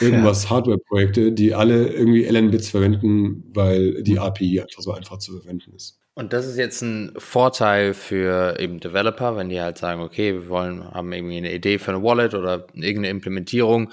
Irgendwas 0.00 0.44
ja. 0.44 0.50
Hardware-Projekte, 0.50 1.32
die 1.32 1.54
alle 1.54 1.88
irgendwie 1.88 2.24
LN-Bits 2.24 2.70
verwenden, 2.70 3.44
weil 3.54 4.02
die 4.02 4.18
API 4.18 4.60
einfach 4.60 4.82
so 4.82 4.92
einfach 4.92 5.18
zu 5.18 5.38
verwenden 5.38 5.72
ist. 5.74 6.00
Und 6.14 6.32
das 6.32 6.46
ist 6.46 6.58
jetzt 6.58 6.82
ein 6.82 7.12
Vorteil 7.16 7.94
für 7.94 8.58
eben 8.58 8.80
Developer, 8.80 9.36
wenn 9.36 9.50
die 9.50 9.60
halt 9.60 9.78
sagen, 9.78 10.00
okay, 10.00 10.34
wir 10.34 10.48
wollen, 10.48 10.82
haben 10.82 11.12
irgendwie 11.12 11.36
eine 11.36 11.54
Idee 11.54 11.78
für 11.78 11.92
eine 11.92 12.02
Wallet 12.02 12.34
oder 12.34 12.66
irgendeine 12.74 13.10
Implementierung 13.10 13.92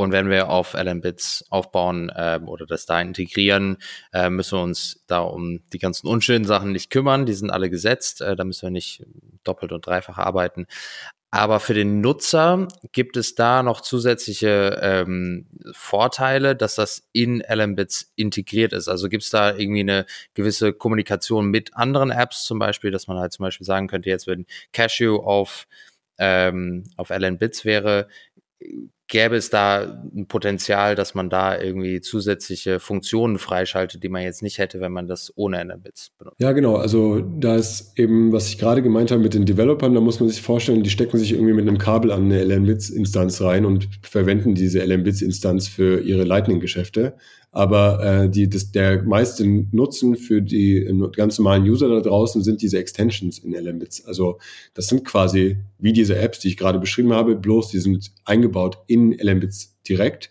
und 0.00 0.12
wenn 0.12 0.30
wir 0.30 0.48
auf 0.48 0.72
LN-Bits 0.72 1.44
aufbauen 1.50 2.08
äh, 2.08 2.40
oder 2.46 2.64
das 2.64 2.86
da 2.86 3.02
integrieren, 3.02 3.76
äh, 4.14 4.30
müssen 4.30 4.58
wir 4.58 4.62
uns 4.62 5.04
da 5.06 5.20
um 5.20 5.60
die 5.74 5.78
ganzen 5.78 6.06
unschönen 6.06 6.46
Sachen 6.46 6.72
nicht 6.72 6.88
kümmern. 6.88 7.26
Die 7.26 7.34
sind 7.34 7.50
alle 7.50 7.68
gesetzt, 7.68 8.22
äh, 8.22 8.34
da 8.34 8.44
müssen 8.44 8.62
wir 8.62 8.70
nicht 8.70 9.04
doppelt 9.44 9.72
und 9.72 9.84
dreifach 9.84 10.16
arbeiten. 10.16 10.66
Aber 11.32 11.60
für 11.60 11.74
den 11.74 12.00
Nutzer 12.00 12.66
gibt 12.90 13.16
es 13.16 13.36
da 13.36 13.62
noch 13.62 13.82
zusätzliche 13.82 14.80
ähm, 14.82 15.46
Vorteile, 15.72 16.56
dass 16.56 16.74
das 16.74 17.08
in 17.12 17.40
LMBits 17.40 18.12
integriert 18.16 18.72
ist. 18.72 18.88
Also 18.88 19.08
gibt 19.08 19.22
es 19.22 19.30
da 19.30 19.56
irgendwie 19.56 19.80
eine 19.80 20.06
gewisse 20.34 20.72
Kommunikation 20.72 21.46
mit 21.46 21.76
anderen 21.76 22.10
Apps 22.10 22.44
zum 22.44 22.58
Beispiel, 22.58 22.90
dass 22.90 23.06
man 23.06 23.18
halt 23.18 23.32
zum 23.32 23.44
Beispiel 23.44 23.64
sagen 23.64 23.86
könnte, 23.86 24.10
jetzt 24.10 24.26
wenn 24.26 24.44
Cashew 24.72 25.18
auf, 25.18 25.68
ähm, 26.18 26.84
auf 26.96 27.10
LN-Bits 27.10 27.64
wäre, 27.64 28.08
gäbe 29.10 29.36
es 29.36 29.50
da 29.50 30.00
ein 30.14 30.26
Potenzial, 30.26 30.94
dass 30.94 31.14
man 31.14 31.28
da 31.28 31.60
irgendwie 31.60 32.00
zusätzliche 32.00 32.78
Funktionen 32.78 33.38
freischaltet, 33.38 34.02
die 34.02 34.08
man 34.08 34.22
jetzt 34.22 34.40
nicht 34.40 34.58
hätte, 34.58 34.80
wenn 34.80 34.92
man 34.92 35.08
das 35.08 35.32
ohne 35.36 35.62
NMBits 35.62 36.12
benutzt. 36.16 36.40
Ja, 36.40 36.52
genau. 36.52 36.76
Also 36.76 37.20
da 37.20 37.56
ist 37.56 37.98
eben, 37.98 38.32
was 38.32 38.48
ich 38.48 38.56
gerade 38.56 38.82
gemeint 38.82 39.10
habe 39.10 39.20
mit 39.20 39.34
den 39.34 39.44
Developern, 39.44 39.94
da 39.94 40.00
muss 40.00 40.20
man 40.20 40.28
sich 40.28 40.40
vorstellen, 40.40 40.84
die 40.84 40.90
stecken 40.90 41.18
sich 41.18 41.32
irgendwie 41.32 41.52
mit 41.52 41.66
einem 41.66 41.78
Kabel 41.78 42.12
an 42.12 42.24
eine 42.24 42.42
LNBits-Instanz 42.44 43.42
rein 43.42 43.66
und 43.66 43.88
verwenden 44.02 44.54
diese 44.54 44.78
LNBits-Instanz 44.78 45.66
für 45.66 46.00
ihre 46.00 46.22
Lightning-Geschäfte. 46.22 47.14
Aber 47.52 48.02
äh, 48.04 48.30
die, 48.30 48.48
das, 48.48 48.70
der 48.70 49.02
meiste 49.02 49.44
Nutzen 49.72 50.16
für 50.16 50.40
die 50.40 50.88
ganz 51.16 51.38
normalen 51.38 51.64
User 51.64 51.88
da 51.88 52.00
draußen 52.00 52.44
sind 52.44 52.62
diese 52.62 52.78
Extensions 52.78 53.38
in 53.38 53.52
LMBits. 53.54 54.04
Also 54.06 54.38
das 54.74 54.86
sind 54.86 55.04
quasi 55.04 55.56
wie 55.78 55.92
diese 55.92 56.16
Apps, 56.16 56.38
die 56.38 56.48
ich 56.48 56.56
gerade 56.56 56.78
beschrieben 56.78 57.12
habe, 57.12 57.34
bloß 57.34 57.70
die 57.70 57.80
sind 57.80 58.12
eingebaut 58.24 58.78
in 58.86 59.12
LMBits 59.12 59.76
direkt. 59.88 60.30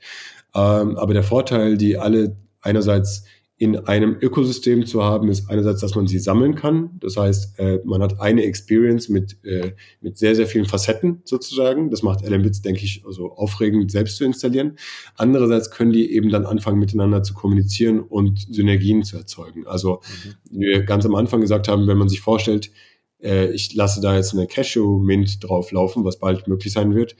Ähm, 0.56 0.98
aber 0.98 1.14
der 1.14 1.24
Vorteil, 1.24 1.78
die 1.78 1.98
alle 1.98 2.38
einerseits 2.62 3.26
in 3.60 3.76
einem 3.76 4.16
Ökosystem 4.22 4.86
zu 4.86 5.04
haben, 5.04 5.28
ist 5.28 5.50
einerseits, 5.50 5.82
dass 5.82 5.94
man 5.94 6.08
sie 6.08 6.18
sammeln 6.18 6.56
kann. 6.56 6.92
Das 7.02 7.18
heißt, 7.18 7.60
äh, 7.60 7.80
man 7.84 8.02
hat 8.02 8.22
eine 8.22 8.44
Experience 8.44 9.10
mit, 9.10 9.38
äh, 9.44 9.74
mit 10.00 10.18
sehr, 10.18 10.34
sehr 10.34 10.48
vielen 10.48 10.64
Facetten 10.64 11.22
sozusagen. 11.26 11.90
Das 11.90 12.02
macht 12.02 12.26
LMBits, 12.26 12.62
denke 12.62 12.86
ich, 12.86 13.04
also 13.06 13.34
aufregend 13.34 13.92
selbst 13.92 14.16
zu 14.16 14.24
installieren. 14.24 14.78
Andererseits 15.16 15.72
können 15.72 15.92
die 15.92 16.10
eben 16.14 16.30
dann 16.30 16.46
anfangen, 16.46 16.80
miteinander 16.80 17.22
zu 17.22 17.34
kommunizieren 17.34 18.00
und 18.00 18.40
Synergien 18.50 19.04
zu 19.04 19.18
erzeugen. 19.18 19.68
Also, 19.68 20.00
mhm. 20.24 20.60
wie 20.62 20.68
wir 20.68 20.84
ganz 20.84 21.06
am 21.06 21.16
Anfang 21.16 21.42
gesagt 21.42 21.68
haben, 21.68 21.86
wenn 21.86 21.98
man 21.98 22.08
sich 22.08 22.22
vorstellt, 22.22 22.72
äh, 23.22 23.52
ich 23.52 23.76
lasse 23.76 24.00
da 24.00 24.16
jetzt 24.16 24.34
eine 24.34 24.48
Cashew-Mint 24.48 25.44
drauflaufen, 25.44 26.06
was 26.06 26.18
bald 26.18 26.48
möglich 26.48 26.72
sein 26.72 26.96
wird, 26.96 27.18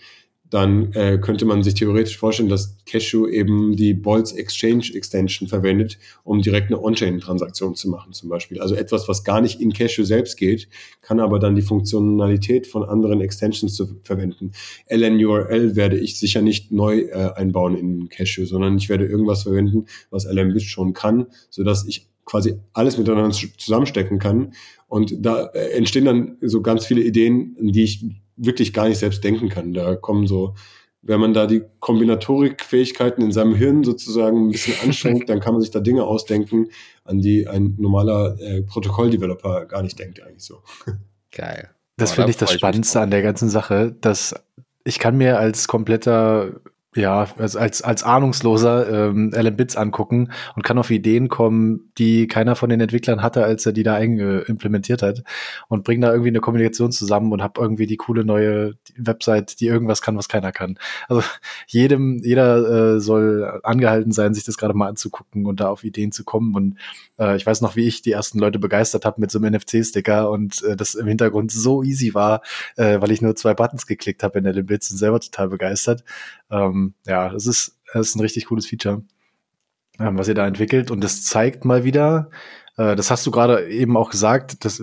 dann 0.50 0.94
äh, 0.94 1.20
könnte 1.20 1.46
man 1.46 1.62
sich 1.62 1.76
theoretisch 1.76 2.18
vorstellen, 2.18 2.50
dass 2.50 2.78
Cashew 2.86 3.28
eben 3.28 3.76
die 3.76 3.94
Bolts 3.94 4.32
Exchange 4.32 4.92
Extension 4.94 5.48
verwendet, 5.48 5.98
um 6.24 6.42
direkt 6.42 6.68
eine 6.68 6.82
On-Chain-Transaktion 6.82 7.76
zu 7.76 7.90
machen 7.90 8.14
zum 8.14 8.30
Beispiel. 8.30 8.60
Also 8.60 8.76
etwas, 8.76 9.08
was 9.08 9.24
gar 9.24 9.42
nicht 9.42 9.62
in 9.62 9.74
Cashew 9.74 10.04
selbst 10.04 10.38
geht, 10.38 10.68
kann 11.02 11.20
aber 11.20 11.40
dann 11.40 11.56
die 11.56 11.62
Funktionalität 11.62 12.66
von 12.66 12.84
anderen 12.84 13.22
Extensions 13.22 13.76
zu 13.76 14.00
verwenden. 14.04 14.52
LNURL 14.90 15.76
werde 15.76 15.98
ich 16.00 16.18
sicher 16.18 16.42
nicht 16.42 16.72
neu 16.72 17.02
äh, 17.02 17.32
einbauen 17.36 17.76
in 17.76 18.10
Cashew, 18.10 18.46
sondern 18.46 18.78
ich 18.78 18.90
werde 18.90 19.06
irgendwas 19.06 19.44
verwenden, 19.44 19.86
was 20.10 20.26
LMBit 20.26 20.64
schon 20.64 20.94
kann, 20.94 21.28
sodass 21.50 21.86
ich 21.88 22.08
quasi 22.26 22.56
alles 22.74 22.98
miteinander 22.98 23.36
zusammenstecken 23.58 24.20
kann. 24.20 24.54
Und 24.88 25.14
da 25.20 25.46
äh, 25.48 25.72
entstehen 25.72 26.06
dann 26.06 26.38
so 26.42 26.62
ganz 26.62 26.86
viele 26.86 27.02
Ideen, 27.02 27.56
die 27.60 27.84
ich 27.84 28.06
wirklich 28.40 28.74
gar 28.74 28.88
nicht 28.88 28.98
selbst 28.98 29.24
denken 29.24 29.50
kann. 29.50 29.74
Da 29.74 29.96
kommen 29.96 30.28
so, 30.28 30.56
wenn 31.02 31.20
man 31.20 31.34
da 31.34 31.48
die 31.48 31.64
Kombinatorikfähigkeiten 31.80 33.24
in 33.24 33.32
seinem 33.32 33.56
Hirn 33.56 33.84
sozusagen 33.84 34.48
ein 34.48 34.52
bisschen 34.52 34.76
anstrengt, 34.84 35.30
dann 35.30 35.40
kann 35.40 35.54
man 35.54 35.62
sich 35.62 35.72
da 35.72 35.80
Dinge 35.80 36.04
ausdenken, 36.04 36.68
an 37.04 37.20
die 37.20 37.48
ein 37.48 37.76
normaler 37.78 38.38
äh, 38.40 38.62
Protokolldeveloper 38.64 39.66
gar 39.66 39.82
nicht 39.82 40.00
denkt 40.00 40.22
eigentlich 40.22 40.44
so. 40.44 40.62
Geil. 41.32 41.70
Das 41.98 42.14
finde 42.14 42.32
ich 42.32 42.38
das 42.38 42.54
Spannendste 42.54 43.02
an 43.02 43.12
der 43.12 43.22
ganzen 43.22 43.50
Sache, 43.50 43.96
dass 44.00 44.34
ich 44.86 45.00
kann 45.00 45.18
mir 45.18 45.38
als 45.38 45.68
kompletter 45.68 46.62
ja, 46.96 47.28
als, 47.38 47.56
als, 47.56 47.84
als 47.84 48.02
Ahnungsloser 48.02 49.10
ähm, 49.10 49.32
Alan 49.36 49.56
Bits 49.56 49.76
angucken 49.76 50.32
und 50.56 50.64
kann 50.64 50.80
auf 50.80 50.90
Ideen 50.90 51.30
kommen, 51.30 51.92
die 52.00 52.26
keiner 52.26 52.56
von 52.56 52.70
den 52.72 52.82
Entwicklern 52.82 53.22
hatte, 53.22 53.44
als 53.44 53.64
er 53.68 53.74
die 53.74 53.84
da 53.84 54.00
implementiert 54.00 55.04
hat 55.04 55.22
und 55.68 55.84
bringe 55.84 56.08
da 56.08 56.12
irgendwie 56.12 56.30
eine 56.30 56.40
Kommunikation 56.40 56.92
zusammen 56.92 57.32
und 57.32 57.44
habe 57.44 57.62
irgendwie 57.62 57.86
die 57.86 57.98
coole 57.98 58.26
neue 58.26 58.74
Website, 58.98 59.60
die 59.60 59.68
irgendwas 59.68 60.02
kann, 60.02 60.18
was 60.18 60.30
keiner 60.30 60.52
kann. 60.52 60.80
Also 61.08 61.22
jedem, 61.68 62.18
jeder 62.24 62.96
äh, 62.96 63.00
soll 63.00 63.60
angehalten 63.62 64.12
sein, 64.12 64.34
sich 64.34 64.46
das 64.46 64.58
gerade 64.58 64.74
mal 64.74 64.88
anzugucken 64.88 65.46
und 65.46 65.60
da 65.60 65.70
auf 65.70 65.84
Ideen 65.84 66.12
zu 66.12 66.24
kommen. 66.24 66.56
Und 66.56 66.80
äh, 67.20 67.36
ich 67.36 67.46
weiß 67.46 67.62
noch, 67.62 67.76
wie 67.76 67.88
ich 67.88 68.02
die 68.02 68.14
ersten 68.14 68.40
Leute 68.40 68.58
begeistert 68.58 69.06
habe 69.06 69.22
mit 69.22 69.30
so 69.30 69.38
einem 69.38 69.54
NFC-Sticker 69.54 70.32
und 70.32 70.64
äh, 70.64 70.76
das 70.76 70.96
im 70.96 71.06
Hintergrund 71.06 71.52
so 71.52 71.84
easy 71.84 72.16
war, 72.16 72.42
äh, 72.78 73.00
weil 73.00 73.12
ich 73.12 73.22
nur 73.22 73.36
zwei 73.36 73.54
Buttons 73.54 73.86
geklickt 73.86 74.24
habe 74.24 74.40
in 74.40 74.48
Alan 74.48 74.66
Bits 74.66 74.90
und 74.90 74.98
selber 74.98 75.20
total 75.20 75.50
begeistert. 75.50 76.04
Ähm, 76.52 76.94
ja, 77.06 77.30
das 77.30 77.46
ist, 77.46 77.78
das 77.94 78.10
ist 78.10 78.16
ein 78.16 78.22
richtig 78.22 78.46
cooles 78.46 78.68
Feature, 78.68 79.04
ähm, 80.00 80.18
was 80.18 80.28
ihr 80.28 80.36
da 80.36 80.48
entwickelt. 80.48 80.92
Und 80.92 81.04
das 81.04 81.24
zeigt 81.24 81.66
mal 81.66 81.84
wieder, 81.84 82.30
äh, 82.78 82.96
das 82.96 83.12
hast 83.12 83.26
du 83.26 83.32
gerade 83.32 83.70
eben 83.70 83.98
auch 83.98 84.10
gesagt, 84.10 84.64
dass, 84.66 84.82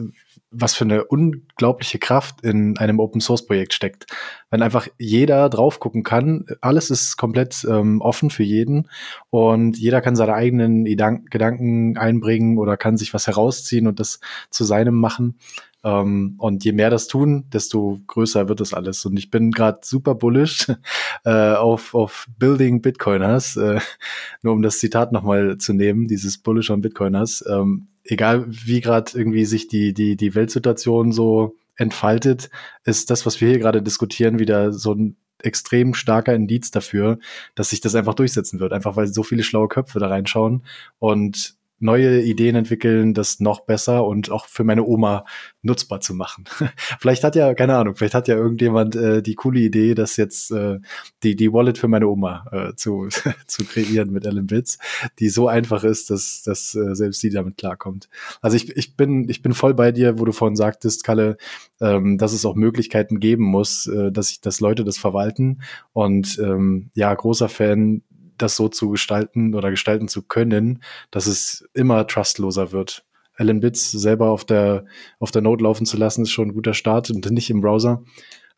was 0.51 0.75
für 0.75 0.85
eine 0.85 1.05
unglaubliche 1.05 1.99
Kraft 1.99 2.43
in 2.43 2.79
einem 2.79 3.01
Open 3.01 3.21
Source 3.21 3.47
Projekt 3.47 3.75
steckt. 3.75 4.07
Wenn 4.51 4.63
einfach 4.63 4.87
jeder 4.99 5.49
drauf 5.49 5.81
gucken 5.81 6.03
kann, 6.03 6.47
alles 6.61 6.91
ist 6.91 7.17
komplett 7.17 7.67
ähm, 7.69 8.01
offen 8.01 8.31
für 8.31 8.43
jeden 8.45 8.89
und 9.31 9.77
jeder 9.77 10.01
kann 10.01 10.17
seine 10.17 10.35
eigenen 10.35 10.85
Gedanken 10.85 11.99
einbringen 11.99 12.59
oder 12.59 12.77
kann 12.77 12.97
sich 12.97 13.13
was 13.13 13.27
herausziehen 13.27 13.87
und 13.87 13.99
das 13.99 14.21
zu 14.51 14.65
seinem 14.65 14.95
machen. 14.95 15.39
Ähm, 15.87 16.35
und 16.39 16.65
je 16.65 16.73
mehr 16.73 16.91
das 16.91 17.07
tun, 17.07 17.45
desto 17.53 18.01
größer 18.09 18.49
wird 18.49 18.59
das 18.61 18.75
alles. 18.75 19.05
Und 19.07 19.17
ich 19.17 19.31
bin 19.31 19.53
gerade 19.53 19.79
super 19.85 20.17
bullish 20.17 20.67
äh, 21.25 21.53
auf, 21.53 21.95
auf 21.95 22.27
Building 22.39 22.83
Bitcoiners, 22.83 23.57
äh, 23.57 23.79
nur 24.43 24.53
um 24.55 24.63
das 24.63 24.81
Zitat 24.81 25.13
nochmal 25.13 25.59
zu 25.59 25.73
nehmen, 25.73 26.09
dieses 26.09 26.39
bullish 26.39 26.71
on 26.71 26.81
Bitcoiners. 26.81 27.45
Ähm, 27.49 27.87
egal 28.03 28.47
wie 28.49 28.81
gerade 28.81 29.13
irgendwie 29.15 29.45
sich 29.45 29.69
die, 29.69 29.95
die, 29.95 30.17
die 30.17 30.35
Weltsituation 30.35 31.13
so 31.13 31.55
entfaltet, 31.77 32.51
ist 32.85 33.11
das, 33.11 33.25
was 33.25 33.41
wir 33.41 33.49
hier 33.51 33.61
gerade 33.61 33.81
diskutieren, 33.81 34.41
wieder 34.41 34.73
so 34.73 34.93
ein 34.93 35.17
extrem 35.41 35.95
starker 35.95 36.35
Indiz 36.35 36.73
dafür, 36.73 37.19
dass 37.55 37.71
sich 37.71 37.81
das 37.81 37.95
einfach 37.95 38.15
durchsetzen 38.15 38.59
wird. 38.59 38.73
Einfach 38.73 38.97
weil 38.97 39.07
so 39.07 39.23
viele 39.23 39.45
schlaue 39.45 39.69
Köpfe 39.69 40.01
da 40.01 40.09
reinschauen 40.09 40.65
und 40.99 41.56
neue 41.79 42.23
Ideen 42.23 42.57
entwickeln, 42.57 43.13
das 43.13 43.41
noch 43.41 43.61
besser 43.61 44.07
und 44.07 44.31
auch 44.31 44.47
für 44.47 44.65
meine 44.65 44.85
Oma 44.85 45.25
nutzbar 45.63 46.01
zu 46.01 46.15
machen. 46.15 46.45
vielleicht 47.01 47.23
hat 47.23 47.37
ja, 47.37 47.53
keine 47.55 47.77
Ahnung, 47.77 47.97
vielleicht 47.97 48.15
hat 48.15 48.29
ja 48.29 48.37
irgendjemand 48.37 48.97
äh, 48.97 49.23
die 49.23 49.35
coole 49.35 49.61
Idee, 49.61 49.95
das 49.95 50.17
jetzt 50.17 50.51
äh, 50.53 50.79
die, 51.23 51.37
die 51.37 51.53
Wallet 51.53 51.77
für 51.77 51.89
meine 51.89 52.09
Oma 52.09 52.47
äh, 52.51 52.75
zu, 52.77 53.09
zu 53.47 53.65
kreieren 53.65 54.11
mit 54.11 54.25
Ellen 54.25 54.47
Bits, 54.47 54.79
die 55.19 55.29
so 55.29 55.49
einfach 55.49 55.85
ist, 55.85 56.11
dass, 56.11 56.43
dass 56.45 56.75
äh, 56.75 56.95
selbst 56.95 57.21
sie 57.21 57.31
damit 57.31 57.59
klarkommt. 57.59 58.09
Also 58.41 58.57
ich, 58.57 58.75
ich, 58.77 58.97
bin, 58.97 59.29
ich 59.29 59.43
bin 59.43 59.53
voll 59.53 59.75
bei 59.75 59.93
dir, 59.93 60.19
wo 60.19 60.25
du 60.25 60.33
vorhin 60.33 60.57
sagtest, 60.57 61.05
Kalle, 61.05 61.37
ähm, 61.81 62.17
dass 62.17 62.33
es 62.33 62.47
auch 62.47 62.55
Möglichkeiten 62.55 63.21
geben 63.21 63.45
muss, 63.45 63.87
äh, 63.87 64.11
dass, 64.11 64.31
ich, 64.31 64.41
dass 64.41 64.61
Leute 64.61 64.85
das 64.85 64.97
verwalten. 64.97 65.61
Und 65.93 66.39
ähm, 66.39 66.91
ja, 66.95 67.13
großer 67.13 67.49
Fan 67.49 68.03
das 68.39 68.57
so 68.57 68.69
zu 68.69 68.91
gestalten 68.91 69.55
oder 69.55 69.71
gestalten 69.71 70.09
zu 70.09 70.23
können, 70.23 70.83
dass 71.11 71.27
es 71.27 71.69
immer 71.75 72.07
trustloser 72.07 72.73
wird. 72.73 73.05
Alan 73.37 73.61
Bits 73.61 73.91
selber 73.91 74.31
auf 74.31 74.45
der, 74.45 74.87
auf 75.19 75.31
der 75.31 75.43
Node 75.43 75.65
laufen 75.65 75.87
zu 75.87 75.97
lassen, 75.97 76.23
ist 76.23 76.31
schon 76.31 76.49
ein 76.49 76.55
guter 76.55 76.75
Start 76.75 77.11
und 77.11 77.31
nicht 77.31 77.51
im 77.51 77.61
Browser. 77.61 78.03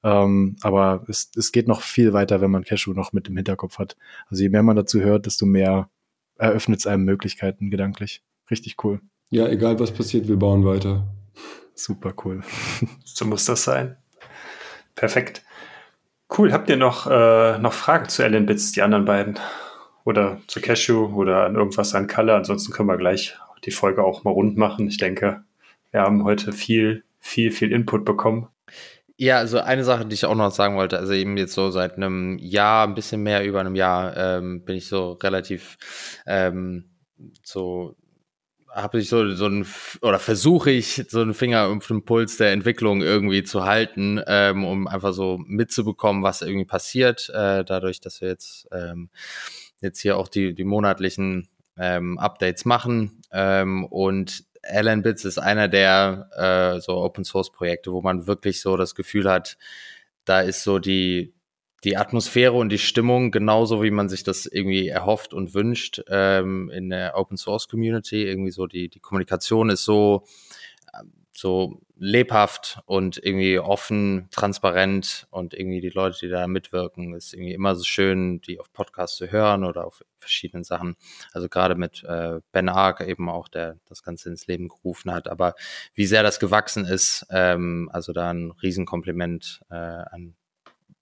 Ähm, 0.04 0.56
aber 0.62 1.04
es, 1.08 1.30
es 1.36 1.50
geht 1.50 1.66
noch 1.66 1.82
viel 1.82 2.12
weiter, 2.12 2.40
wenn 2.40 2.50
man 2.50 2.64
Cashew 2.64 2.92
noch 2.92 3.12
mit 3.12 3.28
im 3.28 3.36
Hinterkopf 3.36 3.78
hat. 3.78 3.96
Also 4.28 4.42
je 4.42 4.48
mehr 4.48 4.62
man 4.62 4.76
dazu 4.76 5.00
hört, 5.00 5.26
desto 5.26 5.46
mehr 5.46 5.90
eröffnet 6.36 6.80
es 6.80 6.86
einem 6.86 7.04
Möglichkeiten 7.04 7.70
gedanklich. 7.70 8.22
Richtig 8.50 8.76
cool. 8.84 9.00
Ja, 9.30 9.48
egal 9.48 9.78
was 9.80 9.92
passiert, 9.92 10.28
wir 10.28 10.36
bauen 10.36 10.64
weiter. 10.64 11.08
Super 11.74 12.14
cool. 12.24 12.42
so 13.04 13.24
muss 13.24 13.44
das 13.44 13.64
sein. 13.64 13.96
Perfekt. 14.94 15.42
Cool. 16.36 16.52
Habt 16.52 16.68
ihr 16.68 16.76
noch, 16.76 17.06
äh, 17.06 17.58
noch 17.58 17.72
Fragen 17.72 18.08
zu 18.08 18.22
Alan 18.22 18.46
Bits, 18.46 18.72
die 18.72 18.82
anderen 18.82 19.04
beiden? 19.04 19.38
Oder 20.08 20.40
zu 20.46 20.62
Cashew 20.62 21.14
oder 21.14 21.44
an 21.44 21.54
irgendwas 21.54 21.94
an 21.94 22.06
Kalle. 22.06 22.34
Ansonsten 22.34 22.72
können 22.72 22.88
wir 22.88 22.96
gleich 22.96 23.36
die 23.66 23.70
Folge 23.70 24.02
auch 24.02 24.24
mal 24.24 24.30
rund 24.30 24.56
machen. 24.56 24.88
Ich 24.88 24.96
denke, 24.96 25.44
wir 25.90 26.00
haben 26.00 26.24
heute 26.24 26.52
viel, 26.52 27.04
viel, 27.20 27.52
viel 27.52 27.72
Input 27.72 28.06
bekommen. 28.06 28.48
Ja, 29.18 29.36
also 29.36 29.58
eine 29.60 29.84
Sache, 29.84 30.06
die 30.06 30.14
ich 30.14 30.24
auch 30.24 30.34
noch 30.34 30.50
sagen 30.50 30.76
wollte, 30.76 30.98
also 30.98 31.12
eben 31.12 31.36
jetzt 31.36 31.52
so 31.52 31.70
seit 31.70 31.96
einem 31.96 32.38
Jahr, 32.38 32.86
ein 32.86 32.94
bisschen 32.94 33.22
mehr 33.22 33.44
über 33.44 33.60
einem 33.60 33.74
Jahr, 33.74 34.16
ähm, 34.16 34.64
bin 34.64 34.76
ich 34.76 34.88
so 34.88 35.12
relativ 35.12 35.76
ähm, 36.26 36.88
so 37.42 37.94
habe 38.70 39.00
ich 39.00 39.08
so, 39.08 39.34
so 39.34 39.46
ein, 39.46 39.66
oder 40.02 40.18
versuche 40.18 40.70
ich, 40.70 41.04
so 41.08 41.20
einen 41.20 41.34
Finger 41.34 41.66
auf 41.66 41.86
den 41.86 42.04
Puls 42.04 42.36
der 42.36 42.52
Entwicklung 42.52 43.02
irgendwie 43.02 43.42
zu 43.42 43.64
halten, 43.64 44.20
ähm, 44.26 44.64
um 44.64 44.86
einfach 44.86 45.12
so 45.12 45.38
mitzubekommen, 45.44 46.22
was 46.22 46.42
irgendwie 46.42 46.66
passiert, 46.66 47.28
äh, 47.30 47.64
dadurch, 47.64 48.00
dass 48.00 48.20
wir 48.20 48.28
jetzt 48.28 48.68
ähm, 48.70 49.10
jetzt 49.80 50.00
hier 50.00 50.16
auch 50.16 50.28
die, 50.28 50.54
die 50.54 50.64
monatlichen 50.64 51.48
ähm, 51.76 52.18
Updates 52.18 52.64
machen. 52.64 53.22
Ähm, 53.32 53.84
und 53.84 54.44
Alan 54.62 55.02
Bits 55.02 55.24
ist 55.24 55.38
einer 55.38 55.68
der 55.68 56.28
äh, 56.36 56.80
so 56.80 56.96
Open 56.96 57.24
Source 57.24 57.52
Projekte, 57.52 57.92
wo 57.92 58.02
man 58.02 58.26
wirklich 58.26 58.60
so 58.60 58.76
das 58.76 58.94
Gefühl 58.94 59.30
hat, 59.30 59.56
da 60.24 60.40
ist 60.40 60.62
so 60.62 60.78
die, 60.78 61.32
die 61.84 61.96
Atmosphäre 61.96 62.52
und 62.52 62.70
die 62.70 62.78
Stimmung 62.78 63.30
genauso, 63.30 63.82
wie 63.82 63.90
man 63.90 64.08
sich 64.08 64.24
das 64.24 64.46
irgendwie 64.46 64.88
erhofft 64.88 65.32
und 65.32 65.54
wünscht 65.54 66.02
ähm, 66.08 66.70
in 66.70 66.90
der 66.90 67.16
Open 67.16 67.36
Source 67.36 67.68
Community. 67.68 68.24
Irgendwie 68.24 68.50
so 68.50 68.66
die, 68.66 68.88
die 68.88 69.00
Kommunikation 69.00 69.70
ist 69.70 69.84
so, 69.84 70.24
so 71.32 71.80
lebhaft 71.98 72.80
und 72.86 73.18
irgendwie 73.22 73.58
offen, 73.58 74.28
transparent 74.30 75.26
und 75.30 75.54
irgendwie 75.54 75.80
die 75.80 75.90
Leute, 75.90 76.18
die 76.20 76.28
da 76.28 76.46
mitwirken, 76.46 77.14
ist 77.14 77.34
irgendwie 77.34 77.52
immer 77.52 77.74
so 77.74 77.84
schön, 77.84 78.40
die 78.40 78.60
auf 78.60 78.72
Podcasts 78.72 79.16
zu 79.16 79.30
hören 79.30 79.64
oder 79.64 79.86
auf 79.86 80.04
verschiedenen 80.18 80.64
Sachen. 80.64 80.96
Also 81.32 81.48
gerade 81.48 81.74
mit 81.74 82.04
äh, 82.04 82.40
Ben 82.52 82.68
Ark 82.68 83.00
eben 83.00 83.28
auch, 83.28 83.48
der 83.48 83.78
das 83.88 84.02
Ganze 84.02 84.28
ins 84.28 84.46
Leben 84.46 84.68
gerufen 84.68 85.12
hat. 85.12 85.28
Aber 85.28 85.54
wie 85.94 86.06
sehr 86.06 86.22
das 86.22 86.38
gewachsen 86.40 86.84
ist, 86.84 87.26
ähm, 87.30 87.90
also 87.92 88.12
da 88.12 88.30
ein 88.30 88.52
Riesenkompliment 88.62 89.60
äh, 89.70 89.74
an 89.74 90.36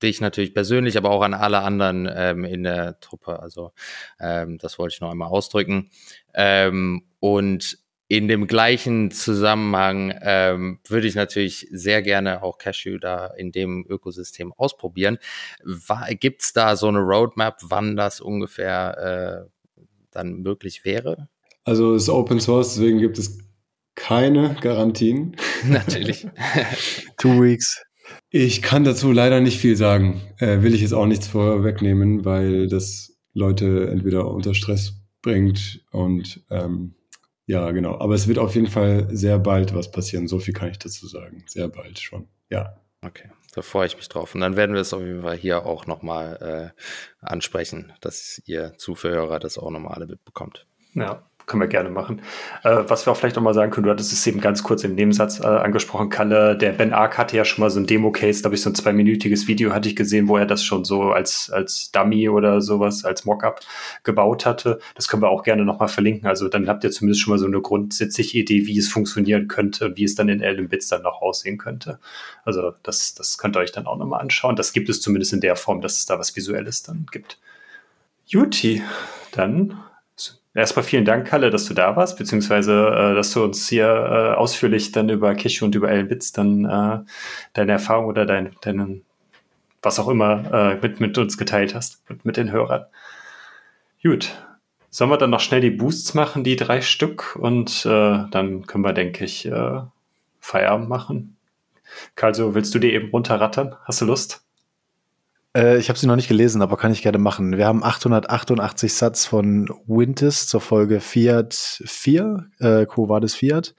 dich 0.02 0.20
natürlich 0.20 0.54
persönlich, 0.54 0.96
aber 0.98 1.10
auch 1.10 1.22
an 1.22 1.34
alle 1.34 1.60
anderen 1.60 2.08
ähm, 2.12 2.44
in 2.44 2.62
der 2.64 3.00
Truppe. 3.00 3.40
Also 3.40 3.72
ähm, 4.20 4.58
das 4.58 4.78
wollte 4.78 4.94
ich 4.94 5.00
noch 5.00 5.10
einmal 5.10 5.28
ausdrücken. 5.28 5.90
Ähm, 6.34 7.06
und 7.20 7.78
in 8.08 8.28
dem 8.28 8.46
gleichen 8.46 9.10
Zusammenhang 9.10 10.14
ähm, 10.22 10.78
würde 10.88 11.08
ich 11.08 11.16
natürlich 11.16 11.66
sehr 11.72 12.02
gerne 12.02 12.42
auch 12.42 12.58
Cashew 12.58 12.98
da 12.98 13.26
in 13.26 13.50
dem 13.50 13.84
Ökosystem 13.88 14.52
ausprobieren. 14.52 15.18
Gibt 16.20 16.42
es 16.42 16.52
da 16.52 16.76
so 16.76 16.88
eine 16.88 17.00
Roadmap, 17.00 17.58
wann 17.64 17.96
das 17.96 18.20
ungefähr 18.20 19.46
äh, 19.46 19.82
dann 20.12 20.42
möglich 20.42 20.84
wäre? 20.84 21.28
Also 21.64 21.94
es 21.94 22.04
ist 22.04 22.08
Open 22.10 22.38
Source, 22.38 22.74
deswegen 22.74 23.00
gibt 23.00 23.18
es 23.18 23.38
keine 23.96 24.56
Garantien. 24.60 25.34
Natürlich. 25.68 26.28
Two 27.18 27.42
weeks. 27.42 27.82
Ich 28.30 28.62
kann 28.62 28.84
dazu 28.84 29.10
leider 29.10 29.40
nicht 29.40 29.58
viel 29.58 29.74
sagen. 29.74 30.20
Äh, 30.38 30.62
will 30.62 30.74
ich 30.74 30.82
jetzt 30.82 30.94
auch 30.94 31.06
nichts 31.06 31.26
vorwegnehmen, 31.26 32.24
weil 32.24 32.68
das 32.68 33.16
Leute 33.32 33.88
entweder 33.90 34.30
unter 34.30 34.54
Stress 34.54 34.94
bringt 35.22 35.84
und 35.90 36.44
ähm, 36.50 36.94
ja, 37.46 37.70
genau. 37.70 37.98
Aber 37.98 38.14
es 38.14 38.28
wird 38.28 38.38
auf 38.38 38.54
jeden 38.54 38.66
Fall 38.66 39.08
sehr 39.10 39.38
bald 39.38 39.74
was 39.74 39.90
passieren. 39.90 40.28
So 40.28 40.38
viel 40.38 40.54
kann 40.54 40.70
ich 40.70 40.78
dazu 40.78 41.06
sagen. 41.06 41.44
Sehr 41.46 41.68
bald 41.68 41.98
schon. 41.98 42.28
Ja. 42.50 42.80
Okay, 43.02 43.30
da 43.54 43.62
freue 43.62 43.86
ich 43.86 43.96
mich 43.96 44.08
drauf. 44.08 44.34
Und 44.34 44.40
dann 44.40 44.56
werden 44.56 44.74
wir 44.74 44.80
es 44.80 44.92
auf 44.92 45.02
jeden 45.02 45.22
Fall 45.22 45.36
hier 45.36 45.64
auch 45.64 45.86
nochmal 45.86 46.72
äh, 46.76 46.82
ansprechen, 47.24 47.92
dass 48.00 48.42
ihr 48.46 48.74
Zuhörer 48.78 49.38
das 49.38 49.58
auch 49.58 49.70
nochmal 49.70 49.94
alle 49.94 50.06
mitbekommt. 50.06 50.66
Ja, 50.94 51.28
können 51.46 51.62
wir 51.62 51.68
gerne 51.68 51.90
machen. 51.90 52.20
Äh, 52.64 52.82
was 52.88 53.06
wir 53.06 53.12
auch 53.12 53.16
vielleicht 53.16 53.36
noch 53.36 53.42
mal 53.42 53.54
sagen 53.54 53.70
können, 53.70 53.84
du 53.84 53.90
hattest 53.90 54.12
es 54.12 54.26
eben 54.26 54.40
ganz 54.40 54.62
kurz 54.64 54.82
im 54.82 54.94
Nebensatz 54.94 55.40
äh, 55.40 55.46
angesprochen, 55.46 56.10
Kalle, 56.10 56.56
der 56.56 56.72
Ben 56.72 56.92
Ark 56.92 57.16
hatte 57.18 57.36
ja 57.36 57.44
schon 57.44 57.62
mal 57.62 57.70
so 57.70 57.78
ein 57.78 57.86
Demo-Case, 57.86 58.40
glaube 58.40 58.56
ich, 58.56 58.62
so 58.62 58.70
ein 58.70 58.74
zweiminütiges 58.74 59.46
Video 59.46 59.72
hatte 59.72 59.88
ich 59.88 59.96
gesehen, 59.96 60.26
wo 60.28 60.36
er 60.36 60.46
das 60.46 60.64
schon 60.64 60.84
so 60.84 61.12
als, 61.12 61.50
als 61.50 61.92
Dummy 61.92 62.28
oder 62.28 62.60
sowas, 62.60 63.04
als 63.04 63.24
Mockup 63.24 63.60
gebaut 64.02 64.44
hatte. 64.44 64.80
Das 64.96 65.06
können 65.06 65.22
wir 65.22 65.28
auch 65.28 65.44
gerne 65.44 65.64
noch 65.64 65.78
mal 65.78 65.88
verlinken. 65.88 66.28
Also 66.28 66.48
dann 66.48 66.68
habt 66.68 66.82
ihr 66.82 66.90
zumindest 66.90 67.22
schon 67.22 67.32
mal 67.32 67.38
so 67.38 67.46
eine 67.46 67.60
grundsätzliche 67.60 68.38
Idee, 68.38 68.66
wie 68.66 68.78
es 68.78 68.88
funktionieren 68.88 69.46
könnte, 69.46 69.96
wie 69.96 70.04
es 70.04 70.16
dann 70.16 70.28
in 70.28 70.40
Ellen 70.40 70.68
Bits 70.68 70.88
dann 70.88 71.02
noch 71.02 71.22
aussehen 71.22 71.58
könnte. 71.58 72.00
Also 72.44 72.72
das, 72.82 73.14
das 73.14 73.38
könnt 73.38 73.56
ihr 73.56 73.60
euch 73.60 73.72
dann 73.72 73.86
auch 73.86 73.96
noch 73.96 74.06
mal 74.06 74.18
anschauen. 74.18 74.56
Das 74.56 74.72
gibt 74.72 74.88
es 74.88 75.00
zumindest 75.00 75.32
in 75.32 75.40
der 75.40 75.54
Form, 75.54 75.80
dass 75.80 75.98
es 75.98 76.06
da 76.06 76.18
was 76.18 76.34
Visuelles 76.34 76.82
dann 76.82 77.06
gibt. 77.10 77.38
Juti, 78.26 78.82
dann 79.30 79.78
erstmal 80.56 80.84
vielen 80.84 81.04
Dank, 81.04 81.26
Kalle, 81.26 81.50
dass 81.50 81.66
du 81.66 81.74
da 81.74 81.96
warst, 81.96 82.18
beziehungsweise 82.18 82.88
äh, 82.88 83.14
dass 83.14 83.32
du 83.32 83.44
uns 83.44 83.68
hier 83.68 83.86
äh, 83.86 84.34
ausführlich 84.34 84.92
dann 84.92 85.08
über 85.08 85.34
Kish 85.34 85.62
und 85.62 85.74
über 85.74 85.90
Ellen 85.90 86.08
Bits 86.08 86.32
dann 86.32 86.64
äh, 86.64 86.98
deine 87.52 87.72
Erfahrung 87.72 88.06
oder 88.06 88.26
dein, 88.26 88.56
deinen, 88.62 89.04
was 89.82 89.98
auch 89.98 90.08
immer, 90.08 90.52
äh, 90.52 90.74
mit, 90.80 91.00
mit 91.00 91.18
uns 91.18 91.38
geteilt 91.38 91.74
hast, 91.74 92.08
mit, 92.08 92.24
mit 92.24 92.36
den 92.36 92.50
Hörern. 92.50 92.86
Gut. 94.02 94.34
Sollen 94.90 95.10
wir 95.10 95.18
dann 95.18 95.30
noch 95.30 95.40
schnell 95.40 95.60
die 95.60 95.70
Boosts 95.70 96.14
machen, 96.14 96.42
die 96.42 96.56
drei 96.56 96.80
Stück, 96.80 97.36
und 97.36 97.84
äh, 97.84 98.24
dann 98.30 98.66
können 98.66 98.84
wir, 98.84 98.94
denke 98.94 99.26
ich, 99.26 99.44
äh, 99.44 99.80
Feierabend 100.40 100.88
machen. 100.88 101.36
Karl, 102.14 102.34
so 102.34 102.54
willst 102.54 102.74
du 102.74 102.78
die 102.78 102.94
eben 102.94 103.10
runterrattern? 103.10 103.76
Hast 103.84 104.00
du 104.00 104.06
Lust? 104.06 104.45
Äh, 105.56 105.78
ich 105.78 105.88
habe 105.88 105.98
sie 105.98 106.06
noch 106.06 106.16
nicht 106.16 106.28
gelesen, 106.28 106.60
aber 106.60 106.76
kann 106.76 106.92
ich 106.92 107.02
gerne 107.02 107.18
machen. 107.18 107.56
Wir 107.56 107.66
haben 107.66 107.82
888 107.82 108.92
Satz 108.92 109.24
von 109.24 109.68
Wintis 109.86 110.46
zur 110.46 110.60
Folge 110.60 111.00
Fiat 111.00 111.54
4, 111.54 112.46
äh, 112.58 112.84
Quo 112.86 113.08
Vadis 113.08 113.34
Fiat. 113.34 113.74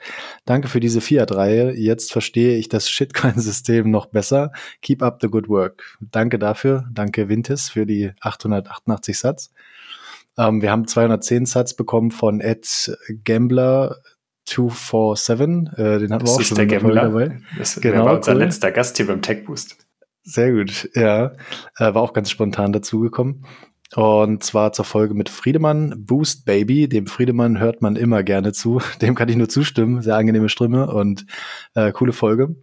Danke 0.45 0.67
für 0.69 0.79
diese 0.79 1.01
Fiat-Reihe. 1.01 1.73
Jetzt 1.73 2.11
verstehe 2.11 2.57
ich 2.57 2.67
das 2.69 2.89
Shitcoin-System 2.89 3.91
noch 3.91 4.07
besser. 4.07 4.51
Keep 4.81 5.03
up 5.03 5.19
the 5.21 5.27
good 5.27 5.47
work. 5.49 5.97
Danke 5.99 6.39
dafür. 6.39 6.85
Danke 6.91 7.29
Wintis 7.29 7.69
für 7.69 7.85
die 7.85 8.11
888 8.21 9.19
Satz. 9.19 9.51
Ähm, 10.37 10.61
wir 10.61 10.71
haben 10.71 10.87
210 10.87 11.45
Satz 11.45 11.75
bekommen 11.75 12.11
von 12.11 12.41
Ed 12.41 12.67
Gambler 13.23 13.97
247. 14.45 15.77
Äh, 15.77 15.99
den 15.99 16.11
hatten 16.13 16.25
wir 16.25 16.31
auch 16.31 16.41
schon 16.41 16.57
der 16.57 16.65
Gambler. 16.67 17.03
dabei. 17.03 17.39
Das 17.57 17.79
Genau, 17.79 18.05
war 18.05 18.15
unser 18.17 18.33
cool. 18.33 18.39
letzter 18.39 18.71
Gast 18.71 18.97
hier 18.97 19.07
beim 19.07 19.21
Tech 19.21 19.45
Boost. 19.45 19.86
Sehr 20.29 20.51
gut, 20.51 20.89
ja. 20.93 21.27
Äh, 21.77 21.93
war 21.93 22.01
auch 22.01 22.11
ganz 22.11 22.29
spontan 22.29 22.73
dazugekommen. 22.73 23.45
Und 23.95 24.43
zwar 24.43 24.73
zur 24.73 24.83
Folge 24.83 25.13
mit 25.13 25.29
Friedemann, 25.29 26.03
Boost 26.05 26.43
Baby. 26.43 26.89
Dem 26.89 27.07
Friedemann 27.07 27.61
hört 27.61 27.81
man 27.81 27.95
immer 27.95 28.23
gerne 28.23 28.51
zu. 28.51 28.81
Dem 29.01 29.15
kann 29.15 29.29
ich 29.29 29.37
nur 29.37 29.47
zustimmen. 29.47 30.01
Sehr 30.01 30.17
angenehme 30.17 30.49
Stimme 30.49 30.91
und 30.91 31.25
äh, 31.75 31.93
coole 31.93 32.11
Folge. 32.11 32.57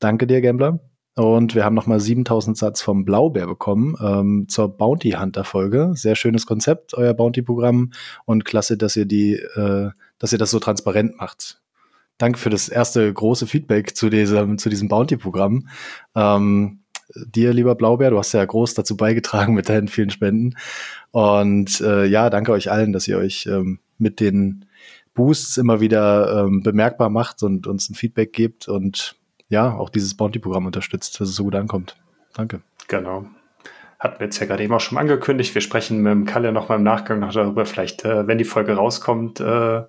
Danke 0.00 0.26
dir, 0.26 0.42
Gambler. 0.42 0.80
Und 1.14 1.54
wir 1.54 1.64
haben 1.64 1.74
nochmal 1.74 1.98
7000 1.98 2.58
Satz 2.58 2.82
vom 2.82 3.06
Blaubeer 3.06 3.46
bekommen 3.46 3.96
ähm, 4.02 4.44
zur 4.50 4.68
Bounty 4.68 5.12
Hunter 5.12 5.44
Folge. 5.44 5.92
Sehr 5.94 6.14
schönes 6.14 6.44
Konzept, 6.44 6.92
euer 6.92 7.14
Bounty 7.14 7.40
Programm. 7.40 7.92
Und 8.26 8.44
klasse, 8.44 8.76
dass 8.76 8.96
ihr 8.96 9.06
die, 9.06 9.32
äh, 9.32 9.92
dass 10.18 10.32
ihr 10.34 10.38
das 10.38 10.50
so 10.50 10.58
transparent 10.58 11.16
macht. 11.16 11.62
Danke 12.18 12.38
für 12.38 12.50
das 12.50 12.68
erste 12.68 13.10
große 13.10 13.46
Feedback 13.46 13.96
zu 13.96 14.10
diesem, 14.10 14.58
zu 14.58 14.68
diesem 14.68 14.88
Bounty 14.88 15.16
Programm. 15.16 15.68
Ähm, 16.14 16.77
dir, 17.14 17.52
lieber 17.52 17.74
Blaubeer, 17.74 18.10
du 18.10 18.18
hast 18.18 18.32
ja 18.32 18.44
groß 18.44 18.74
dazu 18.74 18.96
beigetragen 18.96 19.54
mit 19.54 19.68
deinen 19.68 19.88
vielen 19.88 20.10
Spenden. 20.10 20.56
Und 21.10 21.80
äh, 21.80 22.04
ja, 22.06 22.30
danke 22.30 22.52
euch 22.52 22.70
allen, 22.70 22.92
dass 22.92 23.08
ihr 23.08 23.18
euch 23.18 23.46
ähm, 23.46 23.80
mit 23.98 24.20
den 24.20 24.66
Boosts 25.14 25.56
immer 25.56 25.80
wieder 25.80 26.44
ähm, 26.44 26.62
bemerkbar 26.62 27.10
macht 27.10 27.42
und 27.42 27.66
uns 27.66 27.90
ein 27.90 27.94
Feedback 27.94 28.32
gebt 28.32 28.68
und 28.68 29.16
ja, 29.48 29.74
auch 29.74 29.90
dieses 29.90 30.16
Bounty-Programm 30.16 30.66
unterstützt, 30.66 31.18
dass 31.20 31.28
es 31.28 31.34
so 31.34 31.44
gut 31.44 31.54
ankommt. 31.54 31.96
Danke. 32.34 32.60
Genau. 32.86 33.26
Hatten 33.98 34.20
wir 34.20 34.26
jetzt 34.26 34.38
ja 34.38 34.46
gerade 34.46 34.62
eben 34.62 34.72
auch 34.72 34.80
schon 34.80 34.96
angekündigt. 34.96 35.54
Wir 35.56 35.60
sprechen 35.60 36.02
mit 36.02 36.12
dem 36.12 36.24
Kalle 36.24 36.52
noch 36.52 36.68
mal 36.68 36.76
im 36.76 36.84
Nachgang 36.84 37.18
noch 37.18 37.32
darüber. 37.32 37.66
Vielleicht, 37.66 38.04
äh, 38.04 38.28
wenn 38.28 38.38
die 38.38 38.44
Folge 38.44 38.74
rauskommt, 38.74 39.40
äh, 39.40 39.82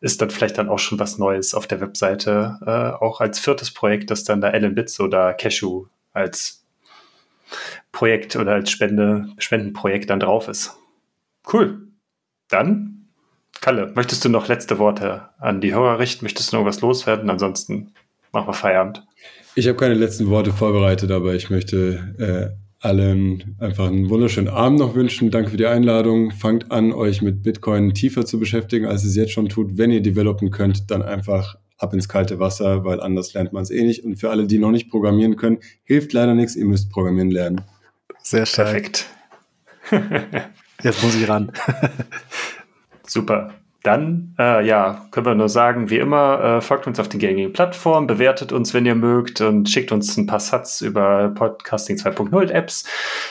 ist 0.00 0.22
dann 0.22 0.30
vielleicht 0.30 0.56
dann 0.56 0.68
auch 0.68 0.78
schon 0.78 1.00
was 1.00 1.18
Neues 1.18 1.54
auf 1.54 1.66
der 1.66 1.80
Webseite. 1.80 2.58
Äh, 2.64 3.04
auch 3.04 3.20
als 3.20 3.40
viertes 3.40 3.74
Projekt, 3.74 4.12
das 4.12 4.22
dann 4.22 4.40
da 4.40 4.50
Ellen 4.50 4.76
Bits 4.76 5.00
oder 5.00 5.34
Cashew 5.34 5.86
als 6.12 6.64
Projekt 7.92 8.36
oder 8.36 8.52
als 8.52 8.70
Spende, 8.70 9.28
Spendenprojekt 9.38 10.10
dann 10.10 10.20
drauf 10.20 10.48
ist. 10.48 10.76
Cool. 11.52 11.88
Dann, 12.48 13.08
Kalle, 13.60 13.92
möchtest 13.94 14.24
du 14.24 14.28
noch 14.28 14.48
letzte 14.48 14.78
Worte 14.78 15.28
an 15.38 15.60
die 15.60 15.74
Hörer 15.74 15.98
richten? 15.98 16.24
Möchtest 16.24 16.52
du 16.52 16.56
noch 16.56 16.64
was 16.64 16.80
loswerden? 16.80 17.30
Ansonsten 17.30 17.92
machen 18.32 18.48
wir 18.48 18.54
Feierabend. 18.54 19.04
Ich 19.54 19.66
habe 19.66 19.76
keine 19.76 19.94
letzten 19.94 20.28
Worte 20.28 20.52
vorbereitet, 20.52 21.10
aber 21.10 21.34
ich 21.34 21.50
möchte 21.50 22.54
äh, 22.54 22.60
allen 22.80 23.56
einfach 23.58 23.88
einen 23.88 24.08
wunderschönen 24.08 24.48
Abend 24.48 24.78
noch 24.78 24.94
wünschen. 24.94 25.30
Danke 25.30 25.50
für 25.50 25.56
die 25.56 25.66
Einladung. 25.66 26.30
Fangt 26.30 26.72
an, 26.72 26.92
euch 26.92 27.20
mit 27.20 27.42
Bitcoin 27.42 27.92
tiefer 27.92 28.24
zu 28.24 28.38
beschäftigen, 28.38 28.86
als 28.86 29.04
ihr 29.04 29.10
es 29.10 29.16
jetzt 29.16 29.32
schon 29.32 29.48
tut. 29.48 29.76
Wenn 29.76 29.90
ihr 29.90 30.00
developen 30.00 30.50
könnt, 30.50 30.90
dann 30.90 31.02
einfach 31.02 31.56
ab 31.80 31.94
ins 31.94 32.08
kalte 32.08 32.38
Wasser, 32.38 32.84
weil 32.84 33.00
anders 33.00 33.34
lernt 33.34 33.52
man 33.52 33.62
es 33.62 33.70
eh 33.70 33.82
nicht. 33.82 34.04
Und 34.04 34.16
für 34.16 34.30
alle, 34.30 34.46
die 34.46 34.58
noch 34.58 34.70
nicht 34.70 34.90
programmieren 34.90 35.36
können, 35.36 35.58
hilft 35.84 36.12
leider 36.12 36.34
nichts. 36.34 36.56
Ihr 36.56 36.66
müsst 36.66 36.90
programmieren 36.90 37.30
lernen. 37.30 37.62
Sehr 38.22 38.46
stark. 38.46 38.68
Perfekt. 38.68 39.06
Jetzt 40.82 41.02
muss 41.02 41.14
ich 41.14 41.28
ran. 41.28 41.52
Super. 43.06 43.54
Dann, 43.82 44.34
äh, 44.38 44.66
ja, 44.66 45.06
können 45.10 45.24
wir 45.24 45.34
nur 45.34 45.48
sagen, 45.48 45.88
wie 45.88 45.96
immer, 45.96 46.58
äh, 46.58 46.60
folgt 46.60 46.86
uns 46.86 47.00
auf 47.00 47.08
den 47.08 47.18
gängigen 47.18 47.52
Plattformen, 47.52 48.06
bewertet 48.06 48.52
uns, 48.52 48.74
wenn 48.74 48.84
ihr 48.84 48.94
mögt 48.94 49.40
und 49.40 49.70
schickt 49.70 49.90
uns 49.90 50.16
ein 50.18 50.26
paar 50.26 50.40
Satz 50.40 50.82
über 50.82 51.30
Podcasting 51.30 51.96
2.0 51.96 52.50
Apps, 52.50 52.84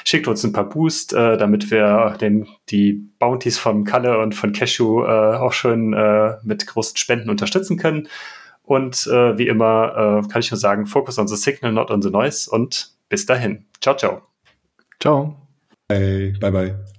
schickt 0.06 0.28
uns 0.28 0.44
ein 0.44 0.52
paar 0.52 0.68
Boost, 0.68 1.14
äh, 1.14 1.38
damit 1.38 1.70
wir 1.70 2.18
den, 2.20 2.48
die 2.70 2.94
Bounties 3.20 3.60
von 3.60 3.84
Kalle 3.84 4.18
und 4.18 4.34
von 4.34 4.52
Cashew 4.52 5.04
äh, 5.04 5.36
auch 5.36 5.54
schön 5.54 5.94
äh, 5.94 6.38
mit 6.44 6.66
großen 6.66 6.98
Spenden 6.98 7.30
unterstützen 7.30 7.78
können. 7.78 8.08
Und 8.64 9.08
äh, 9.08 9.38
wie 9.38 9.48
immer 9.48 10.24
äh, 10.24 10.28
kann 10.30 10.42
ich 10.42 10.50
nur 10.50 10.60
sagen, 10.60 10.88
focus 10.88 11.20
on 11.20 11.28
the 11.28 11.36
signal, 11.36 11.72
not 11.72 11.92
on 11.92 12.02
the 12.02 12.10
noise 12.10 12.50
und 12.50 12.92
bis 13.08 13.26
dahin. 13.26 13.66
Ciao, 13.82 13.96
ciao. 13.96 14.22
Ciao. 15.00 15.36
Bye, 15.88 16.34
bye. 16.40 16.52
bye. 16.52 16.99